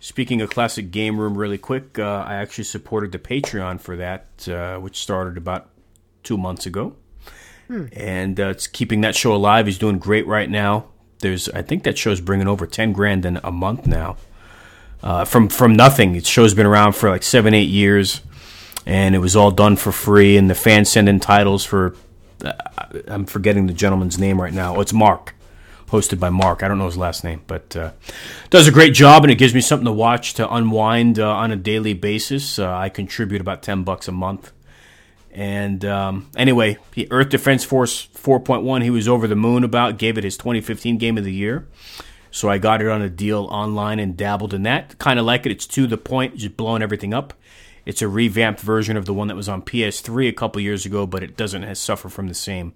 [0.00, 4.48] Speaking of Classic Game Room, really quick, uh, I actually supported the Patreon for that,
[4.48, 5.68] uh, which started about
[6.22, 6.96] two months ago
[7.92, 9.66] and uh, it's keeping that show alive.
[9.66, 10.86] He's doing great right now.
[11.20, 14.16] There's, I think that show's bringing over ten grand in a month now.
[15.02, 18.20] Uh, from from nothing, the show's been around for like seven, eight years,
[18.86, 20.36] and it was all done for free.
[20.36, 21.94] And the fans send in titles for,
[23.08, 24.76] I'm forgetting the gentleman's name right now.
[24.76, 25.34] Oh, it's Mark,
[25.88, 26.62] hosted by Mark.
[26.62, 27.92] I don't know his last name, but uh,
[28.50, 31.50] does a great job, and it gives me something to watch to unwind uh, on
[31.50, 32.58] a daily basis.
[32.58, 34.52] Uh, I contribute about ten bucks a month.
[35.32, 40.18] And um, anyway, the Earth Defense Force 4.1, he was over the moon about, gave
[40.18, 41.68] it his 2015 Game of the Year.
[42.32, 44.98] So I got it on a deal online and dabbled in that.
[44.98, 45.52] Kind of like it.
[45.52, 47.34] It's to the point, just blowing everything up.
[47.86, 51.06] It's a revamped version of the one that was on PS3 a couple years ago,
[51.06, 52.74] but it doesn't has suffer from the same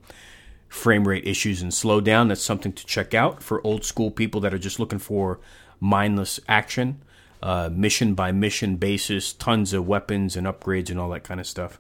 [0.69, 2.29] frame rate issues and slowdown.
[2.29, 5.39] That's something to check out for old school people that are just looking for
[5.79, 7.03] mindless action,
[7.43, 11.47] uh, mission by mission basis, tons of weapons and upgrades and all that kind of
[11.47, 11.79] stuff.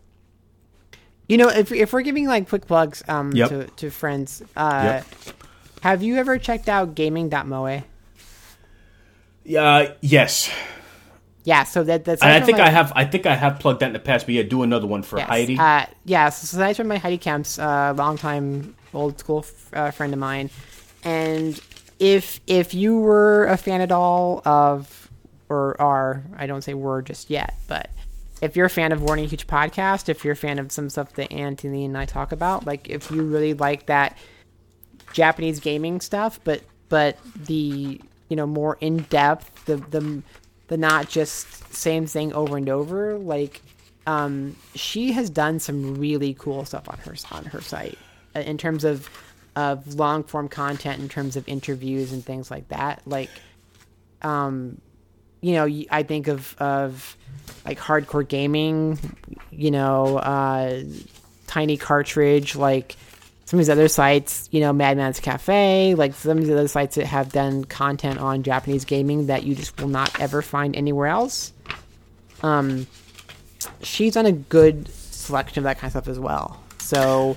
[1.27, 3.49] You know, if if we're giving like quick plugs um Yep.
[3.49, 5.01] to to friends, uh,
[5.81, 7.83] have you ever checked out gaming.moe?
[9.59, 10.51] Uh, yes,
[11.45, 12.93] Yeah, so that that's and I think my- I have.
[12.97, 14.25] I think I have plugged that in the past.
[14.27, 15.29] But yeah, do another one for Yes.
[15.29, 15.59] Heidi.
[15.59, 19.91] Uh, yeah, so, so that's from my Heidi Kemps, uh, longtime old school f- uh,
[19.91, 20.49] friend of mine.
[21.05, 21.61] And
[21.99, 25.11] if if you were a fan at all of,
[25.51, 27.91] or are, I don't say were just yet, but
[28.41, 31.13] if you're a fan of Warning Huge podcast, if you're a fan of some stuff
[31.15, 34.17] that Anthony and I talk about, like if you really like that
[35.13, 38.01] Japanese gaming stuff, but but the
[38.31, 40.23] you know more in depth, the the
[40.69, 43.19] the not just same thing over and over.
[43.19, 43.63] Like,
[44.07, 47.99] um, she has done some really cool stuff on her on her site
[48.37, 49.09] uh, in terms of
[49.57, 53.03] of long form content, in terms of interviews and things like that.
[53.07, 53.31] Like,
[54.23, 54.81] um,
[55.41, 57.17] you know, I think of of
[57.65, 58.99] like hardcore gaming,
[59.51, 60.83] you know, uh,
[61.47, 62.97] tiny cartridge, like
[63.55, 66.97] some of these other sites, you know, Madman's Cafe, like some of these other sites
[66.97, 71.07] that have done content on Japanese gaming that you just will not ever find anywhere
[71.07, 71.53] else.
[72.43, 72.89] Um,
[73.81, 76.61] she's done a good selection of that kind of stuff as well.
[76.81, 77.37] So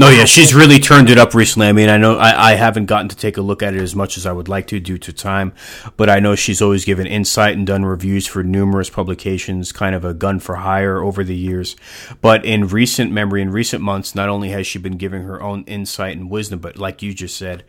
[0.00, 1.68] No, yeah, she's really turned it up recently.
[1.68, 3.94] I mean, I know I, I haven't gotten to take a look at it as
[3.94, 5.52] much as I would like to due to time,
[5.98, 10.02] but I know she's always given insight and done reviews for numerous publications, kind of
[10.02, 11.76] a gun for hire over the years.
[12.22, 15.64] But in recent memory, in recent months, not only has she been giving her own
[15.64, 17.64] insight and wisdom, but like you just said,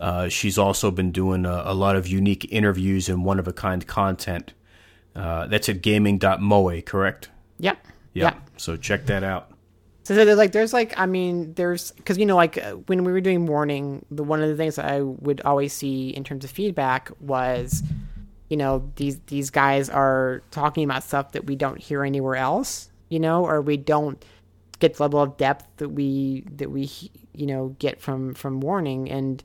[0.00, 3.52] uh, she's also been doing a, a lot of unique interviews and one of a
[3.52, 4.52] kind content
[5.14, 7.30] Uh, that's at gaming.moe, correct?
[7.60, 7.86] Yep.
[8.14, 8.24] Yeah.
[8.24, 8.50] Yep.
[8.56, 9.51] So check that out.
[10.04, 13.12] So, there's like there's like I mean there's because you know like uh, when we
[13.12, 16.44] were doing morning the one of the things that I would always see in terms
[16.44, 17.82] of feedback was
[18.48, 22.90] you know these these guys are talking about stuff that we don't hear anywhere else
[23.08, 24.22] you know or we don't
[24.82, 26.90] get the level of depth that we that we
[27.32, 29.10] you know get from from warning.
[29.10, 29.42] And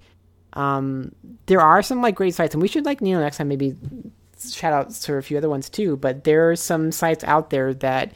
[0.53, 1.13] um
[1.45, 3.75] there are some like great sites and we should like you know next time maybe
[4.49, 7.73] shout out to a few other ones too but there are some sites out there
[7.73, 8.13] that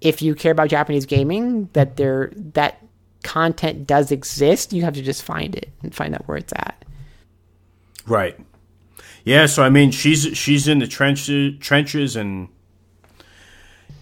[0.00, 2.82] if you care about Japanese gaming, that there that
[3.22, 4.72] content does exist.
[4.72, 6.84] You have to just find it and find out where it's at.
[8.06, 8.38] Right.
[9.24, 12.48] Yeah, so I mean she's she's in the trenches trenches and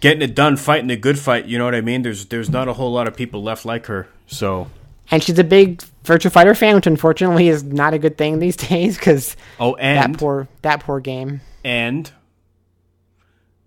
[0.00, 2.02] getting it done, fighting the good fight, you know what I mean?
[2.02, 4.06] There's there's not a whole lot of people left like her.
[4.28, 4.68] So
[5.10, 8.56] And she's a big Virtual Fighter fan, which unfortunately is not a good thing these
[8.56, 11.40] days because Oh and that poor that poor game.
[11.64, 12.10] and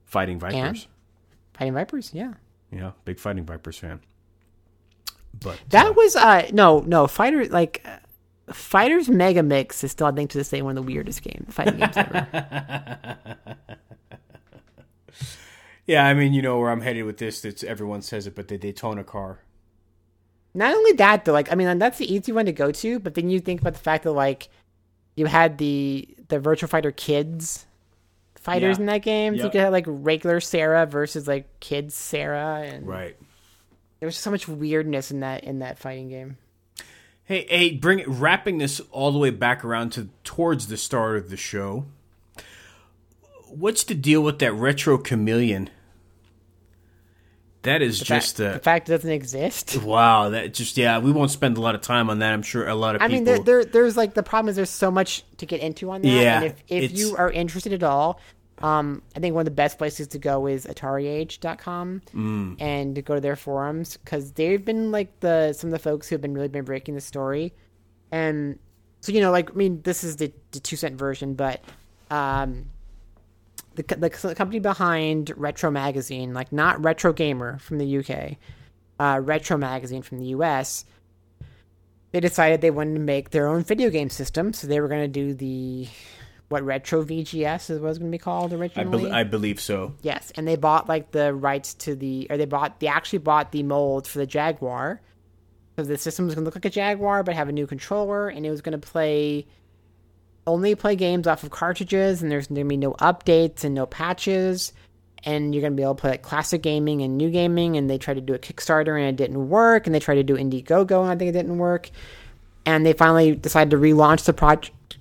[0.06, 0.56] Fighting Vipers.
[0.56, 0.88] And?
[1.62, 2.34] Fighting Vipers, yeah.
[2.72, 4.00] Yeah, big Fighting Vipers fan.
[5.40, 10.08] But That uh, was uh no no fighter like uh, Fighters Mega Mix is still
[10.08, 13.28] I think to this day one of the weirdest game fighting games ever.
[15.88, 17.42] Yeah, I mean, you know where I'm headed with this.
[17.42, 19.40] That's everyone says it, but the Daytona car.
[20.54, 23.16] Not only that, though, like I mean, that's the easy one to go to, but
[23.16, 24.50] then you think about the fact that like
[25.16, 27.66] you had the the Virtual Fighter kids
[28.42, 28.82] fighters Yeah.
[28.82, 29.38] in that game.
[29.38, 33.16] So you could have like regular Sarah versus like kid Sarah, and Right.
[34.00, 36.38] there was so much weirdness in that in that fighting game.
[37.24, 41.30] Hey, hey, bring wrapping this all the way back around to towards the start of
[41.30, 41.86] the show.
[43.48, 45.70] What's the deal with that retro chameleon?
[47.64, 49.78] That is The just fact, a the fact it doesn't exist.
[49.84, 50.30] wow.
[50.30, 50.98] That just yeah.
[51.00, 52.34] We won't spend a lot of time on that.
[52.34, 53.34] I'm sure a lot of people I people.
[53.36, 56.02] mean, there, there, there's like the problem is there's so much to get into on
[56.02, 56.08] that.
[56.08, 58.20] Yeah, and if, if you are interested at all,
[58.64, 62.62] um, I think one of the best places to go is AtariAge.com Mm.
[62.62, 66.16] and go to their forums because they've been like the some of the folks who
[66.16, 67.54] have been really been breaking the story,
[68.12, 68.58] and
[69.02, 71.62] so you know, like I mean, this is the, the two cent version, but
[72.10, 72.66] um,
[73.76, 78.38] the, the company behind Retro Magazine, like not Retro Gamer from the UK,
[79.00, 80.86] uh, Retro Magazine from the US,
[82.12, 84.54] they decided they wanted to make their own video game system.
[84.54, 85.88] So they were going to do the
[86.50, 89.10] what Retro VGS is what it was going to be called I, originally.
[89.10, 89.96] I believe so.
[90.02, 93.52] Yes, and they bought like the rights to the, or they bought, they actually bought
[93.52, 95.02] the mold for the Jaguar.
[95.78, 98.28] So the system was going to look like a Jaguar, but have a new controller,
[98.28, 99.48] and it was going to play,
[100.52, 103.86] only play games off of cartridges, and there's going to be no updates and no
[103.86, 104.74] patches,
[105.24, 107.78] and you're going to be able to play like classic gaming and new gaming.
[107.78, 110.24] And they tried to do a Kickstarter, and it didn't work, and they tried to
[110.24, 111.90] do Indiegogo, and I think it didn't work.
[112.66, 114.98] And they finally decided to relaunch the project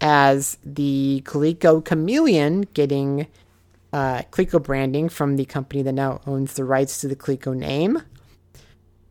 [0.00, 3.26] as the Coleco Chameleon, getting
[3.92, 8.02] uh, Coleco branding from the company that now owns the rights to the Coleco name.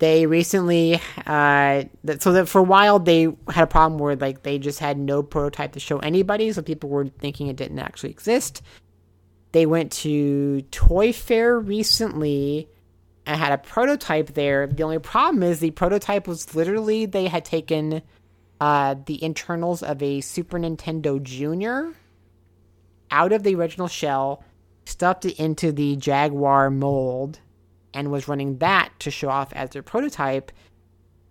[0.02, 1.84] They recently, uh,
[2.18, 5.22] so that for a while they had a problem where like they just had no
[5.22, 8.64] prototype to show anybody, so people were thinking it didn't actually exist.
[9.52, 12.68] They went to Toy Fair recently
[13.28, 14.66] and had a prototype there.
[14.66, 18.02] The only problem is the prototype was literally they had taken
[18.60, 21.94] uh, the internals of a Super Nintendo Junior
[23.12, 24.44] out of the original shell,
[24.84, 27.40] stuffed it into the Jaguar mold,
[27.94, 30.52] and was running that to show off as their prototype.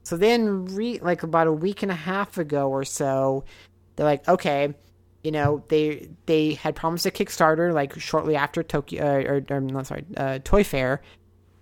[0.02, 3.44] So then, re- like about a week and a half ago or so,
[3.96, 4.74] they're like, okay,
[5.22, 9.60] you know, they they had promised a Kickstarter like shortly after Tokyo, uh, or, or
[9.60, 11.02] no, sorry, uh, Toy Fair.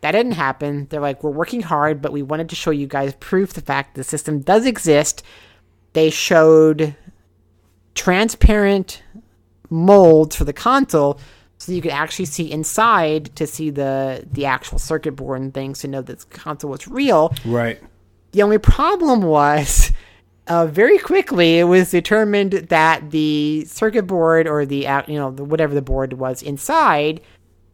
[0.01, 0.86] That didn't happen.
[0.89, 3.97] They're like, we're working hard, but we wanted to show you guys proof the fact
[3.97, 5.25] the system does exist.
[5.93, 6.94] They showed
[7.97, 9.02] transparent
[9.70, 11.18] molds for the console
[11.59, 15.81] so you could actually see inside to see the the actual circuit board and things
[15.81, 17.35] to know that the console was real.
[17.45, 17.83] Right.
[18.33, 19.93] The only problem was
[20.47, 25.33] uh, very quickly it was determined that the circuit board or the uh, you know
[25.33, 27.20] the, whatever the board was inside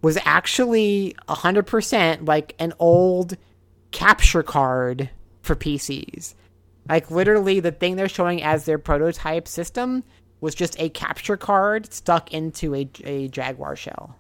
[0.03, 3.39] was actually 100% like an old
[3.91, 5.09] capture card
[5.41, 6.35] for PCs.
[6.89, 10.05] Like literally the thing they're showing as their prototype system
[10.45, 14.15] was just a capture card stuck into a, a Jaguar shell.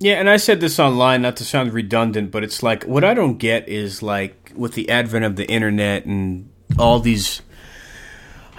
[0.00, 3.14] Yeah, and I said this online, not to sound redundant, but it's like what I
[3.14, 7.42] don't get is like with the advent of the internet and all these.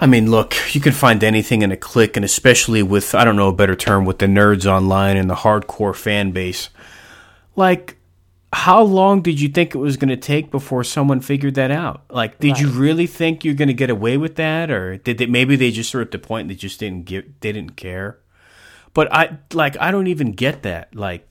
[0.00, 3.36] I mean, look, you can find anything in a click, and especially with I don't
[3.36, 6.70] know a better term with the nerds online and the hardcore fan base.
[7.54, 7.98] Like,
[8.52, 12.02] how long did you think it was going to take before someone figured that out?
[12.10, 15.26] Like, did you really think you're going to get away with that, or did they
[15.26, 18.18] maybe they just were at the point they just didn't give they didn't care?
[18.92, 20.94] But I like I don't even get that.
[20.96, 21.28] Like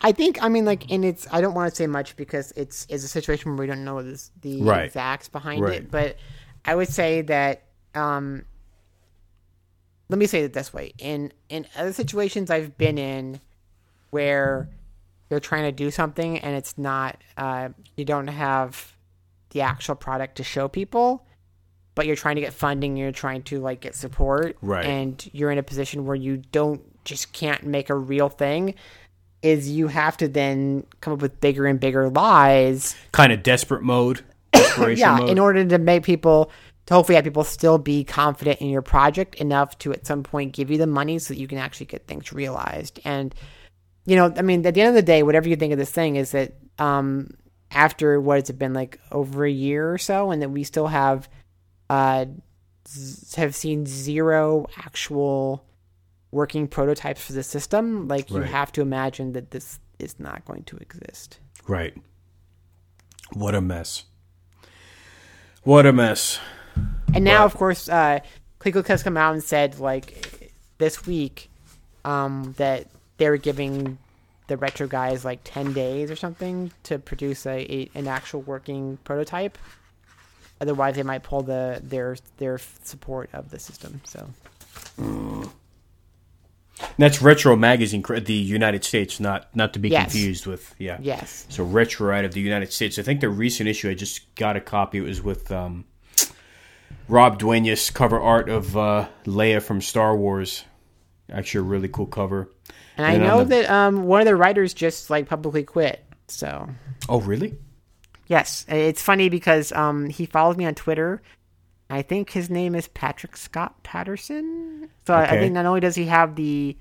[0.00, 2.84] I think I mean like and it's I don't want to say much because it's
[2.88, 4.86] it's a situation where we don't know this, the Right.
[4.86, 5.74] exacts behind Right.
[5.74, 6.16] it, but
[6.64, 7.62] I would say that
[7.94, 8.44] um
[10.08, 10.94] let me say it this way.
[10.98, 13.40] In in other situations I've been in
[14.10, 14.68] where
[15.30, 18.94] you're trying to do something and it's not uh you don't have
[19.50, 21.24] the actual product to show people
[21.94, 24.84] but you're trying to get funding you're trying to like get support Right.
[24.84, 28.74] and you're in a position where you don't just can't make a real thing
[29.42, 33.82] is you have to then come up with bigger and bigger lies kind of desperate
[33.82, 34.22] mode.
[34.52, 35.30] Desperation yeah mode.
[35.30, 36.50] in order to make people
[36.86, 40.52] to hopefully have people still be confident in your project enough to at some point
[40.52, 43.34] give you the money so that you can actually get things realized and
[44.06, 45.90] you know i mean at the end of the day whatever you think of this
[45.90, 47.28] thing is that um
[47.70, 50.86] after what has it been like over a year or so and that we still
[50.88, 51.28] have
[51.90, 52.24] uh
[52.88, 55.64] z- have seen zero actual
[56.32, 60.62] working prototypes for the system like you have to imagine that this is not going
[60.64, 61.38] to exist
[61.68, 61.94] Right.
[63.34, 64.04] What a mess.
[65.62, 66.40] What a mess.
[67.14, 68.20] And now, But- of course, uh,
[68.58, 71.50] Coleco has come out and said, like, this week,
[72.04, 72.88] um, that
[73.20, 73.98] they were giving
[74.46, 78.98] the retro guys like 10 days or something to produce a, a an actual working
[79.04, 79.58] prototype.
[80.60, 84.00] Otherwise, they might pull the their their support of the system.
[84.04, 84.26] So
[86.96, 90.12] That's Retro Magazine, the United States, not not to be Yes.
[90.12, 90.96] confused with yeah.
[91.00, 92.98] yes, So Retro out of the United States.
[92.98, 94.98] I think the recent issue I just got a copy.
[94.98, 95.84] It was with um,
[97.06, 100.64] Rob Duenas cover art of uh, Leia from Star Wars.
[101.30, 102.48] Actually, a really cool cover.
[103.04, 106.04] And I know the- that um one of the writers just like publicly quit.
[106.28, 106.68] So
[107.08, 107.56] Oh, really?
[108.26, 111.20] Yes, it's funny because um, he followed me on Twitter.
[111.88, 114.88] I think his name is Patrick Scott Patterson.
[115.06, 116.76] So I- I think not only does he have the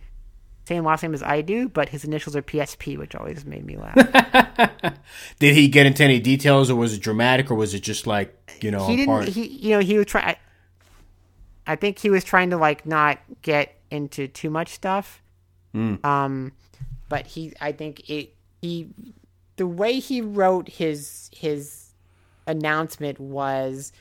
[0.68, 3.76] same last name as I do, but his initials are PSP, which always made me
[3.78, 3.96] laugh.
[5.40, 8.36] Did he get into any details, or was it dramatic, or was it just like
[8.62, 8.86] you know?
[8.86, 9.08] he didn't.
[9.08, 10.36] part- He you know he was try.
[11.66, 15.24] I think he was trying to like not get into too much stuff.
[16.04, 16.52] Um,
[17.10, 18.90] but he, I think it he,
[19.56, 21.94] the way he wrote his his
[22.48, 23.92] announcement was,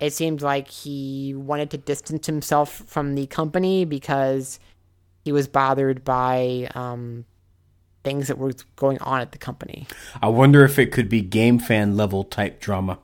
[0.00, 4.58] it seemed like he wanted to distance himself from the company because
[5.24, 7.24] he was bothered by um
[8.04, 9.86] things that were going on at the company.
[10.20, 12.98] I wonder if it could be game fan level type drama.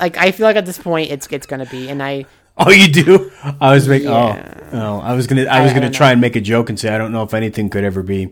[0.00, 2.26] Like I feel like at this point it's it's gonna be, and I.
[2.58, 3.32] Oh, you do?
[3.60, 4.08] I was making.
[4.08, 4.68] Yeah.
[4.72, 5.44] Oh, oh, I was gonna.
[5.46, 6.12] I was I gonna don't try know.
[6.12, 8.30] and make a joke and say I don't know if anything could ever be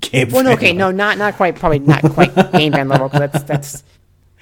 [0.00, 0.30] game.
[0.30, 3.08] Well, no, fan okay, no, not not quite, probably not quite game fan level.
[3.08, 3.84] Cause that's that's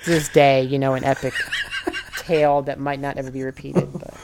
[0.06, 1.34] this day, you know, an epic
[2.18, 3.88] tale that might not ever be repeated.
[3.92, 4.14] But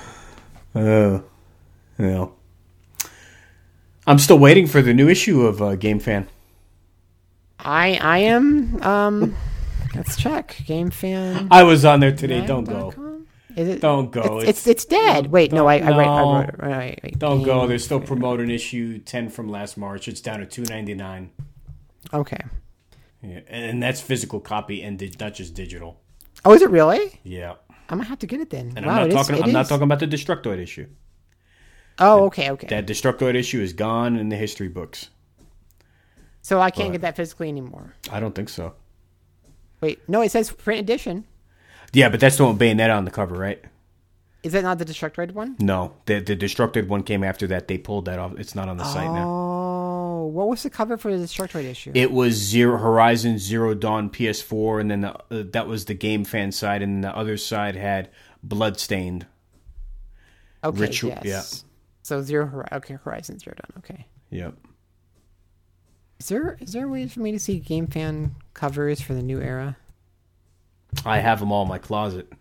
[0.75, 1.23] Oh,
[1.99, 2.35] no.
[4.07, 6.29] I'm still waiting for the new issue of uh, Game Fan.
[7.59, 9.37] I I am um,
[9.95, 11.49] let's check game fan.
[11.51, 12.45] I was on there today.
[12.47, 12.95] Don't go.
[13.59, 13.81] Is it?
[13.81, 14.39] Don't go.
[14.39, 15.33] It's it's, it's dead.
[15.33, 16.55] Wait, no, I I, write, I wrote it.
[16.59, 17.67] Right, Don't go.
[17.67, 20.07] They're still promoting issue ten from last March.
[20.07, 21.31] It's down to two ninety nine.
[22.15, 22.41] Okay.
[23.21, 26.01] Yeah, and that's physical copy and dig- not just digital.
[26.45, 27.19] Oh, is it really?
[27.25, 27.55] Yeah,
[27.89, 28.75] I'm gonna have to get it then.
[28.77, 29.37] and wow, I'm not is- talking.
[29.37, 30.87] it I'm not talking about the Destructoid issue.
[31.99, 32.69] Oh, okay, okay.
[32.69, 35.11] That Destructoid issue is gone in the history books.
[36.43, 37.95] so I can't but- get that physically anymore.
[38.13, 38.75] I don't think so.
[39.81, 41.25] Wait, no, it says print edition.
[41.93, 43.63] Yeah, but that's the one with Bayonetta on the cover, right?
[44.43, 45.57] Is that not the Destructoid one?
[45.59, 47.67] No, the the Destructoid one came after that.
[47.69, 48.39] They pulled that off.
[48.39, 49.27] It's not on the site now.
[49.29, 51.91] Oh, what was the cover for the Destructoid issue?
[51.95, 56.25] It was Zero Horizon Zero Dawn PS4, and then the, uh, that was the game
[56.25, 58.11] fan side, and the other side had
[58.43, 59.27] Bloodstained.
[60.63, 61.25] okay, Ritual- yes.
[61.65, 61.69] yeah.
[62.03, 63.83] So zero, okay, Horizon Zero Dawn.
[63.83, 64.07] Okay.
[64.31, 64.55] Yep.
[66.21, 69.23] Is there is there a way for me to see game fan covers for the
[69.23, 69.77] new era?
[71.05, 72.33] I have them all in my closet.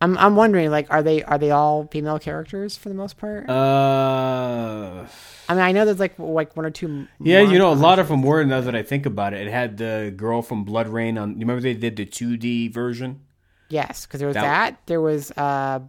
[0.00, 3.48] I'm I'm wondering like are they are they all female characters for the most part?
[3.48, 5.06] Uh,
[5.48, 7.06] I mean I know there's like like one or two.
[7.20, 8.44] yeah, you know, a lot of them were.
[8.44, 11.30] Now that I think about it, it had the girl from BloodRayne on.
[11.34, 13.20] You remember they did the 2D version?
[13.68, 14.80] Yes, because there was That- that.
[14.86, 15.80] There was uh,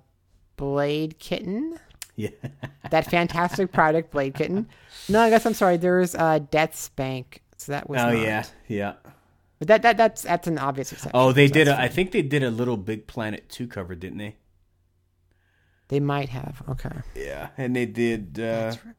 [0.56, 1.78] Blade Kitten.
[2.16, 2.30] Yeah.
[2.90, 4.70] That fantastic product, Blade Kitten.
[5.10, 5.76] No, I guess I'm sorry.
[5.76, 7.42] There was uh, Death Spank.
[7.58, 8.00] So that was.
[8.00, 8.18] Oh not.
[8.22, 8.94] yeah, yeah.
[9.60, 11.20] But that, that that's that's an obvious exception.
[11.20, 11.68] Oh, they so did.
[11.68, 14.36] A, I think they did a little Big Planet 2 cover, didn't they?
[15.88, 16.62] They might have.
[16.70, 16.92] Okay.
[17.16, 18.40] Yeah, and they did.
[18.40, 18.96] Uh, right.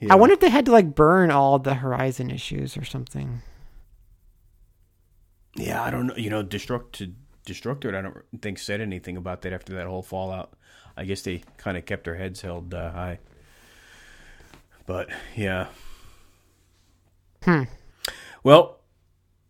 [0.00, 0.12] yeah.
[0.12, 3.42] I wonder if they had to like burn all the Horizon issues or something.
[5.56, 6.16] Yeah, I don't know.
[6.16, 7.14] You know, Destructed
[7.46, 10.52] Destructoid, I don't think said anything about that after that whole fallout.
[10.96, 13.18] I guess they kind of kept their heads held uh, high.
[14.84, 15.68] But yeah.
[17.44, 17.62] Hmm.
[18.46, 18.78] Well,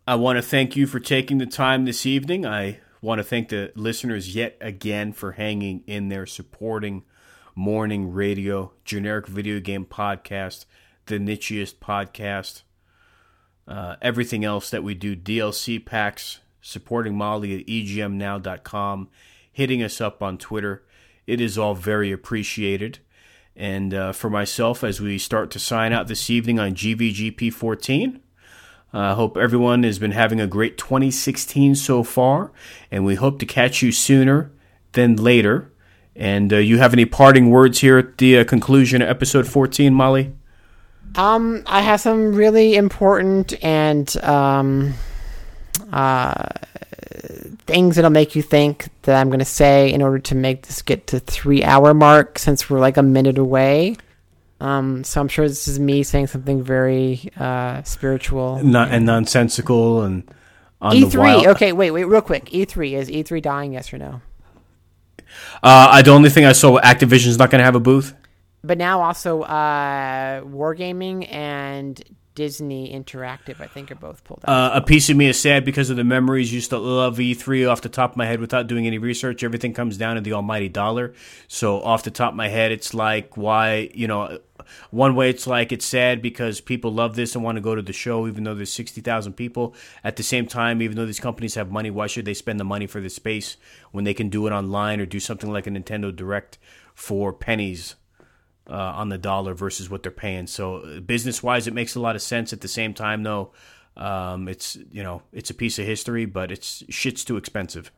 [0.07, 2.47] I want to thank you for taking the time this evening.
[2.47, 7.05] I want to thank the listeners yet again for hanging in there, supporting
[7.55, 10.65] morning radio, generic video game podcast,
[11.05, 12.63] the nichiest podcast,
[13.69, 19.11] uh, everything else that we do, DLC packs, supporting Molly at egmnow.com,
[19.53, 20.87] hitting us up on Twitter.
[21.27, 23.01] It is all very appreciated.
[23.55, 28.23] And uh, for myself, as we start to sign out this evening on GVGP 14,
[28.97, 32.51] I uh, hope everyone has been having a great 2016 so far,
[32.91, 34.51] and we hope to catch you sooner
[34.93, 35.71] than later.
[36.15, 39.93] And uh, you have any parting words here at the uh, conclusion of episode 14,
[39.93, 40.33] Molly?
[41.15, 44.95] Um, I have some really important and um,
[45.93, 46.49] uh,
[47.67, 50.81] things that'll make you think that I'm going to say in order to make this
[50.81, 53.99] get to three hour mark since we're like a minute away.
[54.61, 60.03] Um, so I'm sure this is me saying something very uh, spiritual Not, and nonsensical
[60.03, 60.29] and
[60.81, 61.11] on E3.
[61.13, 61.47] the wild.
[61.49, 62.47] Okay, wait, wait, real quick.
[62.47, 63.73] E3 is E3 dying?
[63.75, 64.21] Yes or no?
[65.63, 68.15] Uh, I, the only thing I saw, Activision's not going to have a booth.
[68.65, 72.03] But now also uh, Wargaming and
[72.37, 74.75] Disney Interactive, I think, are both pulled out.
[74.75, 76.53] Uh, a piece of me is sad because of the memories.
[76.53, 79.43] Used to love E3 off the top of my head without doing any research.
[79.43, 81.15] Everything comes down to the almighty dollar.
[81.49, 84.39] So off the top of my head, it's like why you know.
[84.91, 87.83] One way it's like it's sad because people love this and want to go to
[87.83, 89.75] the show, even though there's sixty thousand people.
[90.05, 92.65] At the same time, even though these companies have money, why should they spend the
[92.65, 93.57] money for the space
[93.93, 96.59] when they can do it online or do something like a Nintendo Direct
[96.95, 97.95] for pennies?
[98.69, 100.47] Uh, on the dollar versus what they're paying.
[100.47, 102.53] So business wise, it makes a lot of sense.
[102.53, 103.53] At the same time, though,
[103.97, 107.91] um, it's you know it's a piece of history, but it's shit's too expensive.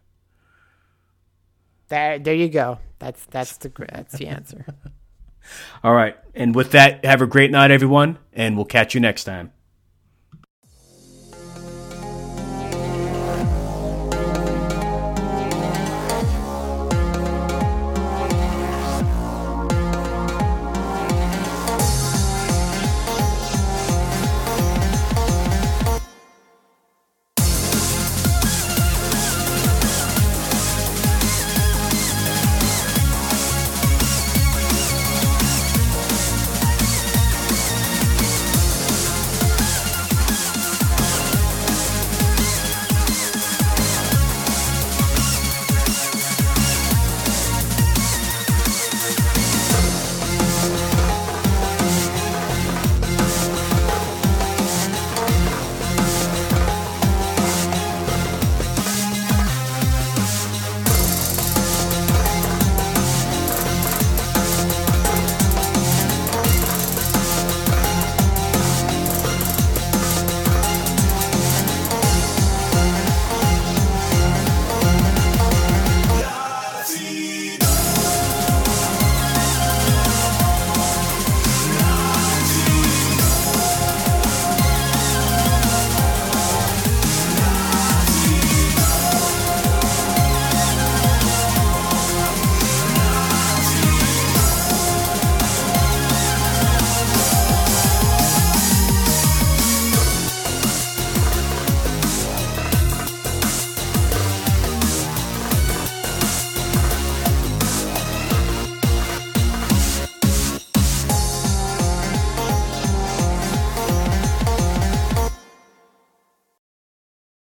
[1.89, 2.79] there, there you go.
[2.99, 4.65] That's that's the that's the answer.
[5.83, 9.25] All right, and with that, have a great night, everyone, and we'll catch you next
[9.25, 9.53] time.